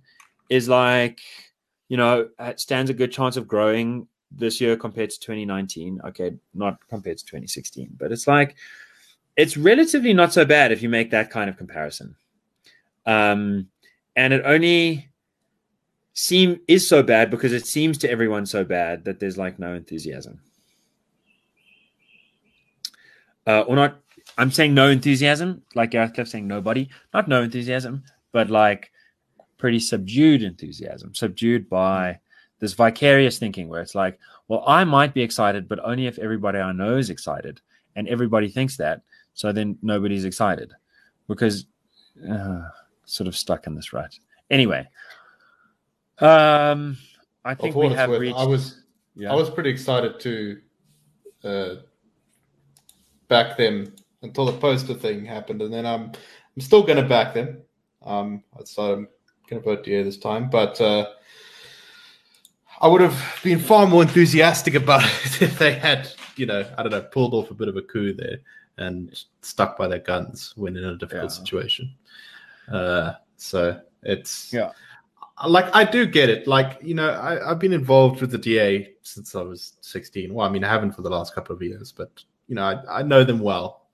is 0.50 0.70
like, 0.70 1.20
you 1.90 1.98
know, 1.98 2.30
stands 2.56 2.92
a 2.92 2.94
good 2.94 3.12
chance 3.12 3.36
of 3.36 3.48
growing 3.48 4.08
this 4.32 4.62
year 4.62 4.78
compared 4.78 5.10
to 5.10 5.20
2019. 5.20 6.02
Okay, 6.06 6.34
not 6.54 6.78
compared 6.88 7.18
to 7.18 7.26
2016, 7.26 7.96
but 7.98 8.12
it's 8.12 8.28
like, 8.28 8.56
it's 9.38 9.58
relatively 9.58 10.14
not 10.14 10.32
so 10.32 10.46
bad 10.46 10.72
if 10.72 10.82
you 10.84 10.88
make 10.88 11.10
that 11.12 11.32
kind 11.32 11.50
of 11.50 11.58
comparison. 11.58 12.16
Um, 13.06 13.68
and 14.16 14.34
it 14.34 14.42
only 14.46 15.10
seem 16.14 16.60
is 16.68 16.88
so 16.88 17.04
bad 17.04 17.30
because 17.30 17.52
it 17.52 17.68
seems 17.68 17.98
to 18.00 18.10
everyone 18.10 18.46
so 18.46 18.64
bad 18.64 19.04
that 19.06 19.20
there's 19.20 19.38
like 19.38 19.60
no 19.60 19.74
enthusiasm. 19.74 20.40
Uh, 23.46 23.62
or 23.62 23.76
not, 23.76 24.00
I'm 24.38 24.50
saying 24.50 24.74
no 24.74 24.90
enthusiasm, 24.90 25.62
like 25.76 25.92
Gareth 25.92 26.14
Cliff 26.14 26.28
saying 26.28 26.48
nobody, 26.48 26.90
not 27.14 27.28
no 27.28 27.44
enthusiasm, 27.44 28.04
but 28.32 28.50
like 28.50 28.92
pretty 29.58 29.80
subdued 29.80 30.42
enthusiasm, 30.42 31.14
subdued 31.14 31.70
by 31.70 32.20
this 32.60 32.74
vicarious 32.74 33.38
thinking 33.38 33.68
where 33.68 33.82
it's 33.82 33.94
like, 33.94 34.18
well, 34.48 34.64
I 34.66 34.84
might 34.84 35.14
be 35.14 35.22
excited, 35.22 35.68
but 35.68 35.80
only 35.84 36.08
if 36.08 36.18
everybody 36.18 36.60
I 36.60 36.72
know 36.72 36.98
is 36.98 37.10
excited 37.10 37.62
and 37.96 38.08
everybody 38.08 38.50
thinks 38.50 38.78
that. 38.78 39.02
So 39.34 39.52
then 39.52 39.78
nobody's 39.82 40.26
excited 40.26 40.72
because. 41.28 41.66
Uh, 42.30 42.62
sort 43.06 43.28
of 43.28 43.36
stuck 43.36 43.68
in 43.68 43.76
this 43.76 43.94
rut. 43.94 44.18
Anyway, 44.50 44.88
um, 46.20 46.98
I 47.44 47.54
think 47.54 47.76
we 47.76 47.90
have 47.90 48.10
worth, 48.10 48.22
reached. 48.22 48.38
I 48.38 48.46
was, 48.46 48.84
yeah. 49.16 49.32
I 49.32 49.36
was 49.36 49.50
pretty 49.50 49.70
excited 49.70 50.20
to 50.22 50.62
uh, 51.44 51.76
back 53.28 53.58
them 53.58 53.94
until 54.22 54.46
the 54.46 54.54
poster 54.54 54.94
thing 54.94 55.26
happened, 55.26 55.62
and 55.62 55.74
then 55.74 55.86
I'm, 55.86 56.12
I'm 56.56 56.62
still 56.62 56.84
going 56.84 57.02
to 57.02 57.08
back 57.08 57.34
them. 57.34 57.60
Um, 58.04 58.44
so 58.64 58.94
I'm 58.94 59.08
going 59.50 59.62
to 59.62 59.66
vote 59.68 59.84
DA 59.84 60.04
this 60.04 60.18
time, 60.18 60.50
but 60.50 60.80
uh, 60.80 61.08
I 62.82 62.88
would 62.88 63.02
have 63.02 63.40
been 63.44 63.60
far 63.60 63.88
more 63.88 64.04
enthusiastic 64.04 64.76
about 64.76 65.04
it 65.26 65.42
if 65.42 65.58
they 65.58 65.74
had, 65.74 66.10
you 66.36 66.46
know, 66.46 66.66
I 66.78 66.84
don't 66.84 66.92
know, 66.92 67.02
pulled 67.02 67.34
off 67.34 67.52
a 67.52 67.56
bit 67.56 67.68
of 67.68 67.78
a 67.78 67.82
coup 67.82 68.14
there 68.14 68.38
and 68.78 69.18
stuck 69.42 69.78
by 69.78 69.88
their 69.88 70.00
guns 70.00 70.54
when 70.58 70.76
in 70.76 70.84
a 70.84 70.98
difficult 70.98 71.32
yeah. 71.32 71.38
situation. 71.38 71.94
Uh, 72.72 73.14
so 73.38 73.80
it's 74.04 74.54
yeah, 74.54 74.72
like 75.48 75.74
I 75.76 75.84
do 75.84 76.06
get 76.06 76.30
it. 76.30 76.48
Like 76.48 76.80
you 76.82 76.96
know, 76.96 77.10
I, 77.10 77.52
I've 77.52 77.60
been 77.60 77.74
involved 77.74 78.22
with 78.22 78.32
the 78.32 78.38
DA 78.38 78.94
since 79.02 79.36
I 79.36 79.42
was 79.42 79.74
16. 79.82 80.34
Well, 80.34 80.48
I 80.48 80.50
mean, 80.50 80.64
I 80.64 80.70
haven't 80.70 80.94
for 80.94 81.02
the 81.02 81.10
last 81.10 81.36
couple 81.36 81.56
of 81.56 81.62
years, 81.62 81.92
but 81.92 82.24
you 82.48 82.56
know, 82.56 82.64
I, 82.64 83.00
I 83.00 83.04
know 83.04 83.24
them 83.24 83.40
well. 83.40 83.88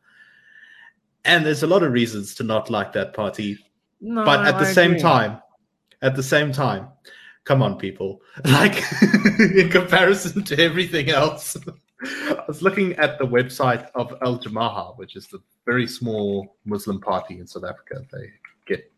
And 1.26 1.46
there's 1.46 1.64
a 1.64 1.68
lot 1.68 1.84
of 1.84 1.92
reasons 1.92 2.34
to 2.36 2.44
not 2.44 2.70
like 2.70 2.94
that 2.94 3.14
party. 3.14 3.58
No, 4.00 4.26
but 4.26 4.46
at 4.46 4.58
the 4.58 4.66
I 4.66 4.74
same 4.74 4.92
agree. 4.92 5.02
time, 5.02 5.42
at 6.02 6.16
the 6.16 6.24
same 6.24 6.52
time, 6.52 6.88
come 7.44 7.62
on, 7.62 7.78
people. 7.78 8.22
Like 8.46 8.84
in 9.40 9.70
comparison 9.70 10.44
to 10.44 10.60
everything 10.60 11.10
else. 11.10 11.58
I 12.04 12.44
was 12.48 12.64
looking 12.64 12.94
at 12.94 13.20
the 13.20 13.26
website 13.26 13.88
of 13.94 14.12
Al 14.24 14.40
Jamaah, 14.40 14.98
which 14.98 15.16
is 15.16 15.28
the 15.28 15.40
very 15.66 15.86
small 15.86 16.58
Muslim 16.66 17.00
party 17.00 17.38
in 17.38 17.46
South 17.46 17.64
Africa. 17.64 18.04
They 18.12 18.32
get 18.66 18.92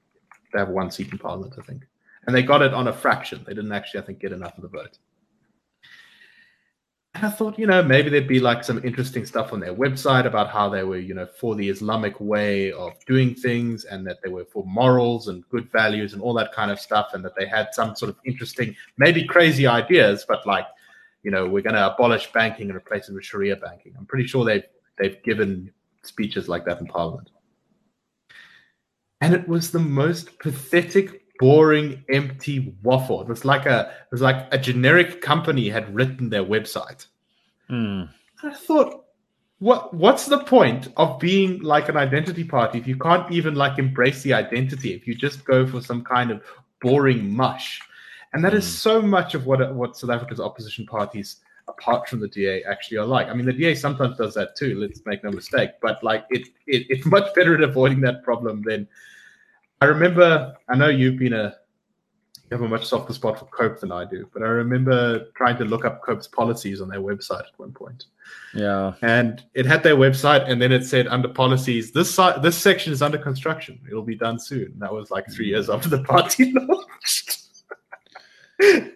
they 0.54 0.60
have 0.60 0.70
one 0.70 0.92
seat 0.92 1.12
in 1.12 1.18
parliament, 1.18 1.56
I 1.58 1.64
think, 1.64 1.84
and 2.28 2.36
they 2.36 2.44
got 2.44 2.62
it 2.62 2.74
on 2.74 2.88
a 2.88 2.94
fraction. 2.94 3.44
They 3.46 3.54
didn't 3.54 3.72
actually, 3.72 4.02
I 4.02 4.04
think, 4.04 4.20
get 4.20 4.32
enough 4.32 4.56
of 4.58 4.62
the 4.62 4.70
vote. 4.70 4.98
And 7.16 7.26
I 7.26 7.30
thought, 7.30 7.60
you 7.60 7.68
know, 7.68 7.84
maybe 7.84 8.10
there'd 8.10 8.28
be 8.28 8.40
like 8.40 8.64
some 8.64 8.84
interesting 8.84 9.26
stuff 9.26 9.54
on 9.54 9.60
their 9.60 9.74
website 9.74 10.26
about 10.26 10.50
how 10.50 10.68
they 10.68 10.84
were, 10.84 10.98
you 10.98 11.14
know, 11.14 11.28
for 11.28 11.54
the 11.54 11.70
Islamic 11.70 12.20
way 12.20 12.72
of 12.72 12.94
doing 13.06 13.36
things 13.36 13.86
and 13.86 14.06
that 14.08 14.18
they 14.24 14.30
were 14.30 14.46
for 14.46 14.66
morals 14.66 15.28
and 15.28 15.48
good 15.50 15.72
values 15.72 16.14
and 16.14 16.24
all 16.24 16.34
that 16.34 16.52
kind 16.54 16.72
of 16.72 16.80
stuff, 16.80 17.12
and 17.14 17.24
that 17.24 17.36
they 17.36 17.48
had 17.48 17.68
some 17.72 17.96
sort 17.96 18.10
of 18.10 18.18
interesting, 18.26 18.76
maybe 18.98 19.26
crazy 19.26 19.68
ideas, 19.68 20.26
but 20.28 20.46
like, 20.48 20.66
you 21.22 21.32
know, 21.32 21.48
we're 21.48 21.62
going 21.62 21.76
to 21.76 21.94
abolish 21.94 22.32
banking 22.32 22.70
and 22.70 22.78
replace 22.78 23.10
it 23.10 23.14
with 23.14 23.26
Sharia 23.26 23.56
banking. 23.56 23.94
I'm 23.98 24.06
pretty 24.06 24.28
sure 24.28 24.44
they've 24.44 24.66
they've 24.98 25.22
given 25.24 25.72
speeches 26.04 26.50
like 26.50 26.66
that 26.66 26.80
in 26.80 26.88
Parliament 26.88 27.30
and 29.24 29.34
it 29.34 29.48
was 29.48 29.72
the 29.72 29.80
most 29.80 30.38
pathetic, 30.40 31.24
boring, 31.40 32.04
empty 32.10 32.76
waffle. 32.84 33.22
It 33.22 33.30
was 33.30 33.46
like 33.46 33.66
a 33.66 33.90
it 34.02 34.12
was 34.12 34.22
like 34.22 34.48
a 34.52 34.58
generic 34.58 35.22
company 35.22 35.70
had 35.70 35.96
written 35.96 36.30
their 36.30 36.44
website. 36.44 37.08
Mm. 37.70 38.10
I 38.44 38.54
thought, 38.54 39.06
what 39.60 39.94
what's 39.94 40.26
the 40.26 40.44
point 40.44 40.90
of 40.98 41.20
being 41.20 41.62
like 41.62 41.88
an 41.88 41.96
identity 41.96 42.44
party 42.44 42.80
if 42.80 42.86
you 42.86 42.98
can't 42.98 43.32
even 43.32 43.56
like 43.56 43.80
embrace 43.80 44.24
the 44.24 44.34
identity? 44.34 44.94
If 44.94 45.08
you 45.08 45.16
just 45.16 45.46
go 45.46 45.66
for 45.66 45.80
some 45.80 46.04
kind 46.04 46.30
of 46.30 46.44
boring 46.82 47.34
mush, 47.34 47.80
and 48.34 48.44
that 48.44 48.52
mm. 48.52 48.58
is 48.58 48.66
hmm. 48.66 48.90
so 48.90 49.02
much 49.02 49.36
of 49.36 49.46
what 49.46 49.74
what 49.74 49.96
South 49.96 50.10
Africa's 50.10 50.42
opposition 50.42 50.86
parties 50.86 51.38
apart 51.70 52.10
from 52.10 52.20
the 52.20 52.28
DA 52.28 52.62
actually 52.64 52.98
are 52.98 53.06
like. 53.06 53.30
I 53.30 53.34
mean, 53.34 53.46
the 53.46 53.54
DA 53.54 53.74
sometimes 53.74 54.18
does 54.18 54.34
that 54.34 54.58
too. 54.58 54.78
Let's 54.78 55.06
make 55.06 55.24
no 55.24 55.32
mistake. 55.32 55.72
But 55.82 56.04
like, 56.04 56.26
it, 56.30 56.50
it 56.68 56.88
it's 56.90 57.06
much 57.06 57.34
better 57.36 57.56
at 57.56 57.62
avoiding 57.62 58.02
that 58.02 58.22
problem 58.22 58.64
than 58.64 58.86
I 59.84 59.88
remember, 59.88 60.56
I 60.70 60.78
know 60.78 60.88
you've 60.88 61.20
been 61.20 61.34
a 61.34 61.58
you 62.50 62.58
have 62.58 62.62
a 62.62 62.70
much 62.70 62.86
softer 62.86 63.12
spot 63.12 63.38
for 63.38 63.46
COPE 63.48 63.82
than 63.82 63.92
I 63.92 64.06
do, 64.06 64.30
but 64.32 64.42
I 64.42 64.46
remember 64.46 65.26
trying 65.36 65.58
to 65.58 65.66
look 65.66 65.84
up 65.84 66.02
COPE's 66.02 66.28
policies 66.28 66.80
on 66.80 66.88
their 66.88 67.02
website 67.02 67.42
at 67.42 67.58
one 67.58 67.74
point. 67.74 68.06
Yeah, 68.54 68.94
and 69.02 69.44
it 69.56 69.66
had 69.66 69.84
their 69.84 69.98
website, 69.98 70.50
and 70.50 70.62
then 70.62 70.72
it 70.72 70.86
said 70.86 71.08
under 71.08 71.28
policies, 71.28 71.92
this 71.92 72.16
si- 72.16 72.40
this 72.42 72.58
section 72.58 72.94
is 72.94 73.02
under 73.02 73.18
construction. 73.18 73.78
It'll 73.90 74.04
be 74.04 74.16
done 74.16 74.40
soon. 74.40 74.74
That 74.78 74.94
was 74.94 75.12
like 75.12 75.30
three 75.30 75.48
mm. 75.48 75.50
years 75.50 75.70
after 75.70 75.90
the 75.90 76.02
party 76.04 76.54
launched. 76.56 77.43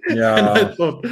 Yeah, 0.09 0.51
I 0.53 0.75
thought, 0.75 1.05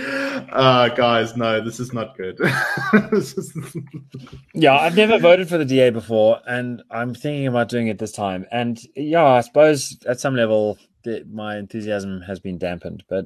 uh, 0.51 0.89
guys, 0.89 1.35
no, 1.35 1.61
this 1.61 1.79
is 1.79 1.93
not 1.93 2.17
good. 2.17 2.39
yeah, 4.53 4.77
I've 4.77 4.95
never 4.95 5.17
voted 5.17 5.49
for 5.49 5.57
the 5.57 5.65
DA 5.65 5.89
before, 5.89 6.39
and 6.47 6.83
I'm 6.89 7.13
thinking 7.13 7.47
about 7.47 7.69
doing 7.69 7.87
it 7.87 7.99
this 7.99 8.11
time. 8.11 8.45
And 8.51 8.79
yeah, 8.95 9.25
I 9.25 9.41
suppose 9.41 9.97
at 10.07 10.19
some 10.19 10.35
level 10.35 10.77
the, 11.03 11.25
my 11.29 11.57
enthusiasm 11.57 12.21
has 12.21 12.39
been 12.39 12.57
dampened, 12.57 13.03
but 13.09 13.25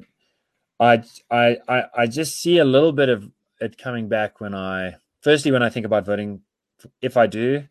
I, 0.78 1.02
I, 1.30 1.58
I, 1.68 1.84
I 1.96 2.06
just 2.06 2.40
see 2.40 2.58
a 2.58 2.64
little 2.64 2.92
bit 2.92 3.08
of 3.08 3.30
it 3.60 3.78
coming 3.78 4.08
back 4.08 4.40
when 4.40 4.54
I, 4.54 4.96
firstly, 5.20 5.52
when 5.52 5.62
I 5.62 5.68
think 5.68 5.86
about 5.86 6.06
voting, 6.06 6.40
if 7.02 7.16
I 7.16 7.26
do 7.26 7.64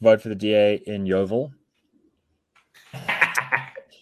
vote 0.00 0.20
for 0.20 0.28
the 0.28 0.34
DA 0.34 0.82
in 0.86 1.04
Yeoville 1.04 1.52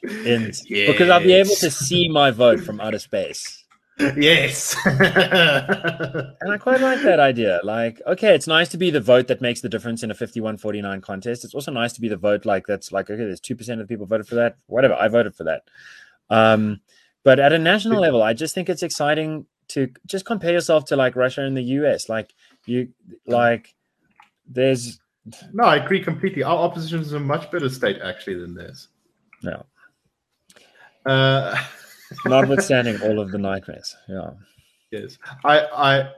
in 0.02 0.52
yes. 0.64 0.64
because 0.68 1.10
I'll 1.10 1.22
be 1.22 1.32
able 1.32 1.54
to 1.56 1.70
see 1.70 2.08
my 2.08 2.30
vote 2.30 2.60
from 2.60 2.80
outer 2.80 2.98
space. 2.98 3.64
yes. 4.16 4.76
and 4.84 4.98
I 6.52 6.56
quite 6.58 6.80
like 6.80 7.02
that 7.02 7.18
idea. 7.18 7.60
Like, 7.64 8.00
okay, 8.06 8.34
it's 8.34 8.46
nice 8.46 8.68
to 8.68 8.76
be 8.76 8.90
the 8.90 9.00
vote 9.00 9.26
that 9.26 9.40
makes 9.40 9.60
the 9.60 9.68
difference 9.68 10.02
in 10.04 10.10
a 10.10 10.14
51-49 10.14 11.02
contest. 11.02 11.44
It's 11.44 11.54
also 11.54 11.72
nice 11.72 11.92
to 11.94 12.00
be 12.00 12.08
the 12.08 12.16
vote 12.16 12.46
like 12.46 12.66
that's 12.66 12.92
like, 12.92 13.10
okay, 13.10 13.24
there's 13.24 13.40
2% 13.40 13.68
of 13.72 13.78
the 13.78 13.86
people 13.86 14.06
voted 14.06 14.28
for 14.28 14.36
that. 14.36 14.56
Whatever, 14.66 14.94
I 14.94 15.08
voted 15.08 15.34
for 15.34 15.44
that. 15.44 15.62
Um, 16.30 16.80
but 17.24 17.40
at 17.40 17.52
a 17.52 17.58
national 17.58 18.00
level, 18.00 18.22
I 18.22 18.34
just 18.34 18.54
think 18.54 18.68
it's 18.68 18.84
exciting 18.84 19.46
to 19.68 19.90
just 20.06 20.24
compare 20.24 20.52
yourself 20.52 20.86
to 20.86 20.96
like 20.96 21.16
Russia 21.16 21.42
and 21.42 21.56
the 21.56 21.62
US. 21.62 22.08
Like 22.08 22.34
you 22.66 22.88
like 23.26 23.74
there's 24.46 24.98
no, 25.52 25.64
I 25.64 25.76
agree 25.76 26.02
completely. 26.02 26.42
Our 26.42 26.56
opposition 26.56 27.00
is 27.00 27.12
a 27.12 27.20
much 27.20 27.50
better 27.50 27.68
state 27.68 27.98
actually 28.02 28.40
than 28.40 28.54
theirs. 28.54 28.88
No. 29.42 29.66
Uh 31.08 31.56
notwithstanding 32.26 33.00
all 33.02 33.20
of 33.20 33.30
the 33.30 33.38
nightmares. 33.38 33.96
Yeah. 34.08 34.30
Yes. 34.90 35.18
I 35.44 35.60
I 35.60 36.10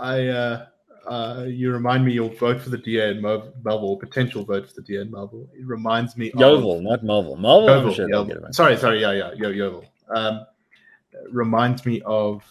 I 0.00 0.26
uh 0.28 0.66
uh, 1.06 1.44
you 1.46 1.70
remind 1.70 2.04
me 2.04 2.12
you'll 2.12 2.30
vote 2.30 2.60
for 2.60 2.70
the 2.70 2.78
DA 2.78 3.10
in 3.10 3.20
Melville, 3.20 3.96
potential 3.96 4.44
vote 4.44 4.66
for 4.66 4.74
the 4.74 4.82
DA 4.82 5.02
in 5.02 5.10
Melville. 5.10 5.46
It 5.54 5.66
reminds 5.66 6.16
me 6.16 6.30
Yeoville, 6.30 6.78
of, 6.78 6.82
not 6.82 7.04
Melville. 7.04 7.36
Melville, 7.36 7.92
Yeoville, 7.92 7.94
sure 7.94 8.08
Yeoville. 8.08 8.54
Sorry, 8.54 8.76
sorry, 8.76 9.00
yeah, 9.00 9.12
yeah, 9.12 9.32
Yo- 9.36 9.52
Yeoville. 9.52 9.86
Um, 10.14 10.46
reminds 11.30 11.84
me 11.84 12.00
of 12.06 12.42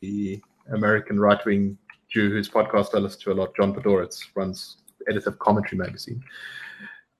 the 0.00 0.40
American 0.72 1.18
right 1.18 1.42
wing 1.44 1.78
Jew 2.08 2.30
whose 2.30 2.48
podcast 2.48 2.94
I 2.94 2.98
listen 2.98 3.20
to 3.22 3.32
a 3.32 3.34
lot, 3.34 3.56
John 3.56 3.74
Podhoretz, 3.74 4.22
runs 4.34 4.78
editor 5.08 5.30
of 5.30 5.38
Commentary 5.38 5.78
magazine, 5.78 6.22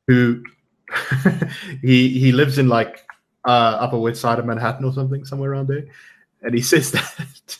who 0.07 0.43
he 1.81 2.09
he 2.09 2.33
lives 2.33 2.59
in 2.59 2.69
like 2.69 3.07
uh, 3.45 3.77
Upper 3.81 3.99
West 3.99 4.21
Side 4.21 4.39
of 4.39 4.47
Manhattan 4.47 4.85
or 4.85 4.93
something, 4.93 5.25
somewhere 5.25 5.53
around 5.53 5.69
there, 5.69 5.87
and 6.43 6.55
he 6.55 6.63
says 6.73 6.93
that 6.93 7.59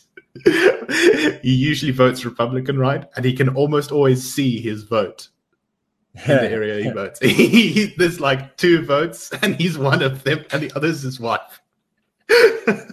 he 1.41 1.53
usually 1.53 1.91
votes 1.91 2.25
Republican, 2.25 2.77
right? 2.77 3.05
And 3.15 3.25
he 3.25 3.33
can 3.33 3.49
almost 3.49 3.91
always 3.91 4.33
see 4.33 4.59
his 4.59 4.83
vote 4.83 5.29
in 6.15 6.37
the 6.37 6.49
area 6.49 6.83
he 6.83 6.89
votes. 6.93 7.19
He, 7.21 7.93
there's 7.97 8.19
like 8.19 8.57
two 8.57 8.83
votes, 8.83 9.31
and 9.41 9.55
he's 9.55 9.77
one 9.77 10.01
of 10.01 10.23
them, 10.23 10.45
and 10.51 10.63
the 10.63 10.71
other's 10.75 11.01
his 11.01 11.19
wife. 11.19 11.61
yeah, 12.29 12.85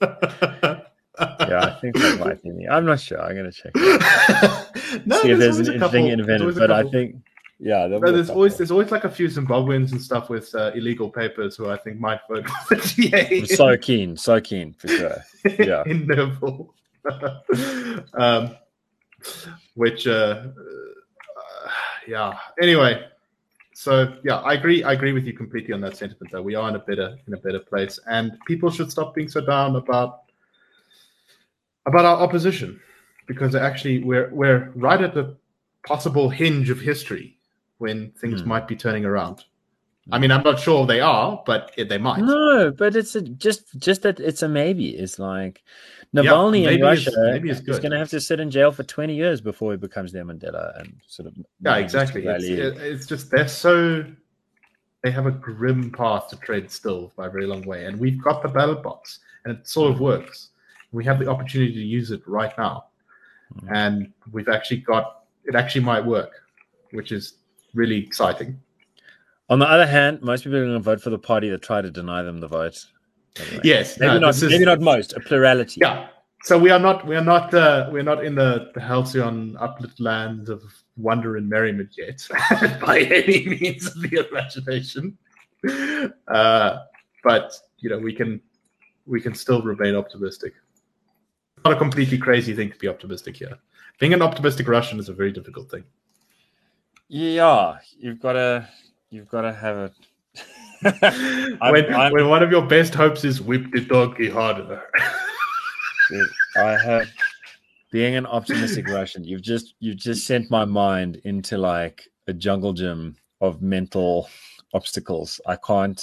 I 0.00 1.78
think 1.80 1.96
that 1.96 2.18
might 2.18 2.42
be 2.42 2.50
me. 2.50 2.68
I'm 2.68 2.84
not 2.84 3.00
sure. 3.00 3.20
I'm 3.20 3.36
gonna 3.36 3.52
check. 3.52 3.72
no, 3.74 5.20
See 5.22 5.30
if 5.30 5.38
there's, 5.38 5.58
an 5.58 5.74
interesting 5.74 6.06
event, 6.08 6.54
but 6.56 6.70
I 6.70 6.84
think 6.84 7.16
yeah, 7.64 7.86
no, 7.86 8.00
there's 8.00 8.28
always 8.28 8.56
there's 8.56 8.72
always 8.72 8.90
like 8.90 9.04
a 9.04 9.08
few 9.08 9.28
Zimbabweans 9.28 9.92
and 9.92 10.02
stuff 10.02 10.28
with 10.28 10.52
uh, 10.52 10.72
illegal 10.74 11.08
papers 11.08 11.54
who 11.54 11.70
I 11.70 11.76
think 11.76 12.00
might 12.00 12.18
vote 12.28 12.48
for 12.66 12.74
the 12.74 13.10
DA. 13.10 13.44
so 13.44 13.76
keen, 13.76 14.16
so 14.16 14.40
keen 14.40 14.72
for 14.72 14.88
sure. 14.88 15.24
Yeah, 15.44 15.84
in 15.86 16.08
Liverpool. 16.08 16.74
um, 18.14 18.56
which, 19.74 20.08
uh, 20.08 20.10
uh, 20.10 21.70
yeah. 22.08 22.36
Anyway, 22.60 23.06
so 23.74 24.16
yeah, 24.24 24.38
I 24.38 24.54
agree. 24.54 24.82
I 24.82 24.94
agree 24.94 25.12
with 25.12 25.24
you 25.24 25.32
completely 25.32 25.72
on 25.72 25.80
that 25.82 25.96
sentiment. 25.96 26.32
Though 26.32 26.42
we 26.42 26.56
are 26.56 26.68
in 26.68 26.74
a 26.74 26.80
better 26.80 27.16
in 27.28 27.34
a 27.34 27.38
better 27.38 27.60
place, 27.60 28.00
and 28.08 28.36
people 28.44 28.72
should 28.72 28.90
stop 28.90 29.14
being 29.14 29.28
so 29.28 29.40
down 29.40 29.76
about 29.76 30.22
about 31.86 32.04
our 32.04 32.16
opposition 32.16 32.80
because 33.28 33.54
actually 33.54 34.02
we're 34.02 34.30
we're 34.34 34.72
right 34.74 35.00
at 35.00 35.14
the 35.14 35.36
possible 35.86 36.28
hinge 36.28 36.68
of 36.68 36.80
history 36.80 37.38
when 37.82 38.12
things 38.12 38.42
hmm. 38.42 38.48
might 38.48 38.68
be 38.68 38.76
turning 38.76 39.04
around. 39.04 39.44
I 40.10 40.18
mean, 40.18 40.32
I'm 40.32 40.42
not 40.42 40.58
sure 40.58 40.84
they 40.86 41.00
are, 41.00 41.42
but 41.46 41.72
they 41.76 41.98
might. 41.98 42.20
No, 42.20 42.72
but 42.72 42.96
it's 42.96 43.14
a, 43.14 43.22
just 43.22 43.78
just 43.78 44.02
that 44.02 44.18
it's 44.18 44.42
a 44.42 44.48
maybe. 44.48 44.90
It's 44.90 45.18
like 45.18 45.62
Navalny 46.14 46.64
yeah, 46.64 46.70
in 46.70 46.80
Russia 46.80 47.40
is, 47.44 47.60
is 47.60 47.78
going 47.78 47.92
to 47.92 47.98
have 47.98 48.10
to 48.10 48.20
sit 48.20 48.40
in 48.40 48.50
jail 48.50 48.72
for 48.72 48.82
20 48.82 49.14
years 49.14 49.40
before 49.40 49.72
he 49.72 49.78
becomes 49.78 50.10
their 50.12 50.24
Mandela 50.24 50.80
and 50.80 50.94
sort 51.06 51.28
of 51.28 51.34
yeah, 51.60 51.76
exactly. 51.76 52.24
It's, 52.26 52.44
it's, 52.44 53.06
just 53.06 53.30
they're 53.30 53.46
so 53.46 54.04
they 55.02 55.10
have 55.12 55.26
a 55.26 55.30
grim 55.30 55.92
path 55.92 56.28
to 56.28 56.36
tread 56.36 56.70
still 56.70 57.12
by 57.16 57.26
a 57.26 57.30
very 57.30 57.46
long 57.46 57.62
way, 57.62 57.84
and 57.84 57.98
we've 57.98 58.20
got 58.22 58.42
the 58.42 58.48
ballot 58.48 58.82
box, 58.82 59.20
and 59.44 59.56
it 59.56 59.68
sort 59.68 59.92
of 59.92 60.00
works. 60.00 60.50
We 60.90 61.04
have 61.04 61.20
the 61.20 61.28
opportunity 61.28 61.74
to 61.74 61.80
use 61.80 62.10
it 62.10 62.22
right 62.26 62.56
now, 62.58 62.86
mm. 63.54 63.68
and 63.72 64.12
we've 64.32 64.48
actually 64.48 64.78
got 64.78 65.22
it. 65.44 65.54
Actually, 65.54 65.84
might 65.84 66.04
work, 66.04 66.42
which 66.90 67.12
is 67.12 67.34
really 67.74 67.98
exciting. 67.98 68.60
On 69.48 69.58
the 69.58 69.68
other 69.68 69.86
hand, 69.86 70.22
most 70.22 70.44
people 70.44 70.58
are 70.58 70.64
going 70.64 70.78
to 70.78 70.80
vote 70.80 71.00
for 71.00 71.10
the 71.10 71.18
party 71.18 71.50
that 71.50 71.62
try 71.62 71.82
to 71.82 71.90
deny 71.90 72.22
them 72.22 72.40
the 72.40 72.48
vote. 72.48 72.84
Anyway. 73.38 73.60
Yes, 73.64 73.98
maybe 73.98 74.14
no, 74.14 74.18
not. 74.20 74.34
Is, 74.34 74.42
maybe 74.44 74.64
not 74.64 74.80
most. 74.80 75.14
A 75.14 75.20
plurality. 75.20 75.80
Yeah. 75.80 76.08
So 76.44 76.58
we 76.58 76.70
are 76.70 76.78
not. 76.78 77.06
We 77.06 77.16
are 77.16 77.24
not. 77.24 77.52
Uh, 77.54 77.88
we 77.92 78.00
are 78.00 78.04
not 78.04 78.24
in 78.24 78.34
the, 78.34 78.70
the 78.74 78.80
halcyon 78.80 79.56
uplit 79.60 79.92
lands 79.98 80.48
of 80.48 80.62
wonder 80.96 81.36
and 81.36 81.48
merriment 81.48 81.90
yet, 81.96 82.26
by 82.80 83.00
any 83.00 83.46
means 83.46 83.86
of 83.86 84.00
the 84.02 84.26
imagination. 84.30 85.16
Uh, 86.28 86.78
but 87.24 87.54
you 87.78 87.90
know, 87.90 87.98
we 87.98 88.12
can 88.12 88.40
we 89.06 89.20
can 89.20 89.34
still 89.34 89.62
remain 89.62 89.94
optimistic. 89.94 90.54
It's 91.56 91.64
not 91.64 91.74
a 91.74 91.78
completely 91.78 92.18
crazy 92.18 92.54
thing 92.54 92.70
to 92.70 92.78
be 92.78 92.88
optimistic 92.88 93.36
here. 93.36 93.58
Being 93.98 94.14
an 94.14 94.22
optimistic 94.22 94.68
Russian 94.68 94.98
is 94.98 95.08
a 95.08 95.12
very 95.12 95.32
difficult 95.32 95.70
thing. 95.70 95.84
Yeah, 97.14 97.76
you've 97.98 98.20
got 98.20 98.32
to 98.32 98.66
you've 99.10 99.28
got 99.28 99.42
to 99.42 99.52
have 99.52 99.76
it. 99.76 101.58
when, 101.60 101.94
I'm, 101.94 102.10
when 102.10 102.26
one 102.30 102.42
of 102.42 102.50
your 102.50 102.62
best 102.62 102.94
hopes 102.94 103.22
is 103.22 103.38
whip 103.38 103.70
the 103.70 103.82
donkey 103.82 104.30
harder. 104.30 104.82
I 106.56 106.78
have 106.82 107.06
being 107.90 108.14
an 108.14 108.24
optimistic 108.24 108.88
Russian. 108.88 109.24
You've 109.24 109.42
just 109.42 109.74
you've 109.78 109.98
just 109.98 110.26
sent 110.26 110.50
my 110.50 110.64
mind 110.64 111.20
into 111.24 111.58
like 111.58 112.08
a 112.28 112.32
jungle 112.32 112.72
gym 112.72 113.14
of 113.42 113.60
mental 113.60 114.30
obstacles. 114.72 115.38
I 115.46 115.56
can't 115.56 116.02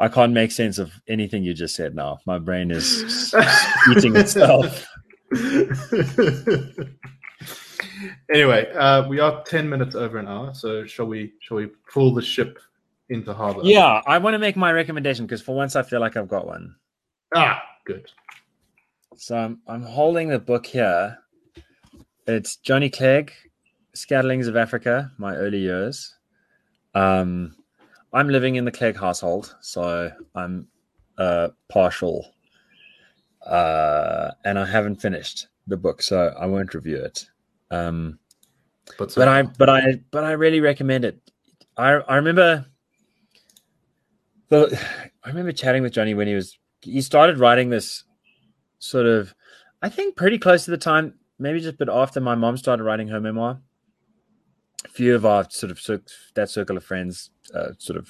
I 0.00 0.08
can't 0.12 0.32
make 0.32 0.50
sense 0.50 0.78
of 0.78 0.90
anything 1.06 1.44
you 1.44 1.54
just 1.54 1.76
said 1.76 1.94
now. 1.94 2.18
My 2.26 2.40
brain 2.40 2.72
is 2.72 3.32
eating 3.96 4.16
itself 4.16 4.84
anyway, 8.32 8.70
uh, 8.72 9.06
we 9.08 9.20
are 9.20 9.42
ten 9.44 9.68
minutes 9.68 9.94
over 9.94 10.18
an 10.18 10.28
hour, 10.28 10.54
so 10.54 10.84
shall 10.86 11.06
we? 11.06 11.32
Shall 11.40 11.58
we 11.58 11.68
pull 11.92 12.14
the 12.14 12.22
ship 12.22 12.58
into 13.08 13.32
harbor? 13.34 13.60
Yeah, 13.62 14.00
I 14.06 14.18
want 14.18 14.34
to 14.34 14.38
make 14.38 14.56
my 14.56 14.72
recommendation 14.72 15.26
because 15.26 15.42
for 15.42 15.54
once 15.54 15.76
I 15.76 15.82
feel 15.82 16.00
like 16.00 16.16
I've 16.16 16.28
got 16.28 16.46
one. 16.46 16.74
Ah, 17.34 17.62
good. 17.84 18.10
So 19.16 19.36
I'm 19.36 19.60
I'm 19.66 19.82
holding 19.82 20.28
the 20.28 20.38
book 20.38 20.66
here. 20.66 21.18
It's 22.26 22.56
Johnny 22.56 22.88
Clegg, 22.88 23.32
Scatterlings 23.94 24.48
of 24.48 24.56
Africa, 24.56 25.10
my 25.18 25.34
early 25.34 25.58
years. 25.58 26.14
Um, 26.94 27.56
I'm 28.12 28.28
living 28.28 28.56
in 28.56 28.64
the 28.64 28.70
Clegg 28.70 28.96
household, 28.96 29.56
so 29.60 30.10
I'm 30.34 30.68
uh, 31.18 31.48
partial, 31.68 32.32
uh, 33.46 34.30
and 34.44 34.58
I 34.58 34.66
haven't 34.66 35.00
finished 35.00 35.48
the 35.66 35.76
book, 35.76 36.02
so 36.02 36.34
I 36.38 36.46
won't 36.46 36.74
review 36.74 36.98
it. 36.98 37.26
Um, 37.72 38.18
but, 38.98 39.14
but 39.14 39.28
I 39.28 39.42
but 39.42 39.68
I 39.70 40.00
but 40.10 40.24
I 40.24 40.32
really 40.32 40.60
recommend 40.60 41.04
it. 41.04 41.18
I 41.76 41.92
I 41.92 42.16
remember 42.16 42.66
the 44.48 44.78
I 45.24 45.28
remember 45.28 45.52
chatting 45.52 45.82
with 45.82 45.92
Johnny 45.92 46.14
when 46.14 46.28
he 46.28 46.34
was 46.34 46.58
he 46.82 47.00
started 47.00 47.38
writing 47.38 47.70
this 47.70 48.04
sort 48.78 49.06
of 49.06 49.34
I 49.80 49.88
think 49.88 50.16
pretty 50.16 50.38
close 50.38 50.66
to 50.66 50.70
the 50.70 50.76
time, 50.76 51.14
maybe 51.38 51.60
just 51.60 51.74
a 51.74 51.78
bit 51.78 51.88
after 51.88 52.20
my 52.20 52.34
mom 52.34 52.56
started 52.56 52.84
writing 52.84 53.08
her 53.08 53.20
memoir. 53.20 53.60
A 54.84 54.88
few 54.88 55.14
of 55.14 55.24
our 55.24 55.48
sort 55.48 55.72
of 55.72 56.02
that 56.34 56.50
circle 56.50 56.76
of 56.76 56.84
friends 56.84 57.30
uh, 57.54 57.68
sort 57.78 57.98
of 57.98 58.08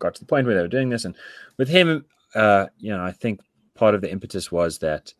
got 0.00 0.14
to 0.16 0.20
the 0.20 0.26
point 0.26 0.46
where 0.46 0.56
they 0.56 0.62
were 0.62 0.68
doing 0.68 0.88
this, 0.88 1.04
and 1.04 1.14
with 1.56 1.68
him, 1.68 2.04
uh, 2.34 2.66
you 2.78 2.90
know, 2.90 3.04
I 3.04 3.12
think 3.12 3.40
part 3.74 3.94
of 3.94 4.00
the 4.00 4.10
impetus 4.10 4.50
was 4.50 4.78
that 4.78 5.14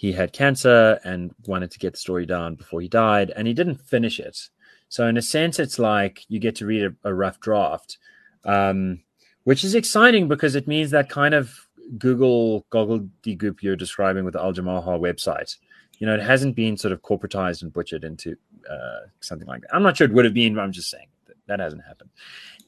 he 0.00 0.12
had 0.12 0.32
cancer 0.32 0.98
and 1.04 1.34
wanted 1.46 1.70
to 1.70 1.78
get 1.78 1.92
the 1.92 1.98
story 1.98 2.24
down 2.24 2.54
before 2.54 2.80
he 2.80 2.88
died, 2.88 3.30
and 3.36 3.46
he 3.46 3.52
didn't 3.52 3.82
finish 3.82 4.18
it. 4.18 4.48
So 4.88 5.06
in 5.06 5.18
a 5.18 5.22
sense, 5.22 5.58
it's 5.58 5.78
like 5.78 6.24
you 6.28 6.38
get 6.38 6.56
to 6.56 6.64
read 6.64 6.84
a, 6.84 7.10
a 7.10 7.12
rough 7.12 7.38
draft, 7.38 7.98
um, 8.46 9.02
which 9.44 9.62
is 9.62 9.74
exciting 9.74 10.26
because 10.26 10.54
it 10.54 10.66
means 10.66 10.90
that 10.90 11.10
kind 11.10 11.34
of 11.34 11.68
Google 11.98 12.64
goggle 12.70 13.10
goop 13.36 13.62
you're 13.62 13.76
describing 13.76 14.24
with 14.24 14.32
the 14.32 14.40
Al 14.40 14.54
Jamahal 14.54 15.00
website. 15.00 15.56
You 15.98 16.06
know, 16.06 16.14
it 16.14 16.22
hasn't 16.22 16.56
been 16.56 16.78
sort 16.78 16.92
of 16.92 17.02
corporatized 17.02 17.60
and 17.60 17.70
butchered 17.70 18.04
into 18.04 18.36
uh, 18.70 19.00
something 19.20 19.46
like 19.46 19.60
that. 19.60 19.74
I'm 19.74 19.82
not 19.82 19.98
sure 19.98 20.06
it 20.06 20.14
would 20.14 20.24
have 20.24 20.32
been, 20.32 20.54
but 20.54 20.62
I'm 20.62 20.72
just 20.72 20.88
saying 20.88 21.08
that, 21.26 21.36
that 21.46 21.60
hasn't 21.60 21.84
happened. 21.84 22.08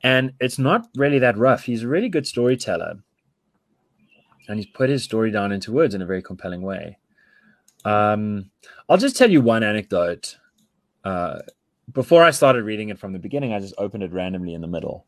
And 0.03 0.35
it's 0.39 0.59
not 0.59 0.87
really 0.97 1.21
that 1.21 1.39
rough. 1.39 1.63
He's 1.63 1.83
a 1.83 1.89
really 1.89 2.11
good 2.11 2.27
storyteller, 2.27 2.97
and 4.49 4.59
he's 4.59 4.67
put 4.67 4.91
his 4.91 5.03
story 5.03 5.31
down 5.31 5.51
into 5.51 5.73
words 5.73 5.95
in 5.95 6.03
a 6.03 6.07
very 6.07 6.21
compelling 6.21 6.61
way. 6.61 6.99
Um, 7.85 8.51
I'll 8.89 8.99
just 8.99 9.17
tell 9.17 9.31
you 9.31 9.41
one 9.41 9.63
anecdote. 9.63 10.37
Uh, 11.05 11.41
before 11.93 12.23
I 12.23 12.31
started 12.31 12.65
reading 12.65 12.91
it 12.91 12.99
from 12.99 13.13
the 13.13 13.19
beginning, 13.19 13.53
I 13.53 13.61
just 13.61 13.75
opened 13.79 14.03
it 14.05 14.13
randomly 14.13 14.55
in 14.55 14.61
the 14.61 14.69
middle, 14.69 15.07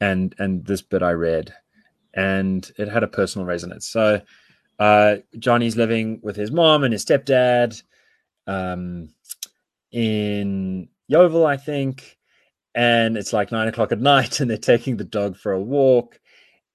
and 0.00 0.34
and 0.38 0.64
this 0.64 0.82
bit 0.82 1.02
I 1.02 1.12
read, 1.12 1.52
and 2.14 2.70
it 2.78 2.88
had 2.88 3.02
a 3.02 3.08
personal 3.08 3.46
resonance. 3.46 3.86
So, 3.86 4.22
uh, 4.78 5.16
Johnny's 5.38 5.76
living 5.76 6.20
with 6.22 6.36
his 6.36 6.50
mom 6.50 6.84
and 6.84 6.92
his 6.92 7.04
stepdad 7.04 7.82
um, 8.46 9.10
in 9.92 10.88
Yeoville, 11.10 11.46
I 11.46 11.56
think. 11.56 12.18
And 12.74 13.16
it's 13.16 13.32
like 13.32 13.52
nine 13.52 13.68
o'clock 13.68 13.92
at 13.92 14.00
night, 14.14 14.40
and 14.40 14.50
they're 14.50 14.58
taking 14.58 14.96
the 14.96 15.04
dog 15.04 15.36
for 15.36 15.52
a 15.52 15.60
walk. 15.60 16.20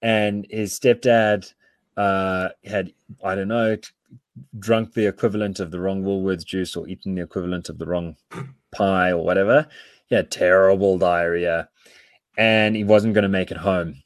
And 0.01 0.47
his 0.49 0.77
stepdad 0.79 1.53
uh, 1.95 2.49
had, 2.65 2.91
I 3.23 3.35
don't 3.35 3.47
know, 3.47 3.77
drunk 4.57 4.93
the 4.93 5.07
equivalent 5.07 5.59
of 5.59 5.71
the 5.71 5.79
wrong 5.79 6.03
Woolworths 6.03 6.45
juice 6.45 6.75
or 6.75 6.87
eaten 6.87 7.15
the 7.15 7.23
equivalent 7.23 7.69
of 7.69 7.77
the 7.77 7.85
wrong 7.85 8.15
pie 8.71 9.11
or 9.11 9.23
whatever. 9.23 9.67
He 10.07 10.15
had 10.15 10.31
terrible 10.31 10.97
diarrhea 10.97 11.69
and 12.37 12.75
he 12.75 12.83
wasn't 12.83 13.13
going 13.13 13.23
to 13.23 13.29
make 13.29 13.51
it 13.51 13.57
home. 13.57 14.01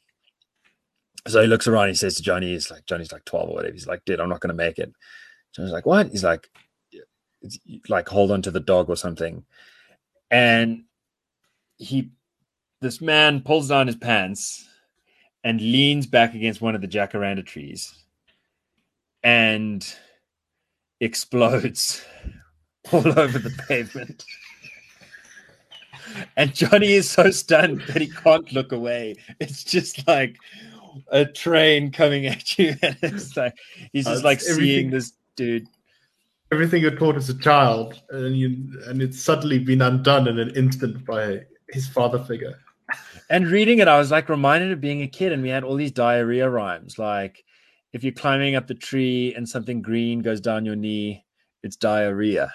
So 1.26 1.40
he 1.40 1.48
looks 1.48 1.66
around. 1.66 1.88
He 1.88 1.94
says 1.94 2.16
to 2.16 2.22
Johnny, 2.22 2.52
"He's 2.52 2.70
like 2.70 2.86
Johnny's 2.86 3.12
like 3.12 3.24
twelve 3.24 3.50
or 3.50 3.54
whatever." 3.54 3.72
He's 3.72 3.86
like, 3.86 4.04
"Dude, 4.04 4.20
I'm 4.20 4.28
not 4.28 4.40
going 4.40 4.48
to 4.48 4.54
make 4.54 4.78
it." 4.78 4.92
Johnny's 5.54 5.72
like, 5.72 5.86
"What?" 5.86 6.08
He's 6.08 6.22
like, 6.22 6.48
"Like 7.88 8.08
hold 8.08 8.30
on 8.30 8.42
to 8.42 8.50
the 8.50 8.60
dog 8.60 8.88
or 8.88 8.96
something." 8.96 9.44
And 10.30 10.84
he, 11.78 12.10
this 12.80 13.00
man 13.00 13.40
pulls 13.40 13.68
down 13.68 13.88
his 13.88 13.96
pants 13.96 14.68
and 15.42 15.60
leans 15.60 16.06
back 16.06 16.34
against 16.34 16.60
one 16.60 16.74
of 16.74 16.80
the 16.80 16.88
jacaranda 16.88 17.44
trees, 17.44 18.04
and 19.22 19.84
explodes 21.00 22.04
all 22.92 23.18
over 23.18 23.38
the 23.38 23.54
pavement. 23.68 24.24
And 26.36 26.54
Johnny 26.54 26.92
is 26.92 27.10
so 27.10 27.30
stunned 27.30 27.82
that 27.88 28.00
he 28.00 28.08
can't 28.08 28.50
look 28.52 28.72
away. 28.72 29.16
It's 29.40 29.64
just 29.64 30.06
like 30.06 30.36
a 31.08 31.24
train 31.24 31.90
coming 31.90 32.26
at 32.26 32.58
you, 32.58 32.76
and 32.82 32.96
it's 33.02 33.36
like 33.36 33.58
he's 33.92 34.06
just 34.06 34.24
uh, 34.24 34.26
like 34.26 34.40
seeing 34.40 34.90
this 34.90 35.12
dude. 35.36 35.66
Everything 36.52 36.80
you're 36.80 36.96
taught 36.96 37.16
as 37.16 37.28
a 37.28 37.38
child, 37.38 38.00
and 38.10 38.36
you 38.36 38.80
and 38.86 39.02
it's 39.02 39.20
suddenly 39.20 39.58
been 39.58 39.82
undone 39.82 40.28
in 40.28 40.38
an 40.38 40.54
instant 40.56 41.04
by 41.04 41.40
his 41.70 41.88
father 41.88 42.22
figure. 42.24 42.58
And 43.28 43.48
reading 43.48 43.80
it, 43.80 43.88
I 43.88 43.98
was 43.98 44.12
like 44.12 44.28
reminded 44.28 44.70
of 44.70 44.80
being 44.80 45.02
a 45.02 45.08
kid, 45.08 45.32
and 45.32 45.42
we 45.42 45.48
had 45.48 45.64
all 45.64 45.74
these 45.74 45.92
diarrhea 45.92 46.48
rhymes, 46.48 46.98
like 46.98 47.44
if 47.96 48.04
you're 48.04 48.12
climbing 48.12 48.54
up 48.54 48.66
the 48.66 48.74
tree 48.74 49.34
and 49.34 49.48
something 49.48 49.82
green 49.82 50.20
goes 50.20 50.40
down 50.40 50.64
your 50.64 50.76
knee, 50.76 51.24
it's 51.62 51.76
diarrhea. 51.76 52.52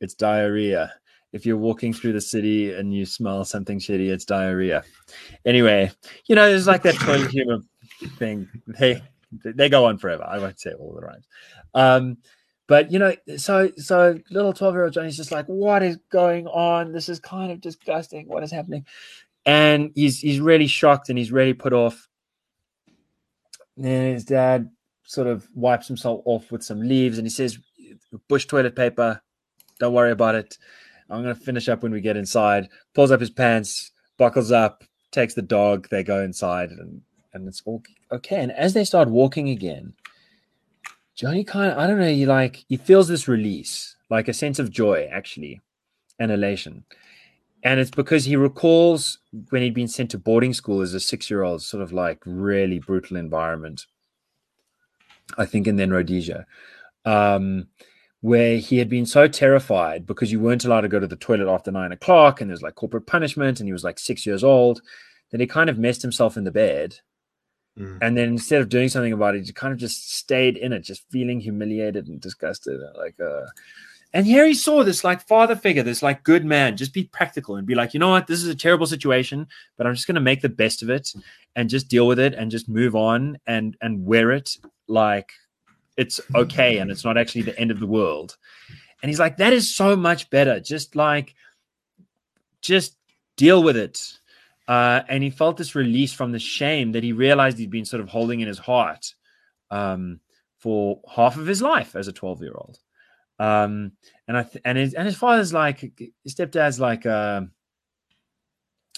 It's 0.00 0.14
diarrhea 0.14 0.92
if 1.32 1.46
you're 1.46 1.56
walking 1.56 1.92
through 1.92 2.12
the 2.12 2.20
city 2.20 2.72
and 2.72 2.92
you 2.92 3.06
smell 3.06 3.44
something 3.44 3.78
shitty, 3.78 4.08
it's 4.08 4.24
diarrhea. 4.24 4.82
Anyway, 5.44 5.90
you 6.26 6.34
know, 6.34 6.48
there's 6.48 6.66
like 6.66 6.82
that 6.82 6.96
toilet 6.96 7.30
humor 7.30 7.58
thing. 8.18 8.48
They 8.66 9.02
they 9.44 9.68
go 9.68 9.84
on 9.86 9.98
forever. 9.98 10.24
I 10.26 10.38
won't 10.38 10.58
say 10.58 10.72
all 10.72 10.94
the 10.94 11.06
rhymes. 11.06 11.26
Um, 11.74 12.16
but 12.66 12.90
you 12.90 12.98
know, 12.98 13.14
so 13.36 13.70
so 13.76 14.18
little 14.30 14.52
12 14.52 14.74
year 14.74 14.84
old 14.84 14.92
Johnny's 14.92 15.16
just 15.16 15.32
like, 15.32 15.46
what 15.46 15.82
is 15.82 15.98
going 16.10 16.46
on? 16.48 16.92
This 16.92 17.08
is 17.08 17.20
kind 17.20 17.52
of 17.52 17.60
disgusting. 17.60 18.26
What 18.26 18.42
is 18.42 18.50
happening? 18.50 18.86
And 19.46 19.92
he's 19.94 20.18
he's 20.18 20.40
really 20.40 20.66
shocked 20.66 21.08
and 21.08 21.18
he's 21.18 21.32
really 21.32 21.54
put 21.54 21.72
off. 21.72 22.08
And 23.84 24.14
his 24.14 24.24
dad 24.24 24.70
sort 25.04 25.26
of 25.26 25.48
wipes 25.54 25.88
himself 25.88 26.22
off 26.24 26.52
with 26.52 26.62
some 26.62 26.80
leaves 26.80 27.18
and 27.18 27.26
he 27.26 27.30
says, 27.30 27.58
Bush 28.28 28.46
toilet 28.46 28.76
paper, 28.76 29.20
don't 29.78 29.94
worry 29.94 30.12
about 30.12 30.34
it. 30.34 30.58
I'm 31.08 31.22
going 31.22 31.34
to 31.34 31.40
finish 31.40 31.68
up 31.68 31.82
when 31.82 31.92
we 31.92 32.00
get 32.00 32.16
inside. 32.16 32.68
Pulls 32.94 33.10
up 33.10 33.20
his 33.20 33.30
pants, 33.30 33.90
buckles 34.16 34.52
up, 34.52 34.84
takes 35.10 35.34
the 35.34 35.42
dog. 35.42 35.88
They 35.90 36.04
go 36.04 36.22
inside, 36.22 36.70
and 36.70 37.02
and 37.32 37.48
it's 37.48 37.62
all 37.64 37.82
okay. 38.12 38.40
And 38.40 38.52
as 38.52 38.74
they 38.74 38.84
start 38.84 39.08
walking 39.08 39.48
again, 39.48 39.94
Johnny 41.16 41.44
kind 41.44 41.72
of 41.72 41.78
I 41.78 41.86
don't 41.86 41.98
know. 41.98 42.06
He 42.06 42.26
like 42.26 42.64
he 42.68 42.76
feels 42.76 43.08
this 43.08 43.26
release, 43.26 43.96
like 44.08 44.28
a 44.28 44.34
sense 44.34 44.58
of 44.58 44.70
joy, 44.70 45.08
actually, 45.10 45.60
and 46.18 46.30
elation. 46.30 46.84
And 47.62 47.78
it's 47.78 47.90
because 47.90 48.24
he 48.24 48.36
recalls 48.36 49.18
when 49.50 49.62
he'd 49.62 49.74
been 49.74 49.88
sent 49.88 50.10
to 50.12 50.18
boarding 50.18 50.54
school 50.54 50.80
as 50.80 50.94
a 50.94 51.00
six-year-old, 51.00 51.62
sort 51.62 51.82
of 51.82 51.92
like 51.92 52.22
really 52.24 52.78
brutal 52.78 53.16
environment. 53.16 53.86
I 55.36 55.46
think 55.46 55.66
in 55.66 55.76
then 55.76 55.90
Rhodesia. 55.90 56.46
Um, 57.04 57.68
where 58.20 58.58
he 58.58 58.78
had 58.78 58.88
been 58.88 59.06
so 59.06 59.26
terrified 59.26 60.06
because 60.06 60.30
you 60.30 60.40
weren't 60.40 60.64
allowed 60.64 60.82
to 60.82 60.88
go 60.88 61.00
to 61.00 61.06
the 61.06 61.16
toilet 61.16 61.50
after 61.50 61.70
nine 61.70 61.92
o'clock 61.92 62.40
and 62.40 62.50
there's 62.50 62.62
like 62.62 62.74
corporate 62.74 63.06
punishment 63.06 63.60
and 63.60 63.68
he 63.68 63.72
was 63.72 63.84
like 63.84 63.98
six 63.98 64.26
years 64.26 64.44
old 64.44 64.82
that 65.30 65.40
he 65.40 65.46
kind 65.46 65.70
of 65.70 65.78
messed 65.78 66.02
himself 66.02 66.36
in 66.36 66.44
the 66.44 66.50
bed 66.50 66.96
mm. 67.78 67.98
and 68.02 68.16
then 68.16 68.28
instead 68.28 68.60
of 68.60 68.68
doing 68.68 68.88
something 68.88 69.12
about 69.12 69.34
it 69.34 69.46
he 69.46 69.52
kind 69.52 69.72
of 69.72 69.78
just 69.78 70.12
stayed 70.12 70.56
in 70.58 70.72
it 70.72 70.80
just 70.80 71.10
feeling 71.10 71.40
humiliated 71.40 72.08
and 72.08 72.20
disgusted 72.20 72.78
like 72.98 73.18
uh 73.20 73.46
and 74.12 74.26
here 74.26 74.46
he 74.46 74.54
saw 74.54 74.82
this 74.82 75.04
like 75.04 75.26
father 75.26 75.56
figure 75.56 75.82
this 75.82 76.02
like 76.02 76.22
good 76.22 76.44
man 76.44 76.76
just 76.76 76.92
be 76.92 77.04
practical 77.04 77.56
and 77.56 77.66
be 77.66 77.74
like 77.74 77.94
you 77.94 78.00
know 78.00 78.10
what 78.10 78.26
this 78.26 78.42
is 78.42 78.48
a 78.48 78.54
terrible 78.54 78.86
situation 78.86 79.46
but 79.76 79.86
i'm 79.86 79.94
just 79.94 80.06
going 80.06 80.14
to 80.14 80.20
make 80.20 80.40
the 80.40 80.48
best 80.48 80.82
of 80.82 80.90
it 80.90 81.12
and 81.56 81.70
just 81.70 81.88
deal 81.88 82.06
with 82.06 82.18
it 82.18 82.34
and 82.34 82.50
just 82.50 82.68
move 82.68 82.96
on 82.96 83.38
and 83.46 83.76
and 83.80 84.04
wear 84.04 84.30
it 84.30 84.56
like 84.88 85.32
it's 86.00 86.18
okay 86.34 86.78
and 86.78 86.90
it's 86.90 87.04
not 87.04 87.18
actually 87.18 87.42
the 87.42 87.58
end 87.58 87.70
of 87.70 87.78
the 87.78 87.86
world. 87.86 88.38
And 89.02 89.10
he's 89.10 89.20
like, 89.20 89.36
that 89.36 89.52
is 89.52 89.74
so 89.74 89.96
much 89.96 90.30
better. 90.30 90.58
Just 90.58 90.96
like, 90.96 91.34
just 92.62 92.96
deal 93.36 93.62
with 93.62 93.76
it. 93.76 94.18
Uh, 94.66 95.02
and 95.08 95.22
he 95.22 95.28
felt 95.28 95.58
this 95.58 95.74
release 95.74 96.12
from 96.12 96.32
the 96.32 96.38
shame 96.38 96.92
that 96.92 97.04
he 97.04 97.12
realized 97.12 97.58
he'd 97.58 97.70
been 97.70 97.84
sort 97.84 98.00
of 98.00 98.08
holding 98.08 98.40
in 98.40 98.48
his 98.48 98.58
heart 98.58 99.14
um, 99.70 100.20
for 100.58 101.00
half 101.14 101.36
of 101.36 101.46
his 101.46 101.60
life 101.60 101.94
as 101.94 102.08
a 102.08 102.12
12 102.12 102.42
year 102.42 102.54
old. 102.54 102.78
Um, 103.40 103.92
and 104.28 104.36
I 104.36 104.42
th- 104.42 104.62
and 104.66 104.76
his 104.76 104.92
and 104.94 105.06
his 105.06 105.16
father's 105.16 105.52
like 105.52 105.80
his 105.80 106.34
stepdad's 106.34 106.78
like 106.78 107.06
uh, 107.06 107.40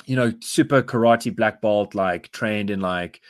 you 0.04 0.16
know 0.16 0.34
super 0.40 0.82
karate 0.82 1.34
black 1.34 1.62
belt 1.62 1.94
like 1.94 2.32
trained 2.32 2.68
in 2.68 2.80
like 2.80 3.20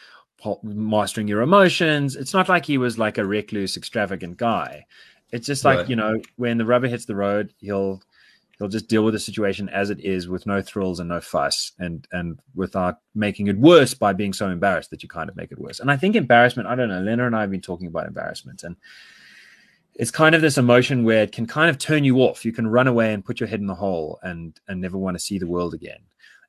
mastering 0.62 1.28
your 1.28 1.42
emotions. 1.42 2.16
It's 2.16 2.32
not 2.32 2.48
like 2.48 2.64
he 2.64 2.78
was 2.78 2.98
like 2.98 3.18
a 3.18 3.26
recluse, 3.26 3.76
extravagant 3.76 4.38
guy. 4.38 4.86
It's 5.30 5.46
just 5.46 5.66
like 5.66 5.80
right. 5.80 5.88
you 5.88 5.96
know, 5.96 6.18
when 6.36 6.56
the 6.56 6.64
rubber 6.64 6.88
hits 6.88 7.04
the 7.04 7.14
road, 7.14 7.52
he'll 7.58 8.02
he'll 8.58 8.68
just 8.68 8.88
deal 8.88 9.04
with 9.04 9.12
the 9.12 9.20
situation 9.20 9.68
as 9.68 9.90
it 9.90 10.00
is, 10.00 10.28
with 10.28 10.46
no 10.46 10.62
thrills 10.62 10.98
and 10.98 11.10
no 11.10 11.20
fuss, 11.20 11.72
and 11.78 12.08
and 12.12 12.38
without 12.54 13.00
making 13.14 13.48
it 13.48 13.58
worse 13.58 13.92
by 13.92 14.14
being 14.14 14.32
so 14.32 14.48
embarrassed 14.48 14.90
that 14.90 15.02
you 15.02 15.10
kind 15.10 15.28
of 15.28 15.36
make 15.36 15.52
it 15.52 15.58
worse. 15.58 15.78
And 15.78 15.90
I 15.90 15.98
think 15.98 16.16
embarrassment. 16.16 16.68
I 16.68 16.74
don't 16.74 16.88
know. 16.88 17.02
Lena 17.02 17.26
and 17.26 17.36
I 17.36 17.42
have 17.42 17.50
been 17.50 17.60
talking 17.60 17.86
about 17.86 18.06
embarrassment, 18.06 18.62
and 18.62 18.76
it's 19.94 20.10
kind 20.10 20.34
of 20.34 20.40
this 20.40 20.58
emotion 20.58 21.04
where 21.04 21.22
it 21.22 21.32
can 21.32 21.46
kind 21.46 21.68
of 21.68 21.78
turn 21.78 22.04
you 22.04 22.18
off. 22.18 22.44
You 22.44 22.52
can 22.52 22.66
run 22.66 22.86
away 22.86 23.12
and 23.12 23.24
put 23.24 23.40
your 23.40 23.48
head 23.48 23.60
in 23.60 23.66
the 23.66 23.74
hole 23.74 24.18
and 24.22 24.58
and 24.68 24.80
never 24.80 24.98
want 24.98 25.16
to 25.16 25.24
see 25.24 25.38
the 25.38 25.46
world 25.46 25.74
again. 25.74 26.00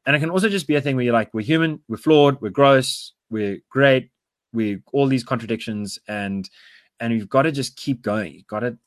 And 0.06 0.16
it 0.16 0.20
can 0.20 0.30
also 0.30 0.50
just 0.50 0.68
be 0.68 0.76
a 0.76 0.82
thing 0.82 0.96
where 0.96 1.06
you're 1.06 1.14
like, 1.14 1.34
we're 1.34 1.46
human, 1.46 1.80
we're 1.88 1.98
flawed, 1.98 2.40
we're 2.42 2.50
gross, 2.50 3.14
we're 3.30 3.60
great, 3.70 4.10
we 4.52 4.82
all 4.92 5.08
these 5.08 5.24
contradictions, 5.24 6.00
and 6.08 6.50
and 7.00 7.14
you've 7.14 7.30
got 7.30 7.44
to 7.44 7.52
just 7.52 7.76
keep 7.76 8.02
going. 8.02 8.34
You've 8.34 8.48
got 8.48 8.62
to 8.62 8.78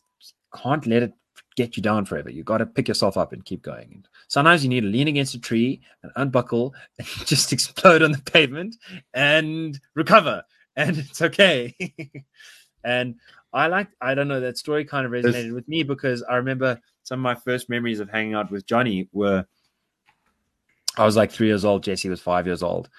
can't 0.54 0.86
let 0.86 1.02
it 1.02 1.12
get 1.56 1.76
you 1.76 1.82
down 1.82 2.04
forever. 2.04 2.30
You've 2.30 2.46
got 2.46 2.58
to 2.58 2.66
pick 2.66 2.86
yourself 2.86 3.16
up 3.16 3.32
and 3.32 3.44
keep 3.44 3.62
going. 3.62 3.90
And 3.92 4.08
sometimes 4.28 4.62
you 4.62 4.68
need 4.68 4.82
to 4.82 4.86
lean 4.86 5.08
against 5.08 5.34
a 5.34 5.40
tree 5.40 5.80
and 6.02 6.12
unbuckle 6.16 6.74
and 6.98 7.06
just 7.24 7.52
explode 7.52 8.02
on 8.02 8.12
the 8.12 8.18
pavement 8.18 8.76
and 9.12 9.78
recover. 9.94 10.44
And 10.76 10.98
it's 10.98 11.22
okay. 11.22 11.74
and 12.84 13.16
I 13.56 13.68
like 13.68 13.88
I 14.02 14.14
don't 14.14 14.28
know 14.28 14.40
that 14.40 14.58
story 14.58 14.84
kind 14.84 15.06
of 15.06 15.12
resonated 15.12 15.54
with 15.54 15.66
me 15.66 15.82
because 15.82 16.22
I 16.22 16.36
remember 16.36 16.78
some 17.04 17.20
of 17.20 17.22
my 17.22 17.34
first 17.34 17.70
memories 17.70 18.00
of 18.00 18.10
hanging 18.10 18.34
out 18.34 18.50
with 18.50 18.66
Johnny 18.66 19.08
were 19.12 19.46
I 20.98 21.06
was 21.06 21.16
like 21.16 21.32
three 21.32 21.46
years 21.46 21.64
old. 21.64 21.82
Jesse 21.82 22.10
was 22.10 22.20
five 22.20 22.46
years 22.46 22.62
old, 22.62 22.90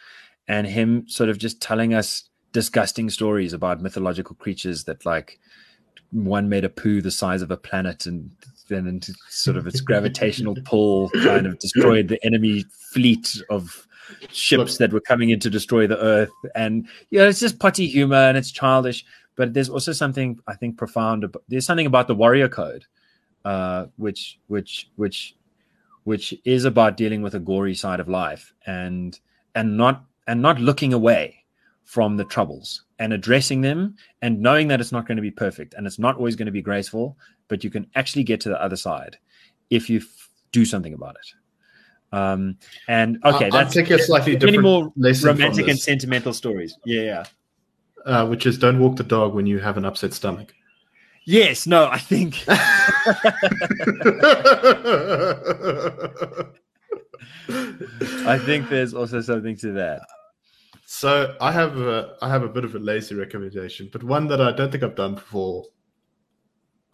and 0.47 0.65
him 0.65 1.07
sort 1.07 1.29
of 1.29 1.37
just 1.37 1.61
telling 1.61 1.93
us 1.93 2.27
disgusting 2.53 3.11
stories 3.11 3.53
about 3.53 3.81
mythological 3.81 4.35
creatures 4.35 4.85
that 4.85 5.05
like 5.05 5.39
one 6.11 6.49
made 6.49 6.65
a 6.65 6.69
poo 6.69 7.01
the 7.01 7.11
size 7.11 7.43
of 7.43 7.51
a 7.51 7.57
planet 7.57 8.07
and 8.07 8.31
then 8.67 8.99
sort 9.29 9.57
of 9.57 9.67
its 9.67 9.79
gravitational 9.79 10.55
pull 10.65 11.09
kind 11.09 11.45
of 11.45 11.59
destroyed 11.59 12.07
the 12.07 12.23
enemy 12.25 12.65
fleet 12.93 13.41
of 13.51 13.85
ships 14.31 14.77
that 14.77 14.91
were 14.91 15.01
coming 15.01 15.29
in 15.29 15.39
to 15.39 15.49
destroy 15.49 15.85
the 15.85 15.99
earth 15.99 16.31
and 16.55 16.87
you 17.09 17.19
know 17.19 17.27
it's 17.27 17.41
just 17.41 17.59
putty 17.59 17.87
humor 17.87 18.15
and 18.15 18.37
it's 18.37 18.51
childish 18.51 19.05
but 19.37 19.53
there's 19.53 19.69
also 19.69 19.93
something 19.93 20.37
i 20.47 20.53
think 20.53 20.77
profound 20.77 21.23
about, 21.23 21.43
there's 21.47 21.65
something 21.65 21.85
about 21.85 22.07
the 22.07 22.15
warrior 22.15 22.49
code 22.49 22.83
uh, 23.45 23.85
which 23.95 24.39
which 24.47 24.89
which 24.97 25.37
which 26.03 26.33
is 26.43 26.65
about 26.65 26.97
dealing 26.97 27.21
with 27.21 27.33
a 27.33 27.39
gory 27.39 27.73
side 27.73 28.01
of 28.01 28.09
life 28.09 28.53
and 28.65 29.21
and 29.55 29.77
not 29.77 30.03
and 30.27 30.41
not 30.41 30.59
looking 30.59 30.91
away 30.93 31.43
from 31.85 32.17
the 32.17 32.25
troubles 32.25 32.83
and 32.99 33.13
addressing 33.13 33.61
them 33.61 33.95
and 34.21 34.41
knowing 34.41 34.67
that 34.67 34.81
it's 34.81 34.91
not 34.91 35.07
going 35.07 35.15
to 35.15 35.21
be 35.21 35.31
perfect 35.31 35.73
and 35.73 35.87
it's 35.87 35.97
not 35.97 36.17
always 36.17 36.35
going 36.35 36.45
to 36.45 36.51
be 36.51 36.61
graceful 36.61 37.17
but 37.47 37.63
you 37.63 37.69
can 37.69 37.87
actually 37.95 38.23
get 38.23 38.41
to 38.41 38.49
the 38.49 38.61
other 38.61 38.75
side 38.75 39.17
if 39.69 39.89
you 39.89 39.99
f- 39.99 40.29
do 40.51 40.65
something 40.65 40.93
about 40.93 41.15
it. 41.15 42.17
Um 42.17 42.57
and 42.89 43.17
okay 43.23 43.45
I'll, 43.45 43.51
that's 43.51 43.73
take 43.73 43.89
a 43.91 44.01
slightly 44.03 44.35
different 44.35 44.63
more 44.63 44.91
romantic 45.23 45.69
and 45.69 45.79
sentimental 45.79 46.33
stories. 46.33 46.77
Yeah 46.85 47.01
yeah 47.01 47.25
uh, 48.07 48.25
which 48.25 48.45
is 48.45 48.57
don't 48.57 48.79
walk 48.79 48.95
the 48.95 49.03
dog 49.03 49.33
when 49.35 49.45
you 49.45 49.59
have 49.59 49.77
an 49.77 49.85
upset 49.85 50.13
stomach. 50.13 50.53
Yes, 51.25 51.67
no, 51.67 51.87
I 51.87 51.97
think. 51.97 52.43
I 58.25 58.37
think 58.39 58.69
there's 58.69 58.93
also 58.93 59.19
something 59.21 59.57
to 59.57 59.73
that. 59.73 60.01
So 60.85 61.35
I 61.41 61.51
have 61.51 61.77
a 61.77 62.15
I 62.21 62.29
have 62.29 62.43
a 62.43 62.47
bit 62.47 62.63
of 62.63 62.75
a 62.75 62.79
lazy 62.79 63.13
recommendation, 63.13 63.89
but 63.91 64.03
one 64.03 64.27
that 64.27 64.39
I 64.39 64.53
don't 64.53 64.71
think 64.71 64.83
I've 64.83 64.95
done 64.95 65.15
before. 65.15 65.65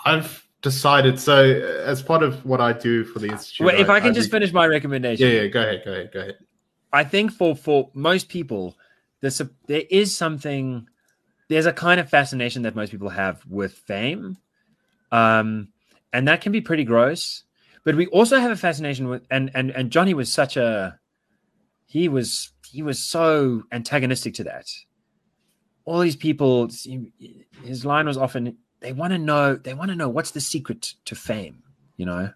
I've 0.04 0.44
decided 0.64 1.20
so 1.20 1.44
as 1.86 2.02
part 2.02 2.24
of 2.24 2.44
what 2.44 2.60
I 2.60 2.74
do 2.74 3.04
for 3.04 3.20
the 3.20 3.28
institute. 3.28 3.68
Wait, 3.68 3.80
if 3.80 3.90
I, 3.90 3.98
I 3.98 4.00
can 4.00 4.10
I 4.10 4.14
just 4.14 4.32
finish 4.32 4.52
my 4.52 4.66
recommendation. 4.66 5.28
Yeah, 5.28 5.42
yeah, 5.42 5.48
go 5.48 5.62
ahead, 5.62 5.82
go 5.86 5.92
ahead, 5.92 6.12
go 6.12 6.20
ahead. 6.22 6.38
I 6.92 7.04
think 7.04 7.32
for 7.32 7.56
for 7.56 7.92
most 7.94 8.30
people, 8.30 8.76
there's 9.22 9.40
a, 9.40 9.50
there 9.68 9.84
is 9.92 10.18
something. 10.18 10.88
There's 11.50 11.66
a 11.66 11.74
kind 11.74 12.00
of 12.00 12.10
fascination 12.10 12.64
that 12.64 12.76
most 12.76 12.92
people 12.92 13.10
have 13.10 13.46
with 13.48 13.74
fame, 13.74 14.38
um, 15.12 15.70
and 16.12 16.28
that 16.28 16.42
can 16.42 16.52
be 16.52 16.62
pretty 16.62 16.84
gross. 16.84 17.44
But 17.84 17.96
we 17.96 18.08
also 18.08 18.40
have 18.40 18.52
a 18.52 18.56
fascination 18.56 19.08
with 19.10 19.26
and 19.30 19.52
and 19.54 19.72
and 19.72 19.92
Johnny 19.92 20.14
was 20.14 20.32
such 20.32 20.58
a 20.58 21.00
he 21.86 22.08
was 22.08 22.52
he 22.74 22.82
was 22.82 22.98
so 23.00 23.64
antagonistic 23.72 24.34
to 24.36 24.44
that. 24.46 24.68
All 25.86 26.00
these 26.00 26.16
people, 26.16 26.70
his 27.64 27.86
line 27.86 28.08
was 28.08 28.18
often, 28.18 28.58
they 28.80 28.94
want 28.94 29.12
to 29.14 29.20
know, 29.20 29.56
they 29.56 29.74
want 29.74 29.92
to 29.92 29.96
know 29.96 30.10
what's 30.10 30.32
the 30.32 30.40
secret 30.40 30.94
to 31.06 31.14
fame, 31.14 31.62
you 31.98 32.06
know? 32.06 32.32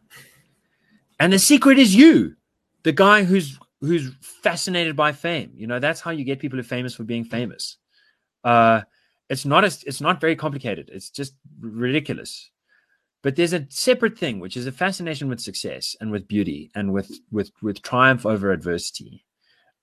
And 1.20 1.34
the 1.34 1.40
secret 1.40 1.80
is 1.80 1.96
you, 1.96 2.36
the 2.84 2.92
guy 2.92 3.24
who's 3.24 3.58
who's 3.82 4.12
fascinated 4.22 4.96
by 4.96 5.12
fame. 5.12 5.54
You 5.56 5.66
know, 5.66 5.80
that's 5.80 6.02
how 6.02 6.12
you 6.12 6.24
get 6.24 6.40
people 6.40 6.58
who 6.58 6.62
are 6.62 6.64
famous 6.64 6.94
for 6.94 7.04
being 7.04 7.24
famous. 7.24 7.78
Uh, 8.44 8.82
it's 9.30 9.46
not 9.46 9.64
a, 9.64 9.68
it's 9.86 10.02
not 10.02 10.22
very 10.22 10.36
complicated. 10.36 10.90
It's 10.94 11.10
just 11.10 11.34
ridiculous. 11.60 12.50
But 13.24 13.36
there's 13.36 13.54
a 13.54 13.66
separate 13.70 14.18
thing, 14.18 14.40
which 14.40 14.56
is 14.56 14.68
a 14.68 14.72
fascination 14.72 15.28
with 15.28 15.40
success 15.42 15.96
and 16.00 16.12
with 16.12 16.28
beauty 16.28 16.72
and 16.76 16.94
with 16.94 17.12
with 17.32 17.52
with 17.62 17.82
triumph 17.82 18.26
over 18.26 18.52
adversity. 18.52 19.26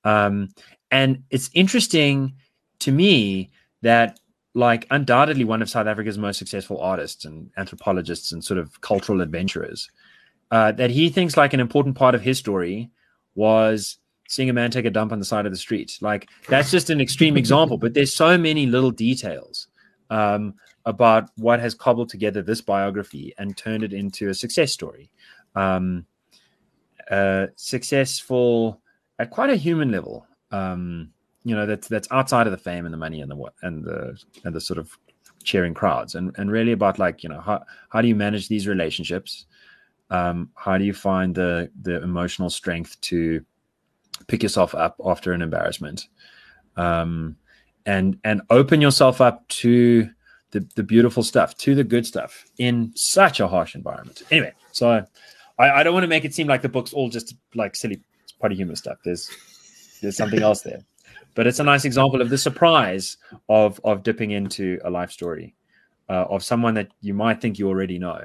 Um, 0.05 0.51
and 0.91 1.25
it's 1.31 1.51
interesting 1.53 2.35
to 2.81 2.93
me 2.93 3.51
that, 3.83 4.21
like, 4.55 4.87
undoubtedly 4.91 5.45
one 5.45 5.63
of 5.63 5.69
South 5.69 5.87
Africa's 5.87 6.19
most 6.19 6.39
successful 6.39 6.81
artists 6.81 7.25
and 7.25 7.51
anthropologists 7.57 8.31
and 8.33 8.45
sort 8.45 8.59
of 8.59 8.81
cultural 8.81 9.21
adventurers, 9.21 9.91
uh, 10.51 10.73
that 10.73 10.91
he 10.91 11.09
thinks 11.09 11.37
like 11.37 11.53
an 11.53 11.61
important 11.61 11.97
part 11.97 12.15
of 12.15 12.23
his 12.23 12.39
story 12.39 12.91
was 13.35 13.99
seeing 14.29 14.51
a 14.51 14.53
man 14.53 14.71
take 14.71 14.85
a 14.85 14.91
dump 14.91 15.13
on 15.13 15.19
the 15.19 15.25
side 15.25 15.47
of 15.47 15.53
the 15.53 15.59
street. 15.59 15.99
Like, 16.01 16.29
that's 16.49 16.71
just 16.71 16.91
an 16.91 17.01
extreme 17.01 17.37
example, 17.37 17.79
but 17.79 17.95
there's 17.95 18.15
so 18.15 18.39
many 18.39 18.67
little 18.67 18.91
details 18.91 19.69
um, 20.11 20.55
about 20.85 21.31
what 21.37 21.61
has 21.61 21.75
cobbled 21.75 22.09
together 22.09 22.43
this 22.43 22.61
biography 22.61 23.35
and 23.39 23.57
turned 23.57 23.85
it 23.85 23.93
into 23.93 24.29
a 24.29 24.35
success 24.35 24.73
story. 24.73 25.11
Um, 25.55 26.07
uh, 27.11 27.49
successful 27.57 28.81
at 29.19 29.31
quite 29.31 29.51
a 29.51 29.57
human 29.57 29.91
level. 29.91 30.27
Um, 30.51 31.13
you 31.45 31.55
know, 31.55 31.67
that's 31.67 31.89
that's 31.89 32.09
outside 32.11 32.47
of 32.47 32.53
the 32.53 32.59
fame 32.59 32.87
and 32.87 32.93
the 32.93 32.99
money 32.99 33.21
and 33.21 33.31
the 33.31 33.53
and 33.63 33.85
the 33.85 34.19
and 34.45 34.55
the 34.55 34.61
sort 34.61 34.79
of 34.79 34.97
cheering 35.43 35.75
crowds 35.75 36.15
and 36.15 36.35
and 36.39 36.51
really 36.51 36.73
about 36.73 36.99
like 36.99 37.23
you 37.23 37.29
know 37.29 37.41
how 37.41 37.63
how 37.91 38.01
do 38.01 38.09
you 38.09 38.15
manage 38.15 38.49
these 38.49 38.67
relationships? 38.67 39.47
Um, 40.11 40.51
how 40.55 40.79
do 40.79 40.85
you 40.85 40.95
find 40.95 41.35
the 41.35 41.71
the 41.83 42.03
emotional 42.03 42.51
strength 42.51 43.01
to 43.03 43.45
pick 44.27 44.43
yourself 44.43 44.75
up 44.75 45.01
after 45.05 45.33
an 45.33 45.43
embarrassment? 45.43 46.09
Um, 46.77 47.37
and 47.87 48.19
and 48.25 48.43
open 48.51 48.81
yourself 48.81 49.21
up 49.21 49.47
to 49.49 50.09
the, 50.51 50.67
the 50.75 50.83
beautiful 50.83 51.23
stuff, 51.23 51.57
to 51.59 51.75
the 51.75 51.85
good 51.85 52.07
stuff 52.07 52.45
in 52.59 52.93
such 52.95 53.41
a 53.41 53.49
harsh 53.49 53.75
environment. 53.75 54.23
Anyway, 54.31 54.53
so 54.73 55.05
I, 55.59 55.71
I 55.71 55.83
don't 55.83 55.93
want 55.93 56.05
to 56.05 56.09
make 56.09 56.25
it 56.25 56.35
seem 56.35 56.47
like 56.47 56.63
the 56.63 56.69
book's 56.69 56.93
all 56.93 57.09
just 57.09 57.35
like 57.55 57.77
silly 57.77 58.01
party 58.41 58.57
humor 58.57 58.77
stuff. 58.77 58.99
There's 59.05 59.31
there's 60.01 60.17
something 60.17 60.43
else 60.43 60.63
there, 60.63 60.81
but 61.35 61.47
it's 61.47 61.59
a 61.59 61.65
nice 61.65 61.85
example 61.85 62.23
of 62.23 62.31
the 62.31 62.39
surprise 62.39 63.17
of 63.49 63.81
of 63.85 64.03
dipping 64.03 64.31
into 64.31 64.79
a 64.85 64.91
life 64.91 65.11
story 65.11 65.55
uh, 66.09 66.25
of 66.31 66.43
someone 66.43 66.75
that 66.75 66.89
you 67.01 67.15
might 67.15 67.41
think 67.41 67.59
you 67.59 67.69
already 67.69 67.99
know. 67.99 68.23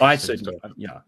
I 0.00 0.16
certainly, 0.16 0.58
yeah. 0.76 1.00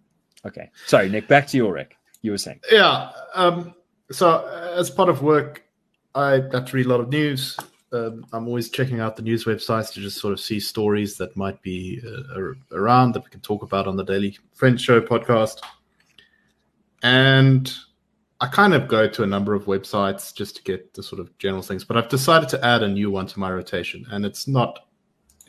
Okay, 0.44 0.70
sorry, 0.86 1.08
Nick. 1.08 1.28
Back 1.28 1.46
to 1.48 1.56
your 1.56 1.72
rec. 1.72 1.96
You 2.22 2.30
were 2.30 2.38
saying, 2.38 2.60
yeah. 2.70 3.10
Um, 3.34 3.74
so 4.10 4.46
as 4.76 4.90
part 4.90 5.08
of 5.08 5.22
work, 5.22 5.62
I 6.14 6.42
have 6.52 6.66
to 6.66 6.76
read 6.76 6.86
a 6.86 6.88
lot 6.88 7.00
of 7.00 7.08
news. 7.08 7.56
Um, 7.92 8.24
I'm 8.32 8.46
always 8.46 8.70
checking 8.70 9.00
out 9.00 9.16
the 9.16 9.22
news 9.22 9.44
websites 9.44 9.92
to 9.92 10.00
just 10.00 10.18
sort 10.18 10.32
of 10.32 10.40
see 10.40 10.58
stories 10.60 11.16
that 11.18 11.36
might 11.36 11.60
be 11.62 12.00
uh, 12.06 12.54
around 12.72 13.12
that 13.12 13.24
we 13.24 13.30
can 13.30 13.40
talk 13.40 13.62
about 13.62 13.86
on 13.86 13.96
the 13.96 14.04
Daily 14.04 14.38
Friend 14.54 14.80
Show 14.80 15.00
podcast. 15.00 15.58
And 17.02 17.72
I 18.40 18.46
kind 18.48 18.74
of 18.74 18.88
go 18.88 19.08
to 19.08 19.22
a 19.22 19.26
number 19.26 19.54
of 19.54 19.66
websites 19.66 20.34
just 20.34 20.56
to 20.56 20.62
get 20.62 20.94
the 20.94 21.02
sort 21.02 21.20
of 21.20 21.36
general 21.38 21.62
things, 21.62 21.84
but 21.84 21.96
I've 21.96 22.08
decided 22.08 22.48
to 22.50 22.64
add 22.64 22.82
a 22.82 22.88
new 22.88 23.10
one 23.10 23.26
to 23.28 23.38
my 23.38 23.50
rotation, 23.52 24.06
and 24.10 24.24
it's 24.24 24.48
not. 24.48 24.80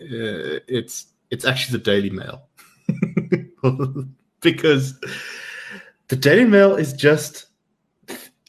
Uh, 0.02 0.60
it's 0.68 1.08
it's 1.32 1.45
actually 1.45 1.80
the 1.80 1.84
Daily 1.84 2.10
Mail 2.10 2.48
because 4.41 5.00
the 6.08 6.16
Daily 6.16 6.46
Mail 6.46 6.76
is 6.76 6.94
just. 6.94 7.48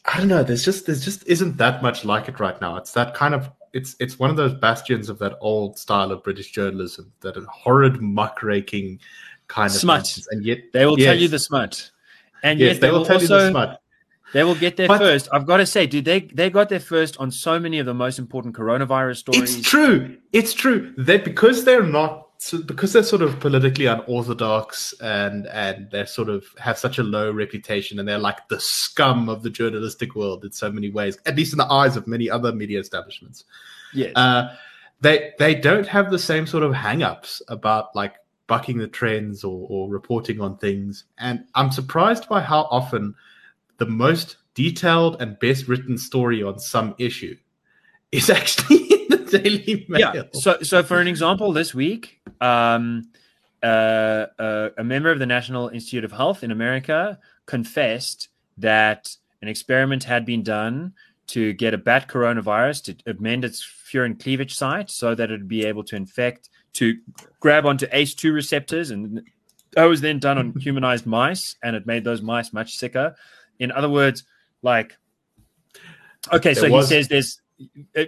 I 0.07 0.19
don't 0.19 0.27
know. 0.27 0.43
There's 0.43 0.63
just 0.63 0.85
there's 0.85 1.03
just 1.03 1.27
isn't 1.27 1.57
that 1.57 1.81
much 1.81 2.05
like 2.05 2.27
it 2.27 2.39
right 2.39 2.59
now. 2.61 2.77
It's 2.77 2.91
that 2.91 3.15
kind 3.15 3.33
of 3.33 3.49
it's 3.73 3.95
it's 3.99 4.19
one 4.19 4.29
of 4.29 4.37
those 4.37 4.53
bastions 4.53 5.09
of 5.09 5.17
that 5.19 5.37
old 5.41 5.79
style 5.79 6.11
of 6.11 6.23
British 6.23 6.51
journalism, 6.51 7.11
that 7.21 7.35
horrid 7.49 8.01
muckraking 8.01 8.99
kind 9.47 9.71
of 9.71 9.77
smut, 9.77 10.19
and 10.31 10.45
yet 10.45 10.59
they 10.73 10.85
will 10.85 10.99
yes. 10.99 11.07
tell 11.07 11.17
you 11.17 11.27
the 11.27 11.39
smut. 11.39 11.91
And 12.43 12.59
yes, 12.59 12.75
they, 12.75 12.87
they, 12.87 12.91
will, 12.91 13.11
also 13.11 13.75
they 14.33 14.43
will 14.43 14.55
get 14.55 14.77
there 14.77 14.87
but, 14.87 14.99
first. 14.99 15.27
I've 15.31 15.45
got 15.45 15.57
to 15.57 15.65
say, 15.65 15.87
dude, 15.87 16.05
they 16.05 16.21
they 16.21 16.49
got 16.49 16.69
there 16.69 16.79
first 16.79 17.17
on 17.17 17.31
so 17.31 17.59
many 17.59 17.79
of 17.79 17.85
the 17.85 17.93
most 17.93 18.19
important 18.19 18.55
coronavirus 18.55 19.17
stories. 19.17 19.57
It's 19.57 19.67
true. 19.67 20.17
It's 20.31 20.53
true. 20.53 20.93
They 20.97 21.17
because 21.17 21.65
they're 21.65 21.83
not 21.83 22.24
so 22.37 22.61
because 22.61 22.93
they're 22.93 23.03
sort 23.03 23.21
of 23.21 23.39
politically 23.39 23.85
unorthodox 23.85 24.93
and 25.01 25.47
and 25.47 25.89
they 25.91 26.05
sort 26.05 26.29
of 26.29 26.45
have 26.59 26.77
such 26.77 26.97
a 26.97 27.03
low 27.03 27.31
reputation 27.31 27.99
and 27.99 28.07
they're 28.07 28.17
like 28.17 28.47
the 28.49 28.59
scum 28.59 29.29
of 29.29 29.43
the 29.43 29.49
journalistic 29.49 30.15
world 30.15 30.43
in 30.43 30.51
so 30.51 30.71
many 30.71 30.89
ways, 30.89 31.17
at 31.25 31.35
least 31.35 31.53
in 31.53 31.57
the 31.57 31.71
eyes 31.71 31.95
of 31.95 32.07
many 32.07 32.29
other 32.29 32.51
media 32.53 32.79
establishments. 32.79 33.45
Yes. 33.93 34.13
Uh, 34.15 34.55
they 35.01 35.33
they 35.39 35.55
don't 35.55 35.87
have 35.87 36.11
the 36.11 36.19
same 36.19 36.47
sort 36.47 36.63
of 36.63 36.73
hang-ups 36.73 37.41
about 37.47 37.95
like 37.95 38.15
bucking 38.47 38.77
the 38.77 38.87
trends 38.87 39.43
or, 39.43 39.65
or 39.69 39.89
reporting 39.89 40.39
on 40.39 40.57
things. 40.57 41.05
And 41.17 41.45
I'm 41.55 41.71
surprised 41.71 42.29
by 42.29 42.41
how 42.41 42.67
often 42.69 43.15
the 43.77 43.85
most 43.85 44.37
detailed 44.53 45.21
and 45.21 45.39
best 45.39 45.67
written 45.67 45.97
story 45.97 46.43
on 46.43 46.59
some 46.59 46.95
issue 46.97 47.35
is 48.11 48.29
actually 48.29 48.77
in 48.93 49.07
the 49.09 49.39
Daily 49.39 49.85
Mail. 49.89 50.11
Yeah. 50.15 50.23
So, 50.33 50.61
so 50.61 50.83
for 50.83 50.99
an 50.99 51.07
example, 51.07 51.51
this 51.53 51.73
week, 51.73 52.21
um, 52.41 53.09
uh, 53.63 54.27
uh, 54.37 54.69
a 54.77 54.83
member 54.83 55.11
of 55.11 55.19
the 55.19 55.25
National 55.25 55.69
Institute 55.69 56.03
of 56.03 56.11
Health 56.11 56.43
in 56.43 56.51
America 56.51 57.19
confessed 57.45 58.29
that 58.57 59.15
an 59.41 59.47
experiment 59.47 60.03
had 60.03 60.25
been 60.25 60.43
done 60.43 60.93
to 61.27 61.53
get 61.53 61.73
a 61.73 61.77
bat 61.77 62.07
coronavirus 62.07 62.83
to 62.83 63.11
amend 63.11 63.43
its 63.43 63.63
furin 63.63 64.19
cleavage 64.19 64.55
site 64.55 64.89
so 64.91 65.15
that 65.15 65.31
it 65.31 65.33
would 65.33 65.47
be 65.47 65.65
able 65.65 65.83
to 65.83 65.95
infect 65.95 66.49
to 66.73 66.97
grab 67.39 67.65
onto 67.65 67.87
ACE2 67.87 68.33
receptors. 68.33 68.91
And 68.91 69.23
that 69.73 69.85
was 69.85 70.01
then 70.01 70.19
done 70.19 70.37
on 70.37 70.53
humanized 70.59 71.05
mice, 71.05 71.55
and 71.63 71.75
it 71.75 71.85
made 71.85 72.03
those 72.03 72.21
mice 72.21 72.53
much 72.53 72.75
sicker. 72.75 73.15
In 73.59 73.71
other 73.71 73.89
words, 73.89 74.23
like, 74.61 74.97
okay, 76.31 76.53
so 76.53 76.69
was... 76.69 76.89
he 76.89 76.95
says 76.95 77.07
there's 77.07 77.41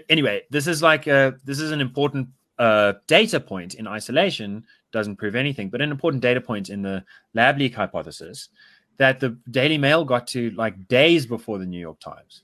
anyway, 0.09 0.43
this 0.49 0.67
is 0.67 0.81
like 0.81 1.07
a, 1.07 1.35
this 1.43 1.59
is 1.59 1.71
an 1.71 1.81
important 1.81 2.29
uh, 2.59 2.93
data 3.07 3.39
point 3.39 3.75
in 3.75 3.87
isolation, 3.87 4.63
doesn't 4.91 5.17
prove 5.17 5.35
anything, 5.35 5.69
but 5.69 5.81
an 5.81 5.91
important 5.91 6.21
data 6.21 6.41
point 6.41 6.69
in 6.69 6.81
the 6.81 7.03
lab 7.33 7.57
leak 7.57 7.75
hypothesis 7.75 8.49
that 8.97 9.19
the 9.19 9.37
Daily 9.51 9.77
Mail 9.77 10.03
got 10.03 10.27
to 10.27 10.49
like 10.51 10.87
days 10.87 11.25
before 11.25 11.59
the 11.59 11.65
New 11.65 11.79
York 11.79 11.99
Times. 11.99 12.43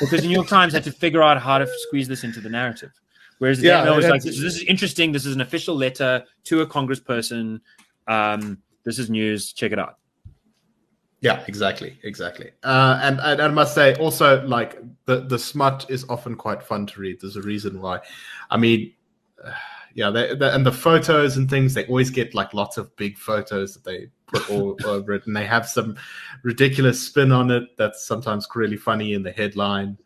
because 0.00 0.22
the 0.22 0.28
New 0.28 0.34
York 0.34 0.48
Times 0.48 0.72
had 0.72 0.84
to 0.84 0.92
figure 0.92 1.22
out 1.22 1.40
how 1.40 1.58
to 1.58 1.66
squeeze 1.88 2.08
this 2.08 2.24
into 2.24 2.40
the 2.40 2.48
narrative. 2.48 2.92
Whereas 3.38 3.58
the 3.58 3.68
yeah, 3.68 3.88
was 3.94 4.06
like, 4.06 4.22
this, 4.22 4.40
this, 4.40 4.56
is 4.56 4.62
interesting. 4.64 5.12
This 5.12 5.24
is 5.24 5.34
an 5.34 5.40
official 5.40 5.74
letter 5.74 6.24
to 6.44 6.60
a 6.60 6.66
congressperson. 6.66 7.60
Um, 8.06 8.58
this 8.84 8.98
is 8.98 9.08
news. 9.08 9.52
Check 9.52 9.72
it 9.72 9.78
out. 9.78 9.96
Yeah, 11.22 11.44
exactly, 11.46 11.98
exactly. 12.02 12.50
Uh, 12.62 12.98
and, 13.02 13.20
and, 13.20 13.42
I 13.42 13.48
must 13.48 13.74
say, 13.74 13.94
also, 13.96 14.44
like 14.46 14.78
the 15.04 15.20
the 15.20 15.38
smut 15.38 15.84
is 15.90 16.06
often 16.08 16.34
quite 16.34 16.62
fun 16.62 16.86
to 16.86 17.00
read. 17.00 17.20
There's 17.20 17.36
a 17.36 17.42
reason 17.42 17.80
why. 17.80 18.00
I 18.50 18.56
mean, 18.56 18.94
uh, 19.44 19.52
yeah, 19.94 20.08
they, 20.10 20.34
they, 20.34 20.48
and 20.48 20.64
the 20.64 20.72
photos 20.72 21.36
and 21.36 21.50
things 21.50 21.74
they 21.74 21.84
always 21.86 22.10
get 22.10 22.34
like 22.34 22.54
lots 22.54 22.78
of 22.78 22.94
big 22.96 23.18
photos 23.18 23.74
that 23.74 23.84
they 23.84 24.08
put 24.28 24.48
all 24.50 24.78
over 24.84 25.12
it, 25.12 25.26
and 25.26 25.36
they 25.36 25.44
have 25.44 25.68
some 25.68 25.96
ridiculous 26.42 27.02
spin 27.02 27.32
on 27.32 27.50
it 27.50 27.76
that's 27.76 28.06
sometimes 28.06 28.48
really 28.54 28.78
funny 28.78 29.12
in 29.12 29.22
the 29.22 29.32
headline. 29.32 29.98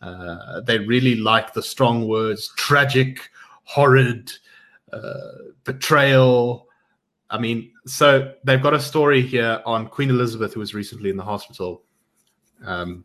Uh, 0.00 0.60
they 0.62 0.78
really 0.78 1.16
like 1.16 1.52
the 1.52 1.62
strong 1.62 2.08
words, 2.08 2.52
tragic, 2.56 3.30
horrid, 3.64 4.32
uh, 4.92 5.32
betrayal. 5.64 6.66
I 7.30 7.38
mean, 7.38 7.71
so 7.86 8.32
they've 8.44 8.62
got 8.62 8.74
a 8.74 8.80
story 8.80 9.22
here 9.22 9.60
on 9.66 9.88
Queen 9.88 10.10
Elizabeth, 10.10 10.54
who 10.54 10.60
was 10.60 10.74
recently 10.74 11.10
in 11.10 11.16
the 11.16 11.24
hospital. 11.24 11.82
Um, 12.64 13.04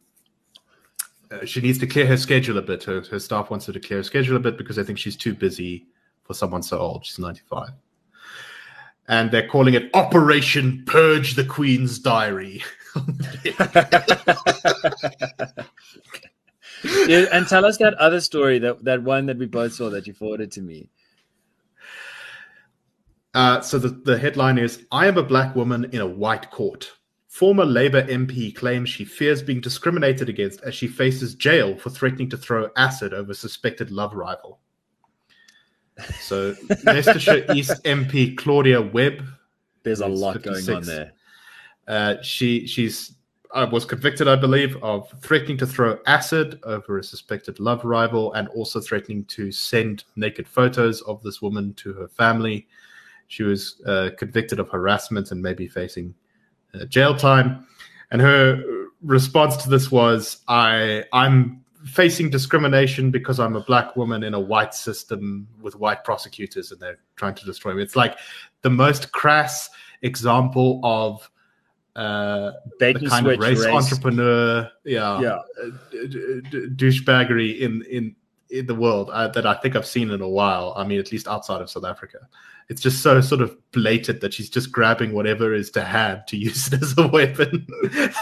uh, 1.32 1.46
she 1.46 1.62
needs 1.62 1.78
to 1.80 1.88
clear 1.88 2.06
her 2.06 2.18
schedule 2.18 2.58
a 2.58 2.62
bit. 2.62 2.84
Her, 2.84 3.02
her 3.02 3.20
staff 3.20 3.50
wants 3.50 3.66
her 3.66 3.74
to 3.74 3.80
clear 3.80 4.00
her 4.00 4.04
schedule 4.04 4.38
a 4.38 4.40
bit 4.40 4.58
because 4.58 4.78
I 4.80 4.84
think 4.84 5.00
she's 5.00 5.18
too 5.18 5.34
busy 5.34 5.88
for 6.24 6.34
someone 6.34 6.62
so 6.62 6.78
old. 6.78 7.06
She's 7.06 7.20
95. 7.20 7.70
And 9.10 9.32
they're 9.32 9.48
calling 9.48 9.74
it 9.74 9.90
Operation 9.94 10.84
Purge 10.86 11.36
the 11.36 11.46
Queen's 11.46 11.98
Diary. 12.00 12.62
and 16.84 17.48
tell 17.48 17.66
us 17.66 17.78
that 17.78 17.96
other 18.00 18.22
story, 18.22 18.60
that, 18.60 18.84
that 18.84 19.02
one 19.02 19.26
that 19.26 19.38
we 19.38 19.46
both 19.46 19.74
saw 19.74 19.90
that 19.90 20.08
you 20.08 20.14
forwarded 20.14 20.52
to 20.52 20.62
me. 20.62 20.90
Uh, 23.34 23.62
so 23.62 23.78
the, 23.78 23.90
the 23.90 24.18
headline 24.18 24.58
is 24.58 24.86
I 24.92 25.08
am 25.08 25.18
a 25.18 25.24
black 25.24 25.56
woman 25.56 25.86
in 25.92 26.02
a 26.02 26.08
white 26.08 26.50
court. 26.52 26.92
Former 27.28 27.66
Labour 27.66 28.04
MP 28.04 28.56
claims 28.56 28.90
she 28.90 29.06
fears 29.06 29.44
being 29.44 29.62
discriminated 29.62 30.28
against 30.28 30.62
as 30.62 30.74
she 30.74 30.88
faces 30.88 31.36
jail 31.36 31.78
for 31.78 31.90
threatening 31.92 32.30
to 32.30 32.38
throw 32.38 32.70
acid 32.78 33.14
over 33.14 33.34
suspected 33.34 33.92
love 33.92 34.16
rival. 34.16 34.60
So 36.20 36.56
Leicestershire 36.84 37.46
East 37.54 37.84
MP 37.84 38.36
Claudia 38.38 38.82
Webbe. 38.82 39.22
There's 39.84 40.02
a 40.02 40.08
lot 40.08 40.42
going 40.42 40.68
on 40.70 40.84
there. 40.84 41.14
Uh, 41.88 42.16
she 42.22 42.66
she's 42.68 43.14
uh, 43.54 43.68
was 43.72 43.86
convicted, 43.86 44.28
I 44.28 44.36
believe, 44.36 44.76
of 44.84 45.10
threatening 45.22 45.58
to 45.60 45.68
throw 45.68 46.00
acid 46.06 46.60
over 46.64 46.98
a 46.98 47.04
suspected 47.04 47.60
love 47.60 47.86
rival 47.86 48.34
and 48.34 48.48
also 48.50 48.80
threatening 48.80 49.26
to 49.26 49.52
send 49.52 50.04
naked 50.16 50.48
photos 50.48 51.02
of 51.04 51.22
this 51.24 51.42
woman 51.42 51.74
to 51.76 51.94
her 51.94 52.08
family. 52.08 52.68
She 53.28 53.44
was 53.44 53.82
uh, 53.86 54.12
convicted 54.18 54.60
of 54.60 54.70
harassment 54.70 55.32
and 55.32 55.42
maybe 55.42 55.68
facing 55.68 56.16
uh, 56.74 56.86
jail 56.86 57.16
time. 57.16 57.68
And 58.10 58.22
her 58.22 58.64
response 59.02 59.58
to 59.58 59.70
this 59.70 59.92
was, 59.92 60.38
"I 60.48 61.04
I'm 61.12 61.64
facing 61.86 62.30
discrimination 62.30 63.12
because 63.12 63.40
I'm 63.40 63.56
a 63.56 63.62
black 63.62 63.96
woman 63.96 64.24
in 64.24 64.34
a 64.34 64.40
white 64.40 64.74
system 64.74 65.48
with 65.62 65.76
white 65.76 66.04
prosecutors, 66.04 66.72
and 66.72 66.80
they're 66.80 67.00
trying 67.18 67.36
to 67.36 67.46
destroy 67.46 67.74
me." 67.74 67.84
It's 67.84 67.98
like 67.98 68.18
the 68.62 68.70
most 68.70 69.12
crass 69.12 69.70
example 70.02 70.80
of 70.84 71.30
uh, 71.98 72.52
the 72.80 72.94
kind 73.10 73.28
of 73.28 73.40
race, 73.40 73.60
race, 73.60 73.66
entrepreneur, 73.66 74.72
yeah, 74.86 75.20
yeah. 75.20 75.40
Uh, 75.62 75.72
douchebaggery 76.76 77.60
in 77.60 77.84
in 77.90 78.16
in 78.50 78.66
the 78.68 78.76
world 78.76 79.10
uh, 79.12 79.28
that 79.28 79.46
I 79.46 79.56
think 79.56 79.76
I've 79.76 79.86
seen 79.86 80.12
in 80.12 80.22
a 80.22 80.30
while. 80.30 80.74
I 80.78 80.86
mean, 80.86 81.00
at 81.00 81.12
least 81.12 81.28
outside 81.28 81.60
of 81.62 81.70
South 81.70 81.84
Africa 81.84 82.20
it's 82.70 82.82
just 82.82 83.02
so 83.02 83.22
sort 83.22 83.42
of 83.42 83.56
blatant 83.72 84.22
that 84.22 84.34
she's 84.34 84.50
just 84.50 84.72
grabbing 84.72 85.14
whatever 85.14 85.54
is 85.54 85.72
to 85.72 85.84
hand 85.84 86.24
to 86.28 86.38
use 86.50 86.72
it 86.72 86.82
as 86.82 86.98
a 86.98 87.08
weapon. 87.08 87.66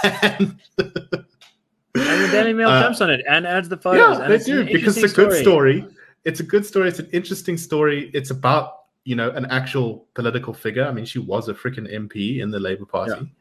and, 0.04 0.60
and 0.78 2.24
the 2.24 2.30
Daily 2.32 2.54
Mail 2.54 2.70
uh, 2.70 2.82
jumps 2.82 3.02
on 3.02 3.10
it 3.10 3.22
and 3.28 3.48
adds 3.48 3.70
the 3.70 3.78
photos. 3.78 4.20
Yeah, 4.20 4.28
they 4.28 4.38
do 4.38 4.66
because 4.66 4.98
it's 4.98 5.14
a 5.14 5.16
good 5.16 5.42
story. 5.42 5.86
It's 6.24 6.40
a 6.40 6.44
good 6.44 6.66
story. 6.66 6.90
It's 6.90 7.00
an 7.00 7.10
interesting 7.12 7.58
story. 7.58 8.12
It's 8.14 8.32
about 8.32 8.86
you 9.04 9.16
know 9.16 9.32
an 9.32 9.46
actual 9.46 10.06
political 10.14 10.54
figure. 10.54 10.86
I 10.86 10.92
mean, 10.92 11.06
she 11.06 11.20
was 11.20 11.50
a 11.50 11.54
freaking 11.54 11.92
MP 11.92 12.40
in 12.40 12.52
the 12.52 12.60
Labour 12.60 12.86
Party, 12.86 13.32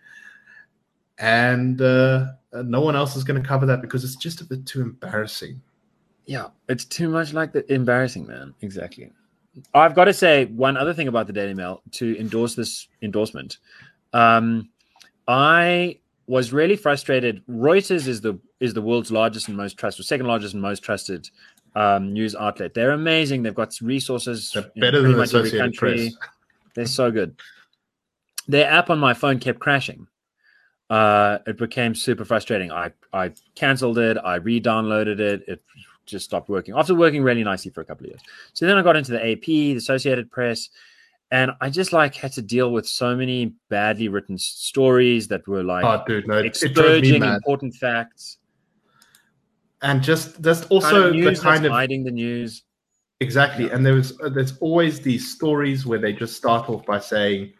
yeah. 1.20 1.52
and 1.52 1.80
uh, 1.80 2.26
no 2.52 2.80
one 2.80 2.96
else 2.96 3.16
is 3.16 3.24
going 3.24 3.42
to 3.42 3.46
cover 3.46 3.66
that 3.66 3.80
because 3.80 4.04
it's 4.04 4.16
just 4.16 4.40
a 4.40 4.44
bit 4.44 4.66
too 4.66 4.82
embarrassing. 4.82 5.60
Yeah, 6.26 6.48
it's 6.68 6.84
too 6.84 7.08
much 7.08 7.32
like 7.32 7.52
the 7.52 7.70
embarrassing 7.72 8.26
man. 8.26 8.54
Exactly. 8.62 9.10
I've 9.72 9.94
got 9.94 10.04
to 10.04 10.12
say 10.12 10.46
one 10.46 10.76
other 10.76 10.94
thing 10.94 11.08
about 11.08 11.26
the 11.26 11.32
Daily 11.32 11.54
Mail 11.54 11.82
to 11.92 12.18
endorse 12.18 12.54
this 12.54 12.88
endorsement. 13.02 13.58
Um, 14.12 14.70
I 15.28 15.98
was 16.26 16.52
really 16.52 16.76
frustrated. 16.76 17.44
Reuters 17.46 18.06
is 18.08 18.20
the 18.20 18.38
is 18.60 18.74
the 18.74 18.82
world's 18.82 19.12
largest 19.12 19.48
and 19.48 19.56
most 19.56 19.76
trusted, 19.78 20.06
second 20.06 20.26
largest 20.26 20.54
and 20.54 20.62
most 20.62 20.82
trusted 20.82 21.28
um, 21.74 22.12
news 22.12 22.34
outlet. 22.34 22.74
They're 22.74 22.92
amazing. 22.92 23.42
They've 23.42 23.54
got 23.54 23.78
resources. 23.80 24.50
They're 24.52 24.70
better 24.76 25.02
than 25.02 25.20
every 25.20 25.50
country. 25.50 26.12
Press. 26.18 26.30
They're 26.74 26.86
so 26.86 27.10
good. 27.10 27.36
Their 28.48 28.68
app 28.68 28.90
on 28.90 28.98
my 28.98 29.14
phone 29.14 29.38
kept 29.38 29.58
crashing. 29.58 30.06
Uh, 30.90 31.38
it 31.46 31.56
became 31.56 31.94
super 31.94 32.24
frustrating. 32.24 32.70
I 32.70 32.92
I 33.12 33.32
canceled 33.54 33.98
it. 33.98 34.18
I 34.18 34.36
re-downloaded 34.36 35.18
it. 35.18 35.44
It 35.48 35.62
just 36.06 36.24
stopped 36.24 36.48
working 36.48 36.74
after 36.76 36.94
working 36.94 37.22
really 37.22 37.44
nicely 37.44 37.70
for 37.70 37.80
a 37.80 37.84
couple 37.84 38.06
of 38.06 38.10
years. 38.10 38.20
So 38.52 38.66
then 38.66 38.76
I 38.76 38.82
got 38.82 38.96
into 38.96 39.12
the 39.12 39.32
AP, 39.32 39.44
the 39.44 39.76
Associated 39.76 40.30
Press, 40.30 40.68
and 41.30 41.52
I 41.60 41.70
just 41.70 41.92
like 41.92 42.14
had 42.14 42.32
to 42.34 42.42
deal 42.42 42.72
with 42.72 42.86
so 42.86 43.16
many 43.16 43.54
badly 43.68 44.08
written 44.08 44.38
stories 44.38 45.28
that 45.28 45.46
were 45.48 45.62
like 45.62 45.84
oh, 45.84 46.04
dude, 46.06 46.28
no, 46.28 46.42
expurging 46.42 47.34
important 47.34 47.74
facts. 47.74 48.38
And 49.82 50.02
just 50.02 50.42
there's 50.42 50.64
also 50.66 51.12
kind 51.12 51.26
of 51.26 51.34
the 51.34 51.40
kind 51.40 51.66
of 51.66 51.72
hiding 51.72 52.04
the 52.04 52.10
news. 52.10 52.62
Exactly, 53.20 53.70
and 53.70 53.84
there 53.84 53.94
was 53.94 54.18
uh, 54.20 54.28
there's 54.28 54.56
always 54.58 55.00
these 55.00 55.32
stories 55.32 55.86
where 55.86 55.98
they 55.98 56.12
just 56.12 56.36
start 56.36 56.68
off 56.68 56.84
by 56.84 56.98
saying, 56.98 57.52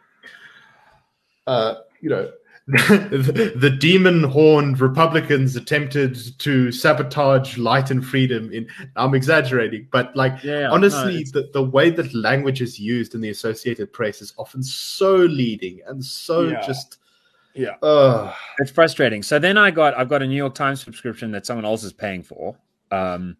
uh, 1.47 1.75
you 2.01 2.09
know, 2.09 2.31
the, 2.67 3.53
the 3.55 3.69
demon 3.69 4.23
horned 4.23 4.79
Republicans 4.79 5.55
attempted 5.55 6.17
to 6.39 6.71
sabotage 6.71 7.59
light 7.59 7.91
and 7.91 8.03
freedom. 8.03 8.51
In 8.51 8.67
I'm 8.95 9.13
exaggerating, 9.13 9.87
but 9.91 10.15
like 10.15 10.43
yeah, 10.43 10.69
honestly, 10.71 11.25
no, 11.33 11.41
the, 11.41 11.49
the 11.53 11.63
way 11.63 11.91
that 11.91 12.11
language 12.15 12.61
is 12.61 12.79
used 12.79 13.13
in 13.13 13.21
the 13.21 13.29
Associated 13.29 13.93
Press 13.93 14.19
is 14.19 14.33
often 14.37 14.63
so 14.63 15.15
leading 15.15 15.79
and 15.85 16.03
so 16.03 16.47
yeah. 16.47 16.65
just 16.65 16.97
yeah, 17.53 17.75
uh, 17.83 18.33
it's 18.57 18.71
frustrating. 18.71 19.21
So 19.21 19.37
then 19.37 19.59
I 19.59 19.69
got 19.69 19.95
I've 19.95 20.09
got 20.09 20.23
a 20.23 20.27
New 20.27 20.35
York 20.35 20.55
Times 20.55 20.81
subscription 20.81 21.31
that 21.31 21.45
someone 21.45 21.65
else 21.65 21.83
is 21.83 21.93
paying 21.93 22.23
for, 22.23 22.57
um, 22.89 23.37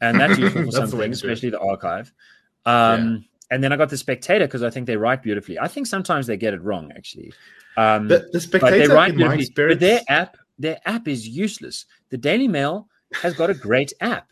and 0.00 0.18
that's 0.18 0.38
useful 0.38 0.62
for 0.62 0.70
that's 0.70 0.90
something, 0.90 1.12
especially 1.12 1.50
the 1.50 1.60
archive. 1.60 2.12
Um, 2.66 3.12
yeah. 3.16 3.18
And 3.50 3.64
then 3.64 3.72
I 3.72 3.76
got 3.76 3.88
the 3.90 3.96
Spectator 3.96 4.46
because 4.46 4.62
I 4.62 4.70
think 4.70 4.86
they 4.86 4.96
write 4.96 5.22
beautifully. 5.22 5.58
I 5.58 5.68
think 5.68 5.86
sometimes 5.86 6.26
they 6.26 6.36
get 6.36 6.54
it 6.54 6.62
wrong, 6.62 6.92
actually. 6.96 7.32
Um, 7.76 8.08
the, 8.08 8.28
the 8.32 8.40
spectator, 8.40 8.88
but, 8.88 8.94
write 8.94 9.14
my 9.14 9.44
but 9.54 9.80
their 9.80 10.02
app, 10.08 10.36
their 10.58 10.78
app 10.84 11.08
is 11.08 11.26
useless. 11.26 11.86
The 12.10 12.18
Daily 12.18 12.48
Mail 12.48 12.88
has 13.22 13.34
got 13.34 13.50
a 13.50 13.54
great 13.54 13.92
app. 14.00 14.28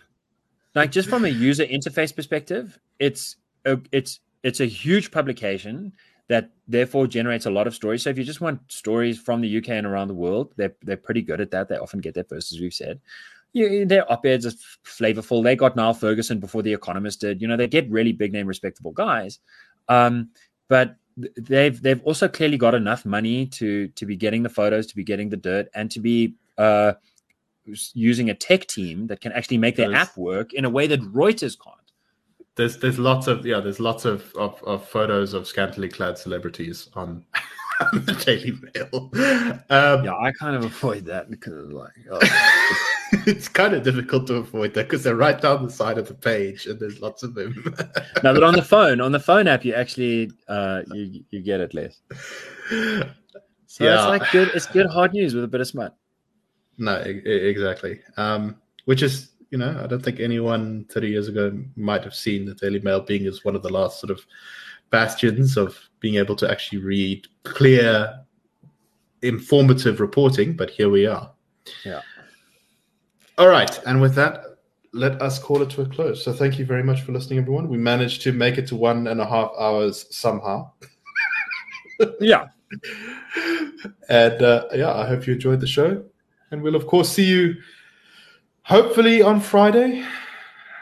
Like 0.75 0.91
just 0.91 1.09
from 1.09 1.25
a 1.25 1.29
user 1.29 1.65
interface 1.65 2.15
perspective, 2.15 2.79
it's 2.99 3.37
a, 3.65 3.79
it's 3.91 4.21
it's 4.43 4.61
a 4.61 4.67
huge 4.67 5.11
publication 5.11 5.93
that 6.29 6.51
therefore 6.69 7.07
generates 7.07 7.47
a 7.47 7.51
lot 7.51 7.67
of 7.67 7.75
stories. 7.75 8.03
So 8.03 8.11
if 8.11 8.19
you 8.19 8.25
just 8.25 8.41
want 8.41 8.61
stories 8.71 9.19
from 9.19 9.41
the 9.41 9.59
UK 9.59 9.71
and 9.71 9.87
around 9.87 10.09
the 10.09 10.15
world, 10.15 10.53
they're 10.57 10.75
they're 10.83 10.97
pretty 10.97 11.23
good 11.23 11.41
at 11.41 11.51
that. 11.53 11.69
They 11.69 11.77
often 11.77 12.01
get 12.01 12.15
there 12.15 12.25
first, 12.25 12.53
as 12.53 12.61
we've 12.61 12.75
said. 12.75 13.01
You, 13.53 13.87
their 13.87 14.11
op-eds 14.11 14.47
are 14.47 14.53
flavorful. 14.85 15.43
They 15.43 15.57
got 15.57 15.75
Niall 15.75 15.95
Ferguson 15.95 16.39
before 16.39 16.63
The 16.63 16.73
Economist 16.73 17.21
did. 17.21 17.41
You 17.41 17.49
know, 17.49 17.57
they 17.57 17.67
get 17.67 17.91
really 17.91 18.13
big 18.13 18.33
name, 18.33 18.47
respectable 18.47 18.93
guys. 18.93 19.39
Um, 19.89 20.31
but 20.69 20.97
they've 21.37 21.81
they've 21.81 22.03
also 22.05 22.29
clearly 22.29 22.59
got 22.59 22.75
enough 22.75 23.05
money 23.05 23.47
to 23.47 23.89
to 23.89 24.07
be 24.07 24.17
getting 24.17 24.43
the 24.43 24.49
photos, 24.49 24.87
to 24.89 24.97
be 24.97 25.05
getting 25.05 25.31
the 25.31 25.37
dirt, 25.37 25.69
and 25.75 25.91
to 25.91 26.01
be 26.01 26.35
uh, 26.59 26.93
using 27.95 28.31
a 28.31 28.35
tech 28.35 28.67
team 28.67 29.07
that 29.09 29.21
can 29.21 29.33
actually 29.33 29.59
make 29.59 29.77
their 29.77 29.95
app 29.95 30.17
work 30.17 30.53
in 30.53 30.65
a 30.65 30.71
way 30.71 30.87
that 30.87 31.01
Reuters 31.01 31.57
can't. 31.63 31.77
There's 32.55 32.79
there's 32.79 32.99
lots 32.99 33.27
of 33.27 33.47
yeah 33.47 33.61
there's 33.61 33.81
lots 33.81 34.05
of 34.05 34.33
of, 34.37 34.63
of 34.65 34.87
photos 34.87 35.33
of 35.33 35.47
scantily 35.47 35.89
clad 35.89 36.19
celebrities 36.19 36.89
on. 36.95 37.25
the 37.93 38.13
Daily 38.27 38.59
Mail. 38.75 39.09
Um, 39.71 40.05
yeah, 40.05 40.17
I 40.21 40.33
kind 40.33 40.57
of 40.57 40.65
avoid 40.65 41.05
that 41.05 41.31
because 41.31 41.71
like 41.71 41.93
oh. 42.11 42.19
it's 43.27 43.49
kind 43.49 43.75
of 43.75 43.83
difficult 43.83 44.27
to 44.27 44.35
avoid 44.35 44.75
that 44.75 44.85
because 44.85 45.03
they're 45.03 45.17
right 45.17 45.41
down 45.41 45.65
the 45.65 45.71
side 45.71 45.99
of 45.99 46.09
the 46.09 46.15
page 46.15 46.67
and 46.67 46.79
there's 46.79 47.01
lots 47.01 47.23
of 47.23 47.35
them. 47.35 47.55
no, 48.23 48.35
but 48.35 48.43
on 48.43 48.55
the 48.55 48.63
phone, 48.77 49.01
on 49.01 49.13
the 49.13 49.21
phone 49.21 49.47
app, 49.47 49.65
you 49.65 49.75
actually 49.75 50.31
uh, 50.49 50.83
you 50.93 51.25
you 51.31 51.41
get 51.41 51.61
it 51.61 51.75
less. 51.75 52.01
So 53.67 53.85
yeah. 53.85 53.95
it's 53.95 54.07
like 54.07 54.31
good. 54.31 54.51
It's 54.55 54.67
good 54.67 54.87
hard 54.87 55.13
news 55.13 55.35
with 55.35 55.45
a 55.45 55.49
bit 55.49 55.61
of 55.61 55.69
smut. 55.69 55.97
No, 56.77 56.97
exactly. 56.97 58.01
Um, 58.17 58.57
which 58.85 59.03
is 59.03 59.31
you 59.51 59.59
know 59.59 59.81
I 59.83 59.87
don't 59.87 60.03
think 60.03 60.21
anyone 60.21 60.85
30 60.91 61.09
years 61.09 61.29
ago 61.29 61.59
might 61.77 62.05
have 62.05 62.15
seen 62.15 62.45
the 62.45 62.55
Daily 62.55 62.81
Mail 62.81 63.01
being 63.01 63.27
as 63.27 63.45
one 63.45 63.57
of 63.57 63.63
the 63.63 63.73
last 63.73 64.01
sort 64.01 64.11
of 64.11 64.21
bastions 64.91 65.57
of 65.57 65.79
being 66.01 66.17
able 66.17 66.37
to 66.37 66.51
actually 66.51 66.79
read 66.79 67.27
clear, 67.45 68.21
informative 69.23 70.01
reporting. 70.01 70.55
But 70.55 70.71
here 70.71 70.91
we 70.91 71.07
are. 71.07 71.31
Yeah. 71.85 72.01
All 73.39 73.49
right. 73.49 73.81
And 73.87 74.01
with 74.01 74.15
that, 74.17 74.45
let 74.93 75.21
us 75.23 75.39
call 75.39 75.63
it 75.63 75.71
to 75.71 75.83
a 75.83 75.87
close. 75.87 76.25
So 76.25 76.33
thank 76.33 76.59
you 76.59 76.65
very 76.65 76.83
much 76.83 77.03
for 77.03 77.13
listening, 77.13 77.39
everyone. 77.39 77.69
We 77.69 77.79
managed 77.79 78.23
to 78.23 78.33
make 78.33 78.59
it 78.59 78.67
to 78.69 78.77
one 78.77 79.07
and 79.07 79.21
a 79.21 79.27
half 79.27 79.53
hours 79.59 80.07
somehow. 80.11 80.73
yeah. 82.21 82.49
And 84.09 84.43
uh, 84.43 84.65
yeah, 84.75 84.93
I 84.93 85.07
hope 85.07 85.27
you 85.27 85.35
enjoyed 85.35 85.61
the 85.61 85.67
show. 85.67 86.05
And 86.51 86.63
we'll, 86.63 86.75
of 86.75 86.87
course, 86.87 87.11
see 87.11 87.27
you 87.27 87.57
hopefully 88.63 89.23
on 89.23 89.41
Friday. 89.41 90.05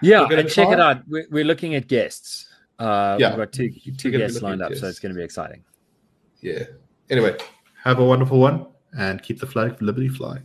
Yeah, 0.03 0.27
and 0.31 0.49
check 0.49 0.69
it 0.69 0.81
out. 0.81 1.03
We're, 1.09 1.27
we're 1.31 1.45
looking 1.45 1.75
at 1.75 1.89
guests. 1.89 2.49
Uh, 2.79 3.17
Yeah, 3.19 3.31
we've 3.31 3.39
got 3.39 3.53
two 3.53 3.71
two 3.97 4.11
guests 4.11 4.43
lined 4.43 4.63
up, 4.63 4.73
at 4.73 4.79
so 4.79 4.87
it's 4.87 4.99
going 4.99 5.13
to 5.13 5.19
be 5.19 5.25
exciting. 5.25 5.65
Yeah. 6.41 6.65
Anyway, 7.11 7.37
have 7.83 7.99
a 7.99 8.05
wonderful 8.05 8.39
one 8.39 8.67
and 8.99 9.23
keep 9.23 9.41
the 9.41 9.47
flag 9.47 9.73
of 9.73 9.83
liberty 9.83 10.09
flying. 10.09 10.45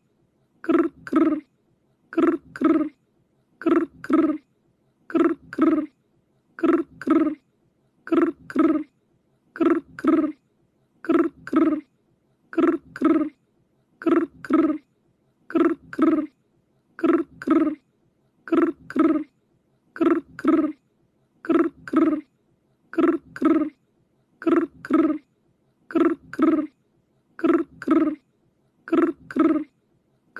Grrr. 0.71 1.41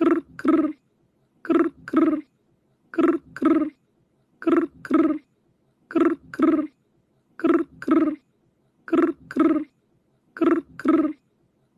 ker 0.01 0.13
ker 0.41 0.59
ker 1.45 1.61
ker 1.85 2.07
ker 2.91 3.09
ker 3.45 3.59
ker 4.41 4.57
ker 4.89 5.05
ker 5.91 6.07
ker 7.39 7.41
ker 7.41 7.55
ker 7.79 8.01
ker 8.89 9.03
ker 9.59 9.81
ker 10.33 10.53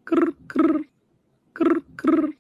ker 0.08 0.24
ker 0.56 0.62
ker 1.54 1.72
ker 2.00 2.34